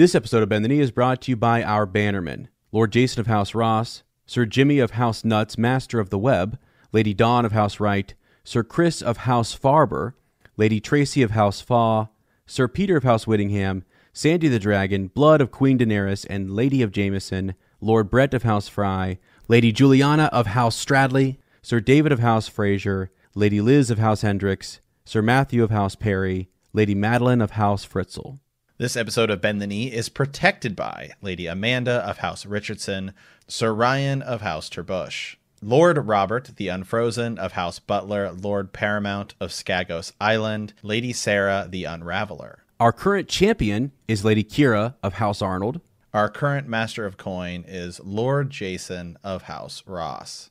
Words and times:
This 0.00 0.14
episode 0.14 0.42
of 0.42 0.48
Bend 0.48 0.64
the 0.64 0.70
Knee 0.70 0.80
is 0.80 0.90
brought 0.90 1.20
to 1.20 1.30
you 1.30 1.36
by 1.36 1.62
our 1.62 1.86
bannermen 1.86 2.46
Lord 2.72 2.90
Jason 2.90 3.20
of 3.20 3.26
House 3.26 3.54
Ross, 3.54 4.02
Sir 4.24 4.46
Jimmy 4.46 4.78
of 4.78 4.92
House 4.92 5.26
Nuts, 5.26 5.58
Master 5.58 6.00
of 6.00 6.08
the 6.08 6.16
Web, 6.16 6.58
Lady 6.90 7.12
Dawn 7.12 7.44
of 7.44 7.52
House 7.52 7.78
Wright, 7.80 8.14
Sir 8.42 8.62
Chris 8.62 9.02
of 9.02 9.18
House 9.18 9.54
Farber, 9.54 10.14
Lady 10.56 10.80
Tracy 10.80 11.22
of 11.22 11.32
House 11.32 11.60
Faw, 11.60 12.06
Sir 12.46 12.66
Peter 12.66 12.96
of 12.96 13.04
House 13.04 13.26
Whittingham, 13.26 13.84
Sandy 14.14 14.48
the 14.48 14.58
Dragon, 14.58 15.08
Blood 15.08 15.42
of 15.42 15.50
Queen 15.50 15.78
Daenerys 15.78 16.24
and 16.30 16.50
Lady 16.50 16.80
of 16.80 16.92
Jameson, 16.92 17.54
Lord 17.82 18.08
Brett 18.08 18.32
of 18.32 18.44
House 18.44 18.68
Fry, 18.68 19.18
Lady 19.48 19.70
Juliana 19.70 20.30
of 20.32 20.46
House 20.46 20.82
Stradley, 20.82 21.36
Sir 21.60 21.78
David 21.78 22.10
of 22.10 22.20
House 22.20 22.48
Fraser, 22.48 23.10
Lady 23.34 23.60
Liz 23.60 23.90
of 23.90 23.98
House 23.98 24.22
Hendricks, 24.22 24.80
Sir 25.04 25.20
Matthew 25.20 25.62
of 25.62 25.70
House 25.70 25.94
Perry, 25.94 26.48
Lady 26.72 26.94
Madeline 26.94 27.42
of 27.42 27.50
House 27.50 27.84
Fritzl. 27.84 28.38
This 28.80 28.96
episode 28.96 29.28
of 29.28 29.42
Bend 29.42 29.60
the 29.60 29.66
Knee 29.66 29.92
is 29.92 30.08
protected 30.08 30.74
by 30.74 31.10
Lady 31.20 31.46
Amanda 31.46 31.96
of 31.96 32.16
House 32.16 32.46
Richardson, 32.46 33.12
Sir 33.46 33.74
Ryan 33.74 34.22
of 34.22 34.40
House 34.40 34.70
Terbush, 34.70 35.36
Lord 35.60 36.06
Robert 36.06 36.52
the 36.56 36.68
Unfrozen 36.68 37.36
of 37.36 37.52
House 37.52 37.78
Butler, 37.78 38.32
Lord 38.32 38.72
Paramount 38.72 39.34
of 39.38 39.50
Skagos 39.50 40.12
Island, 40.18 40.72
Lady 40.82 41.12
Sarah 41.12 41.66
the 41.68 41.84
Unraveler. 41.84 42.60
Our 42.80 42.94
current 42.94 43.28
champion 43.28 43.92
is 44.08 44.24
Lady 44.24 44.42
Kira 44.42 44.94
of 45.02 45.12
House 45.12 45.42
Arnold. 45.42 45.82
Our 46.14 46.30
current 46.30 46.66
Master 46.66 47.04
of 47.04 47.18
Coin 47.18 47.66
is 47.68 48.00
Lord 48.02 48.48
Jason 48.48 49.18
of 49.22 49.42
House 49.42 49.82
Ross. 49.86 50.48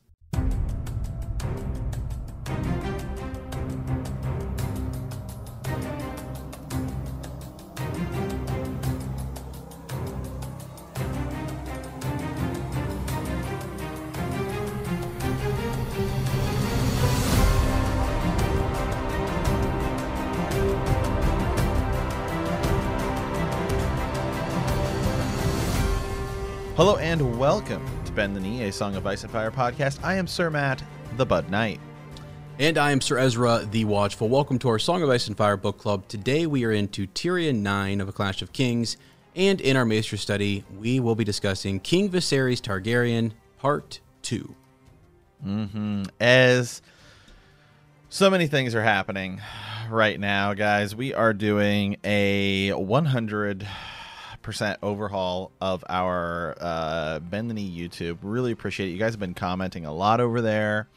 Hello 26.80 26.96
and 26.96 27.38
welcome 27.38 27.86
to 28.06 28.12
Bend 28.12 28.34
the 28.34 28.40
Knee, 28.40 28.62
a 28.62 28.72
Song 28.72 28.96
of 28.96 29.06
Ice 29.06 29.22
and 29.22 29.30
Fire 29.30 29.50
podcast. 29.50 30.02
I 30.02 30.14
am 30.14 30.26
Sir 30.26 30.48
Matt, 30.48 30.82
the 31.18 31.26
Bud 31.26 31.50
Knight. 31.50 31.78
And 32.58 32.78
I 32.78 32.90
am 32.90 33.02
Sir 33.02 33.18
Ezra 33.18 33.68
the 33.70 33.84
Watchful. 33.84 34.30
Welcome 34.30 34.58
to 34.60 34.68
our 34.70 34.78
Song 34.78 35.02
of 35.02 35.10
Ice 35.10 35.26
and 35.26 35.36
Fire 35.36 35.58
book 35.58 35.76
club. 35.76 36.08
Today 36.08 36.46
we 36.46 36.64
are 36.64 36.72
into 36.72 37.06
Tyrion 37.08 37.56
9 37.56 38.00
of 38.00 38.08
A 38.08 38.12
Clash 38.12 38.40
of 38.40 38.54
Kings, 38.54 38.96
and 39.36 39.60
in 39.60 39.76
our 39.76 39.84
Maester 39.84 40.16
study, 40.16 40.64
we 40.78 41.00
will 41.00 41.14
be 41.14 41.22
discussing 41.22 41.80
King 41.80 42.08
Viserys 42.08 42.62
Targaryen 42.62 43.32
Part 43.58 44.00
2. 44.22 44.54
Mm-hmm. 45.46 46.04
As 46.18 46.80
so 48.08 48.30
many 48.30 48.46
things 48.46 48.74
are 48.74 48.82
happening 48.82 49.42
right 49.90 50.18
now, 50.18 50.54
guys, 50.54 50.96
we 50.96 51.12
are 51.12 51.34
doing 51.34 51.98
a 52.04 52.72
100 52.72 53.68
percent 54.42 54.78
overhaul 54.82 55.52
of 55.60 55.84
our 55.88 56.56
uh, 56.60 57.18
Bend 57.20 57.50
the 57.50 57.54
Knee 57.54 57.70
YouTube. 57.70 58.18
Really 58.22 58.52
appreciate 58.52 58.88
it. 58.88 58.92
You 58.92 58.98
guys 58.98 59.12
have 59.12 59.20
been 59.20 59.34
commenting 59.34 59.86
a 59.86 59.92
lot 59.92 60.20
over 60.20 60.40
there. 60.40 60.88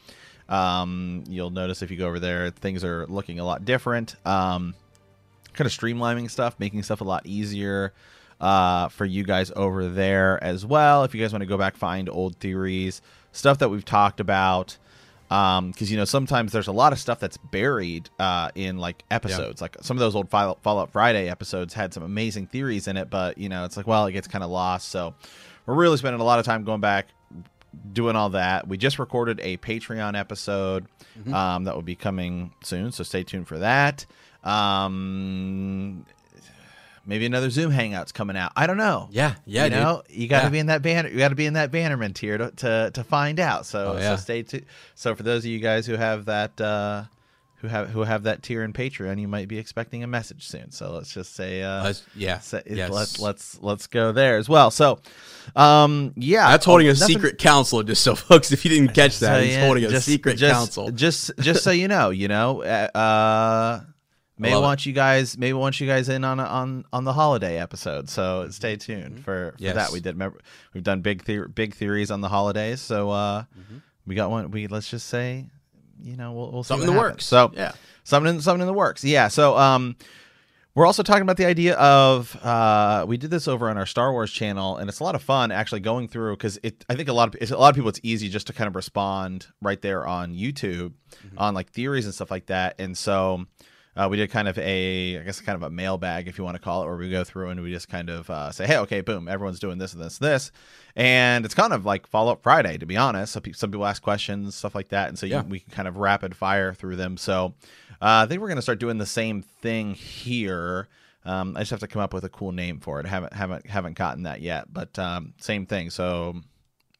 Um, 0.48 1.24
you'll 1.28 1.50
notice 1.50 1.82
if 1.82 1.90
you 1.90 1.96
go 1.96 2.06
over 2.06 2.20
there, 2.20 2.50
things 2.50 2.84
are 2.84 3.06
looking 3.06 3.38
a 3.38 3.44
lot 3.44 3.64
different. 3.64 4.16
Um, 4.26 4.74
kind 5.54 5.66
of 5.66 5.72
streamlining 5.72 6.30
stuff, 6.30 6.56
making 6.58 6.82
stuff 6.82 7.00
a 7.00 7.04
lot 7.04 7.26
easier 7.26 7.92
uh, 8.40 8.88
for 8.88 9.04
you 9.04 9.24
guys 9.24 9.50
over 9.56 9.88
there 9.88 10.42
as 10.42 10.66
well. 10.66 11.04
If 11.04 11.14
you 11.14 11.20
guys 11.22 11.32
want 11.32 11.42
to 11.42 11.46
go 11.46 11.56
back, 11.56 11.76
find 11.76 12.08
old 12.08 12.36
theories, 12.36 13.00
stuff 13.32 13.58
that 13.58 13.70
we've 13.70 13.84
talked 13.84 14.20
about 14.20 14.76
because 15.28 15.58
um, 15.58 15.72
you 15.78 15.96
know 15.96 16.04
sometimes 16.04 16.52
there's 16.52 16.66
a 16.66 16.72
lot 16.72 16.92
of 16.92 16.98
stuff 16.98 17.18
that's 17.18 17.36
buried 17.36 18.10
uh, 18.18 18.50
in 18.54 18.78
like 18.78 19.04
episodes. 19.10 19.60
Yeah. 19.60 19.64
Like 19.64 19.76
some 19.80 19.96
of 19.96 20.00
those 20.00 20.14
old 20.14 20.30
Fallout 20.30 20.92
Friday 20.92 21.28
episodes 21.28 21.74
had 21.74 21.94
some 21.94 22.02
amazing 22.02 22.46
theories 22.48 22.88
in 22.88 22.96
it, 22.96 23.10
but 23.10 23.38
you 23.38 23.48
know 23.48 23.64
it's 23.64 23.76
like 23.76 23.86
well 23.86 24.06
it 24.06 24.12
gets 24.12 24.28
kind 24.28 24.44
of 24.44 24.50
lost. 24.50 24.88
So 24.90 25.14
we're 25.66 25.74
really 25.74 25.96
spending 25.96 26.20
a 26.20 26.24
lot 26.24 26.38
of 26.38 26.44
time 26.44 26.64
going 26.64 26.80
back, 26.80 27.08
doing 27.92 28.16
all 28.16 28.30
that. 28.30 28.68
We 28.68 28.76
just 28.76 28.98
recorded 28.98 29.40
a 29.42 29.56
Patreon 29.58 30.18
episode 30.18 30.86
mm-hmm. 31.18 31.32
um, 31.32 31.64
that 31.64 31.74
will 31.74 31.82
be 31.82 31.96
coming 31.96 32.52
soon, 32.62 32.92
so 32.92 33.02
stay 33.02 33.22
tuned 33.22 33.48
for 33.48 33.58
that. 33.58 34.06
Um, 34.42 36.04
Maybe 37.06 37.26
another 37.26 37.50
Zoom 37.50 37.70
Hangouts 37.70 38.14
coming 38.14 38.36
out. 38.36 38.52
I 38.56 38.66
don't 38.66 38.78
know. 38.78 39.08
Yeah, 39.10 39.34
yeah. 39.44 39.64
You 39.64 39.70
know, 39.70 40.02
dude. 40.06 40.16
you 40.16 40.28
got 40.28 40.40
to 40.40 40.46
yeah. 40.46 40.50
be 40.50 40.58
in 40.58 40.66
that 40.66 40.82
banner. 40.82 41.08
You 41.08 41.18
got 41.18 41.28
to 41.28 41.34
be 41.34 41.46
in 41.46 41.54
that 41.54 41.70
Bannerman 41.70 42.14
tier 42.14 42.38
to, 42.38 42.50
to, 42.50 42.90
to 42.94 43.04
find 43.04 43.38
out. 43.40 43.66
So 43.66 43.94
oh, 43.94 43.98
yeah. 43.98 44.16
so 44.16 44.22
stay 44.22 44.42
tuned. 44.42 44.66
So 44.94 45.14
for 45.14 45.22
those 45.22 45.44
of 45.44 45.50
you 45.50 45.58
guys 45.58 45.86
who 45.86 45.96
have 45.96 46.24
that 46.26 46.58
uh, 46.60 47.04
who 47.64 47.68
have 47.68 47.90
who 47.90 48.02
have 48.02 48.24
that 48.24 48.42
tier 48.42 48.62
in 48.62 48.72
Patreon, 48.72 49.20
you 49.20 49.26
might 49.26 49.48
be 49.48 49.58
expecting 49.58 50.02
a 50.02 50.06
message 50.06 50.46
soon. 50.46 50.70
So 50.70 50.92
let's 50.92 51.12
just 51.12 51.34
say, 51.34 51.62
uh, 51.62 51.92
yeah, 52.14 52.38
say, 52.40 52.62
yes. 52.66 52.90
let's 52.90 53.18
let's 53.18 53.58
let's 53.62 53.86
go 53.86 54.12
there 54.12 54.36
as 54.36 54.48
well. 54.48 54.70
So, 54.70 55.00
um, 55.56 56.12
yeah, 56.16 56.50
that's 56.50 56.66
holding 56.66 56.88
oh, 56.88 56.90
a 56.90 56.94
nothing... 56.94 57.16
secret 57.16 57.38
council. 57.38 57.82
Just 57.82 58.02
so 58.02 58.14
folks, 58.14 58.52
if 58.52 58.64
you 58.64 58.70
didn't 58.70 58.94
catch 58.94 59.18
that, 59.20 59.40
so, 59.40 59.44
he's 59.44 59.56
holding 59.56 59.84
just, 59.84 59.94
a 59.94 60.00
secret 60.00 60.36
just, 60.36 60.52
council. 60.54 60.90
Just 60.90 61.30
just 61.38 61.64
so 61.64 61.70
you 61.70 61.88
know, 61.88 62.10
you 62.10 62.28
know, 62.28 62.62
uh 62.62 63.80
May 64.36 64.54
want 64.56 64.84
you 64.84 64.92
guys 64.92 65.38
maybe 65.38 65.52
want 65.52 65.80
you 65.80 65.86
guys 65.86 66.08
in 66.08 66.24
on 66.24 66.40
on 66.40 66.84
on 66.92 67.04
the 67.04 67.12
holiday 67.12 67.58
episode. 67.58 68.08
So 68.08 68.48
stay 68.50 68.76
tuned 68.76 69.14
mm-hmm. 69.14 69.22
for, 69.22 69.52
for 69.52 69.62
yes. 69.62 69.74
that. 69.76 69.92
We 69.92 70.00
did 70.00 70.14
remember 70.14 70.40
we've 70.72 70.82
done 70.82 71.02
big 71.02 71.24
the- 71.24 71.48
big 71.48 71.74
theories 71.74 72.10
on 72.10 72.20
the 72.20 72.28
holidays. 72.28 72.80
So 72.80 73.10
uh 73.10 73.42
mm-hmm. 73.42 73.78
we 74.06 74.14
got 74.14 74.30
one 74.30 74.50
we 74.50 74.66
let's 74.66 74.90
just 74.90 75.08
say 75.08 75.46
you 76.02 76.16
know 76.16 76.32
we'll, 76.32 76.50
we'll 76.50 76.62
something 76.64 76.88
in 76.88 76.94
the 76.94 77.00
works. 77.00 77.24
So 77.24 77.52
yeah, 77.54 77.72
something 78.02 78.40
something 78.40 78.62
in 78.62 78.66
the 78.66 78.72
works. 78.72 79.04
Yeah. 79.04 79.28
So 79.28 79.56
um 79.56 79.96
we're 80.74 80.86
also 80.86 81.04
talking 81.04 81.22
about 81.22 81.36
the 81.36 81.46
idea 81.46 81.76
of 81.76 82.36
uh, 82.42 83.04
we 83.06 83.16
did 83.16 83.30
this 83.30 83.46
over 83.46 83.70
on 83.70 83.78
our 83.78 83.86
Star 83.86 84.10
Wars 84.10 84.32
channel, 84.32 84.76
and 84.76 84.88
it's 84.88 84.98
a 84.98 85.04
lot 85.04 85.14
of 85.14 85.22
fun 85.22 85.52
actually 85.52 85.80
going 85.80 86.08
through 86.08 86.36
because 86.36 86.58
it. 86.64 86.84
I 86.88 86.96
think 86.96 87.08
a 87.08 87.12
lot 87.12 87.32
of 87.32 87.50
a 87.50 87.56
lot 87.56 87.68
of 87.68 87.76
people 87.76 87.88
it's 87.90 88.00
easy 88.02 88.28
just 88.28 88.48
to 88.48 88.52
kind 88.52 88.66
of 88.66 88.74
respond 88.74 89.46
right 89.62 89.80
there 89.80 90.04
on 90.04 90.34
YouTube 90.34 90.94
mm-hmm. 91.24 91.38
on 91.38 91.54
like 91.54 91.70
theories 91.70 92.06
and 92.06 92.14
stuff 92.14 92.28
like 92.32 92.46
that, 92.46 92.74
and 92.80 92.98
so 92.98 93.46
uh, 93.96 94.08
we 94.10 94.16
did 94.16 94.30
kind 94.30 94.48
of 94.48 94.58
a, 94.58 95.18
I 95.18 95.22
guess, 95.22 95.40
kind 95.40 95.56
of 95.56 95.62
a 95.62 95.70
mailbag, 95.70 96.26
if 96.26 96.38
you 96.38 96.44
want 96.44 96.56
to 96.56 96.62
call 96.62 96.82
it, 96.82 96.86
where 96.86 96.96
we 96.96 97.10
go 97.10 97.24
through 97.24 97.50
and 97.50 97.62
we 97.62 97.70
just 97.70 97.88
kind 97.88 98.10
of 98.10 98.28
uh, 98.28 98.50
say, 98.50 98.66
hey, 98.66 98.78
okay, 98.78 99.00
boom, 99.00 99.28
everyone's 99.28 99.60
doing 99.60 99.78
this 99.78 99.92
and 99.92 100.02
this, 100.02 100.18
and 100.18 100.28
this, 100.28 100.52
and 100.96 101.44
it's 101.44 101.54
kind 101.54 101.72
of 101.72 101.86
like 101.86 102.06
follow 102.06 102.32
up 102.32 102.42
Friday, 102.42 102.76
to 102.78 102.86
be 102.86 102.96
honest. 102.96 103.32
So 103.32 103.40
some 103.52 103.70
people 103.70 103.86
ask 103.86 104.02
questions, 104.02 104.54
stuff 104.54 104.74
like 104.74 104.88
that, 104.88 105.08
and 105.08 105.18
so 105.18 105.26
yeah. 105.26 105.42
you, 105.42 105.48
we 105.48 105.60
can 105.60 105.70
kind 105.70 105.88
of 105.88 105.96
rapid 105.96 106.36
fire 106.36 106.74
through 106.74 106.96
them. 106.96 107.16
So 107.16 107.54
uh, 108.02 108.24
I 108.24 108.26
think 108.26 108.40
we're 108.40 108.48
going 108.48 108.56
to 108.56 108.62
start 108.62 108.80
doing 108.80 108.98
the 108.98 109.06
same 109.06 109.42
thing 109.42 109.94
here. 109.94 110.88
Um, 111.24 111.56
I 111.56 111.60
just 111.60 111.70
have 111.70 111.80
to 111.80 111.86
come 111.86 112.02
up 112.02 112.12
with 112.12 112.24
a 112.24 112.28
cool 112.28 112.52
name 112.52 112.80
for 112.80 113.00
it. 113.00 113.06
haven't 113.06 113.32
haven't 113.32 113.66
haven't 113.66 113.96
gotten 113.96 114.24
that 114.24 114.42
yet, 114.42 114.72
but 114.72 114.98
um, 114.98 115.32
same 115.40 115.64
thing. 115.64 115.88
So 115.88 116.42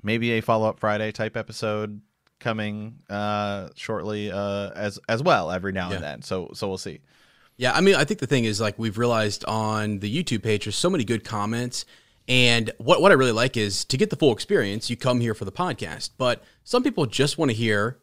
maybe 0.03 0.33
a 0.33 0.41
follow 0.41 0.69
up 0.69 0.81
Friday 0.81 1.13
type 1.13 1.37
episode 1.37 2.01
coming 2.41 3.01
uh, 3.09 3.69
shortly 3.75 4.31
uh, 4.31 4.71
as 4.71 4.99
as 5.09 5.23
well 5.23 5.51
every 5.51 5.73
now 5.73 5.89
yeah. 5.89 5.97
and 5.97 6.05
then. 6.05 6.23
So 6.23 6.51
so 6.55 6.69
we'll 6.69 6.79
see. 6.79 7.01
Yeah, 7.57 7.73
I 7.73 7.81
mean, 7.81 7.95
I 7.95 8.05
think 8.05 8.21
the 8.21 8.27
thing 8.27 8.45
is 8.45 8.61
like 8.61 8.79
we've 8.79 8.99
realized 8.99 9.45
on 9.45 10.01
the 10.01 10.23
YouTube 10.23 10.43
page, 10.43 10.65
there's 10.65 10.77
so 10.77 10.91
many 10.91 11.05
good 11.05 11.25
comments. 11.25 11.85
And 12.27 12.71
what, 12.79 13.01
what 13.03 13.13
I 13.13 13.15
really 13.15 13.33
like 13.33 13.57
is 13.57 13.85
to 13.87 13.97
get 13.97 14.11
the 14.11 14.17
full 14.17 14.33
experience, 14.33 14.89
you 14.89 14.97
come 14.97 15.21
here 15.21 15.35
for 15.35 15.45
the 15.45 15.53
podcast. 15.53 16.11
But 16.17 16.43
some 16.65 16.83
people 16.83 17.07
just 17.07 17.39
want 17.39 17.51
to 17.51 17.57
hear 17.57 18.01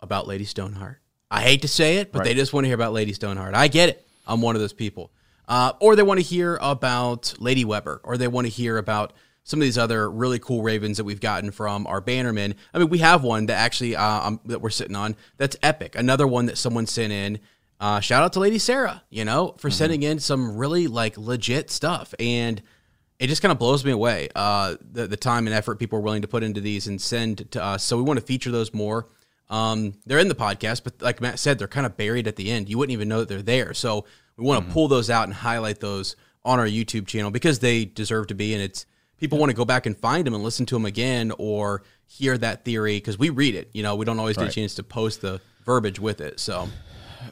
about 0.00 0.26
Lady 0.26 0.44
Stoneheart. 0.44 1.00
I 1.30 1.42
hate 1.42 1.62
to 1.62 1.68
say 1.68 1.98
it, 1.98 2.10
but 2.10 2.20
right. 2.20 2.24
they 2.24 2.34
just 2.34 2.52
want 2.52 2.64
to 2.64 2.68
hear 2.68 2.74
about 2.74 2.92
Lady 2.92 3.12
Stoneheart. 3.12 3.54
I 3.54 3.68
get 3.68 3.90
it. 3.90 4.06
I'm 4.26 4.40
one 4.40 4.56
of 4.56 4.60
those 4.60 4.72
people. 4.72 5.12
Uh, 5.46 5.72
or 5.80 5.94
they 5.94 6.02
want 6.02 6.18
to 6.18 6.24
hear 6.24 6.58
about 6.60 7.34
Lady 7.38 7.64
Weber, 7.64 8.00
or 8.02 8.16
they 8.16 8.28
want 8.28 8.46
to 8.46 8.52
hear 8.52 8.78
about 8.78 9.12
some 9.42 9.60
of 9.60 9.64
these 9.64 9.78
other 9.78 10.10
really 10.10 10.38
cool 10.38 10.62
ravens 10.62 10.96
that 10.98 11.04
we've 11.04 11.20
gotten 11.20 11.50
from 11.50 11.86
our 11.86 12.00
bannermen. 12.00 12.54
I 12.72 12.78
mean, 12.78 12.88
we 12.88 12.98
have 12.98 13.22
one 13.22 13.46
that 13.46 13.56
actually 13.56 13.96
uh, 13.96 14.28
um, 14.28 14.40
that 14.44 14.60
we're 14.60 14.70
sitting 14.70 14.96
on 14.96 15.16
that's 15.36 15.56
epic. 15.62 15.96
Another 15.96 16.26
one 16.26 16.46
that 16.46 16.58
someone 16.58 16.86
sent 16.86 17.12
in 17.12 17.40
uh, 17.80 17.98
shout 17.98 18.22
out 18.22 18.34
to 18.34 18.40
Lady 18.40 18.58
Sarah, 18.58 19.02
you 19.08 19.24
know, 19.24 19.54
for 19.56 19.70
sending 19.70 20.02
in 20.02 20.18
some 20.18 20.56
really 20.56 20.86
like 20.86 21.16
legit 21.16 21.70
stuff. 21.70 22.14
And 22.20 22.60
it 23.18 23.28
just 23.28 23.40
kind 23.40 23.50
of 23.50 23.58
blows 23.58 23.84
me 23.84 23.90
away 23.90 24.28
uh, 24.36 24.76
the, 24.92 25.06
the 25.06 25.16
time 25.16 25.46
and 25.46 25.56
effort 25.56 25.78
people 25.78 25.98
are 25.98 26.02
willing 26.02 26.22
to 26.22 26.28
put 26.28 26.42
into 26.42 26.60
these 26.60 26.86
and 26.86 27.00
send 27.00 27.50
to 27.52 27.62
us. 27.62 27.82
So 27.82 27.96
we 27.96 28.02
want 28.02 28.20
to 28.20 28.24
feature 28.24 28.50
those 28.50 28.74
more. 28.74 29.08
Um, 29.48 29.94
they're 30.04 30.18
in 30.18 30.28
the 30.28 30.34
podcast, 30.34 30.84
but 30.84 31.00
like 31.00 31.22
Matt 31.22 31.38
said, 31.38 31.58
they're 31.58 31.68
kind 31.68 31.86
of 31.86 31.96
buried 31.96 32.28
at 32.28 32.36
the 32.36 32.50
end. 32.50 32.68
You 32.68 32.76
wouldn't 32.76 32.92
even 32.92 33.08
know 33.08 33.20
that 33.20 33.28
they're 33.28 33.42
there. 33.42 33.72
So 33.72 34.04
we 34.36 34.44
want 34.44 34.66
to 34.66 34.72
pull 34.72 34.86
those 34.86 35.08
out 35.08 35.24
and 35.24 35.34
highlight 35.34 35.80
those 35.80 36.16
on 36.44 36.58
our 36.58 36.66
YouTube 36.66 37.06
channel 37.06 37.30
because 37.30 37.60
they 37.60 37.86
deserve 37.86 38.26
to 38.28 38.34
be. 38.34 38.52
And 38.52 38.62
it's 38.62 38.84
people 39.20 39.38
want 39.38 39.50
to 39.50 39.56
go 39.56 39.64
back 39.64 39.86
and 39.86 39.96
find 39.96 40.26
them 40.26 40.34
and 40.34 40.42
listen 40.42 40.66
to 40.66 40.74
them 40.74 40.86
again 40.86 41.32
or 41.38 41.82
hear 42.06 42.36
that 42.38 42.64
theory 42.64 42.96
because 42.96 43.18
we 43.18 43.30
read 43.30 43.54
it. 43.54 43.70
You 43.72 43.82
know, 43.82 43.94
we 43.94 44.04
don't 44.04 44.18
always 44.18 44.36
get 44.36 44.48
a 44.48 44.50
chance 44.50 44.74
to 44.74 44.82
post 44.82 45.20
the 45.20 45.40
verbiage 45.64 46.00
with 46.00 46.20
it. 46.20 46.40
So 46.40 46.68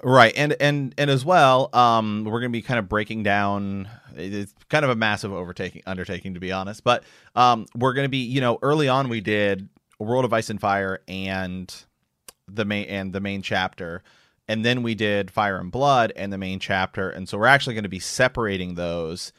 Right, 0.03 0.33
and 0.37 0.55
and 0.61 0.95
and 0.99 1.11
as 1.11 1.25
well, 1.25 1.71
um, 1.73 2.25
we're 2.25 2.41
going 2.41 2.53
to 2.53 2.57
be 2.57 2.63
kind 2.63 2.79
of 2.79 2.89
breaking 2.89 3.23
down. 3.23 3.89
It's 4.17 4.55
kind 4.69 4.85
of 4.85 4.91
a 4.91 4.97
massive 4.97 5.33
overtaking 5.33 5.83
undertaking, 5.87 6.35
to 6.35 6.41
be 6.41 6.53
honest. 6.53 6.85
But 6.85 7.05
um, 7.35 7.67
we're 7.75 7.95
going 7.95 8.05
to 8.05 8.11
be, 8.11 8.19
you 8.19 8.41
know, 8.41 8.59
early 8.63 8.89
on 8.89 9.09
we 9.09 9.21
did 9.21 9.69
World 9.99 10.25
of 10.25 10.33
Ice 10.33 10.51
and 10.51 10.61
Fire 10.61 11.01
and 11.09 11.75
the 12.47 12.65
main 12.65 12.87
and 12.89 13.13
the 13.13 13.21
main 13.21 13.43
chapter, 13.43 14.03
and 14.47 14.65
then 14.65 14.83
we 14.83 14.95
did 14.95 15.31
Fire 15.31 15.59
and 15.59 15.73
Blood 15.73 16.13
and 16.17 16.33
the 16.33 16.39
main 16.39 16.61
chapter, 16.61 17.11
and 17.11 17.29
so 17.29 17.39
we're 17.39 17.47
actually 17.47 17.75
going 17.75 17.85
to 17.85 17.89
be 17.89 18.01
separating 18.01 18.75
those. 18.75 19.33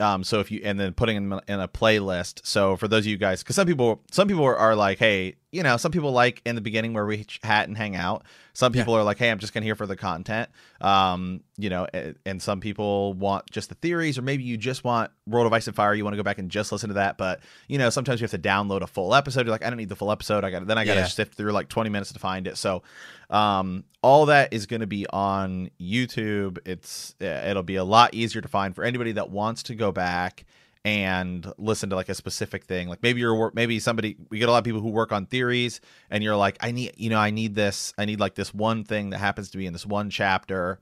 Um, 0.00 0.24
so 0.24 0.40
if 0.40 0.50
you 0.50 0.60
and 0.64 0.80
then 0.80 0.94
putting 0.94 1.28
them 1.28 1.40
in 1.46 1.60
a 1.60 1.68
playlist. 1.68 2.44
So 2.44 2.76
for 2.76 2.88
those 2.88 3.00
of 3.00 3.06
you 3.06 3.18
guys, 3.18 3.42
because 3.42 3.56
some 3.56 3.66
people, 3.66 4.02
some 4.10 4.26
people 4.28 4.44
are, 4.44 4.56
are 4.56 4.74
like, 4.74 4.98
hey, 4.98 5.36
you 5.52 5.62
know, 5.62 5.76
some 5.76 5.92
people 5.92 6.12
like 6.12 6.40
in 6.46 6.54
the 6.54 6.60
beginning 6.62 6.94
where 6.94 7.04
we 7.04 7.22
chat 7.24 7.68
and 7.68 7.76
hang 7.76 7.94
out. 7.94 8.24
Some 8.54 8.72
people 8.72 8.94
are 8.94 9.02
like, 9.02 9.18
hey, 9.18 9.30
I'm 9.30 9.38
just 9.38 9.52
gonna 9.54 9.64
here 9.64 9.74
for 9.76 9.86
the 9.86 9.96
content. 9.96 10.48
Um, 10.80 11.42
you 11.58 11.68
know, 11.70 11.86
and, 11.92 12.16
and 12.26 12.42
some 12.42 12.58
people 12.60 13.12
want 13.14 13.50
just 13.50 13.68
the 13.68 13.74
theories, 13.76 14.16
or 14.18 14.22
maybe 14.22 14.42
you 14.44 14.56
just 14.56 14.82
want 14.82 15.10
World 15.26 15.46
of 15.46 15.52
Ice 15.52 15.66
and 15.66 15.76
Fire. 15.76 15.94
You 15.94 16.04
want 16.04 16.14
to 16.14 16.16
go 16.16 16.22
back 16.22 16.38
and 16.38 16.50
just 16.50 16.72
listen 16.72 16.88
to 16.88 16.94
that, 16.94 17.18
but 17.18 17.40
you 17.68 17.76
know, 17.78 17.90
sometimes 17.90 18.20
you 18.20 18.24
have 18.24 18.30
to 18.32 18.38
download 18.38 18.80
a 18.80 18.86
full 18.86 19.14
episode. 19.14 19.46
You're 19.46 19.52
like, 19.52 19.64
I 19.64 19.68
don't 19.68 19.76
need 19.76 19.90
the 19.90 19.96
full 19.96 20.10
episode. 20.10 20.42
I 20.42 20.50
got 20.50 20.66
then 20.66 20.78
I 20.78 20.84
got 20.84 20.94
to 20.94 21.00
Yeah. 21.00 21.06
sift 21.06 21.34
through 21.34 21.52
like 21.52 21.68
20 21.68 21.90
minutes 21.90 22.12
to 22.14 22.18
find 22.18 22.46
it. 22.46 22.56
So, 22.56 22.82
um, 23.30 23.84
all 24.02 24.26
that 24.26 24.52
is 24.52 24.66
going 24.66 24.80
to 24.80 24.86
be 24.86 25.06
on 25.08 25.70
YouTube. 25.80 26.58
It's 26.66 27.14
uh, 27.20 27.26
it'll 27.46 27.62
be 27.62 27.76
a 27.76 27.84
lot 27.84 28.14
easier 28.14 28.40
to 28.42 28.48
find 28.48 28.74
for 28.74 28.84
anybody 28.84 29.12
that 29.12 29.30
wants 29.30 29.62
to 29.64 29.74
go 29.74 29.92
back 29.92 30.44
and 30.84 31.52
listen 31.58 31.90
to 31.90 31.96
like 31.96 32.08
a 32.08 32.14
specific 32.14 32.64
thing. 32.64 32.88
Like 32.88 33.02
maybe 33.02 33.20
you're 33.20 33.52
maybe 33.54 33.78
somebody 33.78 34.16
we 34.30 34.38
get 34.38 34.48
a 34.48 34.52
lot 34.52 34.58
of 34.58 34.64
people 34.64 34.80
who 34.80 34.88
work 34.90 35.12
on 35.12 35.26
theories, 35.26 35.80
and 36.10 36.24
you're 36.24 36.36
like, 36.36 36.56
I 36.60 36.72
need 36.72 36.92
you 36.96 37.10
know 37.10 37.18
I 37.18 37.30
need 37.30 37.54
this 37.54 37.94
I 37.98 38.04
need 38.04 38.18
like 38.20 38.34
this 38.34 38.52
one 38.52 38.84
thing 38.84 39.10
that 39.10 39.18
happens 39.18 39.50
to 39.50 39.58
be 39.58 39.66
in 39.66 39.72
this 39.72 39.86
one 39.86 40.10
chapter. 40.10 40.78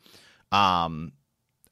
Um, 0.53 1.13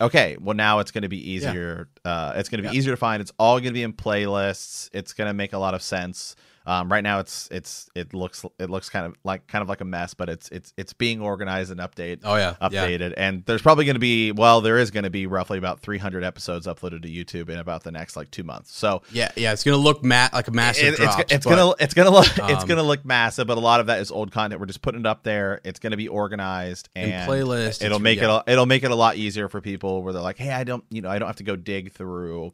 okay 0.01 0.37
well 0.41 0.55
now 0.55 0.79
it's 0.79 0.93
going 0.93 1.03
to 1.03 1.09
be 1.09 1.33
easier 1.33 1.89
uh 2.05 2.33
it's 2.37 2.49
going 2.49 2.63
to 2.63 2.69
be 2.69 2.73
Yeah. 2.73 2.79
easier 2.79 2.93
to 2.93 2.97
find 2.97 3.21
it's 3.21 3.33
all 3.37 3.55
going 3.59 3.71
to 3.71 3.73
be 3.73 3.83
in 3.83 3.93
playlists 3.93 4.89
it's 4.93 5.13
going 5.13 5.27
to 5.27 5.35
make 5.35 5.53
a 5.53 5.59
lot 5.59 5.75
of 5.75 5.83
sense 5.83 6.37
um 6.69 6.93
right 6.93 7.03
now 7.03 7.19
it's 7.19 7.49
it's 7.51 7.89
it 7.97 8.13
looks 8.15 8.45
it 8.61 8.69
looks 8.71 8.89
kind 8.89 9.07
of 9.07 9.17
like 9.25 9.47
kind 9.49 9.63
of 9.63 9.69
like 9.69 9.81
a 9.81 9.85
mess 9.85 10.15
but 10.15 10.29
it's 10.29 10.49
it's 10.51 10.73
it's 10.77 10.93
being 10.93 11.21
organized 11.21 11.73
and 11.73 11.81
update 11.81 12.21
Oh, 12.23 12.37
yeah. 12.37 12.55
Yeah. 12.61 12.69
updated 12.69 13.15
and 13.17 13.45
there's 13.47 13.63
probably 13.63 13.85
going 13.87 13.95
to 13.97 14.01
be 14.01 14.31
well 14.33 14.61
there 14.61 14.79
is 14.79 14.91
going 14.91 15.05
to 15.05 15.11
be 15.11 15.27
roughly 15.27 15.57
about 15.59 15.81
300 15.81 16.23
episodes 16.23 16.67
uploaded 16.67 17.03
to 17.03 17.09
youtube 17.09 17.49
in 17.49 17.59
about 17.59 17.83
the 17.85 17.91
next 17.91 18.17
like 18.17 18.31
two 18.31 18.43
months 18.45 18.73
so 18.77 19.03
yeah, 19.11 19.31
yeah, 19.35 19.53
it's 19.53 19.65
gonna 19.65 19.77
look 19.79 20.05
ma- 20.05 20.29
like 20.33 20.47
a 20.49 20.51
massive 20.53 20.95
it- 20.95 21.01
it's, 21.01 21.33
it's 21.33 21.47
gonna 21.47 21.73
it's 21.81 21.95
gonna 21.95 22.11
look 22.11 22.27
it's 22.37 22.63
um, 22.63 22.69
gonna 22.69 22.83
look 22.83 23.05
massive, 23.05 23.47
but 23.47 23.57
a 23.57 23.61
lot 23.61 23.81
of 23.81 23.87
that 23.87 24.01
is 24.01 24.11
old 24.11 24.31
content. 24.31 24.61
We're 24.61 24.67
just 24.67 24.83
putting 24.83 25.01
it 25.01 25.07
up 25.07 25.23
there. 25.23 25.61
It's 25.65 25.79
gonna 25.79 25.97
be 25.97 26.09
organized 26.09 26.91
And 26.95 27.11
and 27.13 27.31
playlist, 27.31 27.83
It'll 27.83 27.99
make 27.99 28.19
yeah. 28.21 28.37
it 28.39 28.43
a- 28.47 28.53
it'll 28.53 28.67
make 28.67 28.83
it 28.85 28.91
a 28.91 28.95
lot 28.95 29.17
easier 29.17 29.49
for 29.49 29.61
people 29.63 30.03
where 30.03 30.13
they're 30.13 30.23
like, 30.23 30.37
hey, 30.37 30.51
I 30.53 30.65
don't 30.65 30.85
you 30.91 31.01
know 31.01 31.09
I 31.09 31.19
don't 31.19 31.29
have 31.29 31.37
to 31.37 31.45
go 31.45 31.57
dig 31.57 31.93
through 31.93 32.53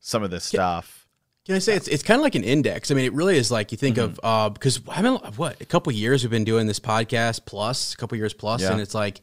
some 0.00 0.22
of 0.22 0.30
this 0.30 0.44
stuff. 0.44 1.01
Can 1.44 1.56
I 1.56 1.58
say 1.58 1.74
it's 1.74 1.88
it's 1.88 2.02
kind 2.04 2.18
of 2.20 2.22
like 2.22 2.34
an 2.36 2.44
index? 2.44 2.90
I 2.90 2.94
mean, 2.94 3.04
it 3.04 3.12
really 3.12 3.36
is 3.36 3.50
like 3.50 3.72
you 3.72 3.78
think 3.78 3.98
of 3.98 4.12
Mm-hmm. 4.14 4.26
uh, 4.26 4.48
because 4.50 4.80
I 4.88 5.02
mean, 5.02 5.14
what 5.36 5.60
a 5.60 5.64
couple 5.64 5.92
years 5.92 6.22
we've 6.22 6.30
been 6.30 6.44
doing 6.44 6.66
this 6.68 6.78
podcast 6.78 7.44
plus 7.46 7.94
a 7.94 7.96
couple 7.96 8.16
years 8.16 8.32
plus, 8.32 8.62
Yeah. 8.62 8.72
and 8.72 8.80
it's 8.80 8.94
like 8.94 9.20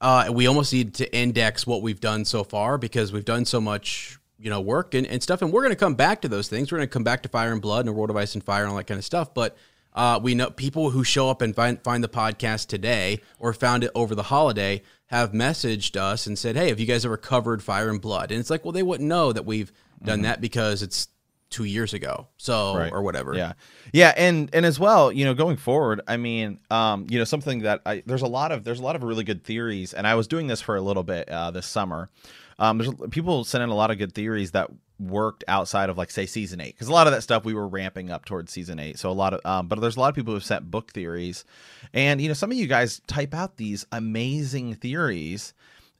uh, 0.00 0.30
we 0.32 0.46
almost 0.46 0.72
need 0.72 0.94
to 0.94 1.16
index 1.16 1.66
what 1.66 1.82
we've 1.82 2.00
done 2.00 2.24
so 2.24 2.44
far 2.44 2.76
because 2.78 3.12
we've 3.12 3.24
done 3.24 3.44
so 3.44 3.60
much 3.60 4.18
you 4.38 4.50
know 4.50 4.60
work 4.60 4.92
and, 4.94 5.06
and 5.06 5.22
stuff, 5.22 5.40
and 5.40 5.50
we're 5.52 5.62
going 5.62 5.72
to 5.72 5.76
come 5.76 5.94
back 5.94 6.20
to 6.22 6.28
those 6.28 6.48
things. 6.48 6.70
We're 6.70 6.78
going 6.78 6.88
to 6.88 6.92
come 6.92 7.02
back 7.04 7.22
to 7.22 7.28
Fire 7.30 7.50
and 7.50 7.62
Blood 7.62 7.86
and 7.86 7.94
World 7.96 8.10
of 8.10 8.16
Ice 8.16 8.34
and 8.34 8.44
Fire 8.44 8.62
and 8.62 8.70
all 8.70 8.76
that 8.76 8.86
kind 8.86 8.98
of 8.98 9.04
stuff, 9.04 9.32
but. 9.34 9.56
Uh, 9.94 10.20
we 10.22 10.32
know 10.34 10.48
people 10.48 10.90
who 10.90 11.02
show 11.02 11.28
up 11.28 11.42
and 11.42 11.56
find 11.56 11.82
find 11.82 12.04
the 12.04 12.08
podcast 12.08 12.66
today 12.68 13.20
or 13.40 13.52
found 13.52 13.82
it 13.82 13.90
over 13.96 14.14
the 14.14 14.22
holiday 14.22 14.80
have 15.06 15.32
messaged 15.32 15.96
us 15.96 16.26
and 16.26 16.38
said, 16.38 16.54
"Hey, 16.56 16.68
have 16.68 16.78
you 16.78 16.86
guys 16.86 17.04
ever 17.04 17.16
covered 17.16 17.64
Fire 17.64 17.88
and 17.90 18.00
Blood?" 18.00 18.30
And 18.30 18.38
it's 18.38 18.50
like, 18.50 18.64
well, 18.64 18.70
they 18.70 18.82
wouldn't 18.84 19.08
know 19.08 19.32
that 19.32 19.44
we've 19.44 19.72
done 20.04 20.22
that 20.22 20.40
because 20.40 20.82
it's 20.82 21.08
two 21.50 21.64
years 21.64 21.94
ago, 21.94 22.28
so. 22.36 22.76
Right. 22.76 22.92
or 22.92 23.02
whatever. 23.02 23.34
Yeah, 23.34 23.52
yeah, 23.92 24.12
and 24.16 24.50
and 24.52 24.66
as 24.66 24.78
well, 24.78 25.10
you 25.12 25.24
know, 25.24 25.34
going 25.34 25.56
forward, 25.56 26.00
I 26.06 26.16
mean, 26.16 26.60
um, 26.70 27.06
you 27.08 27.18
know, 27.18 27.24
something 27.24 27.60
that 27.60 27.82
I 27.86 28.02
there's 28.06 28.22
a 28.22 28.26
lot 28.26 28.52
of 28.52 28.64
there's 28.64 28.80
a 28.80 28.82
lot 28.82 28.96
of 28.96 29.02
really 29.02 29.24
good 29.24 29.44
theories, 29.44 29.94
and 29.94 30.06
I 30.06 30.14
was 30.14 30.26
doing 30.26 30.46
this 30.46 30.60
for 30.60 30.76
a 30.76 30.80
little 30.80 31.02
bit 31.02 31.28
uh, 31.28 31.50
this 31.50 31.66
summer. 31.66 32.10
Um, 32.58 32.78
there's 32.78 32.90
people 33.10 33.44
sent 33.44 33.62
in 33.62 33.70
a 33.70 33.74
lot 33.74 33.90
of 33.90 33.98
good 33.98 34.14
theories 34.14 34.50
that 34.50 34.70
worked 34.98 35.44
outside 35.46 35.90
of 35.90 35.96
like 35.96 36.10
say 36.10 36.26
season 36.26 36.60
eight 36.60 36.74
because 36.74 36.88
a 36.88 36.92
lot 36.92 37.06
of 37.06 37.12
that 37.12 37.22
stuff 37.22 37.44
we 37.44 37.54
were 37.54 37.68
ramping 37.68 38.10
up 38.10 38.24
towards 38.24 38.52
season 38.52 38.80
eight. 38.80 38.98
So 38.98 39.10
a 39.10 39.12
lot 39.12 39.32
of 39.32 39.40
um, 39.44 39.68
but 39.68 39.80
there's 39.80 39.96
a 39.96 40.00
lot 40.00 40.08
of 40.08 40.14
people 40.14 40.34
who've 40.34 40.44
sent 40.44 40.70
book 40.70 40.92
theories, 40.92 41.44
and 41.94 42.20
you 42.20 42.28
know, 42.28 42.34
some 42.34 42.50
of 42.50 42.56
you 42.56 42.66
guys 42.66 43.00
type 43.06 43.34
out 43.34 43.56
these 43.56 43.86
amazing 43.92 44.74
theories, 44.74 45.54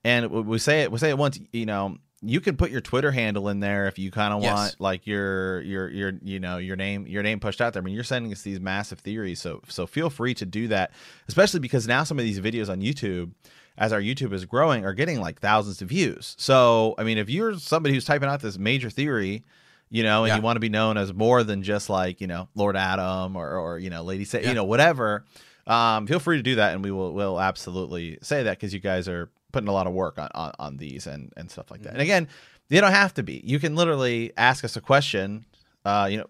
and 0.05 0.31
we 0.31 0.59
say 0.59 0.83
it 0.83 0.93
we 0.93 0.99
say 0.99 1.11
it 1.11 1.19
once, 1.19 1.39
you 1.53 1.67
know. 1.67 1.99
You 2.20 2.41
can 2.41 2.56
put 2.56 2.70
your 2.73 2.81
Twitter 2.81 3.12
handle 3.12 3.49
in 3.49 3.61
there 3.61 3.87
if 3.87 3.99
you 3.99 4.11
kind 4.11 4.35
of 4.35 4.43
Yes. 4.43 4.53
want 4.56 4.76
like 4.81 5.06
your 5.06 5.61
your 5.62 5.88
your 5.88 6.12
you 6.23 6.41
know 6.41 6.59
your 6.59 6.75
name 6.75 7.06
your 7.06 7.23
name 7.23 7.38
pushed 7.38 7.61
out 7.61 7.73
there. 7.75 7.82
I 7.82 7.85
mean, 7.85 7.94
you're 7.94 8.03
sending 8.05 8.32
us 8.32 8.43
these 8.43 8.59
massive 8.61 8.99
theories, 8.99 9.41
so 9.41 9.61
so 9.69 9.87
feel 9.87 10.11
free 10.11 10.35
to 10.35 10.44
do 10.44 10.67
that, 10.69 10.91
especially 11.29 11.61
because 11.61 11.87
now 11.87 12.03
some 12.03 12.19
of 12.19 12.25
these 12.25 12.41
videos 12.41 12.69
on 12.69 12.81
YouTube, 12.81 13.31
as 13.76 13.93
our 13.93 14.00
YouTube 14.00 14.32
is 14.32 14.44
growing, 14.47 14.85
are 14.85 14.94
getting 14.94 15.20
like 15.20 15.38
thousands 15.41 15.81
of 15.81 15.88
views. 15.88 16.35
So 16.38 16.97
I 16.99 17.05
mean, 17.05 17.19
if 17.19 17.31
you're 17.31 17.55
somebody 17.55 17.94
who's 17.94 18.05
typing 18.05 18.29
out 18.29 18.41
this 18.41 18.59
major 18.59 18.91
theory, 18.91 19.44
you 19.88 20.03
know, 20.03 20.25
and 20.25 20.29
Yeah. 20.31 20.37
you 20.37 20.43
want 20.43 20.56
to 20.56 20.61
be 20.61 20.69
known 20.69 20.97
as 20.97 21.14
more 21.14 21.44
than 21.44 21.62
just 21.62 21.88
like 21.88 22.21
you 22.21 22.26
know 22.26 22.49
Lord 22.56 22.76
Adam 22.76 23.37
or 23.37 23.49
or 23.56 23.79
you 23.79 23.91
know 23.91 24.03
Lady 24.03 24.25
Sa- 24.25 24.38
Yeah. 24.38 24.49
you 24.49 24.55
know 24.55 24.64
whatever, 24.64 25.25
um, 25.69 26.09
feel 26.09 26.19
free 26.19 26.37
to 26.38 26.43
do 26.43 26.56
that, 26.56 26.75
and 26.75 26.82
we 26.82 26.91
will 26.91 27.12
will 27.14 27.41
absolutely 27.41 28.19
say 28.23 28.43
that 28.43 28.59
because 28.59 28.75
you 28.75 28.81
guys 28.81 29.06
are 29.06 29.31
putting 29.59 29.69
a 29.69 29.73
lot 29.73 29.89
of 29.89 29.93
work 29.93 30.19
on, 30.19 30.29
on, 30.37 30.53
on 30.61 30.77
these 30.77 31.09
and, 31.09 31.33
and 31.37 31.51
stuff 31.51 31.69
like 31.69 31.83
that. 31.83 31.89
Mm-hmm. 31.89 31.97
And 31.97 32.03
again, 32.03 32.29
you 32.69 32.81
don't 32.81 32.93
have 32.93 33.15
to 33.15 33.25
be. 33.25 33.41
You 33.45 33.59
can 33.59 33.75
literally 33.75 34.33
ask 34.37 34.65
us 34.65 34.77
a 34.77 34.81
question. 34.81 35.45
Uh, 35.85 36.07
you 36.09 36.19
know, 36.19 36.27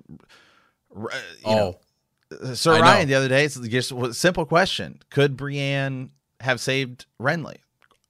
r- 0.97 1.11
you 1.47 1.55
know, 1.55 1.79
oh, 2.33 2.55
Sir 2.55 2.73
I 2.73 2.79
know. 2.79 2.85
Ryan 2.85 3.09
the 3.09 3.15
other 3.15 3.29
day, 3.29 3.45
it's 3.45 3.59
just 3.59 3.93
a 3.93 4.15
simple 4.15 4.47
question: 4.47 5.01
Could 5.11 5.37
Brienne 5.37 6.11
have 6.41 6.59
saved 6.59 7.05
Renly? 7.21 7.57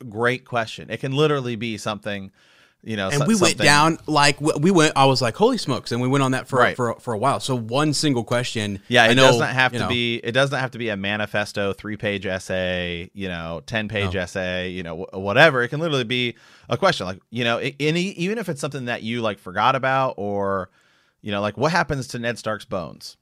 Great 0.09 0.45
question. 0.45 0.89
It 0.89 0.99
can 0.99 1.11
literally 1.11 1.57
be 1.57 1.79
something, 1.79 2.31
you 2.85 2.97
know. 2.97 3.09
and 3.09 3.19
so- 3.19 3.27
we 3.27 3.35
went 3.35 3.53
something- 3.59 3.65
down 3.65 3.99
like 4.07 4.41
we 4.41 4.53
we 4.61 4.71
went. 4.71 4.93
I 4.97 5.05
was 5.07 5.21
like, 5.21 5.37
holy 5.37 5.59
smokes! 5.59 5.93
And 5.93 6.01
we 6.01 6.09
went 6.09 6.23
on 6.23 6.31
that 6.33 6.49
for 6.49 6.59
Right. 6.59 6.77
for 6.77 6.95
for 7.01 7.13
a 7.15 7.19
while. 7.19 7.41
So 7.41 7.55
one 7.57 7.93
single 7.93 8.25
question. 8.25 8.81
Yeah, 8.89 9.05
I 9.05 9.09
it 9.11 9.15
know, 9.17 9.29
does 9.31 9.39
not 9.41 9.51
have 9.51 9.73
to 9.73 9.79
know, 9.81 9.89
be. 9.89 10.17
It 10.17 10.33
does 10.33 10.51
not 10.51 10.61
have 10.61 10.71
to 10.73 10.79
be 10.79 10.89
a 10.89 10.97
manifesto, 10.97 11.73
three-page 11.73 12.25
essay, 12.27 13.11
you 13.15 13.29
know, 13.29 13.63
ten-page 13.67 14.15
No. 14.15 14.21
essay, 14.21 14.71
you 14.71 14.83
know, 14.83 15.07
whatever. 15.13 15.63
It 15.63 15.69
can 15.69 15.81
literally 15.81 16.05
be 16.05 16.37
a 16.69 16.77
question, 16.77 17.07
like 17.07 17.21
you 17.31 17.45
know, 17.45 17.59
any 17.81 18.03
even 18.11 18.39
if 18.39 18.49
it's 18.49 18.61
something 18.61 18.85
that 18.87 19.03
you 19.03 19.21
like 19.23 19.39
forgot 19.39 19.75
about, 19.75 20.15
or 20.17 20.71
you 21.21 21.33
know, 21.33 21.41
like 21.41 21.57
what 21.57 21.73
happens 21.73 22.07
to 22.09 22.19
Ned 22.19 22.39
Stark's 22.39 22.65
bones? 22.65 23.17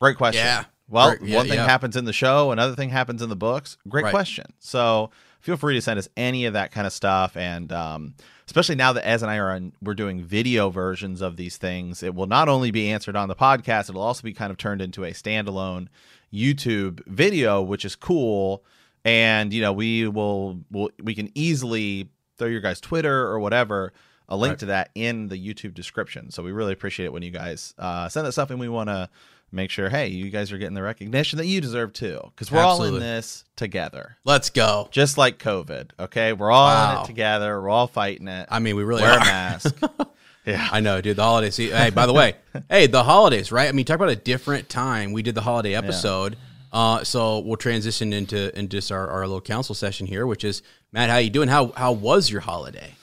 Great 0.00 0.16
question. 0.16 0.44
Yeah. 0.44 0.64
Well, 0.88 1.10
Great- 1.16 1.30
yeah, 1.30 1.36
one 1.36 1.46
thing 1.46 1.58
yeah. 1.58 1.66
happens 1.66 1.94
in 1.96 2.04
the 2.04 2.12
show, 2.12 2.50
another 2.50 2.74
thing 2.74 2.88
happens 2.90 3.22
in 3.22 3.28
the 3.28 3.36
books. 3.36 3.76
Great 3.88 4.04
Right. 4.06 4.10
question. 4.10 4.46
So 4.58 5.10
feel 5.40 5.56
free 5.56 5.74
to 5.74 5.80
send 5.80 5.98
us 6.00 6.08
any 6.16 6.46
of 6.46 6.54
that 6.54 6.72
kind 6.72 6.84
of 6.86 6.92
stuff, 6.92 7.36
and 7.36 7.70
um, 7.72 8.14
especially 8.50 8.74
now 8.74 8.92
that 8.92 9.06
Ez 9.06 9.22
and 9.22 9.30
I 9.30 9.36
are 9.36 9.52
on, 9.52 9.72
we're 9.80 9.94
doing 9.94 10.24
video 10.24 10.70
versions 10.70 11.20
of 11.20 11.36
these 11.36 11.56
things. 11.56 12.02
It 12.02 12.16
will 12.16 12.26
not 12.26 12.48
only 12.48 12.72
be 12.72 12.90
answered 12.90 13.14
on 13.14 13.28
the 13.28 13.36
podcast; 13.36 13.88
it'll 13.88 14.02
also 14.02 14.24
be 14.24 14.32
kind 14.32 14.50
of 14.50 14.56
turned 14.58 14.82
into 14.82 15.04
a 15.04 15.12
standalone 15.12 15.86
YouTube 16.34 17.06
video, 17.06 17.62
which 17.62 17.84
is 17.84 17.94
cool. 17.94 18.64
And 19.04 19.52
you 19.52 19.62
know, 19.62 19.72
we 19.72 20.08
will, 20.08 20.58
will 20.70 20.90
we 21.00 21.14
can 21.14 21.30
easily 21.34 22.08
throw 22.36 22.48
your 22.48 22.60
guys' 22.60 22.80
Twitter 22.80 23.26
or 23.28 23.38
whatever 23.38 23.92
a 24.28 24.36
link 24.36 24.52
Right. 24.52 24.58
to 24.60 24.66
that 24.66 24.90
in 24.94 25.28
the 25.28 25.36
YouTube 25.36 25.74
description. 25.74 26.30
So 26.30 26.42
we 26.42 26.52
really 26.52 26.72
appreciate 26.72 27.06
it 27.06 27.12
when 27.12 27.22
you 27.22 27.30
guys 27.30 27.74
uh, 27.78 28.08
send 28.08 28.26
that 28.26 28.32
stuff, 28.32 28.50
and 28.50 28.58
we 28.60 28.68
want 28.68 28.88
to 28.88 29.08
make 29.52 29.70
sure, 29.70 29.88
hey, 29.88 30.08
you 30.08 30.30
guys 30.30 30.52
are 30.52 30.58
getting 30.58 30.74
the 30.74 30.82
recognition 30.82 31.38
that 31.38 31.46
you 31.46 31.60
deserve 31.60 31.92
too, 31.92 32.20
because 32.34 32.50
we're 32.50 32.60
all 32.60 32.82
in 32.84 32.98
this 32.98 33.44
together, 33.56 34.16
Let's 34.24 34.50
go. 34.50 34.88
just 34.90 35.18
like 35.18 35.38
COVID. 35.38 35.90
Okay, 35.98 36.32
we're 36.32 36.50
all 36.50 36.96
in 36.96 37.02
it 37.02 37.06
together. 37.06 37.60
We're 37.60 37.68
all 37.68 37.86
fighting 37.86 38.28
it. 38.28 38.46
I 38.50 38.58
mean, 38.58 38.76
we 38.76 38.84
really 38.84 39.02
Wear 39.02 39.12
are. 39.12 39.18
a 39.18 39.24
mask. 39.24 39.76
yeah, 40.46 40.68
I 40.70 40.80
know, 40.80 41.00
dude. 41.00 41.16
The 41.16 41.22
holidays. 41.22 41.54
See, 41.54 41.70
hey, 41.70 41.90
by 41.90 42.06
the 42.06 42.12
way, 42.12 42.34
hey, 42.68 42.86
the 42.86 43.04
holidays, 43.04 43.50
right? 43.52 43.68
I 43.68 43.72
mean, 43.72 43.84
talk 43.84 43.96
about 43.96 44.08
a 44.10 44.16
different 44.16 44.68
time. 44.68 45.12
We 45.12 45.22
did 45.22 45.34
the 45.34 45.42
holiday 45.42 45.74
episode. 45.74 46.36
Uh, 46.72 47.02
so 47.02 47.40
we'll 47.40 47.56
transition 47.56 48.12
into 48.12 48.56
into 48.56 48.76
just 48.76 48.92
our, 48.92 49.08
our 49.08 49.22
little 49.22 49.40
council 49.40 49.74
session 49.74 50.06
here, 50.06 50.26
which 50.26 50.44
is 50.44 50.62
Matt. 50.92 51.10
How 51.10 51.16
you 51.16 51.30
doing? 51.30 51.48
How 51.48 51.72
how 51.76 51.92
was 51.92 52.30
your 52.30 52.42
holiday? 52.42 52.94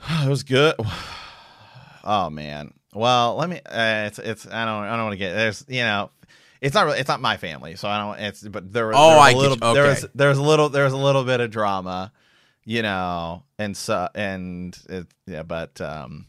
it 0.10 0.28
was 0.28 0.42
good. 0.42 0.74
Oh 2.06 2.28
man. 2.28 2.74
Well, 2.94 3.36
let 3.36 3.48
me. 3.50 3.60
Uh, 3.64 4.06
it's 4.06 4.18
it's. 4.18 4.46
I 4.46 4.64
don't. 4.64 4.84
I 4.84 4.90
don't 4.96 5.04
want 5.04 5.12
to 5.14 5.18
get. 5.18 5.34
There's. 5.34 5.64
You 5.68 5.82
know. 5.82 6.10
It's 6.60 6.74
not 6.74 6.86
really. 6.86 6.98
It's 6.98 7.08
not 7.08 7.20
my 7.20 7.36
family, 7.36 7.76
so 7.76 7.88
I 7.88 7.98
don't. 7.98 8.24
It's. 8.24 8.42
But 8.42 8.72
there. 8.72 8.86
was- 8.86 8.96
Oh, 8.98 9.08
there 9.10 9.16
was 9.18 9.26
I 9.26 9.30
a 9.30 9.32
get 9.34 9.38
little. 9.40 9.56
There 9.74 9.82
Okay. 9.84 10.00
was. 10.02 10.06
There 10.14 10.28
was 10.28 10.38
a 10.38 10.42
little. 10.42 10.68
There 10.68 10.84
was 10.84 10.92
a 10.92 10.96
little 10.98 11.24
bit 11.24 11.40
of 11.40 11.50
drama, 11.50 12.12
you 12.64 12.82
know, 12.82 13.42
and 13.58 13.76
so 13.76 14.08
and 14.14 14.78
it. 14.88 15.06
Yeah, 15.26 15.42
but 15.42 15.80
um, 15.80 16.26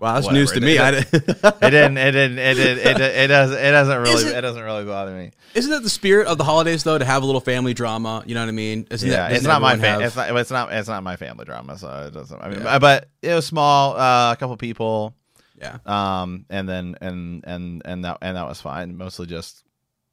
Wow, 0.00 0.14
that's 0.14 0.26
Whatever. 0.26 0.40
news 0.40 0.52
to 0.52 0.58
It- 0.58 0.62
me. 0.62 0.76
it- 0.76 0.80
I 0.82 0.90
didn't- 1.00 1.62
it 1.62 1.70
didn't. 1.70 1.98
It 1.98 2.10
didn't. 2.12 2.38
It 2.38 2.54
did. 2.54 2.78
It, 2.78 2.86
it, 2.86 3.00
it 3.00 3.26
does. 3.28 3.50
It 3.50 3.70
doesn't 3.72 3.98
really. 4.00 4.24
It- 4.32 4.40
doesn't 4.40 4.62
really 4.62 4.84
bother 4.84 5.12
me. 5.12 5.32
Isn't 5.54 5.70
that 5.72 5.82
the 5.82 5.90
spirit 5.90 6.26
of 6.28 6.38
the 6.38 6.44
holidays 6.44 6.84
though? 6.84 6.98
To 6.98 7.04
have 7.04 7.22
a 7.22 7.26
little 7.26 7.40
family 7.40 7.74
drama. 7.74 8.22
You 8.26 8.34
know 8.34 8.42
what 8.42 8.48
I 8.48 8.52
mean? 8.52 8.86
Isn't 8.90 9.08
Yeah, 9.08 9.16
that, 9.28 9.32
it's 9.32 9.44
doesn't 9.44 9.60
my 9.62 9.76
family. 9.76 9.88
have- 9.88 10.02
It's 10.02 10.16
not. 10.16 10.36
It's 10.36 10.50
not. 10.50 10.72
It's 10.72 10.88
not 10.88 11.02
my 11.02 11.16
family 11.16 11.44
drama. 11.44 11.76
So 11.78 11.88
it 12.06 12.14
doesn't. 12.14 12.40
I 12.40 12.48
mean, 12.48 12.62
Yeah. 12.62 12.78
but 12.78 13.08
it 13.22 13.34
was 13.34 13.46
small. 13.46 13.96
Uh, 13.96 14.32
a 14.32 14.36
couple 14.36 14.56
people. 14.56 15.14
Yeah. 15.60 15.78
um 15.86 16.46
and 16.50 16.68
then 16.68 16.96
and 17.00 17.44
and 17.46 17.82
and 17.84 18.04
that 18.04 18.18
and 18.22 18.36
that 18.36 18.46
was 18.46 18.60
fine 18.60 18.96
mostly 18.96 19.26
just 19.26 19.64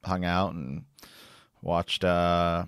hung 0.03 0.25
out 0.25 0.53
and 0.53 0.83
watched 1.61 2.03
uh 2.03 2.65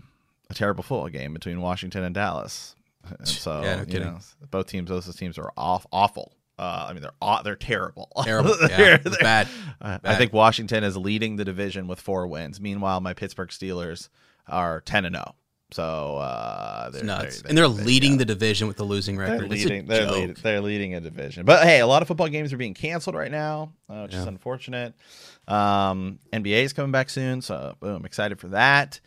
a 0.49 0.53
terrible 0.53 0.83
football 0.83 1.09
game 1.09 1.33
between 1.33 1.61
washington 1.61 2.03
and 2.03 2.15
dallas 2.15 2.75
and 3.19 3.27
so 3.27 3.61
Yeah, 3.61 3.75
no 3.75 3.79
you 3.81 3.85
kidding. 3.87 4.07
know 4.07 4.19
both 4.51 4.67
teams 4.67 4.89
those 4.89 5.13
teams 5.15 5.37
are 5.37 5.51
off 5.57 5.85
awful 5.91 6.33
uh 6.59 6.87
i 6.89 6.93
mean 6.93 7.01
they're 7.01 7.39
they're 7.43 7.55
terrible 7.55 8.11
Terrible. 8.23 8.55
Yeah, 8.61 8.77
They're- 8.77 8.97
they're- 8.99 9.13
bad. 9.21 9.47
uh, 9.81 9.99
i 10.03 10.15
think 10.15 10.33
washington 10.33 10.83
is 10.83 10.95
leading 10.97 11.35
the 11.35 11.45
division 11.45 11.87
with 11.87 11.99
four 11.99 12.27
wins 12.27 12.59
meanwhile 12.61 12.99
my 13.01 13.13
pittsburgh 13.13 13.49
steelers 13.49 14.09
are 14.47 14.81
10 14.81 15.05
and 15.05 15.15
0 15.15 15.35
so 15.71 16.17
uh 16.17 16.85
It's 16.87 16.95
they're 16.97 17.05
nuts. 17.05 17.41
they're- 17.41 17.49
and 17.49 17.57
they're 17.57 17.67
they- 17.67 17.83
leading 17.83 18.11
yeah. 18.13 18.17
the 18.19 18.25
division 18.25 18.67
with 18.67 18.77
the 18.77 18.83
losing 18.83 19.17
They're 19.17 19.27
record. 19.31 19.51
It's 19.51 19.63
a 19.63 19.67
leading. 19.67 19.85
They're, 19.87 20.05
joke. 20.05 20.15
lead, 20.15 20.37
they're 20.37 20.61
leading 20.61 20.95
a 20.95 21.01
division. 21.01 21.45
But 21.45 21.63
hey, 21.63 21.79
a 21.81 21.87
lot 21.87 22.01
of 22.01 22.07
football 22.07 22.29
games 22.29 22.53
are 22.53 22.57
being 22.57 22.73
canceled 22.73 23.15
right 23.15 23.31
now, 23.31 23.73
uh, 23.89 24.01
which 24.03 24.13
is 24.13 24.25
unfortunate. 24.25 24.93
Um, 25.47 26.19
NBA 26.33 26.63
is 26.63 26.73
coming 26.73 26.91
back 26.91 27.09
soon, 27.09 27.41
so 27.41 27.75
boom, 27.79 28.05
excited 28.05 28.39
for 28.39 28.49
that. 28.49 28.99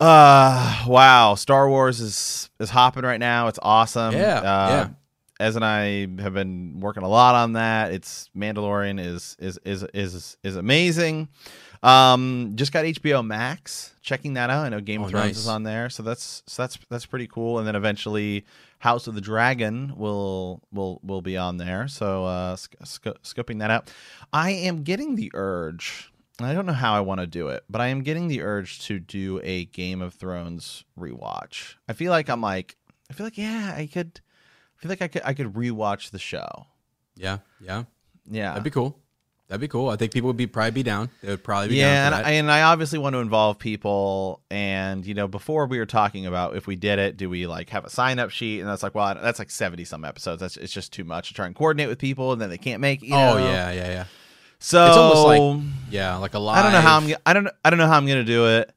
Uh, 0.00 0.84
wow, 0.86 1.34
Star 1.34 1.68
Wars 1.68 2.00
is 2.00 2.50
is 2.60 2.70
hopping 2.70 3.02
right 3.02 3.18
now. 3.20 3.48
It's 3.48 3.58
awesome. 3.62 4.14
Yeah, 4.14 4.38
uh, 4.38 4.68
yeah. 4.70 4.88
Ez 5.40 5.56
and 5.56 5.64
I 5.64 6.00
have 6.22 6.34
been 6.34 6.80
working 6.80 7.02
a 7.02 7.08
lot 7.08 7.34
on 7.34 7.54
that. 7.54 7.92
It's 7.92 8.30
Mandalorian 8.36 9.00
is 9.04 9.36
is 9.40 9.58
is 9.64 9.82
is 9.94 10.36
is 10.44 10.56
amazing. 10.56 11.28
Um, 11.82 12.52
just 12.56 12.72
got 12.72 12.84
HBO 12.84 13.24
Max. 13.24 13.94
Checking 14.02 14.34
that 14.34 14.50
out. 14.50 14.64
I 14.66 14.68
know 14.68 14.80
Game 14.80 15.02
Oh, 15.02 15.04
of 15.04 15.10
Thrones 15.10 15.26
nice. 15.26 15.36
is 15.38 15.48
on 15.48 15.62
there, 15.62 15.90
so 15.90 16.02
that's 16.02 16.42
so 16.46 16.62
that's 16.62 16.78
that's 16.88 17.06
pretty 17.06 17.26
cool. 17.26 17.58
And 17.58 17.66
then 17.68 17.76
eventually, 17.76 18.44
House 18.78 19.06
of 19.06 19.14
the 19.14 19.20
Dragon 19.20 19.92
will 19.96 20.62
will 20.72 21.00
will 21.04 21.20
be 21.22 21.36
on 21.36 21.56
there. 21.58 21.86
So 21.88 22.24
uh, 22.24 22.56
sc- 22.56 22.74
sc- 22.84 23.04
scoping 23.22 23.58
that 23.60 23.70
out. 23.70 23.90
I 24.32 24.50
am 24.50 24.82
getting 24.82 25.14
the 25.16 25.30
urge. 25.34 26.10
I 26.40 26.52
don't 26.54 26.66
know 26.66 26.72
how 26.72 26.94
I 26.94 27.00
want 27.00 27.20
to 27.20 27.26
do 27.26 27.48
it, 27.48 27.64
but 27.68 27.80
I 27.80 27.88
am 27.88 28.02
getting 28.02 28.28
the 28.28 28.42
urge 28.42 28.78
to 28.86 28.98
do 29.00 29.40
a 29.42 29.64
Game 29.66 30.00
of 30.00 30.14
Thrones 30.14 30.84
rewatch. 30.98 31.74
I 31.88 31.92
feel 31.92 32.10
like 32.12 32.28
I'm 32.30 32.40
like 32.40 32.76
I 33.10 33.14
feel 33.14 33.26
like 33.26 33.36
yeah, 33.38 33.74
I 33.76 33.86
could. 33.92 34.20
I 34.78 34.82
feel 34.82 34.88
like 34.88 35.02
I 35.02 35.08
could 35.08 35.22
I 35.24 35.34
could 35.34 35.52
rewatch 35.54 36.10
the 36.12 36.18
show. 36.18 36.66
Yeah. 37.16 37.38
Yeah. 37.60 37.84
Yeah, 38.30 38.50
That'd 38.50 38.62
be 38.64 38.70
cool. 38.70 38.98
That'd 39.48 39.62
be 39.62 39.68
cool. 39.68 39.88
I 39.88 39.96
think 39.96 40.12
people 40.12 40.26
would 40.26 40.36
be 40.36 40.46
probably 40.46 40.72
be 40.72 40.82
down. 40.82 41.08
They 41.22 41.30
would 41.30 41.42
probably 41.42 41.68
be 41.68 41.76
yeah, 41.76 42.10
down 42.10 42.18
and 42.18 42.26
I, 42.26 42.30
and 42.32 42.50
I 42.50 42.62
obviously 42.62 42.98
want 42.98 43.14
to 43.14 43.20
involve 43.20 43.58
people. 43.58 44.42
And 44.50 45.06
you 45.06 45.14
know, 45.14 45.26
before 45.26 45.66
we 45.66 45.78
were 45.78 45.86
talking 45.86 46.26
about 46.26 46.54
if 46.54 46.66
we 46.66 46.76
did 46.76 46.98
it, 46.98 47.16
do 47.16 47.30
we 47.30 47.46
like 47.46 47.70
have 47.70 47.86
a 47.86 47.90
sign 47.90 48.18
up 48.18 48.28
sheet? 48.28 48.60
And 48.60 48.68
that's 48.68 48.82
like, 48.82 48.94
well, 48.94 49.14
that's 49.14 49.38
like 49.38 49.50
seventy 49.50 49.84
some 49.84 50.04
episodes. 50.04 50.40
That's 50.40 50.58
it's 50.58 50.72
just 50.72 50.92
too 50.92 51.04
much 51.04 51.28
to 51.28 51.34
try 51.34 51.46
and 51.46 51.54
coordinate 51.54 51.88
with 51.88 51.98
people, 51.98 52.32
and 52.32 52.40
then 52.40 52.50
they 52.50 52.58
can't 52.58 52.82
make. 52.82 53.02
You 53.02 53.14
oh 53.14 53.38
know? 53.38 53.48
yeah, 53.48 53.72
yeah, 53.72 53.88
yeah. 53.88 54.04
So 54.58 54.86
It's 54.86 54.96
almost 54.96 55.26
like 55.26 55.72
yeah, 55.90 56.16
like 56.16 56.34
a 56.34 56.38
lot. 56.38 56.58
I 56.58 56.62
don't 56.62 56.72
know 56.72 56.80
how 56.82 56.98
I'm. 56.98 57.14
I 57.24 57.32
don't. 57.32 57.48
I 57.64 57.70
don't 57.70 57.78
know 57.78 57.86
how 57.86 57.96
I'm 57.96 58.06
gonna 58.06 58.24
do 58.24 58.48
it. 58.48 58.70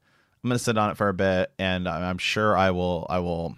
I'm 0.44 0.50
gonna 0.50 0.60
sit 0.60 0.78
on 0.78 0.90
it 0.92 0.96
for 0.96 1.10
a 1.10 1.14
bit, 1.14 1.52
and 1.60 1.88
I'm 1.88 2.04
I'm 2.04 2.18
sure 2.18 2.58
I 2.58 2.72
will. 2.72 3.06
I 3.10 3.20
will. 3.20 3.58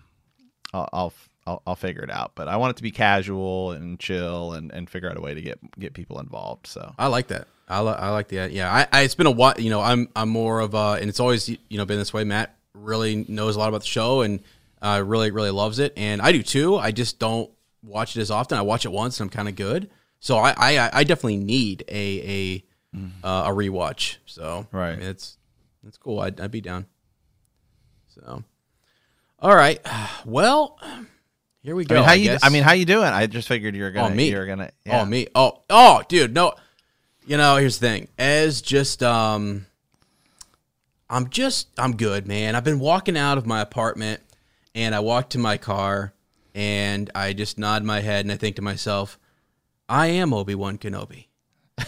I'll. 0.74 0.89
I'll 0.91 1.13
I'll, 1.45 1.62
I'll 1.67 1.75
figure 1.75 2.03
it 2.03 2.09
out, 2.12 2.31
but 2.35 2.47
I 2.47 2.55
want 2.57 2.71
it 2.71 2.77
to 2.77 2.83
be 2.83 2.91
casual 2.91 3.71
and 3.71 4.00
chill, 4.00 4.53
and, 4.53 4.71
and 4.71 4.89
figure 4.89 5.09
out 5.09 5.17
a 5.17 5.21
way 5.21 5.33
to 5.33 5.41
get 5.41 5.59
get 5.79 5.93
people 5.93 6.19
involved. 6.19 6.67
So 6.67 6.93
I 6.97 7.07
like 7.07 7.27
that. 7.27 7.47
I, 7.67 7.81
li- 7.81 7.95
I 7.97 8.09
like 8.12 8.27
that. 8.29 8.51
Yeah, 8.51 8.71
I, 8.71 8.88
I 8.91 9.01
it's 9.03 9.15
been 9.15 9.27
a 9.27 9.31
while. 9.31 9.53
You 9.57 9.69
know, 9.69 9.81
I'm 9.81 10.07
I'm 10.15 10.29
more 10.29 10.59
of 10.59 10.73
a, 10.73 10.97
and 11.00 11.09
it's 11.09 11.19
always 11.19 11.50
you 11.50 11.57
know 11.71 11.85
been 11.85 11.97
this 12.00 12.13
way. 12.13 12.23
Matt 12.23 12.55
really 12.73 13.25
knows 13.27 13.55
a 13.55 13.59
lot 13.59 13.69
about 13.69 13.81
the 13.81 13.88
show 13.88 14.21
and 14.21 14.41
uh, 14.81 15.01
really 15.05 15.31
really 15.31 15.51
loves 15.51 15.79
it, 15.79 15.93
and 15.97 16.21
I 16.21 16.31
do 16.31 16.43
too. 16.43 16.77
I 16.77 16.91
just 16.91 17.19
don't 17.19 17.50
watch 17.83 18.15
it 18.15 18.21
as 18.21 18.31
often. 18.31 18.57
I 18.57 18.62
watch 18.62 18.85
it 18.85 18.91
once 18.91 19.19
and 19.19 19.29
I'm 19.29 19.35
kind 19.35 19.47
of 19.50 19.55
good. 19.55 19.89
So 20.19 20.38
I, 20.38 20.53
I 20.57 20.89
I 20.93 21.03
definitely 21.03 21.38
need 21.38 21.83
a 21.89 22.63
a 22.93 23.27
uh, 23.27 23.43
a 23.47 23.50
rewatch. 23.50 24.17
So 24.25 24.67
Right. 24.71 24.91
I 24.91 24.95
mean, 24.95 25.07
it's 25.07 25.38
it's 25.85 25.97
cool. 25.97 26.19
I'd, 26.21 26.39
I'd 26.39 26.51
be 26.51 26.62
down. 26.62 26.85
So, 28.07 28.43
all 29.39 29.55
right. 29.55 29.79
Well, 30.25 30.79
here 31.63 31.75
we 31.75 31.84
I 31.84 31.88
go. 31.88 31.96
mean, 31.96 32.03
how 32.03 32.13
you? 32.13 32.24
guess. 32.25 32.43
I 32.43 32.50
mean, 32.50 32.63
how 32.63 32.74
you 32.74 32.86
doing? 32.86 33.05
I 33.08 33.25
just 33.27 33.48
figured 33.48 33.75
you're 33.75 33.91
gonna. 33.91 34.13
Oh, 34.13 34.15
me. 34.15 34.29
You're 34.29 34.46
gonna. 34.46 34.72
Yeah. 34.86 35.01
Oh 35.01 35.05
me. 35.05 35.27
Oh 35.34 35.62
oh 35.70 36.03
dude, 36.08 36.34
no. 36.34 36.53
You 37.25 37.38
know, 37.38 37.55
here's 37.55 37.79
the 37.79 37.88
thing. 37.88 38.08
As 38.17 38.62
just 38.62 39.01
um 39.01 39.65
I'm 41.10 41.29
just 41.29 41.67
I'm 41.77 41.96
good, 41.96 42.27
man. 42.27 42.55
I've 42.55 42.63
been 42.63 42.79
walking 42.79 43.17
out 43.17 43.38
of 43.38 43.46
my 43.46 43.62
apartment 43.62 44.22
and 44.75 44.93
I 44.93 45.00
walk 45.00 45.29
to 45.32 45.39
my 45.39 45.58
car 45.58 46.13
and 46.55 47.10
I 47.15 47.34
just 47.34 47.58
nod 47.58 47.84
my 47.84 48.01
head 48.01 48.25
and 48.25 48.32
I 48.32 48.36
think 48.36 48.55
to 48.58 48.62
myself, 48.62 49.17
I 49.88 50.08
am 50.08 50.34
Obi-Wan 50.34 50.77
Kenobi. 50.77 51.27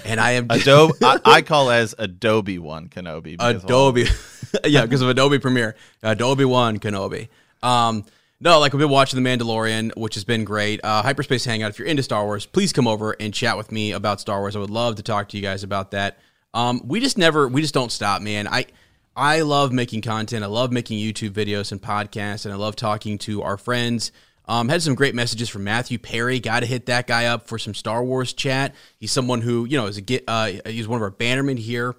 And 0.03 0.19
I 0.19 0.31
am 0.31 0.47
Adobe. 0.49 0.93
I, 1.01 1.19
I 1.25 1.41
call 1.41 1.69
as 1.69 1.93
Adobe 1.97 2.59
One 2.59 2.87
Kenobi. 2.87 3.23
because, 3.37 3.63
well, 3.63 3.89
Adobe. 3.89 4.05
yeah, 4.65 4.83
because 4.83 5.01
of 5.01 5.09
Adobe 5.09 5.39
Premiere. 5.39 5.75
Adobe 6.03 6.45
One 6.45 6.79
Kenobi. 6.79 7.29
Um, 7.61 8.05
no, 8.45 8.59
like 8.59 8.73
we've 8.73 8.79
been 8.79 8.91
watching 8.91 9.21
The 9.21 9.27
Mandalorian, 9.27 9.97
which 9.97 10.13
has 10.13 10.23
been 10.23 10.43
great. 10.43 10.79
Uh, 10.83 11.01
Hyperspace 11.01 11.43
Hangout. 11.45 11.71
If 11.71 11.79
you're 11.79 11.87
into 11.87 12.03
Star 12.03 12.23
Wars, 12.25 12.45
please 12.45 12.71
come 12.71 12.87
over 12.87 13.13
and 13.19 13.33
chat 13.33 13.57
with 13.57 13.71
me 13.71 13.91
about 13.91 14.21
Star 14.21 14.39
Wars. 14.39 14.55
I 14.55 14.59
would 14.59 14.69
love 14.69 14.97
to 14.97 15.03
talk 15.03 15.29
to 15.29 15.37
you 15.37 15.41
guys 15.41 15.63
about 15.63 15.89
that. 15.91 16.19
Um, 16.53 16.79
we 16.85 16.99
just 16.99 17.17
never, 17.17 17.47
we 17.47 17.61
just 17.61 17.73
don't 17.73 17.91
stop, 17.91 18.21
man. 18.21 18.47
I, 18.47 18.67
I 19.15 19.41
love 19.41 19.71
making 19.73 20.03
content. 20.03 20.43
I 20.43 20.47
love 20.47 20.71
making 20.71 20.99
YouTube 20.99 21.31
videos 21.31 21.71
and 21.71 21.81
podcasts, 21.81 22.45
and 22.45 22.53
I 22.53 22.57
love 22.57 22.75
talking 22.75 23.17
to 23.19 23.41
our 23.41 23.57
friends. 23.57 24.11
Um, 24.47 24.69
had 24.69 24.83
some 24.83 24.93
great 24.93 25.15
messages 25.15 25.49
from 25.49 25.63
Matthew 25.63 25.97
Perry. 25.97 26.39
Got 26.39 26.59
to 26.59 26.67
hit 26.67 26.85
that 26.85 27.07
guy 27.07 27.25
up 27.25 27.47
for 27.47 27.57
some 27.57 27.73
Star 27.73 28.03
Wars 28.03 28.31
chat. 28.31 28.75
He's 28.99 29.11
someone 29.11 29.41
who 29.41 29.65
you 29.65 29.75
know 29.75 29.87
is 29.87 29.97
a 29.97 30.01
get. 30.01 30.23
Uh, 30.27 30.51
he's 30.67 30.87
one 30.87 30.97
of 30.97 31.01
our 31.01 31.09
bannermen 31.09 31.57
here. 31.57 31.95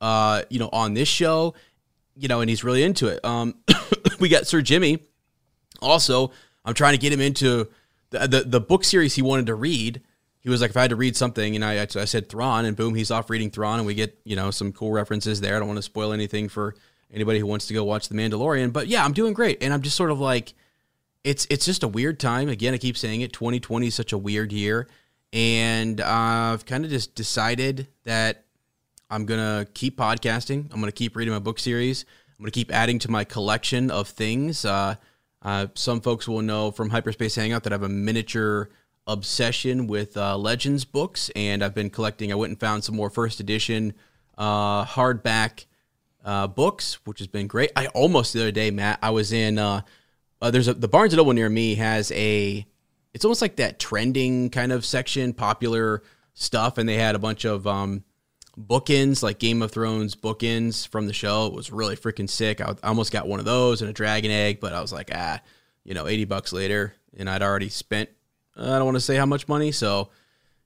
Uh, 0.00 0.42
you 0.48 0.60
know, 0.60 0.68
on 0.72 0.94
this 0.94 1.08
show, 1.08 1.54
you 2.14 2.28
know, 2.28 2.40
and 2.40 2.48
he's 2.48 2.62
really 2.62 2.84
into 2.84 3.08
it. 3.08 3.24
Um, 3.24 3.56
we 4.20 4.28
got 4.28 4.46
Sir 4.46 4.62
Jimmy. 4.62 5.07
Also, 5.80 6.32
I'm 6.64 6.74
trying 6.74 6.92
to 6.92 6.98
get 6.98 7.12
him 7.12 7.20
into 7.20 7.68
the, 8.10 8.26
the 8.26 8.40
the 8.42 8.60
book 8.60 8.84
series 8.84 9.14
he 9.14 9.22
wanted 9.22 9.46
to 9.46 9.54
read. 9.54 10.02
He 10.40 10.50
was 10.50 10.60
like, 10.60 10.70
if 10.70 10.76
I 10.76 10.82
had 10.82 10.90
to 10.90 10.96
read 10.96 11.16
something, 11.16 11.56
and 11.56 11.64
I, 11.64 11.82
I 11.82 12.04
said 12.04 12.28
Thrawn, 12.28 12.64
and 12.64 12.76
boom, 12.76 12.94
he's 12.94 13.10
off 13.10 13.28
reading 13.28 13.50
Thrawn, 13.50 13.78
and 13.78 13.86
we 13.86 13.94
get 13.94 14.18
you 14.24 14.36
know 14.36 14.50
some 14.50 14.72
cool 14.72 14.92
references 14.92 15.40
there. 15.40 15.56
I 15.56 15.58
don't 15.58 15.68
want 15.68 15.78
to 15.78 15.82
spoil 15.82 16.12
anything 16.12 16.48
for 16.48 16.74
anybody 17.12 17.38
who 17.38 17.46
wants 17.46 17.66
to 17.66 17.74
go 17.74 17.84
watch 17.84 18.08
The 18.08 18.14
Mandalorian, 18.14 18.72
but 18.72 18.86
yeah, 18.86 19.04
I'm 19.04 19.12
doing 19.12 19.32
great, 19.32 19.62
and 19.62 19.72
I'm 19.72 19.82
just 19.82 19.96
sort 19.96 20.10
of 20.10 20.20
like, 20.20 20.54
it's 21.24 21.46
it's 21.50 21.64
just 21.66 21.82
a 21.82 21.88
weird 21.88 22.18
time. 22.20 22.48
Again, 22.48 22.74
I 22.74 22.78
keep 22.78 22.96
saying 22.96 23.20
it. 23.20 23.32
2020 23.32 23.88
is 23.88 23.94
such 23.94 24.12
a 24.12 24.18
weird 24.18 24.52
year, 24.52 24.88
and 25.32 26.00
I've 26.00 26.64
kind 26.64 26.84
of 26.84 26.90
just 26.90 27.14
decided 27.14 27.88
that 28.04 28.44
I'm 29.10 29.26
gonna 29.26 29.66
keep 29.74 29.98
podcasting. 29.98 30.72
I'm 30.72 30.80
gonna 30.80 30.92
keep 30.92 31.16
reading 31.16 31.32
my 31.34 31.40
book 31.40 31.58
series. 31.58 32.04
I'm 32.38 32.44
gonna 32.44 32.52
keep 32.52 32.72
adding 32.72 32.98
to 33.00 33.10
my 33.10 33.24
collection 33.24 33.90
of 33.90 34.08
things. 34.08 34.64
Uh, 34.64 34.96
uh, 35.42 35.68
some 35.74 36.00
folks 36.00 36.26
will 36.26 36.42
know 36.42 36.70
from 36.70 36.90
Hyperspace 36.90 37.36
Hangout 37.36 37.62
that 37.64 37.72
I 37.72 37.74
have 37.74 37.82
a 37.82 37.88
miniature 37.88 38.70
obsession 39.06 39.86
with 39.86 40.16
uh, 40.16 40.36
Legends 40.36 40.84
books, 40.84 41.30
and 41.34 41.64
I've 41.64 41.74
been 41.74 41.90
collecting. 41.90 42.30
I 42.30 42.34
went 42.34 42.50
and 42.50 42.60
found 42.60 42.84
some 42.84 42.96
more 42.96 43.10
first 43.10 43.40
edition 43.40 43.94
uh, 44.36 44.84
hardback 44.84 45.66
uh, 46.24 46.46
books, 46.46 46.98
which 47.04 47.18
has 47.18 47.28
been 47.28 47.46
great. 47.46 47.70
I 47.76 47.86
almost 47.88 48.32
the 48.32 48.40
other 48.40 48.52
day, 48.52 48.70
Matt, 48.70 48.98
I 49.02 49.10
was 49.10 49.32
in. 49.32 49.58
Uh, 49.58 49.82
uh, 50.40 50.50
there's 50.50 50.68
a 50.68 50.74
the 50.74 50.88
Barnes 50.88 51.12
and 51.12 51.18
Noble 51.18 51.32
near 51.32 51.48
me 51.48 51.74
has 51.76 52.12
a. 52.12 52.66
It's 53.14 53.24
almost 53.24 53.42
like 53.42 53.56
that 53.56 53.78
trending 53.78 54.50
kind 54.50 54.70
of 54.70 54.84
section, 54.84 55.32
popular 55.32 56.02
stuff, 56.34 56.78
and 56.78 56.88
they 56.88 56.96
had 56.96 57.14
a 57.14 57.18
bunch 57.18 57.44
of 57.44 57.66
um, 57.66 58.04
bookends, 58.58 59.22
like 59.22 59.38
Game 59.38 59.62
of 59.62 59.70
Thrones 59.70 60.14
bookends 60.14 60.86
from 60.88 61.06
the 61.06 61.12
show. 61.12 61.46
It 61.46 61.52
was 61.52 61.70
really 61.70 61.96
freaking 61.96 62.28
sick. 62.28 62.60
I, 62.60 62.74
almost 62.82 63.12
got 63.12 63.28
one 63.28 63.38
of 63.38 63.46
those 63.46 63.80
and 63.80 63.90
a 63.90 63.92
dragon 63.92 64.30
egg, 64.30 64.60
but 64.60 64.72
I 64.72 64.80
was 64.80 64.92
like, 64.92 65.10
ah, 65.14 65.40
you 65.84 65.94
know, 65.94 66.06
eighty 66.06 66.24
bucks 66.24 66.52
later, 66.52 66.94
and 67.16 67.30
I'd 67.30 67.42
already 67.42 67.68
spent. 67.68 68.08
uh, 68.56 68.62
I 68.62 68.78
don't 68.78 68.84
want 68.84 68.96
to 68.96 69.00
say 69.00 69.16
how 69.16 69.26
much 69.26 69.48
money, 69.48 69.72
so 69.72 70.10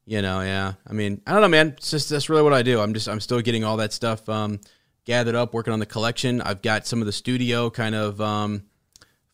you 0.05 0.23
know, 0.23 0.41
yeah. 0.41 0.75
I 0.89 0.93
mean, 0.93 1.21
I 1.27 1.33
don't 1.33 1.43
know, 1.43 1.49
man. 1.49 1.75
It's 1.77 1.91
just 1.91 2.09
that's 2.11 2.29
really 2.29 2.43
what 2.43 2.53
I 2.53 2.63
do. 2.63 2.81
I'm 2.81 2.95
just 2.95 3.09
I'm 3.09 3.21
still 3.21 3.41
getting 3.41 3.65
all 3.65 3.77
that 3.77 3.93
stuff 3.93 4.29
um, 4.29 4.61
gathered 5.05 5.35
up 5.35 5.55
working 5.55 5.73
on 5.73 5.79
the 5.79 5.87
collection. 5.87 6.41
I've 6.41 6.63
got 6.63 6.87
some 6.87 7.01
of 7.01 7.07
the 7.07 7.13
studio 7.13 7.71
kind 7.71 7.95
of 7.95 8.21
um, 8.21 8.65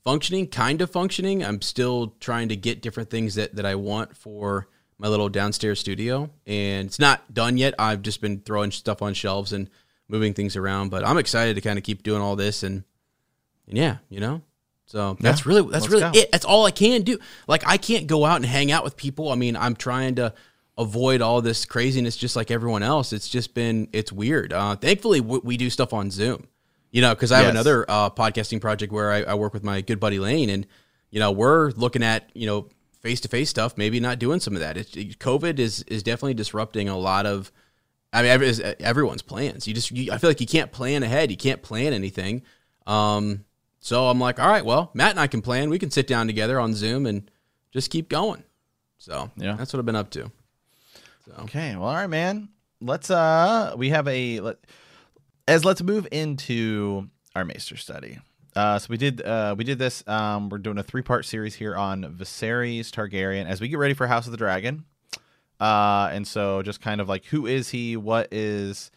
functioning, 0.04 0.46
kind 0.46 0.80
of 0.82 0.90
functioning. 0.90 1.44
I'm 1.44 1.62
still 1.62 2.14
trying 2.20 2.48
to 2.48 2.56
get 2.56 2.82
different 2.82 3.10
things 3.10 3.34
that, 3.36 3.56
that 3.56 3.66
I 3.66 3.74
want 3.74 4.16
for 4.16 4.68
my 4.98 5.08
little 5.08 5.28
downstairs 5.28 5.78
studio. 5.80 6.30
And 6.46 6.86
it's 6.88 6.98
not 6.98 7.32
done 7.32 7.56
yet. 7.56 7.74
I've 7.78 8.02
just 8.02 8.20
been 8.20 8.40
throwing 8.40 8.70
stuff 8.72 9.00
on 9.02 9.14
shelves 9.14 9.52
and 9.52 9.70
moving 10.08 10.34
things 10.34 10.56
around. 10.56 10.90
But 10.90 11.06
I'm 11.06 11.18
excited 11.18 11.54
to 11.54 11.60
kind 11.60 11.78
of 11.78 11.84
keep 11.84 12.02
doing 12.02 12.20
all 12.20 12.34
this 12.36 12.62
and, 12.62 12.82
and 13.68 13.78
yeah, 13.78 13.98
you 14.08 14.20
know. 14.20 14.42
So 14.86 15.16
that's 15.20 15.44
Yeah, 15.44 15.48
really 15.48 15.70
that's 15.70 15.88
really 15.88 16.00
go. 16.00 16.10
it. 16.14 16.32
That's 16.32 16.44
all 16.46 16.64
I 16.66 16.70
can 16.70 17.02
do. 17.02 17.18
Like 17.46 17.62
I 17.66 17.76
can't 17.76 18.06
go 18.06 18.24
out 18.24 18.36
and 18.36 18.46
hang 18.46 18.72
out 18.72 18.84
with 18.84 18.96
people. 18.96 19.30
I 19.30 19.34
mean, 19.34 19.54
I'm 19.56 19.76
trying 19.76 20.14
to 20.16 20.32
avoid 20.78 21.20
all 21.20 21.42
this 21.42 21.64
craziness 21.66 22.16
just 22.16 22.36
like 22.36 22.50
everyone 22.50 22.82
else. 22.82 23.12
It's 23.12 23.28
just 23.28 23.52
been 23.52 23.88
it's 23.92 24.10
weird. 24.10 24.52
Uh, 24.52 24.76
thankfully, 24.76 25.20
we, 25.20 25.40
we 25.44 25.56
do 25.58 25.68
stuff 25.70 25.92
on 25.92 26.10
Zoom. 26.10 26.46
You 26.90 27.02
know, 27.02 27.14
because 27.14 27.32
I 27.32 27.36
have 27.38 27.46
Yes. 27.48 27.50
another 27.52 27.84
uh, 27.86 28.08
podcasting 28.08 28.62
project 28.62 28.90
where 28.90 29.12
I, 29.12 29.22
I 29.24 29.34
work 29.34 29.52
with 29.52 29.62
my 29.62 29.82
good 29.82 30.00
buddy 30.00 30.18
Lane, 30.18 30.48
and 30.48 30.66
you 31.10 31.20
know 31.20 31.32
we're 31.32 31.70
looking 31.72 32.02
at 32.02 32.30
you 32.34 32.46
know 32.46 32.68
face 33.00 33.20
to 33.22 33.28
face 33.28 33.50
stuff. 33.50 33.76
Maybe 33.76 34.00
not 34.00 34.18
doing 34.18 34.40
some 34.40 34.54
of 34.54 34.60
that. 34.60 34.76
It's, 34.76 34.90
COVID 34.92 35.58
is 35.58 35.82
is 35.84 36.02
definitely 36.02 36.34
disrupting 36.34 36.88
a 36.88 36.96
lot 36.98 37.26
of. 37.26 37.50
I 38.12 38.22
mean, 38.22 38.30
every, 38.30 38.48
everyone's 38.80 39.20
plans. 39.20 39.68
You 39.68 39.74
just, 39.74 39.90
you, 39.90 40.10
I 40.10 40.16
feel 40.16 40.30
like 40.30 40.40
you 40.40 40.46
can't 40.46 40.72
plan 40.72 41.02
ahead. 41.02 41.30
You 41.30 41.36
can't 41.36 41.60
plan 41.60 41.92
anything. 41.92 42.40
Um, 42.86 43.44
so 43.80 44.06
I'm 44.08 44.18
like, 44.18 44.40
all 44.40 44.48
right, 44.48 44.64
well, 44.64 44.90
Matt 44.94 45.10
and 45.10 45.20
I 45.20 45.26
can 45.26 45.42
plan. 45.42 45.68
We 45.68 45.78
can 45.78 45.90
sit 45.90 46.06
down 46.06 46.26
together 46.26 46.58
on 46.58 46.72
Zoom 46.74 47.04
and 47.04 47.30
just 47.70 47.90
keep 47.90 48.08
going. 48.08 48.44
So 48.96 49.30
Yeah. 49.36 49.56
that's 49.56 49.74
what 49.74 49.78
I've 49.78 49.84
been 49.84 49.94
up 49.94 50.08
to. 50.12 50.30
So 51.26 51.32
Okay, 51.40 51.76
well, 51.76 51.84
all 51.90 51.94
right, 51.94 52.06
man. 52.06 52.48
Let's 52.80 53.10
uh, 53.10 53.74
we 53.76 53.90
have 53.90 54.08
a 54.08 54.40
let 54.40 54.56
as 55.46 55.66
let's 55.66 55.82
move 55.82 56.08
into 56.10 57.10
our 57.36 57.44
Maester 57.44 57.76
study. 57.76 58.20
Uh, 58.58 58.76
so 58.76 58.88
we 58.90 58.96
did 58.96 59.22
uh, 59.22 59.54
we 59.56 59.62
did 59.62 59.78
this. 59.78 60.02
Um, 60.08 60.48
we're 60.48 60.58
doing 60.58 60.78
a 60.78 60.82
three 60.82 61.02
part 61.02 61.24
series 61.24 61.54
here 61.54 61.76
on 61.76 62.02
Viserys 62.02 62.90
Targaryen 62.90 63.46
as 63.46 63.60
we 63.60 63.68
get 63.68 63.78
ready 63.78 63.94
for 63.94 64.08
House 64.08 64.26
of 64.26 64.32
the 64.32 64.36
Dragon. 64.36 64.84
Uh, 65.60 66.10
and 66.12 66.26
so 66.26 66.60
just 66.62 66.80
kind 66.80 67.00
of 67.00 67.08
like 67.08 67.24
who 67.26 67.46
is 67.46 67.68
he? 67.68 67.96
What 67.96 68.26
is 68.32 68.90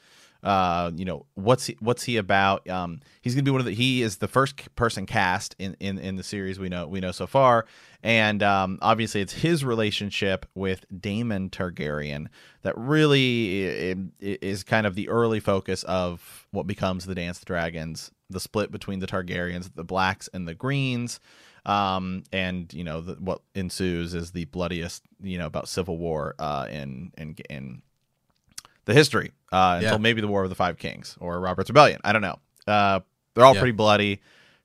uh, 0.44 0.90
you 0.96 1.06
know, 1.06 1.28
what's 1.36 1.68
he, 1.68 1.78
what's 1.80 2.02
he 2.04 2.18
about? 2.18 2.68
Um, 2.68 3.02
he's 3.22 3.36
gonna 3.36 3.44
be 3.44 3.52
one 3.52 3.60
of 3.60 3.66
the. 3.66 3.74
He 3.74 4.02
is 4.02 4.18
the 4.18 4.28
first 4.28 4.74
person 4.76 5.06
cast 5.06 5.56
in, 5.60 5.76
in 5.80 6.00
in 6.00 6.16
the 6.16 6.24
series 6.24 6.58
we 6.58 6.68
know 6.68 6.88
we 6.88 7.00
know 7.00 7.12
so 7.12 7.28
far, 7.28 7.68
and 8.02 8.42
um, 8.42 8.80
obviously 8.82 9.22
it's 9.22 9.34
his 9.34 9.64
relationship 9.64 10.48
with 10.56 10.86
Daemon 11.00 11.52
Targaryen 11.52 12.28
that 12.64 12.76
really 12.76 13.96
is 14.20 14.64
kind 14.64 14.88
of 14.88 14.96
the 14.96 15.08
early 15.10 15.40
focus 15.40 15.84
of 15.84 16.48
what 16.50 16.66
becomes 16.66 17.06
the 17.06 17.14
Dance 17.14 17.38
of 17.38 17.46
Dragons, 17.46 18.10
the 18.32 18.40
split 18.40 18.72
between 18.72 19.00
the 19.00 19.08
Targaryens, 19.08 19.70
the 19.76 19.84
blacks 19.84 20.30
and 20.34 20.48
the 20.48 20.54
greens. 20.56 21.20
Um, 21.66 22.24
and 22.32 22.74
you 22.74 22.84
know 22.84 23.02
the, 23.02 23.14
what 23.14 23.42
ensues 23.54 24.14
is 24.16 24.32
the 24.32 24.46
bloodiest, 24.46 25.04
you 25.22 25.38
know, 25.38 25.46
about 25.46 25.68
civil 25.68 25.98
war 25.98 26.34
uh, 26.40 26.66
in 26.72 27.12
in 27.18 27.36
in 27.50 27.82
the 28.86 28.94
history 28.96 29.32
uh, 29.52 29.76
until 29.78 29.94
Yeah. 29.94 29.98
maybe 30.00 30.22
the 30.22 30.28
War 30.28 30.44
of 30.44 30.50
the 30.50 30.56
Five 30.56 30.78
Kings 30.80 31.16
or 31.20 31.40
Robert's 31.40 31.70
Rebellion. 31.70 32.02
I 32.04 32.14
don't 32.14 32.24
know. 32.24 32.40
Uh, 32.66 33.02
they're 33.36 33.46
all 33.46 33.54
Yeah. 33.54 33.62
pretty 33.62 33.74
bloody. 33.76 34.22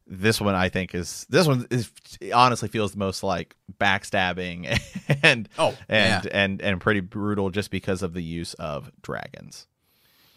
This 0.06 0.40
one, 0.40 0.54
I 0.54 0.68
think, 0.68 0.94
is 0.94 1.26
this 1.28 1.46
one 1.46 1.66
is 1.68 1.90
honestly 2.32 2.68
feels 2.68 2.92
the 2.92 2.98
most 2.98 3.22
like 3.22 3.56
backstabbing 3.78 4.78
and 5.22 5.48
Oh, 5.58 5.76
and 5.88 6.24
yeah. 6.24 6.30
and 6.32 6.62
and 6.62 6.80
pretty 6.80 7.00
brutal 7.00 7.50
just 7.50 7.70
because 7.70 8.02
of 8.02 8.14
the 8.14 8.22
use 8.22 8.54
of 8.54 8.90
dragons. 9.02 9.66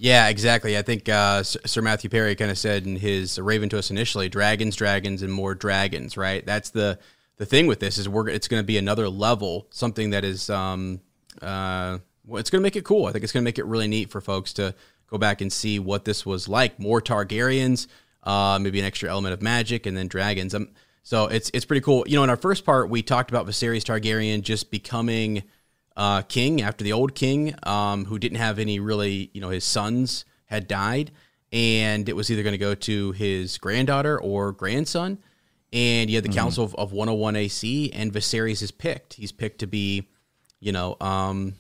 Yeah, 0.01 0.29
exactly. 0.29 0.77
I 0.77 0.82
think 0.82 1.10
uh, 1.10 1.44
Sir 1.44 1.82
Matthew 1.82 2.10
Perry 2.10 2.34
kind 2.34 2.50
of 2.50 2.58
said 2.58 2.86
in 2.86 2.96
his 2.96 3.38
Raven 3.38 3.68
to 3.68 3.77
us 3.77 3.91
initially, 3.91 4.29
dragons, 4.29 4.77
dragons, 4.77 5.22
and 5.22 5.32
more 5.32 5.53
dragons. 5.53 6.15
Right. 6.15 6.44
That's 6.46 6.70
the 6.70 6.98
the 7.36 7.46
thing 7.46 7.68
with 7.68 7.82
this 7.82 7.98
is 7.98 8.08
we're 8.08 8.29
it's 8.29 8.48
going 8.48 8.63
to 8.63 8.65
be 8.65 8.77
another 8.77 9.10
level, 9.10 9.68
something 9.72 10.12
that 10.12 10.24
is 10.24 10.50
um 10.50 11.01
uh 11.41 11.98
well, 12.25 12.39
it's 12.39 12.50
going 12.50 12.62
to 12.62 12.63
make 12.63 12.77
it 12.77 12.86
cool. 12.86 13.08
I 13.08 13.12
think 13.12 13.25
it's 13.25 13.34
going 13.34 13.44
to 13.44 13.46
make 13.46 13.60
it 13.60 13.65
really 13.65 13.88
neat 13.89 14.10
for 14.10 14.22
folks 14.22 14.53
to 14.53 14.74
go 15.08 15.17
back 15.17 15.41
and 15.41 15.52
see 15.52 15.80
what 15.80 16.06
this 16.06 16.26
was 16.26 16.47
like. 16.47 16.80
More 16.80 17.02
Targaryens, 17.02 17.88
uh, 18.24 18.58
maybe 18.62 18.80
an 18.80 18.86
extra 18.86 19.10
element 19.10 19.34
of 19.34 19.41
magic, 19.41 19.86
and 19.86 19.97
then 19.97 20.08
dragons. 20.08 20.56
Um, 20.56 20.69
so 21.04 21.26
it's 21.26 21.52
it's 21.54 21.65
pretty 21.65 21.82
cool. 21.82 22.06
You 22.08 22.15
know, 22.15 22.24
in 22.24 22.30
our 22.30 22.38
first 22.38 22.63
part, 22.63 22.89
we 22.89 23.02
talked 23.02 23.32
about 23.32 23.47
Viserys 23.47 23.84
Targaryen 23.84 24.43
just 24.43 24.71
becoming 24.71 25.43
uh, 25.95 26.21
king 26.23 26.62
after 26.62 26.84
the 26.84 26.93
old 26.93 27.15
king, 27.15 27.54
um, 27.63 28.06
who 28.06 28.19
didn't 28.19 28.38
have 28.38 28.60
any 28.60 28.80
really, 28.80 29.30
you 29.34 29.41
know, 29.41 29.49
his 29.49 29.63
sons 29.63 30.25
had 30.45 30.67
died, 30.67 31.12
and 31.52 32.08
it 32.08 32.15
was 32.15 32.30
either 32.30 32.43
going 32.43 32.54
to 32.54 32.58
go 32.58 32.75
to 32.75 33.12
his 33.13 33.58
granddaughter 33.58 34.19
or 34.19 34.52
grandson. 34.52 35.17
And 35.71 36.10
you 36.10 36.17
had 36.17 36.25
the 36.25 36.30
Council 36.30 36.63
of, 36.63 36.73
of 36.75 36.93
101 36.93 37.36
AC, 37.36 37.91
and 37.91 38.12
Viserys 38.12 38.63
is 38.63 38.71
picked. 38.71 39.13
He's 39.13 39.32
picked 39.32 39.60
to 39.60 39.67
be, 39.67 40.08
you 40.60 40.71
know, 40.71 40.97
um, 40.99 41.54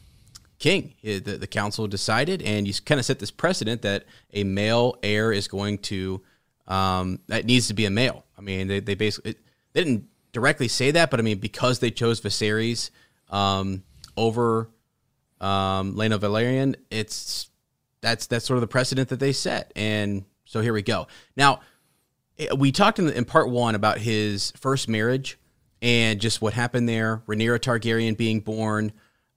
king. 0.57 0.95
The, 1.03 1.19
the 1.19 1.47
council 1.47 1.87
decided, 1.87 2.41
and 2.41 2.67
you 2.67 2.73
kind 2.85 2.99
of 2.99 3.05
set 3.05 3.19
this 3.19 3.31
precedent 3.31 3.81
that 3.83 4.05
a 4.33 4.43
male 4.43 4.97
heir 5.03 5.31
is 5.31 5.47
going 5.47 5.79
to, 5.79 6.21
um, 6.67 7.19
that 7.27 7.45
needs 7.45 7.67
to 7.67 7.73
be 7.73 7.85
a 7.85 7.89
male. 7.89 8.25
I 8.37 8.41
mean, 8.41 8.67
they, 8.67 8.79
they 8.79 8.95
basically, 8.95 9.35
they 9.73 9.83
didn't 9.83 10.07
directly 10.31 10.67
say 10.67 10.91
that, 10.91 11.09
but 11.09 11.19
I 11.19 11.23
mean, 11.23 11.39
because 11.39 11.79
they 11.79 11.91
chose 11.91 12.21
Viserys 12.21 12.89
um, 13.29 13.83
over 14.19 14.69
um, 15.39 15.95
Lena 15.95 16.19
Velaryon, 16.19 16.75
it's, 16.91 17.49
that's, 18.01 18.27
that's 18.27 18.45
sort 18.45 18.57
of 18.57 18.61
the 18.61 18.67
precedent 18.67 19.09
that 19.09 19.19
they 19.19 19.31
set. 19.31 19.71
And 19.75 20.25
so 20.45 20.61
here 20.61 20.73
we 20.73 20.81
go. 20.81 21.07
Now, 21.37 21.61
eh, 22.37 22.47
we 22.57 22.71
talked 22.71 22.99
in, 22.99 23.09
in 23.09 23.23
part 23.23 23.49
one 23.49 23.75
about 23.75 23.99
his 23.99 24.51
first 24.57 24.89
marriage 24.89 25.37
and 25.81 26.19
just 26.19 26.41
what 26.41 26.53
happened 26.53 26.89
there. 26.89 27.23
Rhaenyra 27.27 27.59
Targaryen 27.59 28.17
being 28.17 28.41
born, 28.41 28.91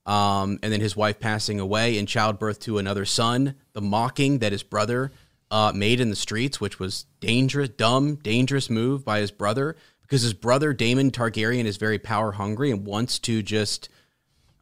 um, 0.07 0.59
and 0.62 0.73
then 0.73 0.81
his 0.81 0.97
wife 0.97 1.21
passing 1.21 1.61
away 1.61 1.99
in 1.99 2.07
childbirth 2.07 2.59
to 2.61 2.79
another 2.79 3.05
son. 3.05 3.55
The 3.75 3.81
mocking 3.81 4.38
that 4.38 4.51
his 4.51 4.64
brother 4.64 5.12
uh, 5.51 5.73
made 5.75 6.01
in 6.01 6.11
the 6.11 6.16
streets, 6.16 6.61
which 6.61 6.81
was 6.81 7.07
dangerous, 7.21 7.68
dumb, 7.68 8.16
dangerous 8.16 8.68
move 8.68 9.05
by 9.05 9.21
his 9.21 9.31
brother, 9.31 9.77
because 10.01 10.23
his 10.23 10.35
brother 10.35 10.73
Daemon 10.73 11.12
Targaryen 11.12 11.66
is 11.66 11.77
very 11.77 11.99
power 11.99 12.33
hungry 12.33 12.71
and 12.71 12.85
wants 12.85 13.18
to 13.21 13.42
just. 13.42 13.88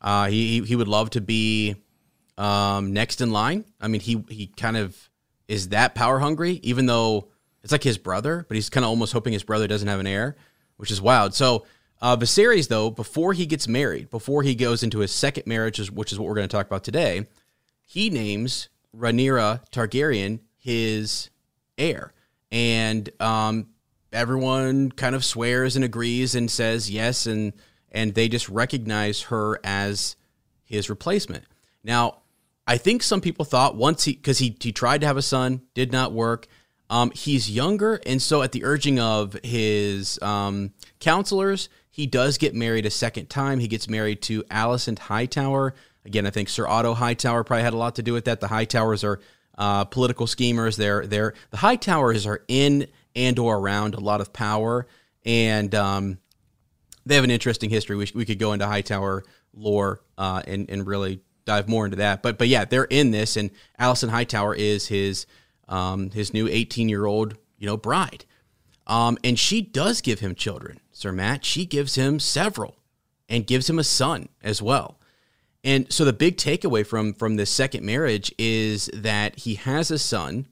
Uh, 0.00 0.28
he 0.28 0.62
he 0.62 0.76
would 0.76 0.88
love 0.88 1.10
to 1.10 1.20
be 1.20 1.76
um, 2.38 2.92
next 2.92 3.20
in 3.20 3.30
line. 3.32 3.64
I 3.80 3.88
mean, 3.88 4.00
he 4.00 4.24
he 4.28 4.46
kind 4.46 4.76
of 4.76 4.96
is 5.48 5.68
that 5.70 5.94
power 5.94 6.18
hungry, 6.18 6.60
even 6.62 6.86
though 6.86 7.28
it's 7.62 7.72
like 7.72 7.82
his 7.82 7.98
brother, 7.98 8.44
but 8.48 8.54
he's 8.54 8.70
kind 8.70 8.84
of 8.84 8.90
almost 8.90 9.12
hoping 9.12 9.32
his 9.32 9.42
brother 9.42 9.66
doesn't 9.66 9.88
have 9.88 10.00
an 10.00 10.06
heir, 10.06 10.36
which 10.76 10.90
is 10.90 11.00
wild. 11.02 11.34
So 11.34 11.66
uh, 12.00 12.16
Viserys, 12.16 12.68
though, 12.68 12.90
before 12.90 13.32
he 13.34 13.44
gets 13.46 13.68
married, 13.68 14.08
before 14.10 14.42
he 14.42 14.54
goes 14.54 14.82
into 14.82 15.00
his 15.00 15.12
second 15.12 15.46
marriage, 15.46 15.78
which 15.90 16.12
is- 16.12 16.18
what 16.18 16.28
we're 16.28 16.34
going 16.34 16.48
to 16.48 16.56
talk 16.56 16.66
about 16.66 16.84
today, 16.84 17.26
he 17.84 18.08
names 18.08 18.68
Rhaenyra 18.96 19.68
Targaryen 19.70 20.40
his 20.56 21.28
heir, 21.76 22.12
and 22.52 23.08
um, 23.20 23.66
everyone 24.12 24.90
kind 24.92 25.14
of 25.14 25.24
swears 25.24 25.76
and 25.76 25.84
agrees 25.84 26.34
and 26.34 26.50
says 26.50 26.90
yes, 26.90 27.26
and 27.26 27.52
and 27.90 28.14
they 28.14 28.28
just 28.28 28.48
recognize 28.48 29.22
her 29.22 29.58
as 29.64 30.16
his 30.64 30.88
replacement. 30.88 31.44
Now, 31.82 32.18
I 32.66 32.76
think 32.78 33.02
some 33.02 33.20
people 33.20 33.44
thought 33.44 33.74
once 33.74 34.04
he 34.04 34.12
because 34.12 34.38
he 34.38 34.56
he 34.60 34.72
tried 34.72 35.00
to 35.00 35.06
have 35.06 35.16
a 35.16 35.22
son, 35.22 35.62
did 35.74 35.92
not 35.92 36.12
work. 36.12 36.46
Um, 36.88 37.10
he's 37.12 37.50
younger, 37.50 38.00
and 38.04 38.20
so 38.20 38.42
at 38.42 38.52
the 38.52 38.64
urging 38.64 38.98
of 38.98 39.34
his 39.44 40.18
um, 40.22 40.72
counselors, 40.98 41.68
he 41.90 42.06
does 42.06 42.38
get 42.38 42.54
married 42.54 42.86
a 42.86 42.90
second 42.90 43.30
time. 43.30 43.60
He 43.60 43.68
gets 43.68 43.88
married 43.88 44.22
to 44.22 44.42
Alicent 44.44 44.98
Hightower. 44.98 45.74
Again, 46.04 46.26
I 46.26 46.30
think 46.30 46.48
Sir 46.48 46.66
Otto 46.66 46.94
Hightower 46.94 47.44
probably 47.44 47.62
had 47.62 47.74
a 47.74 47.76
lot 47.76 47.96
to 47.96 48.02
do 48.02 48.12
with 48.12 48.24
that. 48.24 48.40
The 48.40 48.48
Hightowers 48.48 49.04
are 49.04 49.20
uh, 49.58 49.84
political 49.84 50.26
schemers. 50.26 50.76
They're 50.76 51.06
they're 51.06 51.34
the 51.50 51.58
Hightowers 51.58 52.26
are 52.26 52.44
in 52.48 52.86
and 53.14 53.38
or 53.38 53.58
around 53.58 53.94
a 53.94 54.00
lot 54.00 54.20
of 54.20 54.32
power, 54.32 54.86
and 55.24 55.74
um, 55.74 56.18
they 57.10 57.16
have 57.16 57.24
an 57.24 57.30
interesting 57.30 57.70
history. 57.70 57.96
We, 57.96 58.10
we 58.14 58.24
could 58.24 58.38
go 58.38 58.52
into 58.52 58.66
Hightower 58.66 59.24
lore 59.52 60.02
uh, 60.16 60.42
and 60.46 60.70
and 60.70 60.86
really 60.86 61.20
dive 61.44 61.68
more 61.68 61.84
into 61.84 61.96
that. 61.98 62.22
But 62.22 62.38
but 62.38 62.48
yeah, 62.48 62.64
they're 62.64 62.84
in 62.84 63.10
this, 63.10 63.36
and 63.36 63.50
Alicent 63.78 64.10
Hightower 64.10 64.54
is 64.54 64.86
his 64.86 65.26
um, 65.68 66.10
his 66.10 66.32
new 66.32 66.48
18 66.48 66.88
year 66.88 67.06
old 67.06 67.36
you 67.58 67.66
know 67.66 67.76
bride, 67.76 68.24
um, 68.86 69.18
and 69.24 69.38
she 69.38 69.60
does 69.60 70.00
give 70.00 70.20
him 70.20 70.34
children, 70.34 70.80
Sir 70.92 71.12
Matt. 71.12 71.44
She 71.44 71.66
gives 71.66 71.96
him 71.96 72.20
several, 72.20 72.76
and 73.28 73.46
gives 73.46 73.68
him 73.68 73.78
a 73.78 73.84
son 73.84 74.28
as 74.42 74.62
well. 74.62 75.00
And 75.62 75.92
so 75.92 76.04
the 76.04 76.12
big 76.12 76.36
takeaway 76.36 76.86
from 76.86 77.14
from 77.14 77.36
this 77.36 77.50
second 77.50 77.84
marriage 77.84 78.32
is 78.38 78.88
that 78.94 79.40
he 79.40 79.56
has 79.56 79.90
a 79.90 79.98
son, 79.98 80.46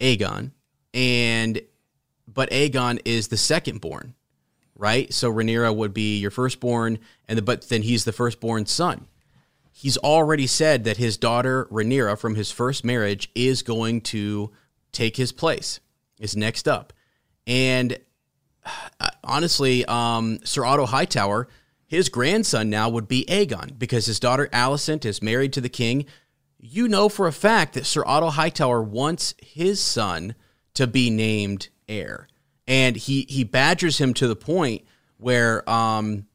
Aegon, 0.00 0.52
and 0.94 1.60
but 2.26 2.50
Aegon 2.50 3.00
is 3.04 3.28
the 3.28 3.36
second 3.36 3.80
born 3.80 4.14
right? 4.78 5.12
So 5.12 5.30
Rhaenyra 5.30 5.74
would 5.74 5.92
be 5.92 6.18
your 6.18 6.30
firstborn, 6.30 6.98
and 7.28 7.36
the, 7.36 7.42
but 7.42 7.68
then 7.68 7.82
he's 7.82 8.04
the 8.04 8.12
firstborn 8.12 8.64
son. 8.64 9.08
He's 9.72 9.98
already 9.98 10.46
said 10.46 10.84
that 10.84 10.96
his 10.96 11.16
daughter 11.16 11.66
Rhaenyra 11.70 12.18
from 12.18 12.36
his 12.36 12.50
first 12.50 12.84
marriage 12.84 13.30
is 13.34 13.62
going 13.62 14.00
to 14.02 14.50
take 14.92 15.16
his 15.16 15.32
place, 15.32 15.80
is 16.18 16.36
next 16.36 16.66
up. 16.66 16.92
And 17.46 17.98
uh, 19.00 19.08
honestly, 19.22 19.84
um, 19.86 20.38
Sir 20.44 20.64
Otto 20.64 20.86
Hightower, 20.86 21.48
his 21.86 22.08
grandson 22.08 22.70
now 22.70 22.88
would 22.88 23.08
be 23.08 23.24
Aegon 23.28 23.78
because 23.78 24.06
his 24.06 24.20
daughter 24.20 24.48
Alicent 24.52 25.04
is 25.04 25.22
married 25.22 25.52
to 25.54 25.60
the 25.60 25.68
king. 25.68 26.06
You 26.58 26.88
know 26.88 27.08
for 27.08 27.26
a 27.26 27.32
fact 27.32 27.74
that 27.74 27.86
Sir 27.86 28.04
Otto 28.06 28.30
Hightower 28.30 28.82
wants 28.82 29.34
his 29.40 29.80
son 29.80 30.34
to 30.74 30.86
be 30.86 31.08
named 31.08 31.68
heir. 31.88 32.28
And 32.68 32.94
he, 32.94 33.26
he 33.28 33.42
badgers 33.42 33.98
him 33.98 34.14
to 34.14 34.28
the 34.28 34.36
point 34.36 34.84
where 35.16 35.68
um, 35.68 36.26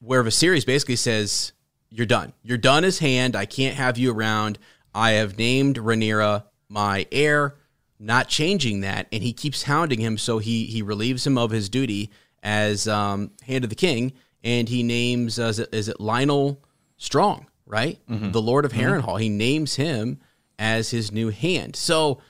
where 0.00 0.24
Viserys 0.24 0.66
basically 0.66 0.96
says, 0.96 1.52
You're 1.90 2.06
done. 2.06 2.32
You're 2.42 2.58
done 2.58 2.84
as 2.84 2.98
hand. 2.98 3.36
I 3.36 3.46
can't 3.46 3.76
have 3.76 3.98
you 3.98 4.12
around. 4.12 4.58
I 4.94 5.12
have 5.12 5.38
named 5.38 5.76
Rhaenyra 5.76 6.44
my 6.68 7.06
heir, 7.12 7.56
not 7.98 8.28
changing 8.28 8.80
that. 8.80 9.06
And 9.12 9.22
he 9.22 9.32
keeps 9.32 9.64
hounding 9.64 10.00
him, 10.00 10.18
so 10.18 10.38
he 10.38 10.64
he 10.64 10.82
relieves 10.82 11.26
him 11.26 11.38
of 11.38 11.50
his 11.50 11.68
duty 11.68 12.10
as 12.42 12.88
um, 12.88 13.30
hand 13.46 13.64
of 13.64 13.70
the 13.70 13.76
king, 13.76 14.12
and 14.42 14.68
he 14.68 14.82
names 14.82 15.38
uh, 15.38 15.44
is, 15.44 15.58
it, 15.58 15.74
is 15.74 15.88
it 15.88 15.98
Lyonel 15.98 16.58
Strong, 16.96 17.46
right? 17.66 17.98
Mm-hmm. 18.08 18.30
The 18.32 18.42
Lord 18.42 18.64
of 18.64 18.72
Harrenhal. 18.72 19.04
Mm-hmm. 19.04 19.22
He 19.22 19.28
names 19.28 19.76
him 19.76 20.20
as 20.58 20.90
his 20.90 21.12
new 21.12 21.28
hand. 21.28 21.76
So. 21.76 22.20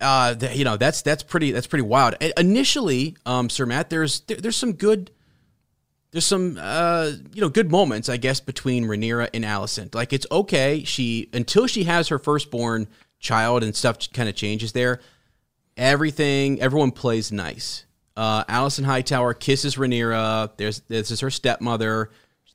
Uh, 0.00 0.34
the, 0.34 0.56
you 0.56 0.64
know 0.64 0.76
that's 0.76 1.02
that's 1.02 1.22
pretty 1.22 1.50
that's 1.52 1.66
pretty 1.66 1.82
wild. 1.82 2.14
Initially, 2.38 3.16
um, 3.26 3.50
Sir 3.50 3.66
Matt, 3.66 3.90
there's 3.90 4.20
there, 4.20 4.38
there's 4.38 4.56
some 4.56 4.72
good 4.72 5.10
there's 6.12 6.26
some 6.26 6.58
uh, 6.60 7.12
you 7.34 7.40
know 7.40 7.48
good 7.48 7.70
moments 7.70 8.08
I 8.08 8.16
guess 8.16 8.40
between 8.40 8.84
Rhaenyra 8.84 9.28
and 9.34 9.44
Alicent. 9.44 9.94
Like 9.94 10.12
it's 10.12 10.26
okay 10.30 10.84
she 10.84 11.28
until 11.32 11.66
she 11.66 11.84
has 11.84 12.08
her 12.08 12.18
firstborn 12.18 12.88
child 13.18 13.62
and 13.62 13.76
stuff 13.76 14.10
kind 14.12 14.28
of 14.28 14.34
changes 14.34 14.72
there. 14.72 15.00
Everything 15.76 16.60
everyone 16.60 16.92
plays 16.92 17.30
nice. 17.30 17.84
Uh, 18.16 18.44
Alicent 18.44 18.84
Hightower 18.84 19.34
kisses 19.34 19.76
Rhaenyra. 19.76 20.50
There's 20.56 20.80
this 20.88 21.10
is 21.10 21.20
her 21.20 21.30
stepmother. 21.30 22.10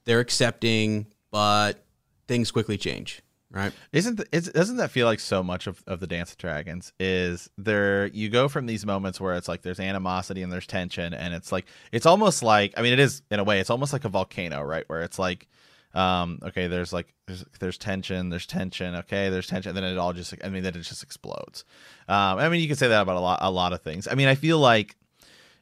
They're 0.05 0.19
accepting, 0.19 1.07
but 1.31 1.83
things 2.27 2.49
quickly 2.51 2.77
change 2.77 3.21
right? 3.55 3.73
Isn't 3.91 4.21
is, 4.31 4.49
doesn't 4.49 4.77
that 4.77 4.91
feel 4.91 5.07
like 5.07 5.19
so 5.19 5.41
much 5.41 5.65
of, 5.65 5.83
of 5.87 5.99
the 5.99 6.07
Dance 6.07 6.31
of 6.31 6.37
Dragons 6.37 6.93
is 6.99 7.49
there? 7.57 8.07
You 8.07 8.29
go 8.29 8.47
from 8.47 8.65
these 8.65 8.85
moments 8.85 9.19
where 9.19 9.35
it's 9.35 9.47
like 9.47 9.63
there's 9.63 9.79
animosity 9.79 10.43
and 10.43 10.51
there's 10.51 10.67
tension, 10.67 11.13
and 11.13 11.33
it's 11.33 11.51
like 11.51 11.65
it's 11.91 12.05
almost 12.05 12.43
like 12.43 12.73
I 12.77 12.81
mean 12.81 12.93
it 12.93 12.99
is 12.99 13.23
in 13.31 13.39
a 13.39 13.43
way 13.43 13.59
it's 13.59 13.69
almost 13.69 13.93
like 13.93 14.05
a 14.05 14.09
volcano, 14.09 14.61
right? 14.61 14.83
Where 14.87 15.01
it's 15.01 15.17
like 15.17 15.47
um 15.95 16.39
okay 16.43 16.67
there's 16.67 16.91
like 16.91 17.13
there's 17.25 17.45
there's 17.59 17.77
tension 17.77 18.29
there's 18.29 18.45
tension 18.45 18.95
okay 18.95 19.29
there's 19.29 19.47
tension 19.47 19.69
and 19.69 19.77
then 19.77 19.85
it 19.85 19.97
all 19.97 20.11
just 20.11 20.33
i 20.43 20.49
mean 20.49 20.61
then 20.61 20.75
it 20.75 20.81
just 20.81 21.01
explodes 21.01 21.63
um 22.09 22.37
i 22.37 22.49
mean 22.49 22.59
you 22.59 22.67
can 22.67 22.75
say 22.75 22.89
that 22.89 23.01
about 23.01 23.15
a 23.15 23.19
lot 23.21 23.39
a 23.41 23.49
lot 23.49 23.71
of 23.71 23.81
things 23.81 24.05
i 24.11 24.13
mean 24.13 24.27
i 24.27 24.35
feel 24.35 24.59
like 24.59 24.97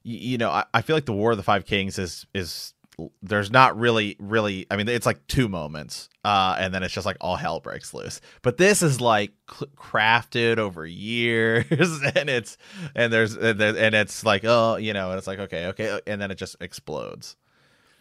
you 0.01 0.39
know 0.39 0.49
I, 0.49 0.65
I 0.73 0.81
feel 0.81 0.95
like 0.95 1.05
the 1.05 1.13
war 1.13 1.31
of 1.31 1.37
the 1.37 1.43
five 1.43 1.65
kings 1.65 1.99
is 1.99 2.25
is 2.33 2.72
there's 3.21 3.51
not 3.51 3.77
really 3.77 4.15
really 4.19 4.67
i 4.69 4.75
mean 4.75 4.87
it's 4.87 5.05
like 5.05 5.25
two 5.27 5.49
moments 5.49 6.09
uh, 6.25 6.55
and 6.57 6.73
then 6.73 6.83
it's 6.83 6.93
just 6.93 7.05
like 7.05 7.17
all 7.19 7.35
hell 7.35 7.59
breaks 7.59 7.93
loose. 7.93 8.21
But 8.43 8.57
this 8.57 8.81
is 8.81 9.01
like 9.01 9.31
crafted 9.47 10.57
over 10.57 10.85
years 10.85 11.65
and 12.15 12.29
it's 12.29 12.57
and 12.95 13.11
there's 13.11 13.35
and 13.35 13.59
it's 13.95 14.25
like 14.25 14.45
oh 14.45 14.77
you 14.77 14.93
know 14.93 15.09
and 15.09 15.17
it's 15.17 15.27
like 15.27 15.39
okay 15.39 15.67
okay 15.67 15.99
and 16.07 16.21
then 16.21 16.31
it 16.31 16.35
just 16.35 16.55
explodes. 16.61 17.35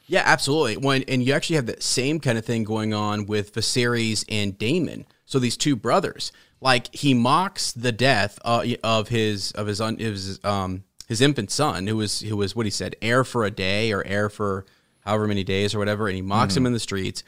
Yeah 0.07 0.22
absolutely. 0.24 0.76
When 0.76 1.02
and 1.09 1.22
you 1.22 1.33
actually 1.33 1.57
have 1.57 1.66
that 1.66 1.83
same 1.83 2.20
kind 2.20 2.38
of 2.38 2.44
thing 2.44 2.62
going 2.64 2.94
on 2.94 3.26
with 3.26 3.52
Viserys 3.55 4.24
and 4.28 4.57
Daemon. 4.57 5.07
So 5.26 5.38
these 5.38 5.57
two 5.57 5.74
brothers 5.74 6.31
like 6.61 6.94
he 6.94 7.14
mocks 7.14 7.72
the 7.72 7.92
death 7.92 8.38
uh, 8.44 8.64
of 8.85 9.09
his 9.09 9.50
of 9.52 9.66
his 9.66 9.81
un, 9.81 9.98
his 9.98 10.38
um 10.44 10.85
his 11.09 11.20
infant 11.20 11.50
son 11.50 11.88
who 11.88 11.96
was 11.96 12.20
who 12.20 12.37
was 12.37 12.55
what 12.55 12.66
he 12.66 12.70
said 12.70 12.94
heir 13.02 13.24
for 13.24 13.44
a 13.44 13.50
day 13.50 13.90
or 13.90 14.05
heir 14.07 14.28
for 14.28 14.64
however 15.02 15.26
many 15.26 15.44
days 15.44 15.74
or 15.74 15.78
whatever, 15.78 16.08
and 16.08 16.16
he 16.16 16.22
mocks 16.22 16.54
mm-hmm. 16.54 16.62
him 16.62 16.66
in 16.66 16.72
the 16.72 16.80
streets. 16.80 17.22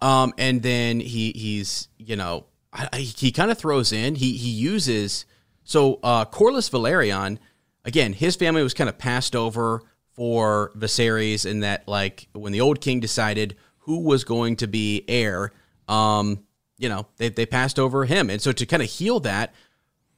Um, 0.00 0.34
and 0.36 0.62
then 0.62 1.00
he 1.00 1.32
he's 1.32 1.88
you 1.96 2.16
know 2.16 2.46
I, 2.72 2.98
he 2.98 3.32
kind 3.32 3.50
of 3.50 3.56
throws 3.58 3.92
in 3.92 4.16
he 4.16 4.36
he 4.36 4.50
uses 4.50 5.24
so 5.62 6.00
uh, 6.02 6.24
Corlys 6.24 6.68
Velaryon 6.70 7.38
again 7.84 8.12
his 8.12 8.36
family 8.36 8.62
was 8.62 8.74
kind 8.74 8.90
of 8.90 8.98
passed 8.98 9.34
over 9.36 9.82
for 10.14 10.72
Viserys 10.76 11.48
in 11.48 11.60
that 11.60 11.86
like 11.88 12.28
when 12.32 12.52
the 12.52 12.60
old 12.60 12.80
king 12.80 13.00
decided 13.00 13.56
who 13.78 14.00
was 14.00 14.24
going 14.24 14.56
to 14.56 14.66
be 14.66 15.04
heir, 15.08 15.52
um, 15.88 16.44
you 16.78 16.88
know 16.88 17.06
they 17.16 17.28
they 17.28 17.46
passed 17.46 17.78
over 17.78 18.04
him, 18.04 18.30
and 18.30 18.40
so 18.40 18.52
to 18.52 18.66
kind 18.66 18.82
of 18.82 18.88
heal 18.88 19.20
that, 19.20 19.54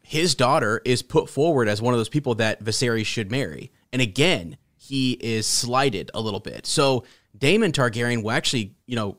his 0.02 0.34
daughter 0.34 0.80
is 0.84 1.02
put 1.02 1.28
forward 1.28 1.68
as 1.68 1.82
one 1.82 1.94
of 1.94 1.98
those 1.98 2.08
people 2.08 2.34
that 2.36 2.62
Viserys 2.62 3.06
should 3.06 3.30
marry, 3.30 3.72
and 3.92 4.00
again 4.00 4.56
he 4.88 5.12
is 5.12 5.46
slighted 5.46 6.10
a 6.14 6.20
little 6.20 6.40
bit. 6.40 6.66
So 6.66 7.04
Daemon 7.36 7.72
Targaryen 7.72 8.22
will 8.22 8.30
actually, 8.30 8.74
you 8.86 8.96
know, 8.96 9.18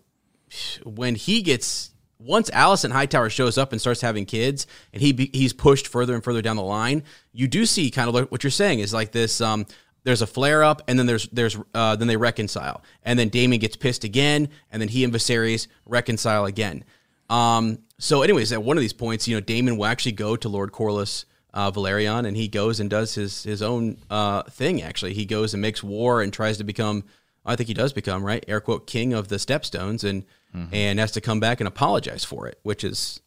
when 0.84 1.16
he 1.16 1.42
gets 1.42 1.92
once 2.20 2.50
Alicent 2.50 2.92
Hightower 2.92 3.30
shows 3.30 3.58
up 3.58 3.72
and 3.72 3.80
starts 3.80 4.02
having 4.02 4.26
kids, 4.26 4.66
and 4.94 5.02
he 5.02 5.30
he's 5.34 5.54
pushed 5.54 5.88
further 5.88 6.16
and 6.16 6.24
further 6.24 6.42
down 6.42 6.56
the 6.56 6.64
line, 6.64 7.04
you 7.32 7.48
do 7.48 7.66
see 7.66 7.92
kind 7.92 8.10
of 8.10 8.32
what 8.32 8.44
you're 8.44 8.52
saying 8.52 8.80
is 8.80 8.94
like 8.94 9.12
this. 9.12 9.42
Um, 9.42 9.66
there's 10.04 10.22
a 10.22 10.28
flare 10.28 10.64
up, 10.64 10.82
and 10.88 10.98
then 10.98 11.06
there's 11.06 11.28
there's 11.30 11.58
uh, 11.74 11.96
then 11.96 12.08
they 12.08 12.18
reconcile, 12.18 12.82
and 13.04 13.20
then 13.20 13.30
Daemon 13.30 13.60
gets 13.60 13.76
pissed 13.76 14.04
again, 14.04 14.50
and 14.72 14.82
then 14.82 14.90
he 14.90 15.04
and 15.04 15.14
Viserys 15.14 15.68
reconcile 15.86 16.46
again. 16.46 16.84
Um, 17.30 17.80
so, 18.00 18.22
anyways, 18.22 18.54
at 18.54 18.64
one 18.64 18.78
of 18.78 18.82
these 18.82 18.94
points, 18.94 19.28
you 19.28 19.36
know, 19.36 19.42
Daemon 19.42 19.78
will 19.78 19.86
actually 19.86 20.14
go 20.14 20.36
to 20.38 20.48
Lord 20.48 20.72
Corlys 20.72 21.26
uh, 21.54 21.72
Velaryon, 21.72 22.28
and 22.28 22.38
he 22.38 22.48
goes 22.48 22.80
and 22.80 22.90
does 22.90 23.16
his 23.16 23.44
his 23.44 23.62
own 23.62 23.98
uh, 24.10 24.44
thing. 24.44 24.82
Actually, 24.82 25.14
he 25.14 25.26
goes 25.26 25.54
and 25.54 25.62
makes 25.62 25.84
war 25.84 26.22
and 26.22 26.32
tries 26.32 26.58
to 26.58 26.64
become. 26.64 27.04
I 27.46 27.56
think 27.56 27.68
he 27.68 27.74
does 27.74 27.94
become 27.94 28.26
right, 28.26 28.44
air 28.48 28.60
quote, 28.60 28.88
king 28.88 29.14
of 29.14 29.30
the 29.30 29.38
Stepstones, 29.38 30.04
and 30.04 30.26
mm-hmm. 30.56 30.74
and 30.74 31.00
has 31.00 31.12
to 31.14 31.22
come 31.22 31.40
back 31.40 31.62
and 31.62 31.68
apologize 31.68 32.24
for 32.24 32.48
it, 32.48 32.60
which 32.64 32.84
is 32.84 33.22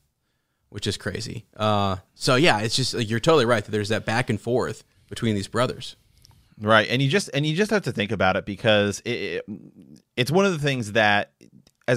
which 0.68 0.86
is 0.86 0.96
crazy. 0.96 1.46
Uh, 1.56 1.96
so 2.14 2.36
yeah, 2.36 2.60
it's 2.60 2.76
just 2.76 2.94
like, 2.94 3.10
you're 3.10 3.20
totally 3.20 3.44
right 3.44 3.64
that 3.64 3.70
there's 3.70 3.88
that 3.88 4.04
back 4.04 4.30
and 4.30 4.40
forth 4.40 4.84
between 5.08 5.34
these 5.34 5.48
brothers. 5.48 5.96
Right, 6.62 6.88
and 6.90 7.00
you 7.00 7.08
just 7.08 7.30
and 7.32 7.46
you 7.46 7.56
just 7.56 7.70
have 7.70 7.82
to 7.82 7.92
think 7.92 8.12
about 8.12 8.36
it 8.36 8.44
because 8.44 9.00
it, 9.00 9.10
it, 9.10 9.44
it's 10.16 10.30
one 10.30 10.44
of 10.44 10.52
the 10.52 10.58
things 10.58 10.92
that 10.92 11.32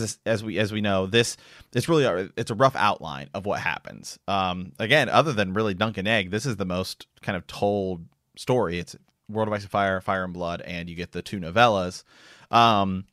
as 0.02 0.20
as 0.26 0.44
we 0.44 0.58
as 0.58 0.72
we 0.72 0.82
know, 0.82 1.06
this 1.06 1.38
it's 1.74 1.88
really 1.88 2.04
a, 2.06 2.30
it's 2.36 2.52
a 2.52 2.56
rough 2.56 2.76
outline 2.76 3.30
of 3.34 3.46
what 3.46 3.60
happens. 3.60 4.18
Um, 4.28 4.74
again, 4.80 5.10
other 5.10 5.34
than 5.34 5.54
really 5.54 5.74
Dunk 5.74 5.98
and 5.98 6.08
Egg, 6.08 6.32
this 6.32 6.46
is 6.46 6.58
the 6.58 6.66
most 6.66 7.08
kind 7.22 7.36
of 7.36 7.46
told 7.48 8.06
story. 8.36 8.80
It's 8.80 8.96
World 9.30 9.48
of 9.48 9.54
Ice 9.54 9.62
and 9.62 9.72
Fire, 9.72 10.02
Fire 10.02 10.24
and 10.24 10.34
Blood, 10.34 10.62
and 10.62 10.90
you 10.90 10.96
get 10.96 11.12
the 11.12 11.22
two 11.22 11.40
novellas. 11.40 12.04
Um, 12.52 13.06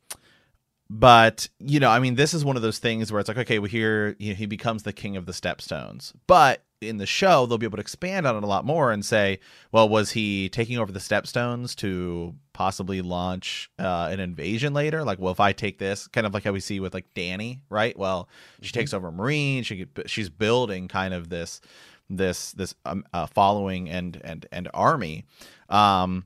but 0.88 1.48
you 1.58 1.80
know, 1.80 1.90
I 1.90 2.00
mean, 2.00 2.14
this 2.14 2.34
is 2.34 2.44
one 2.44 2.56
of 2.56 2.62
those 2.62 2.78
things 2.78 3.12
where 3.12 3.20
it's 3.20 3.28
like, 3.28 3.38
okay, 3.38 3.58
well, 3.58 3.68
here 3.68 4.16
you 4.18 4.30
know, 4.30 4.36
he 4.36 4.46
becomes 4.46 4.82
the 4.82 4.92
king 4.92 5.16
of 5.16 5.26
the 5.26 5.32
Stepstones, 5.32 6.12
but 6.26 6.64
in 6.80 6.96
the 6.96 7.06
show 7.06 7.46
they'll 7.46 7.58
be 7.58 7.66
able 7.66 7.76
to 7.76 7.82
expand 7.82 8.26
on 8.26 8.36
it 8.36 8.42
a 8.42 8.46
lot 8.46 8.64
more 8.64 8.90
and 8.90 9.04
say, 9.04 9.38
well, 9.72 9.88
was 9.88 10.12
he 10.12 10.48
taking 10.48 10.78
over 10.78 10.90
the 10.90 10.98
Stepstones 10.98 11.74
to 11.76 12.34
possibly 12.52 13.02
launch 13.02 13.70
uh, 13.78 14.08
an 14.10 14.20
invasion 14.20 14.72
later? 14.72 15.04
Like, 15.04 15.18
well, 15.18 15.32
if 15.32 15.40
I 15.40 15.52
take 15.52 15.78
this, 15.78 16.06
kind 16.08 16.26
of 16.26 16.34
like 16.34 16.44
how 16.44 16.52
we 16.52 16.60
see 16.60 16.80
with 16.80 16.94
like 16.94 17.12
dany 17.14 17.60
right? 17.68 17.96
Well, 17.98 18.28
she 18.62 18.68
mm-hmm. 18.68 18.80
takes 18.80 18.94
over 18.94 19.12
Meereen. 19.12 19.64
She 19.64 19.86
she's 20.06 20.30
building 20.30 20.88
kind 20.88 21.14
of 21.14 21.28
this 21.28 21.60
this 22.08 22.52
this 22.52 22.74
um, 22.84 23.04
uh, 23.12 23.26
following 23.26 23.88
and 23.88 24.20
and 24.24 24.46
and 24.50 24.68
army. 24.74 25.24
Um, 25.68 26.24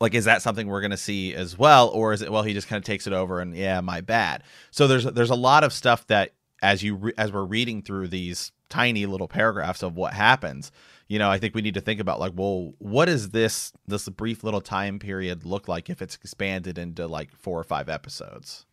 like 0.00 0.14
is 0.14 0.24
that 0.24 0.42
something 0.42 0.66
we're 0.66 0.80
going 0.80 0.90
to 0.90 0.96
see 0.96 1.34
as 1.34 1.58
well 1.58 1.88
or 1.88 2.12
is 2.12 2.22
it 2.22 2.32
well 2.32 2.42
he 2.42 2.54
just 2.54 2.68
kind 2.68 2.78
of 2.78 2.84
takes 2.84 3.06
it 3.06 3.12
over 3.12 3.40
and 3.40 3.54
yeah 3.54 3.82
my 3.82 4.00
bad 4.00 4.42
so 4.70 4.86
there's 4.86 5.04
there's 5.04 5.30
a 5.30 5.34
lot 5.34 5.62
of 5.62 5.74
stuff 5.74 6.06
that 6.06 6.32
as 6.62 6.82
you 6.82 6.94
re- 6.94 7.12
as 7.18 7.30
we're 7.30 7.44
reading 7.44 7.82
through 7.82 8.08
these 8.08 8.50
tiny 8.70 9.04
little 9.06 9.28
paragraphs 9.28 9.82
of 9.82 9.96
what 9.96 10.14
happens 10.14 10.72
you 11.08 11.18
know 11.18 11.30
i 11.30 11.38
think 11.38 11.54
we 11.54 11.60
need 11.60 11.74
to 11.74 11.80
think 11.80 12.00
about 12.00 12.18
like 12.18 12.32
well 12.34 12.72
what 12.78 13.06
does 13.06 13.30
this 13.30 13.72
this 13.86 14.08
brief 14.08 14.42
little 14.42 14.60
time 14.60 14.98
period 14.98 15.44
look 15.44 15.68
like 15.68 15.90
if 15.90 16.00
it's 16.00 16.14
expanded 16.14 16.78
into 16.78 17.06
like 17.06 17.30
four 17.36 17.58
or 17.58 17.64
five 17.64 17.88
episodes 17.88 18.64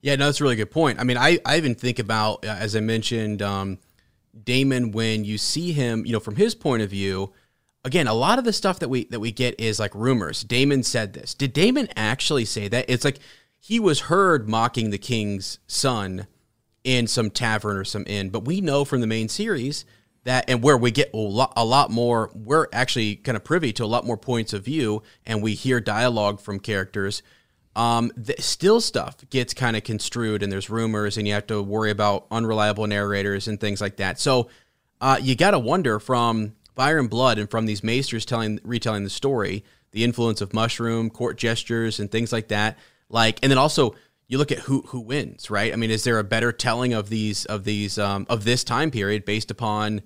yeah 0.00 0.16
no 0.16 0.26
that's 0.26 0.40
a 0.40 0.44
really 0.44 0.56
good 0.56 0.70
point 0.70 0.98
i 0.98 1.04
mean 1.04 1.16
i 1.16 1.38
i 1.44 1.56
even 1.56 1.74
think 1.74 1.98
about 1.98 2.44
uh, 2.44 2.48
as 2.48 2.74
i 2.74 2.80
mentioned 2.80 3.42
um 3.42 3.78
daemon 4.44 4.90
when 4.90 5.24
you 5.24 5.38
see 5.38 5.72
him 5.72 6.04
you 6.04 6.12
know 6.12 6.20
from 6.20 6.36
his 6.36 6.54
point 6.54 6.82
of 6.82 6.90
view 6.90 7.32
again, 7.84 8.06
a 8.06 8.14
lot 8.14 8.38
of 8.38 8.44
the 8.44 8.52
stuff 8.52 8.78
that 8.78 8.88
we 8.88 9.04
that 9.06 9.20
we 9.20 9.32
get 9.32 9.58
is 9.58 9.80
like 9.80 9.94
rumors. 9.94 10.42
daemon 10.42 10.82
said 10.82 11.12
this. 11.12 11.34
Did 11.34 11.52
daemon 11.52 11.88
actually 11.96 12.44
say 12.44 12.68
that? 12.68 12.84
It's 12.88 13.04
like 13.04 13.18
he 13.58 13.80
was 13.80 14.02
heard 14.02 14.48
mocking 14.48 14.90
the 14.90 14.98
king's 14.98 15.58
son 15.66 16.26
in 16.84 17.06
some 17.06 17.30
tavern 17.30 17.76
or 17.76 17.84
some 17.84 18.04
inn, 18.06 18.30
but 18.30 18.44
we 18.44 18.60
know 18.60 18.84
from 18.84 19.00
the 19.00 19.06
main 19.06 19.28
series 19.28 19.84
that 20.24 20.44
and 20.48 20.62
where 20.62 20.76
we 20.76 20.90
get 20.90 21.12
a 21.14 21.16
lot, 21.16 21.52
a 21.56 21.64
lot 21.64 21.90
more 21.90 22.30
we're 22.34 22.66
actually 22.72 23.16
kind 23.16 23.36
of 23.36 23.44
privy 23.44 23.72
to 23.72 23.84
a 23.84 23.86
lot 23.86 24.04
more 24.04 24.16
points 24.16 24.52
of 24.52 24.64
view 24.64 25.02
and 25.24 25.42
we 25.42 25.54
hear 25.54 25.80
dialogue 25.80 26.40
from 26.40 26.58
characters 26.58 27.22
um, 27.76 28.10
the 28.16 28.34
still 28.40 28.80
stuff 28.80 29.16
gets 29.30 29.54
kind 29.54 29.76
of 29.76 29.84
construed 29.84 30.42
and 30.42 30.50
there's 30.50 30.68
rumors 30.68 31.16
and 31.16 31.28
you 31.28 31.34
have 31.34 31.46
to 31.46 31.62
worry 31.62 31.90
about 31.90 32.26
unreliable 32.30 32.86
narrators 32.86 33.46
and 33.46 33.60
things 33.60 33.80
like 33.80 33.96
that 33.96 34.18
so 34.18 34.48
uh, 35.00 35.18
you 35.20 35.36
got 35.36 35.52
to 35.52 35.58
wonder 35.58 35.98
from 35.98 36.54
Fire 36.74 36.98
and 36.98 37.10
Blood 37.10 37.38
and 37.38 37.50
from 37.50 37.66
these 37.66 37.82
maesters 37.82 38.24
telling 38.24 38.60
retelling 38.62 39.04
the 39.04 39.10
story, 39.10 39.64
the 39.90 40.04
influence 40.04 40.40
of 40.40 40.54
mushroom 40.54 41.10
court 41.10 41.36
gestures 41.36 41.98
and 41.98 42.10
things 42.10 42.32
like 42.32 42.48
that. 42.48 42.78
Like, 43.08 43.38
and 43.42 43.50
then 43.50 43.58
also 43.58 43.94
you 44.28 44.38
look 44.38 44.52
at 44.52 44.60
who 44.60 44.82
who 44.88 45.00
wins, 45.00 45.50
right? 45.50 45.72
I 45.72 45.76
mean, 45.76 45.90
is 45.90 46.04
there 46.04 46.18
a 46.18 46.24
better 46.24 46.52
telling 46.52 46.92
of 46.92 47.08
these 47.08 47.46
of 47.46 47.64
these 47.64 47.98
um, 47.98 48.26
of 48.28 48.44
this 48.44 48.62
time 48.62 48.90
period 48.90 49.24
based 49.24 49.50
upon 49.50 50.02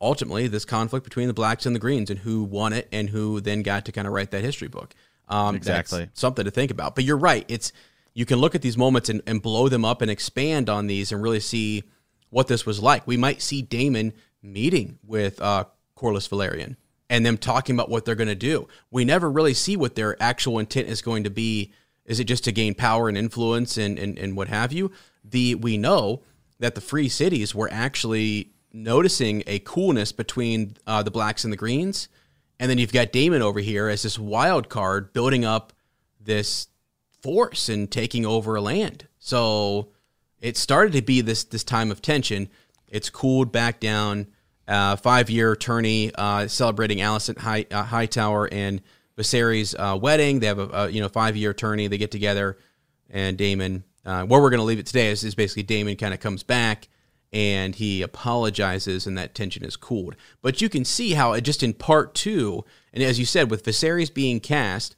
ultimately 0.00 0.46
this 0.46 0.64
conflict 0.64 1.04
between 1.04 1.28
the 1.28 1.34
blacks 1.34 1.66
and 1.66 1.74
the 1.74 1.80
greens 1.80 2.10
and 2.10 2.20
who 2.20 2.42
won 2.42 2.72
it 2.72 2.88
and 2.90 3.10
who 3.10 3.40
then 3.40 3.62
got 3.62 3.84
to 3.84 3.92
kind 3.92 4.06
of 4.06 4.12
write 4.12 4.30
that 4.30 4.42
history 4.42 4.68
book? 4.68 4.94
Um, 5.28 5.54
Exactly. 5.56 6.08
something 6.14 6.44
to 6.44 6.50
think 6.50 6.70
about. 6.70 6.94
But 6.94 7.04
you're 7.04 7.16
right. 7.16 7.44
It's 7.48 7.72
you 8.14 8.24
can 8.24 8.38
look 8.38 8.54
at 8.54 8.62
these 8.62 8.78
moments 8.78 9.08
and, 9.08 9.22
and 9.26 9.42
blow 9.42 9.68
them 9.68 9.84
up 9.84 10.00
and 10.00 10.10
expand 10.10 10.70
on 10.70 10.86
these 10.86 11.12
and 11.12 11.22
really 11.22 11.40
see 11.40 11.84
what 12.30 12.48
this 12.48 12.64
was 12.64 12.80
like. 12.80 13.06
We 13.06 13.18
might 13.18 13.42
see 13.42 13.60
Daemon 13.60 14.14
meeting 14.42 14.98
with 15.06 15.40
uh, 15.40 15.64
Corlys 15.98 16.28
Velaryon 16.28 16.76
and 17.10 17.26
them 17.26 17.36
talking 17.36 17.76
about 17.76 17.90
what 17.90 18.04
they're 18.04 18.14
going 18.14 18.28
to 18.28 18.34
do. 18.34 18.68
We 18.90 19.04
never 19.04 19.30
really 19.30 19.54
see 19.54 19.76
what 19.76 19.96
their 19.96 20.20
actual 20.22 20.58
intent 20.58 20.88
is 20.88 21.02
going 21.02 21.24
to 21.24 21.30
be. 21.30 21.72
Is 22.06 22.20
it 22.20 22.24
just 22.24 22.44
to 22.44 22.52
gain 22.52 22.74
power 22.74 23.08
and 23.08 23.18
influence 23.18 23.76
and, 23.76 23.98
and, 23.98 24.18
and 24.18 24.36
what 24.36 24.48
have 24.48 24.72
you? 24.72 24.92
The 25.24 25.56
we 25.56 25.76
know 25.76 26.22
that 26.58 26.74
the 26.74 26.80
free 26.80 27.08
cities 27.08 27.54
were 27.54 27.68
actually 27.70 28.52
noticing 28.72 29.42
a 29.46 29.58
coolness 29.60 30.12
between 30.12 30.76
uh, 30.86 31.02
the 31.02 31.10
blacks 31.10 31.44
and 31.44 31.52
the 31.52 31.56
greens, 31.56 32.08
and 32.58 32.70
then 32.70 32.78
you've 32.78 32.92
got 32.92 33.12
Daemon 33.12 33.42
over 33.42 33.60
here 33.60 33.88
as 33.88 34.02
this 34.02 34.18
wild 34.18 34.68
card 34.68 35.12
building 35.12 35.44
up 35.44 35.72
this 36.20 36.68
force 37.22 37.68
and 37.68 37.90
taking 37.90 38.24
over 38.24 38.54
a 38.54 38.60
land. 38.60 39.06
So 39.18 39.88
it 40.40 40.56
started 40.56 40.92
to 40.92 41.02
be 41.02 41.20
this 41.20 41.44
this 41.44 41.64
time 41.64 41.90
of 41.90 42.00
tension. 42.00 42.48
It's 42.88 43.10
cooled 43.10 43.52
back 43.52 43.80
down. 43.80 44.28
Uh, 44.68 44.96
five 44.96 45.30
year 45.30 45.54
tourney 45.54 46.10
uh, 46.16 46.48
celebrating 46.48 46.98
Alicent 46.98 47.38
High, 47.38 47.66
uh, 47.70 47.84
Hightower 47.84 48.48
and 48.52 48.82
Viserys' 49.16 49.74
uh, 49.78 49.96
wedding. 49.96 50.40
They 50.40 50.46
have 50.46 50.58
a, 50.58 50.68
a 50.68 50.88
you 50.88 51.00
know 51.00 51.08
five 51.08 51.36
year 51.36 51.54
tourney. 51.54 51.86
They 51.86 51.98
get 51.98 52.10
together, 52.10 52.58
and 53.10 53.36
Daemon. 53.36 53.84
Uh, 54.04 54.24
where 54.24 54.40
we're 54.40 54.50
going 54.50 54.58
to 54.58 54.64
leave 54.64 54.78
it 54.78 54.86
today 54.86 55.08
is, 55.08 55.24
is 55.24 55.34
basically 55.34 55.64
Daemon 55.64 55.96
kind 55.96 56.14
of 56.14 56.20
comes 56.20 56.44
back 56.44 56.86
and 57.32 57.74
he 57.74 58.02
apologizes, 58.02 59.06
and 59.06 59.18
that 59.18 59.34
tension 59.34 59.64
is 59.64 59.76
cooled. 59.76 60.16
But 60.42 60.62
you 60.62 60.68
can 60.68 60.84
see 60.84 61.14
how 61.14 61.32
it 61.32 61.40
just 61.42 61.62
in 61.62 61.74
part 61.74 62.14
two, 62.14 62.64
and 62.92 63.02
as 63.02 63.18
you 63.18 63.26
said, 63.26 63.50
with 63.50 63.64
Viserys 63.64 64.12
being 64.12 64.40
cast, 64.40 64.96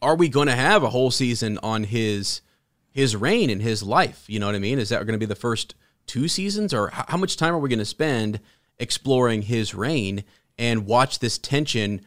are 0.00 0.16
we 0.16 0.28
going 0.28 0.48
to 0.48 0.54
have 0.54 0.82
a 0.82 0.90
whole 0.90 1.10
season 1.10 1.58
on 1.62 1.84
his 1.84 2.42
his 2.90 3.16
reign 3.16 3.48
and 3.48 3.62
his 3.62 3.82
life? 3.82 4.24
You 4.28 4.38
know 4.40 4.46
what 4.46 4.54
I 4.54 4.60
mean? 4.60 4.78
Is 4.78 4.90
that 4.90 5.06
going 5.06 5.18
to 5.18 5.18
be 5.18 5.26
the 5.26 5.34
first 5.34 5.74
two 6.06 6.28
seasons, 6.28 6.74
or 6.74 6.90
how 6.92 7.16
much 7.16 7.36
time 7.36 7.54
are 7.54 7.58
we 7.58 7.68
going 7.68 7.78
to 7.78 7.84
spend 7.84 8.38
exploring 8.78 9.42
his 9.42 9.74
reign 9.74 10.24
and 10.58 10.86
watch 10.86 11.18
this 11.18 11.38
tension 11.38 12.02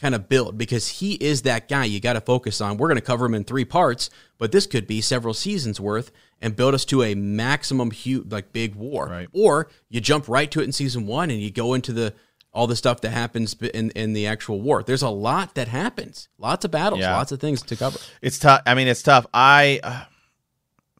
kind 0.00 0.14
of 0.14 0.28
build? 0.28 0.56
Because 0.58 0.88
he 0.88 1.14
is 1.14 1.42
that 1.42 1.68
guy 1.68 1.84
you 1.84 2.00
got 2.00 2.12
to 2.14 2.20
focus 2.20 2.60
on. 2.60 2.76
We're 2.76 2.88
going 2.88 2.96
to 3.00 3.02
cover 3.02 3.26
him 3.26 3.34
in 3.34 3.44
three 3.44 3.64
parts, 3.64 4.10
but 4.38 4.52
this 4.52 4.66
could 4.66 4.86
be 4.86 5.00
several 5.00 5.34
seasons 5.34 5.80
worth 5.80 6.10
and 6.40 6.54
build 6.54 6.74
us 6.74 6.84
to 6.86 7.02
a 7.02 7.14
maximum 7.14 7.90
huge 7.90 8.30
like 8.30 8.52
big 8.52 8.74
war. 8.74 9.06
Right. 9.06 9.28
Or 9.32 9.68
you 9.88 10.00
jump 10.00 10.28
right 10.28 10.50
to 10.52 10.60
it 10.60 10.64
in 10.64 10.72
season 10.72 11.06
one 11.06 11.30
and 11.30 11.40
you 11.40 11.50
go 11.50 11.74
into 11.74 11.92
the 11.92 12.14
all 12.52 12.66
the 12.66 12.76
stuff 12.76 13.02
that 13.02 13.10
happens 13.10 13.54
in 13.74 13.90
in 13.90 14.14
the 14.14 14.26
actual 14.26 14.60
war. 14.60 14.82
There's 14.82 15.02
a 15.02 15.08
lot 15.10 15.54
that 15.56 15.68
happens, 15.68 16.28
lots 16.38 16.64
of 16.64 16.70
battles, 16.70 17.00
Yeah. 17.00 17.14
lots 17.16 17.30
of 17.32 17.40
things 17.40 17.60
to 17.62 17.76
cover. 17.76 17.98
It's 18.22 18.38
tough. 18.38 18.62
I 18.66 18.74
mean, 18.74 18.88
it's 18.88 19.02
tough. 19.02 19.26
I, 19.34 19.80
uh, 19.82 20.04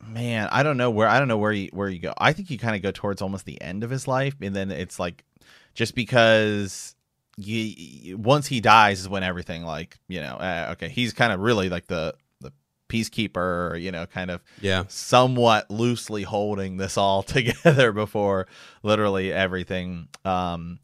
man, 0.07 0.49
I 0.53 0.63
don't 0.63 0.77
know 0.77 0.91
where 0.91 1.09
I 1.09 1.19
don't 1.19 1.29
know 1.29 1.39
where 1.39 1.53
you 1.53 1.71
where 1.73 1.89
you 1.89 1.99
go. 2.01 2.13
I 2.19 2.33
think 2.33 2.51
you 2.51 2.59
kind 2.59 2.77
of 2.77 2.83
go 2.83 2.91
towards 2.91 3.23
almost 3.23 3.45
the 3.47 3.61
end 3.61 3.83
of 3.85 3.91
his 3.91 4.07
life, 4.07 4.35
and 4.41 4.55
then 4.55 4.71
it's 4.71 4.99
like 4.99 5.25
just 5.75 5.95
because 5.95 6.95
you, 7.41 8.19
once 8.19 8.49
he 8.49 8.61
dies 8.61 9.01
is 9.01 9.09
when 9.09 9.23
everything 9.23 9.63
like 9.63 9.97
you 10.09 10.21
know 10.21 10.35
uh, 10.37 10.71
okay 10.73 10.89
he's 10.89 11.13
kind 11.13 11.33
of 11.33 11.39
really 11.41 11.69
like 11.69 11.87
the 11.87 12.15
the 12.41 12.53
peacekeeper 12.89 13.81
you 13.81 13.93
know 13.93 14.07
kind 14.07 14.31
of 14.31 14.43
Yeah. 14.61 14.85
somewhat 14.89 15.71
loosely 15.71 16.25
holding 16.25 16.77
this 16.79 16.97
all 16.99 17.23
together 17.37 17.93
before 17.93 18.49
literally 18.83 19.33
everything 19.33 20.09
um 20.25 20.81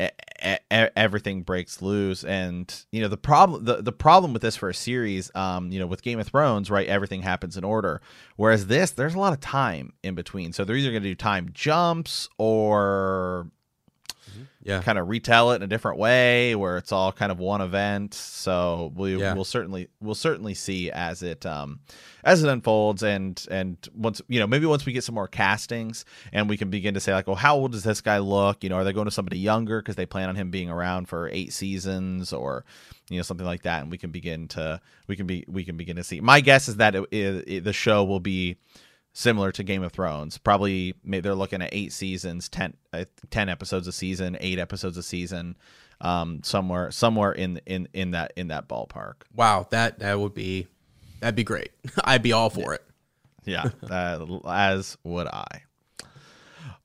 e- 0.00 0.08
e- 0.42 0.56
everything 0.96 1.42
breaks 1.42 1.82
loose. 1.82 2.24
And 2.24 2.72
you 2.90 3.02
know 3.02 3.08
the 3.08 3.18
problem 3.18 3.64
the, 3.66 3.82
the 3.82 3.92
problem 3.92 4.32
with 4.32 4.40
this 4.40 4.56
for 4.56 4.70
a 4.70 4.74
series 4.74 5.30
um 5.34 5.70
you 5.70 5.78
know 5.78 5.86
with 5.86 6.02
game 6.02 6.18
of 6.18 6.28
thrones 6.28 6.70
right 6.70 6.88
everything 6.88 7.20
happens 7.22 7.56
in 7.58 7.64
order. 7.64 8.00
Whereas 8.36 8.68
this 8.68 8.92
there's 8.92 9.14
a 9.14 9.18
lot 9.18 9.34
of 9.34 9.40
time 9.40 9.92
in 10.02 10.14
between. 10.14 10.54
So 10.54 10.64
they're 10.64 10.76
either 10.76 10.90
going 10.92 11.02
to 11.02 11.08
do 11.10 11.14
time 11.14 11.50
jumps 11.52 12.28
or 12.38 13.48
Yeah. 14.62 14.82
kind 14.82 14.98
of 14.98 15.08
retell 15.08 15.52
it 15.52 15.56
in 15.56 15.62
a 15.62 15.66
different 15.66 15.98
way 15.98 16.54
where 16.54 16.76
it's 16.76 16.92
all 16.92 17.12
kind 17.12 17.32
of 17.32 17.38
one 17.38 17.60
event 17.62 18.12
so 18.14 18.92
we 18.94 19.16
Yeah. 19.16 19.32
will 19.34 19.44
certainly 19.44 19.88
we'll 20.00 20.14
certainly 20.14 20.52
see 20.54 20.90
as 20.90 21.22
it 21.22 21.46
um 21.46 21.80
as 22.24 22.42
it 22.44 22.48
unfolds 22.50 23.02
and 23.02 23.42
and 23.50 23.76
once 23.94 24.20
you 24.28 24.38
know 24.38 24.46
maybe 24.46 24.66
once 24.66 24.84
we 24.84 24.92
get 24.92 25.02
some 25.02 25.14
more 25.14 25.28
castings 25.28 26.04
and 26.32 26.48
we 26.48 26.56
can 26.58 26.68
begin 26.68 26.92
to 26.94 27.00
say 27.00 27.12
like 27.14 27.26
well 27.26 27.36
how 27.36 27.56
old 27.56 27.72
does 27.72 27.84
this 27.84 28.00
guy 28.02 28.18
look 28.18 28.62
you 28.62 28.68
know 28.68 28.76
are 28.76 28.84
they 28.84 28.92
going 28.92 29.06
to 29.06 29.10
somebody 29.10 29.38
younger 29.38 29.80
because 29.80 29.96
they 29.96 30.04
plan 30.06 30.28
on 30.28 30.36
him 30.36 30.50
being 30.50 30.68
around 30.68 31.06
for 31.08 31.28
eight 31.32 31.52
seasons 31.54 32.32
or 32.32 32.64
you 33.08 33.16
know 33.16 33.22
something 33.22 33.46
like 33.46 33.62
that 33.62 33.80
and 33.82 33.90
we 33.90 33.96
can 33.96 34.10
begin 34.10 34.46
to 34.46 34.78
we 35.06 35.16
can 35.16 35.26
be 35.26 35.44
we 35.48 35.64
can 35.64 35.76
begin 35.78 35.96
to 35.96 36.04
see 36.04 36.20
my 36.20 36.40
guess 36.42 36.68
is 36.68 36.76
that 36.76 36.94
it, 36.94 37.02
it, 37.10 37.44
it- 37.48 37.64
the 37.64 37.72
show 37.72 38.04
will 38.04 38.20
be 38.20 38.56
similar 39.12 39.52
to 39.52 39.62
Game 39.62 39.82
of 39.82 39.92
Thrones. 39.92 40.38
Probably 40.38 40.94
they're 41.04 41.34
looking 41.34 41.62
at 41.62 41.70
eight 41.72 41.92
seasons, 41.92 42.48
10, 42.48 42.74
uh, 42.92 43.04
10 43.30 43.48
episodes 43.48 43.86
a 43.86 43.92
season, 43.92 44.36
eight 44.40 44.58
episodes 44.58 44.96
a 44.96 45.02
season, 45.02 45.56
um, 46.00 46.40
somewhere 46.42 46.90
somewhere 46.90 47.32
in 47.32 47.60
in 47.66 47.88
in 47.92 48.12
that 48.12 48.32
in 48.36 48.48
that 48.48 48.68
ballpark. 48.68 49.22
Wow, 49.34 49.66
that 49.70 49.98
that 49.98 50.18
would 50.18 50.34
be 50.34 50.66
that'd 51.20 51.34
be 51.34 51.44
great. 51.44 51.70
I'd 52.04 52.22
be 52.22 52.32
all 52.32 52.50
for 52.50 52.74
it. 52.74 52.84
Yeah, 53.44 53.70
uh, 53.90 54.26
as 54.46 54.96
would 55.04 55.26
I. 55.26 55.62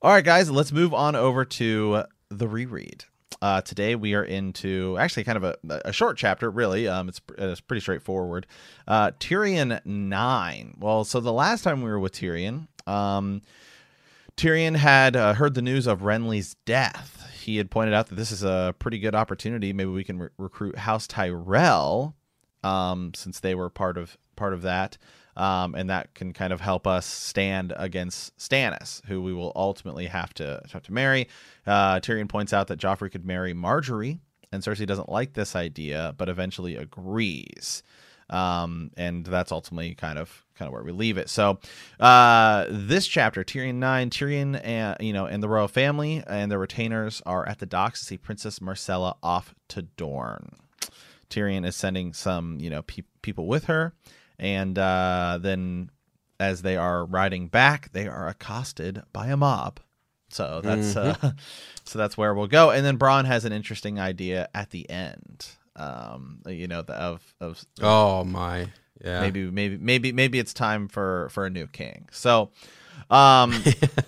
All 0.02 0.12
right, 0.12 0.24
guys, 0.24 0.50
let's 0.50 0.72
move 0.72 0.92
on 0.92 1.16
over 1.16 1.44
to 1.44 2.04
the 2.28 2.48
reread. 2.48 3.04
Uh, 3.42 3.60
today 3.60 3.94
we 3.94 4.14
are 4.14 4.24
into 4.24 4.96
actually 4.98 5.24
kind 5.24 5.36
of 5.36 5.44
a, 5.44 5.56
a 5.84 5.92
short 5.92 6.16
chapter, 6.16 6.50
really. 6.50 6.88
Um, 6.88 7.08
it's, 7.08 7.20
it's 7.38 7.60
pretty 7.60 7.80
straightforward. 7.80 8.46
Uh, 8.88 9.10
Tyrion 9.20 9.84
nine. 9.84 10.76
Well, 10.78 11.04
so 11.04 11.20
the 11.20 11.32
last 11.32 11.62
time 11.62 11.82
we 11.82 11.90
were 11.90 12.00
with 12.00 12.12
Tyrion, 12.12 12.68
um, 12.86 13.42
Tyrion 14.36 14.76
had 14.76 15.16
uh, 15.16 15.34
heard 15.34 15.54
the 15.54 15.62
news 15.62 15.86
of 15.86 16.00
Renly's 16.00 16.56
death. 16.64 17.30
He 17.42 17.58
had 17.58 17.70
pointed 17.70 17.94
out 17.94 18.08
that 18.08 18.16
this 18.16 18.32
is 18.32 18.42
a 18.42 18.74
pretty 18.78 18.98
good 18.98 19.14
opportunity. 19.14 19.72
Maybe 19.72 19.90
we 19.90 20.04
can 20.04 20.18
re- 20.18 20.28
recruit 20.38 20.78
House 20.78 21.06
Tyrell, 21.06 22.14
um, 22.64 23.12
since 23.14 23.40
they 23.40 23.54
were 23.54 23.70
part 23.70 23.96
of 23.96 24.16
part 24.34 24.52
of 24.52 24.62
that, 24.62 24.98
um, 25.36 25.74
and 25.74 25.90
that 25.90 26.14
can 26.14 26.32
kind 26.32 26.52
of 26.52 26.60
help 26.60 26.86
us 26.86 27.06
stand 27.06 27.72
against 27.76 28.36
Stannis, 28.38 29.04
who 29.06 29.22
we 29.22 29.32
will 29.32 29.52
ultimately 29.54 30.06
have 30.06 30.32
to 30.34 30.62
have 30.72 30.82
to 30.84 30.92
marry. 30.92 31.28
Uh, 31.66 32.00
Tyrion 32.00 32.28
points 32.28 32.52
out 32.52 32.68
that 32.68 32.80
Joffrey 32.80 33.10
could 33.10 33.24
marry 33.24 33.54
Margaery, 33.54 34.18
and 34.52 34.62
Cersei 34.62 34.86
doesn't 34.86 35.08
like 35.08 35.34
this 35.34 35.54
idea, 35.56 36.14
but 36.16 36.28
eventually 36.28 36.76
agrees 36.76 37.82
um, 38.30 38.90
and 38.96 39.24
that's 39.24 39.52
ultimately 39.52 39.94
kind 39.94 40.18
of 40.18 40.44
kind 40.56 40.66
of 40.68 40.72
where 40.72 40.82
we 40.82 40.92
leave 40.92 41.18
it. 41.18 41.28
So, 41.28 41.58
uh, 42.00 42.66
this 42.68 43.06
chapter, 43.06 43.44
Tyrion 43.44 43.76
nine, 43.76 44.10
Tyrion 44.10 44.60
and 44.64 44.96
you 45.00 45.12
know 45.12 45.26
and 45.26 45.42
the 45.42 45.48
royal 45.48 45.68
family 45.68 46.22
and 46.26 46.50
their 46.50 46.58
retainers 46.58 47.22
are 47.24 47.48
at 47.48 47.58
the 47.58 47.66
docks 47.66 48.00
to 48.00 48.06
see 48.06 48.18
Princess 48.18 48.58
Myrcella 48.58 49.16
off 49.22 49.54
to 49.68 49.82
Dorne. 49.82 50.50
Tyrion 51.30 51.66
is 51.66 51.76
sending 51.76 52.12
some 52.12 52.58
you 52.60 52.70
know 52.70 52.82
pe- 52.82 53.02
people 53.22 53.46
with 53.46 53.66
her, 53.66 53.92
and 54.38 54.78
uh, 54.78 55.38
then 55.40 55.90
as 56.38 56.62
they 56.62 56.76
are 56.76 57.04
riding 57.04 57.48
back, 57.48 57.92
they 57.92 58.06
are 58.06 58.28
accosted 58.28 59.02
by 59.12 59.28
a 59.28 59.36
mob. 59.36 59.80
So 60.28 60.60
that's 60.62 60.96
uh, 60.96 61.32
so 61.84 61.98
that's 61.98 62.16
where 62.18 62.34
we'll 62.34 62.46
go. 62.48 62.70
And 62.70 62.84
then 62.84 62.98
Bronn 62.98 63.24
has 63.24 63.44
an 63.44 63.52
interesting 63.52 63.98
idea 64.00 64.48
at 64.54 64.70
the 64.70 64.88
end. 64.90 65.46
Um, 65.76 66.40
you 66.46 66.66
know, 66.66 66.82
the, 66.82 66.94
of 66.94 67.34
of 67.40 67.64
Oh 67.80 68.24
my. 68.24 68.68
Yeah. 69.04 69.20
maybe 69.20 69.50
maybe 69.50 69.76
maybe 69.76 70.12
maybe 70.12 70.38
it's 70.38 70.54
time 70.54 70.88
for 70.88 71.28
for 71.28 71.44
a 71.44 71.50
new 71.50 71.66
king 71.66 72.08
so 72.12 72.48
um 73.10 73.52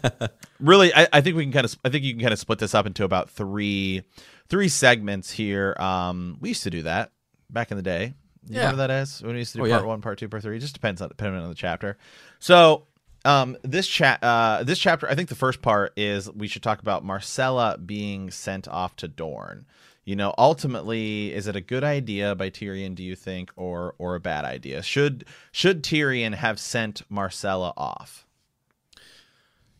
really 0.60 0.94
I, 0.94 1.06
I 1.12 1.20
think 1.20 1.36
we 1.36 1.44
can 1.44 1.52
kind 1.52 1.66
of 1.66 1.76
i 1.84 1.90
think 1.90 2.04
you 2.04 2.14
can 2.14 2.22
kind 2.22 2.32
of 2.32 2.38
split 2.38 2.58
this 2.58 2.74
up 2.74 2.86
into 2.86 3.04
about 3.04 3.28
three 3.28 4.02
three 4.48 4.68
segments 4.68 5.30
here 5.30 5.76
um 5.78 6.38
we 6.40 6.48
used 6.48 6.62
to 6.62 6.70
do 6.70 6.82
that 6.84 7.12
back 7.50 7.70
in 7.70 7.76
the 7.76 7.82
day 7.82 8.14
you 8.50 8.56
Yeah. 8.58 8.64
know 8.70 8.76
what 8.76 8.88
that 8.88 8.90
is 8.90 9.22
when 9.22 9.32
we 9.32 9.38
used 9.38 9.52
to 9.52 9.58
do 9.58 9.64
Oh, 9.64 9.68
part 9.68 9.82
yeah. 9.82 9.88
one 9.88 10.00
part 10.00 10.18
two 10.18 10.28
part 10.28 10.42
three? 10.42 10.56
It 10.56 10.60
just 10.60 10.74
depends 10.74 11.00
on 11.02 11.08
depending 11.08 11.40
on 11.40 11.48
the 11.48 11.54
chapter. 11.54 11.96
So 12.38 12.84
um 13.24 13.56
this 13.62 13.86
chat 13.88 14.22
uh 14.22 14.62
this 14.62 14.78
chapter 14.78 15.08
i 15.10 15.14
think 15.16 15.28
the 15.28 15.34
first 15.34 15.60
part 15.60 15.92
is 15.96 16.30
we 16.34 16.46
should 16.46 16.62
talk 16.62 16.80
about 16.80 17.04
myrcella 17.04 17.84
being 17.84 18.30
sent 18.30 18.68
off 18.68 18.94
to 18.96 19.08
dorne. 19.08 19.66
You 20.04 20.14
know 20.16 20.32
ultimately 20.38 21.34
is 21.34 21.46
it 21.48 21.56
a 21.56 21.60
good 21.60 21.82
idea 21.84 22.34
by 22.36 22.48
tyrion 22.48 22.94
do 22.94 23.02
you 23.02 23.16
think 23.16 23.50
or 23.56 23.94
or 23.98 24.14
a 24.14 24.20
bad 24.20 24.44
idea? 24.44 24.82
Should 24.82 25.24
should 25.50 25.82
tyrion 25.82 26.34
have 26.34 26.60
sent 26.60 27.02
myrcella 27.12 27.72
off? 27.76 28.24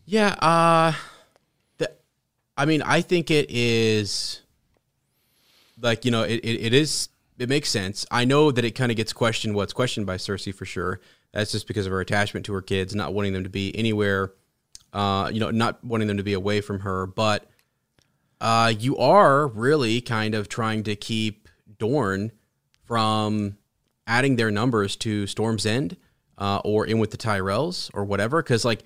Yeah, 0.04 0.30
uh 0.40 0.92
the, 1.78 1.92
I 2.56 2.64
mean, 2.64 2.82
I 2.82 3.02
think 3.02 3.30
it 3.30 3.46
is 3.50 4.40
like 5.80 6.04
you 6.04 6.10
know, 6.10 6.22
it, 6.24 6.40
it, 6.42 6.60
it 6.66 6.74
is 6.74 7.08
it 7.38 7.48
makes 7.48 7.68
sense. 7.68 8.04
I 8.10 8.24
know 8.24 8.50
that 8.50 8.64
it 8.64 8.72
kind 8.72 8.90
of 8.90 8.96
gets 8.96 9.12
questioned. 9.12 9.54
What's 9.54 9.72
questioned 9.72 10.06
by 10.06 10.16
Cersei 10.16 10.54
for 10.54 10.64
sure. 10.64 11.00
That's 11.32 11.52
just 11.52 11.66
because 11.66 11.86
of 11.86 11.92
her 11.92 12.00
attachment 12.00 12.46
to 12.46 12.52
her 12.54 12.62
kids, 12.62 12.94
not 12.94 13.14
wanting 13.14 13.32
them 13.32 13.44
to 13.44 13.50
be 13.50 13.76
anywhere. 13.76 14.32
Uh, 14.92 15.30
you 15.32 15.38
know, 15.38 15.50
not 15.50 15.84
wanting 15.84 16.08
them 16.08 16.16
to 16.16 16.22
be 16.22 16.32
away 16.32 16.60
from 16.60 16.80
her. 16.80 17.06
But 17.06 17.48
uh, 18.40 18.72
you 18.76 18.96
are 18.96 19.46
really 19.46 20.00
kind 20.00 20.34
of 20.34 20.48
trying 20.48 20.82
to 20.84 20.96
keep 20.96 21.48
Dorne 21.78 22.32
from 22.84 23.58
adding 24.06 24.36
their 24.36 24.50
numbers 24.50 24.96
to 24.96 25.26
Storm's 25.26 25.66
End 25.66 25.96
uh, 26.38 26.60
or 26.64 26.86
in 26.86 26.98
with 26.98 27.10
the 27.10 27.18
Tyrells 27.18 27.90
or 27.92 28.04
whatever. 28.04 28.42
Because 28.42 28.64
like 28.64 28.82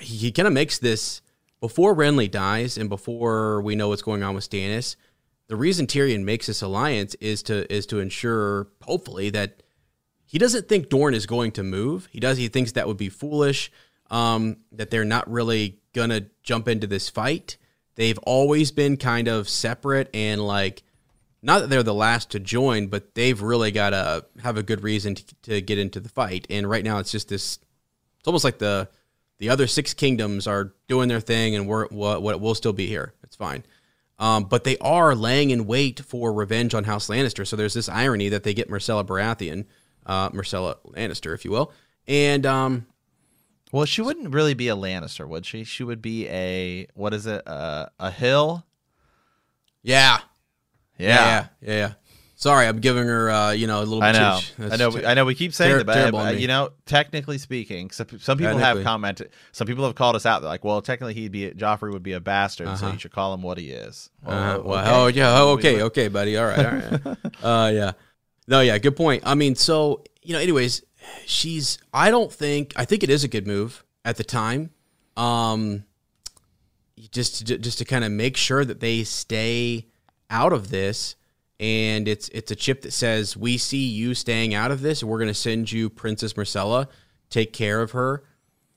he 0.00 0.30
kind 0.30 0.46
of 0.46 0.52
makes 0.52 0.78
this 0.78 1.22
before 1.60 1.96
Renly 1.96 2.30
dies 2.30 2.76
and 2.76 2.90
before 2.90 3.62
we 3.62 3.74
know 3.74 3.88
what's 3.88 4.02
going 4.02 4.22
on 4.22 4.34
with 4.34 4.48
Stannis. 4.48 4.96
The 5.46 5.56
reason 5.56 5.86
Tyrion 5.86 6.24
makes 6.24 6.46
this 6.46 6.62
alliance 6.62 7.14
is 7.16 7.42
to 7.44 7.70
is 7.72 7.86
to 7.86 8.00
ensure, 8.00 8.68
hopefully, 8.82 9.30
that 9.30 9.62
he 10.26 10.38
doesn't 10.38 10.68
think 10.68 10.88
Dorne 10.88 11.14
is 11.14 11.26
going 11.26 11.52
to 11.52 11.62
move. 11.62 12.08
He 12.10 12.20
does. 12.20 12.38
He 12.38 12.48
thinks 12.48 12.72
that 12.72 12.86
would 12.86 12.96
be 12.96 13.08
foolish. 13.10 13.70
Um, 14.10 14.58
that 14.72 14.90
they're 14.90 15.04
not 15.04 15.30
really 15.30 15.80
gonna 15.92 16.26
jump 16.42 16.68
into 16.68 16.86
this 16.86 17.08
fight. 17.08 17.56
They've 17.94 18.18
always 18.18 18.70
been 18.70 18.96
kind 18.96 19.28
of 19.28 19.48
separate 19.48 20.10
and 20.12 20.44
like 20.44 20.82
not 21.44 21.60
that 21.60 21.68
they're 21.68 21.82
the 21.82 21.94
last 21.94 22.30
to 22.30 22.40
join, 22.40 22.86
but 22.86 23.14
they've 23.14 23.40
really 23.40 23.70
got 23.70 23.90
to 23.90 24.24
have 24.42 24.56
a 24.56 24.62
good 24.62 24.82
reason 24.82 25.14
to, 25.14 25.34
to, 25.42 25.60
get 25.60 25.78
into 25.78 26.00
the 26.00 26.08
fight. 26.08 26.46
And 26.48 26.68
right 26.68 26.82
now, 26.82 26.98
it's 26.98 27.12
just 27.12 27.28
this. 27.28 27.58
It's 28.18 28.26
almost 28.26 28.44
like 28.44 28.58
the 28.58 28.88
the 29.38 29.50
other 29.50 29.66
six 29.66 29.92
kingdoms 29.92 30.46
are 30.46 30.72
doing 30.88 31.08
their 31.08 31.20
thing, 31.20 31.54
and 31.54 31.68
we're 31.68 31.86
what 31.88 32.22
what 32.22 32.40
we'll 32.40 32.54
still 32.54 32.72
be 32.72 32.86
here. 32.86 33.12
It's 33.22 33.36
fine. 33.36 33.62
Um, 34.18 34.44
but 34.44 34.64
they 34.64 34.78
are 34.78 35.14
laying 35.14 35.50
in 35.50 35.66
wait 35.66 36.00
for 36.00 36.32
revenge 36.32 36.74
on 36.74 36.84
House 36.84 37.08
Lannister. 37.08 37.46
So 37.46 37.56
there's 37.56 37.74
this 37.74 37.88
irony 37.88 38.28
that 38.28 38.44
they 38.44 38.54
get 38.54 38.70
Myrcella 38.70 39.04
Baratheon, 39.04 39.66
uh, 40.06 40.30
Myrcella 40.30 40.76
Lannister, 40.86 41.34
if 41.34 41.44
you 41.44 41.50
will, 41.50 41.72
and 42.06 42.46
um, 42.46 42.86
well, 43.72 43.86
she 43.86 44.02
wouldn't 44.02 44.32
really 44.32 44.54
be 44.54 44.68
a 44.68 44.76
Lannister, 44.76 45.26
would 45.26 45.44
she? 45.44 45.64
She 45.64 45.82
would 45.82 46.00
be 46.00 46.28
a 46.28 46.86
what 46.94 47.12
is 47.12 47.26
it? 47.26 47.46
Uh, 47.46 47.86
a 47.98 48.10
hill. 48.10 48.64
Yeah, 49.82 50.18
yeah, 50.96 51.08
yeah, 51.08 51.46
yeah. 51.60 51.76
yeah. 51.76 51.92
Sorry, 52.36 52.66
I'm 52.66 52.80
giving 52.80 53.06
her, 53.06 53.30
uh, 53.30 53.50
you 53.52 53.68
know, 53.68 53.78
a 53.78 53.84
little. 53.84 54.02
I 54.02 54.10
know, 54.12 54.40
I 54.58 54.76
know, 54.76 54.90
ter- 54.90 55.06
I 55.06 55.14
know. 55.14 55.24
We 55.24 55.36
keep 55.36 55.54
saying 55.54 55.78
ter- 55.78 55.84
that, 55.84 56.12
but 56.12 56.40
you 56.40 56.48
know, 56.48 56.70
technically 56.84 57.38
speaking, 57.38 57.90
some, 57.90 58.06
some 58.18 58.38
people 58.38 58.58
have 58.58 58.82
commented. 58.82 59.30
Some 59.52 59.68
people 59.68 59.84
have 59.84 59.94
called 59.94 60.16
us 60.16 60.26
out. 60.26 60.40
They're 60.40 60.50
like, 60.50 60.64
"Well, 60.64 60.82
technically, 60.82 61.14
he'd 61.14 61.30
be 61.30 61.50
Joffrey 61.52 61.92
would 61.92 62.02
be 62.02 62.12
a 62.12 62.20
bastard, 62.20 62.66
uh-huh. 62.66 62.76
so 62.76 62.92
you 62.92 62.98
should 62.98 63.12
call 63.12 63.32
him 63.34 63.42
what 63.42 63.56
he 63.56 63.70
is." 63.70 64.10
Well, 64.24 64.36
uh, 64.36 64.62
well 64.62 64.80
okay. 64.80 64.90
oh 64.90 65.06
yeah, 65.06 65.40
oh, 65.40 65.48
okay, 65.50 65.82
okay, 65.82 66.08
buddy. 66.08 66.36
All 66.36 66.46
right, 66.46 66.66
all 66.66 66.72
right. 66.72 67.16
uh, 67.42 67.70
yeah, 67.72 67.92
no, 68.48 68.60
yeah, 68.60 68.78
good 68.78 68.96
point. 68.96 69.22
I 69.24 69.36
mean, 69.36 69.54
so 69.54 70.02
you 70.22 70.32
know, 70.32 70.40
anyways, 70.40 70.82
she's. 71.26 71.78
I 71.92 72.10
don't 72.10 72.32
think. 72.32 72.72
I 72.74 72.84
think 72.84 73.04
it 73.04 73.10
is 73.10 73.22
a 73.22 73.28
good 73.28 73.46
move 73.46 73.84
at 74.04 74.16
the 74.16 74.24
time. 74.24 74.70
Um, 75.16 75.84
just 77.12 77.46
to, 77.46 77.58
just 77.58 77.78
to 77.78 77.84
kind 77.84 78.04
of 78.04 78.10
make 78.10 78.36
sure 78.36 78.64
that 78.64 78.80
they 78.80 79.04
stay 79.04 79.86
out 80.30 80.52
of 80.52 80.70
this 80.70 81.14
and 81.60 82.08
it's 82.08 82.28
it's 82.30 82.50
a 82.50 82.56
chip 82.56 82.82
that 82.82 82.92
says 82.92 83.36
we 83.36 83.58
see 83.58 83.86
you 83.86 84.14
staying 84.14 84.54
out 84.54 84.70
of 84.70 84.80
this. 84.80 85.04
We're 85.04 85.18
going 85.18 85.28
to 85.28 85.34
send 85.34 85.70
you 85.70 85.88
princess 85.88 86.32
myrcella. 86.34 86.88
Take 87.30 87.52
care 87.52 87.80
of 87.80 87.92
her. 87.92 88.24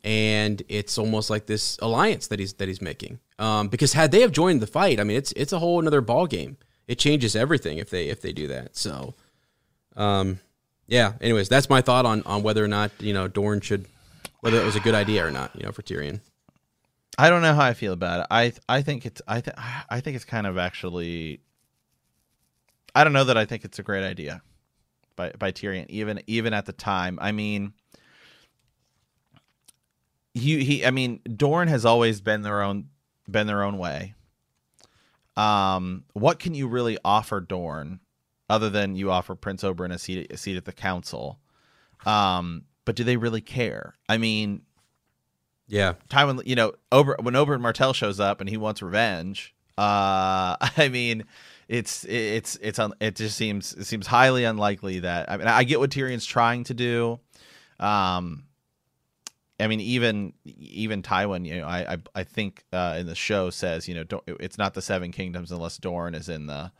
And 0.04 0.62
it's 0.70 0.98
almost 0.98 1.30
like 1.30 1.48
this 1.48 1.78
alliance 1.82 2.28
that 2.28 2.40
he's 2.40 2.54
that 2.54 2.68
he's 2.68 2.82
making. 2.82 3.20
Um, 3.40 3.68
because 3.68 3.94
had 3.94 4.12
they 4.12 4.22
have 4.22 4.32
joined 4.32 4.62
the 4.62 4.68
fight 4.68 5.00
i 5.00 5.04
mean 5.04 5.16
it's 5.16 5.32
it's 5.34 5.54
a 5.54 5.60
whole 5.60 5.80
another 5.80 6.02
ball 6.02 6.26
game 6.26 6.58
it 6.88 6.98
changes 6.98 7.36
everything 7.36 7.78
if 7.78 7.90
they 7.90 8.08
if 8.08 8.22
they 8.22 8.32
do 8.32 8.48
that. 8.48 8.76
So 8.76 9.16
um 9.96 10.40
yeah 10.88 11.14
anyways 11.22 11.50
that's 11.50 11.70
my 11.70 11.82
thought 11.82 12.06
on 12.06 12.24
on 12.24 12.44
whether 12.44 12.64
or 12.64 12.68
not 12.68 12.92
you 13.00 13.14
know 13.14 13.28
dorne 13.28 13.62
should 13.62 13.88
whether 14.40 14.60
it 14.60 14.66
was 14.66 14.76
a 14.76 14.80
good 14.80 14.96
idea 14.96 15.26
or 15.26 15.32
not 15.32 15.56
you 15.56 15.64
know 15.64 15.72
for 15.72 15.82
tyrion. 15.82 16.22
I 17.18 17.30
don't 17.30 17.42
know 17.42 17.56
how 17.56 17.66
I 17.66 17.74
feel 17.74 17.94
about 17.94 18.22
it. 18.22 18.28
I 18.30 18.54
I 18.70 18.84
think 18.84 19.06
it's 19.06 19.22
I 19.28 19.42
th- 19.42 19.58
I 19.90 20.02
think 20.02 20.16
it's 20.16 20.26
kind 20.26 20.46
of 20.46 20.58
actually 20.58 21.42
I 22.98 23.04
don't 23.04 23.14
know 23.14 23.26
that 23.26 23.38
I 23.38 23.46
think 23.46 23.64
it's 23.64 23.78
a 23.78 23.84
great 23.84 24.04
idea 24.04 24.42
by 25.16 25.32
by 25.38 25.52
Tyrion, 25.52 25.86
even 25.88 26.20
even 26.26 26.52
at 26.52 26.66
the 26.66 26.74
time. 26.74 27.20
I 27.22 27.32
mean, 27.32 27.74
he 30.34 30.64
he. 30.64 30.84
I 30.84 30.90
mean, 30.90 31.20
Dorne 31.36 31.68
has 31.68 31.86
always 31.86 32.22
been 32.22 32.42
their 32.42 32.64
own 32.64 32.90
been 33.30 33.46
their 33.46 33.62
own 33.62 33.78
way. 33.78 34.16
Um, 35.36 36.06
what 36.14 36.40
can 36.40 36.56
you 36.56 36.68
really 36.68 36.98
offer 37.06 37.40
Dorne 37.40 38.00
other 38.50 38.72
than 38.72 38.96
you 38.96 39.12
offer 39.12 39.36
Prince 39.36 39.62
Oberyn 39.62 39.94
a 39.94 40.00
seat 40.00 40.32
a 40.32 40.38
seat 40.38 40.58
at 40.58 40.66
the 40.66 40.74
council? 40.74 41.40
Um, 42.04 42.64
but 42.84 42.96
do 42.96 43.04
they 43.04 43.18
really 43.18 43.42
care? 43.42 43.94
I 44.10 44.18
mean, 44.18 44.64
yeah, 45.68 45.94
Tywin. 46.10 46.42
You 46.48 46.56
know, 46.56 46.74
over 46.92 47.16
when 47.22 47.36
Oberyn 47.36 47.62
Martell 47.62 47.94
shows 47.94 48.20
up 48.20 48.42
and 48.42 48.50
he 48.50 48.58
wants 48.58 48.82
revenge. 48.82 49.54
Uh, 49.78 50.58
I 50.78 50.90
mean, 50.92 51.26
it's 51.68 52.06
it's 52.06 52.58
it's 52.62 52.80
it 53.00 53.16
just 53.16 53.36
seems 53.36 53.74
it 53.74 53.86
seems 53.86 54.08
highly 54.08 54.46
unlikely 54.46 55.00
that 55.00 55.30
I 55.30 55.38
mean 55.38 55.48
I 55.48 55.64
get 55.64 55.80
what 55.80 55.90
Tyrion's 55.90 56.26
trying 56.26 56.64
to 56.66 56.74
do. 56.74 57.20
Um, 57.80 58.46
I 59.60 59.68
mean 59.68 59.82
even 59.82 60.34
even 60.46 61.02
Tywin, 61.02 61.46
you 61.46 61.58
know, 61.60 61.68
I 61.68 61.94
I, 61.94 61.98
I 62.16 62.24
think 62.24 62.64
uh, 62.72 62.96
in 63.00 63.06
the 63.06 63.16
show 63.16 63.50
says 63.50 63.88
you 63.88 63.96
know 63.96 64.04
don't 64.04 64.24
it's 64.28 64.58
not 64.58 64.74
the 64.74 64.82
seven 64.82 65.12
kingdoms 65.12 65.52
unless 65.52 65.78
Dorne 65.78 66.16
is 66.16 66.30
in 66.30 66.48
the 66.48 66.72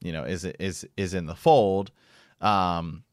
you 0.00 0.12
know 0.12 0.24
is 0.24 0.44
is 0.44 0.86
is 0.96 1.14
in 1.14 1.26
the 1.26 1.36
fold. 1.36 1.92
Um, 2.40 3.04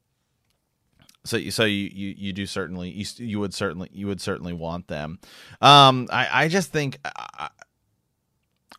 so 1.23 1.37
you 1.37 1.51
so 1.51 1.65
you, 1.65 1.89
you 1.93 2.15
you 2.17 2.33
do 2.33 2.47
certainly 2.47 2.89
you 2.89 3.05
you 3.17 3.39
would 3.39 3.53
certainly 3.53 3.89
you 3.93 4.07
would 4.07 4.21
certainly 4.21 4.53
want 4.53 4.87
them. 4.87 5.19
Um, 5.61 6.07
I 6.11 6.45
I 6.45 6.47
just 6.47 6.71
think 6.71 6.97
I, 7.05 7.49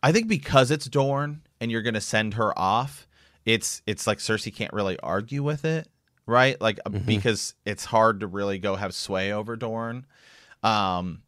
I 0.01 0.11
think 0.11 0.27
because 0.27 0.71
it's 0.71 0.87
Dorne 0.87 1.41
and 1.63 1.71
you're 1.71 1.81
going 1.81 1.93
to 1.93 2.01
send 2.01 2.33
her 2.33 2.57
off, 2.59 3.07
it's 3.45 3.81
it's 3.87 4.05
like 4.05 4.17
Cersei 4.17 4.53
can't 4.53 4.73
really 4.73 4.99
argue 4.99 5.41
with 5.41 5.63
it, 5.63 5.87
right? 6.25 6.59
Like 6.59 6.77
uh, 6.85 6.89
mm-hmm. 6.89 7.05
because 7.05 7.55
it's 7.65 7.85
hard 7.85 8.19
to 8.19 8.27
really 8.27 8.59
go 8.59 8.75
have 8.75 8.93
sway 8.93 9.31
over 9.31 9.55
Dorne. 9.55 10.05
Um, 10.61 11.23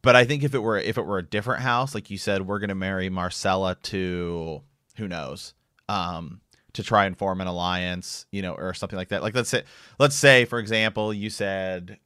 but 0.00 0.16
I 0.16 0.24
think 0.24 0.44
if 0.44 0.54
it 0.54 0.60
were 0.60 0.78
if 0.78 0.96
it 0.96 1.02
were 1.02 1.18
a 1.18 1.22
different 1.22 1.60
house, 1.62 1.94
like 1.94 2.10
you 2.10 2.16
said, 2.16 2.46
we're 2.46 2.58
going 2.58 2.70
to 2.70 2.74
marry 2.74 3.10
Myrcella 3.10 3.80
to 3.82 4.62
who 4.96 5.08
knows, 5.08 5.52
um, 5.90 6.40
to 6.72 6.82
try 6.82 7.04
and 7.04 7.16
form 7.18 7.42
an 7.42 7.46
alliance, 7.46 8.24
you 8.32 8.40
know, 8.40 8.54
or 8.54 8.72
something 8.72 8.96
like 8.96 9.08
that. 9.08 9.22
Like 9.22 9.34
let's 9.34 9.50
say 9.50 9.64
let's 9.98 10.16
say 10.16 10.46
for 10.46 10.58
example, 10.58 11.12
you 11.12 11.28
said. 11.28 11.98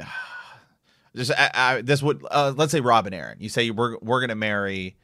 Just 1.16 1.30
I, 1.30 1.50
I, 1.54 1.82
this 1.82 2.02
would 2.02 2.26
uh, 2.28 2.52
let's 2.56 2.72
say 2.72 2.80
Robb 2.80 3.06
and 3.06 3.14
Arryn. 3.14 3.36
You 3.38 3.48
say 3.48 3.70
we're 3.70 3.96
we're 4.02 4.20
gonna 4.20 4.34
marry 4.34 4.96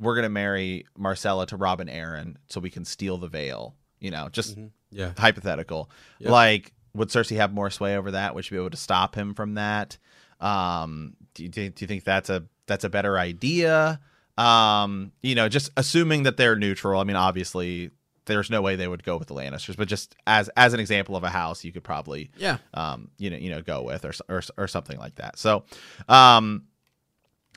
we're 0.00 0.14
gonna 0.16 0.28
marry 0.28 0.86
Myrcella 0.98 1.46
to 1.48 1.56
Robin 1.56 1.88
and 1.88 2.04
Arryn 2.04 2.36
so 2.48 2.58
we 2.58 2.70
can 2.70 2.84
steal 2.84 3.18
the 3.18 3.28
Vale. 3.28 3.76
You 4.00 4.10
know, 4.10 4.28
just 4.30 4.52
mm-hmm. 4.56 4.68
yeah, 4.90 5.12
hypothetical. 5.16 5.90
Yep. 6.18 6.30
Like, 6.30 6.72
would 6.94 7.08
Cersei 7.08 7.36
have 7.36 7.52
more 7.52 7.70
sway 7.70 7.96
over 7.96 8.12
that? 8.12 8.34
Would 8.34 8.44
she 8.44 8.54
be 8.54 8.58
able 8.58 8.70
to 8.70 8.76
stop 8.76 9.14
him 9.14 9.34
from 9.34 9.54
that? 9.54 9.98
Um, 10.40 11.14
do 11.34 11.44
you, 11.44 11.48
do 11.48 11.72
you 11.76 11.86
think 11.86 12.04
that's 12.04 12.30
a 12.30 12.44
that's 12.66 12.84
a 12.84 12.88
better 12.88 13.18
idea? 13.18 14.00
Um, 14.38 15.12
you 15.22 15.34
know, 15.34 15.48
just 15.48 15.70
assuming 15.76 16.22
that 16.22 16.36
they're 16.38 16.56
neutral. 16.56 17.00
I 17.00 17.04
mean, 17.04 17.16
obviously, 17.16 17.90
there's 18.24 18.48
no 18.48 18.62
way 18.62 18.76
they 18.76 18.88
would 18.88 19.02
go 19.02 19.18
with 19.18 19.28
the 19.28 19.34
Lannisters, 19.34 19.76
but 19.76 19.88
just 19.88 20.16
as 20.26 20.48
as 20.56 20.72
an 20.72 20.80
example 20.80 21.16
of 21.16 21.24
a 21.24 21.28
house, 21.28 21.62
you 21.64 21.72
could 21.72 21.84
probably 21.84 22.30
yeah, 22.38 22.58
um, 22.72 23.10
you 23.18 23.28
know, 23.28 23.36
you 23.36 23.50
know, 23.50 23.60
go 23.60 23.82
with 23.82 24.04
or 24.04 24.12
or 24.28 24.42
or 24.56 24.68
something 24.68 24.98
like 24.98 25.16
that. 25.16 25.38
So, 25.38 25.64
um, 26.08 26.64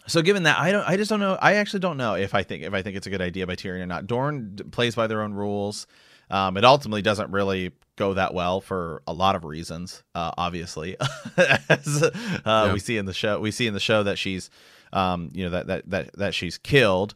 so 0.07 0.21
given 0.21 0.43
that, 0.43 0.59
I 0.59 0.71
don't, 0.71 0.87
I 0.87 0.97
just 0.97 1.09
don't 1.09 1.19
know. 1.19 1.37
I 1.41 1.55
actually 1.55 1.79
don't 1.79 1.97
know 1.97 2.15
if 2.15 2.35
I 2.35 2.43
think 2.43 2.63
if 2.63 2.73
I 2.73 2.81
think 2.81 2.97
it's 2.97 3.07
a 3.07 3.09
good 3.09 3.21
idea 3.21 3.47
by 3.47 3.55
Tyrion 3.55 3.81
or 3.81 3.85
not. 3.85 4.07
Dorne 4.07 4.57
plays 4.71 4.95
by 4.95 5.07
their 5.07 5.21
own 5.21 5.33
rules. 5.33 5.87
Um, 6.29 6.58
it 6.58 6.65
ultimately 6.65 7.01
doesn't 7.01 7.31
really 7.31 7.71
go 7.95 8.13
that 8.15 8.33
well 8.33 8.60
for 8.60 9.04
a 9.08 9.13
lot 9.13 9.35
of 9.35 9.45
reasons. 9.45 10.04
Uh, 10.15 10.31
obviously, 10.37 10.97
as 11.37 12.04
uh, 12.04 12.12
yeah. 12.45 12.73
we 12.73 12.79
see 12.79 12.97
in 12.97 13.06
the 13.06 13.13
show, 13.13 13.39
we 13.39 13.51
see 13.51 13.67
in 13.67 13.73
the 13.73 13.79
show 13.79 14.04
that 14.04 14.17
she's, 14.17 14.49
um, 14.91 15.29
you 15.33 15.43
know, 15.45 15.51
that 15.51 15.67
that 15.67 15.89
that 15.89 16.13
that 16.17 16.33
she's 16.33 16.58
killed. 16.58 17.13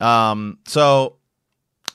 Um, 0.00 0.58
so 0.66 1.16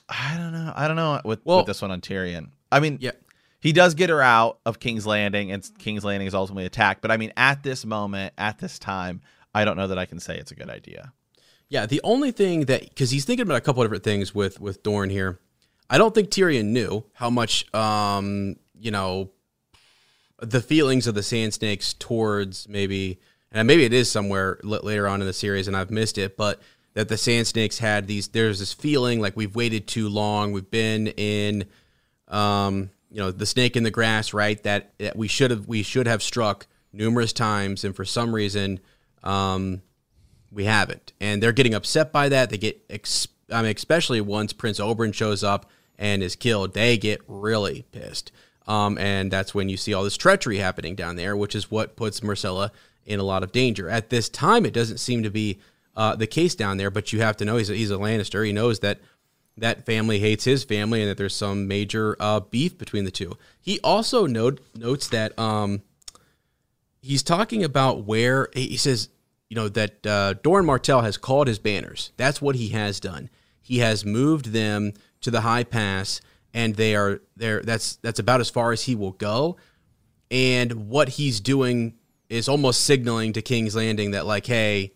I 0.08 0.36
don't 0.36 0.52
know. 0.52 0.72
I 0.74 0.88
don't 0.88 0.96
know 0.96 1.20
with, 1.24 1.40
well, 1.44 1.58
with 1.58 1.66
this 1.66 1.82
one 1.82 1.90
on 1.90 2.00
Tyrion. 2.00 2.50
I 2.70 2.80
mean, 2.80 2.98
yeah. 3.00 3.12
He 3.60 3.72
does 3.72 3.94
get 3.94 4.10
her 4.10 4.20
out 4.20 4.58
of 4.66 4.80
King's 4.80 5.06
Landing, 5.06 5.52
and 5.52 5.64
King's 5.78 6.04
Landing 6.04 6.26
is 6.26 6.34
ultimately 6.34 6.66
attacked. 6.66 7.00
But 7.00 7.12
I 7.12 7.16
mean, 7.16 7.32
at 7.36 7.62
this 7.62 7.86
moment, 7.86 8.34
at 8.36 8.58
this 8.58 8.76
time, 8.80 9.20
I 9.54 9.64
don't 9.64 9.76
know 9.76 9.88
that 9.88 9.98
I 9.98 10.06
can 10.06 10.20
say 10.20 10.38
it's 10.38 10.50
a 10.50 10.54
good 10.54 10.70
idea. 10.70 11.12
Yeah, 11.68 11.86
the 11.86 12.00
only 12.04 12.32
thing 12.32 12.66
that 12.66 12.88
because 12.88 13.10
he's 13.10 13.24
thinking 13.24 13.44
about 13.44 13.56
a 13.56 13.60
couple 13.62 13.82
of 13.82 13.86
different 13.86 14.04
things 14.04 14.34
with 14.34 14.60
with 14.60 14.82
Dorne 14.82 15.10
here. 15.10 15.40
I 15.88 15.98
don't 15.98 16.14
think 16.14 16.30
Tyrion 16.30 16.66
knew 16.66 17.04
how 17.12 17.30
much 17.30 17.72
um, 17.74 18.56
you 18.78 18.90
know 18.90 19.30
the 20.38 20.60
feelings 20.60 21.06
of 21.06 21.14
the 21.14 21.22
Sand 21.22 21.54
Snakes 21.54 21.92
towards 21.94 22.68
maybe 22.68 23.20
and 23.52 23.66
maybe 23.66 23.84
it 23.84 23.92
is 23.92 24.10
somewhere 24.10 24.58
later 24.62 25.06
on 25.06 25.20
in 25.20 25.26
the 25.26 25.32
series, 25.32 25.68
and 25.68 25.76
I've 25.76 25.90
missed 25.90 26.18
it, 26.18 26.36
but 26.36 26.60
that 26.94 27.08
the 27.08 27.16
Sand 27.16 27.46
Snakes 27.46 27.78
had 27.78 28.06
these. 28.06 28.28
There's 28.28 28.58
this 28.58 28.72
feeling 28.72 29.20
like 29.20 29.36
we've 29.36 29.54
waited 29.54 29.86
too 29.86 30.08
long. 30.08 30.52
We've 30.52 30.70
been 30.70 31.08
in, 31.08 31.66
um, 32.28 32.90
you 33.10 33.18
know, 33.18 33.30
the 33.30 33.46
snake 33.46 33.76
in 33.76 33.82
the 33.82 33.90
grass, 33.90 34.32
right? 34.32 34.62
That, 34.62 34.92
that 34.98 35.16
we 35.16 35.28
should 35.28 35.50
have 35.50 35.68
we 35.68 35.82
should 35.82 36.06
have 36.06 36.22
struck 36.22 36.66
numerous 36.92 37.32
times, 37.32 37.84
and 37.84 37.94
for 37.94 38.04
some 38.04 38.34
reason, 38.34 38.80
um, 39.22 39.82
we 40.50 40.64
haven't. 40.64 41.12
And 41.20 41.42
they're 41.42 41.52
getting 41.52 41.74
upset 41.74 42.12
by 42.12 42.28
that. 42.28 42.50
They 42.50 42.58
get, 42.58 42.84
ex- 42.90 43.28
I 43.50 43.62
mean, 43.62 43.74
especially 43.74 44.20
once 44.20 44.52
Prince 44.52 44.78
Oberyn 44.80 45.14
shows 45.14 45.42
up 45.42 45.70
and 45.98 46.22
is 46.22 46.36
killed, 46.36 46.74
they 46.74 46.96
get 46.96 47.20
really 47.26 47.84
pissed. 47.92 48.32
Um, 48.66 48.96
and 48.98 49.30
that's 49.30 49.54
when 49.54 49.68
you 49.68 49.76
see 49.76 49.94
all 49.94 50.04
this 50.04 50.16
treachery 50.16 50.58
happening 50.58 50.94
down 50.94 51.16
there, 51.16 51.36
which 51.36 51.54
is 51.54 51.70
what 51.70 51.96
puts 51.96 52.20
Myrcella 52.20 52.70
in 53.04 53.18
a 53.18 53.24
lot 53.24 53.42
of 53.42 53.52
danger. 53.52 53.88
At 53.88 54.10
this 54.10 54.28
time, 54.28 54.64
it 54.64 54.74
doesn't 54.74 54.98
seem 54.98 55.22
to 55.24 55.30
be 55.30 55.58
uh, 55.96 56.14
the 56.16 56.26
case 56.26 56.54
down 56.54 56.76
there, 56.76 56.90
but 56.90 57.12
you 57.12 57.20
have 57.20 57.36
to 57.38 57.44
know 57.44 57.56
he's 57.56 57.70
a, 57.70 57.74
he's 57.74 57.90
a 57.90 57.96
Lannister. 57.96 58.46
He 58.46 58.52
knows 58.52 58.80
that 58.80 59.00
that 59.58 59.84
family 59.84 60.18
hates 60.18 60.44
his 60.44 60.64
family 60.64 61.02
and 61.02 61.10
that 61.10 61.18
there's 61.18 61.34
some 61.34 61.68
major 61.68 62.16
uh, 62.18 62.40
beef 62.40 62.78
between 62.78 63.04
the 63.04 63.10
two. 63.10 63.36
He 63.60 63.80
also 63.80 64.26
note, 64.26 64.60
notes 64.74 65.08
that 65.08 65.38
um, 65.38 65.82
he's 67.02 67.22
talking 67.22 67.64
about 67.64 68.04
where 68.04 68.48
he 68.54 68.76
says, 68.76 69.08
you 69.50 69.56
know, 69.56 69.68
that 69.68 70.06
uh, 70.06 70.34
Doran 70.34 70.64
Martell 70.64 71.02
has 71.02 71.18
called 71.18 71.48
his 71.48 71.58
banners. 71.58 72.12
That's 72.16 72.40
what 72.40 72.56
he 72.56 72.68
has 72.68 73.00
done. 73.00 73.28
He 73.60 73.78
has 73.78 74.04
moved 74.04 74.46
them 74.46 74.94
to 75.20 75.30
the 75.30 75.42
high 75.42 75.64
pass, 75.64 76.20
and 76.54 76.74
they 76.76 76.94
are 76.96 77.20
there. 77.36 77.62
That's 77.62 77.96
that's 77.96 78.18
about 78.18 78.40
as 78.40 78.48
far 78.48 78.72
as 78.72 78.82
he 78.82 78.94
will 78.94 79.12
go. 79.12 79.56
And 80.30 80.88
what 80.88 81.10
he's 81.10 81.40
doing 81.40 81.94
is 82.30 82.48
almost 82.48 82.84
signaling 82.84 83.34
to 83.34 83.42
King's 83.42 83.76
Landing 83.76 84.12
that, 84.12 84.24
like, 84.24 84.46
hey, 84.46 84.94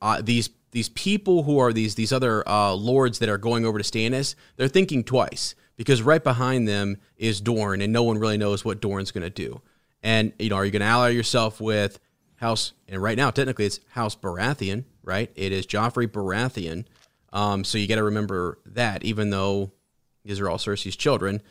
uh, 0.00 0.22
these 0.22 0.50
these 0.70 0.88
people 0.88 1.42
who 1.42 1.58
are 1.58 1.72
these 1.72 1.94
these 1.94 2.12
other 2.12 2.48
uh, 2.48 2.72
lords 2.72 3.18
that 3.18 3.28
are 3.28 3.38
going 3.38 3.66
over 3.66 3.78
to 3.78 3.84
Stannis, 3.84 4.34
they're 4.56 4.68
thinking 4.68 5.04
twice 5.04 5.54
because 5.76 6.02
right 6.02 6.22
behind 6.24 6.66
them 6.66 6.96
is 7.16 7.40
Dorne, 7.40 7.82
and 7.82 7.92
no 7.92 8.02
one 8.02 8.18
really 8.18 8.38
knows 8.38 8.64
what 8.64 8.80
Dorne's 8.80 9.10
going 9.10 9.22
to 9.22 9.30
do. 9.30 9.60
And 10.02 10.32
you 10.38 10.50
know, 10.50 10.56
are 10.56 10.64
you 10.64 10.70
going 10.70 10.80
to 10.80 10.86
ally 10.86 11.08
yourself 11.08 11.60
with 11.60 11.98
House? 12.36 12.72
And 12.88 13.02
right 13.02 13.16
now, 13.16 13.30
technically, 13.30 13.66
it's 13.66 13.80
House 13.90 14.14
Baratheon, 14.16 14.84
right? 15.02 15.30
It 15.34 15.52
is 15.52 15.66
Joffrey 15.66 16.06
Baratheon. 16.06 16.84
Um, 17.32 17.64
so 17.64 17.78
you 17.78 17.86
got 17.86 17.96
to 17.96 18.04
remember 18.04 18.58
that, 18.66 19.04
even 19.04 19.30
though 19.30 19.72
these 20.24 20.40
are 20.40 20.48
all 20.48 20.58
Cersei's 20.58 20.96
children, 20.96 21.42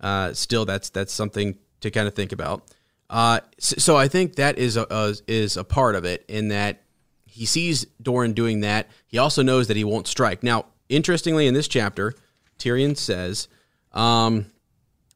uh, 0.00 0.32
still 0.32 0.64
that's 0.64 0.90
that's 0.90 1.12
something 1.12 1.56
to 1.80 1.90
kind 1.90 2.08
of 2.08 2.14
think 2.14 2.32
about. 2.32 2.64
Uh, 3.08 3.40
so, 3.58 3.96
I 3.96 4.08
think 4.08 4.36
that 4.36 4.58
is 4.58 4.76
a, 4.76 4.86
a 4.90 5.14
is 5.28 5.58
a 5.58 5.64
part 5.64 5.96
of 5.96 6.06
it 6.06 6.24
in 6.28 6.48
that 6.48 6.82
he 7.26 7.46
sees 7.46 7.86
Doran 8.00 8.32
doing 8.32 8.60
that. 8.60 8.88
He 9.06 9.18
also 9.18 9.42
knows 9.42 9.68
that 9.68 9.76
he 9.76 9.84
won't 9.84 10.06
strike. 10.06 10.42
Now, 10.42 10.66
interestingly, 10.88 11.46
in 11.46 11.54
this 11.54 11.68
chapter, 11.68 12.14
Tyrion 12.58 12.96
says, 12.96 13.48
um, 13.92 14.46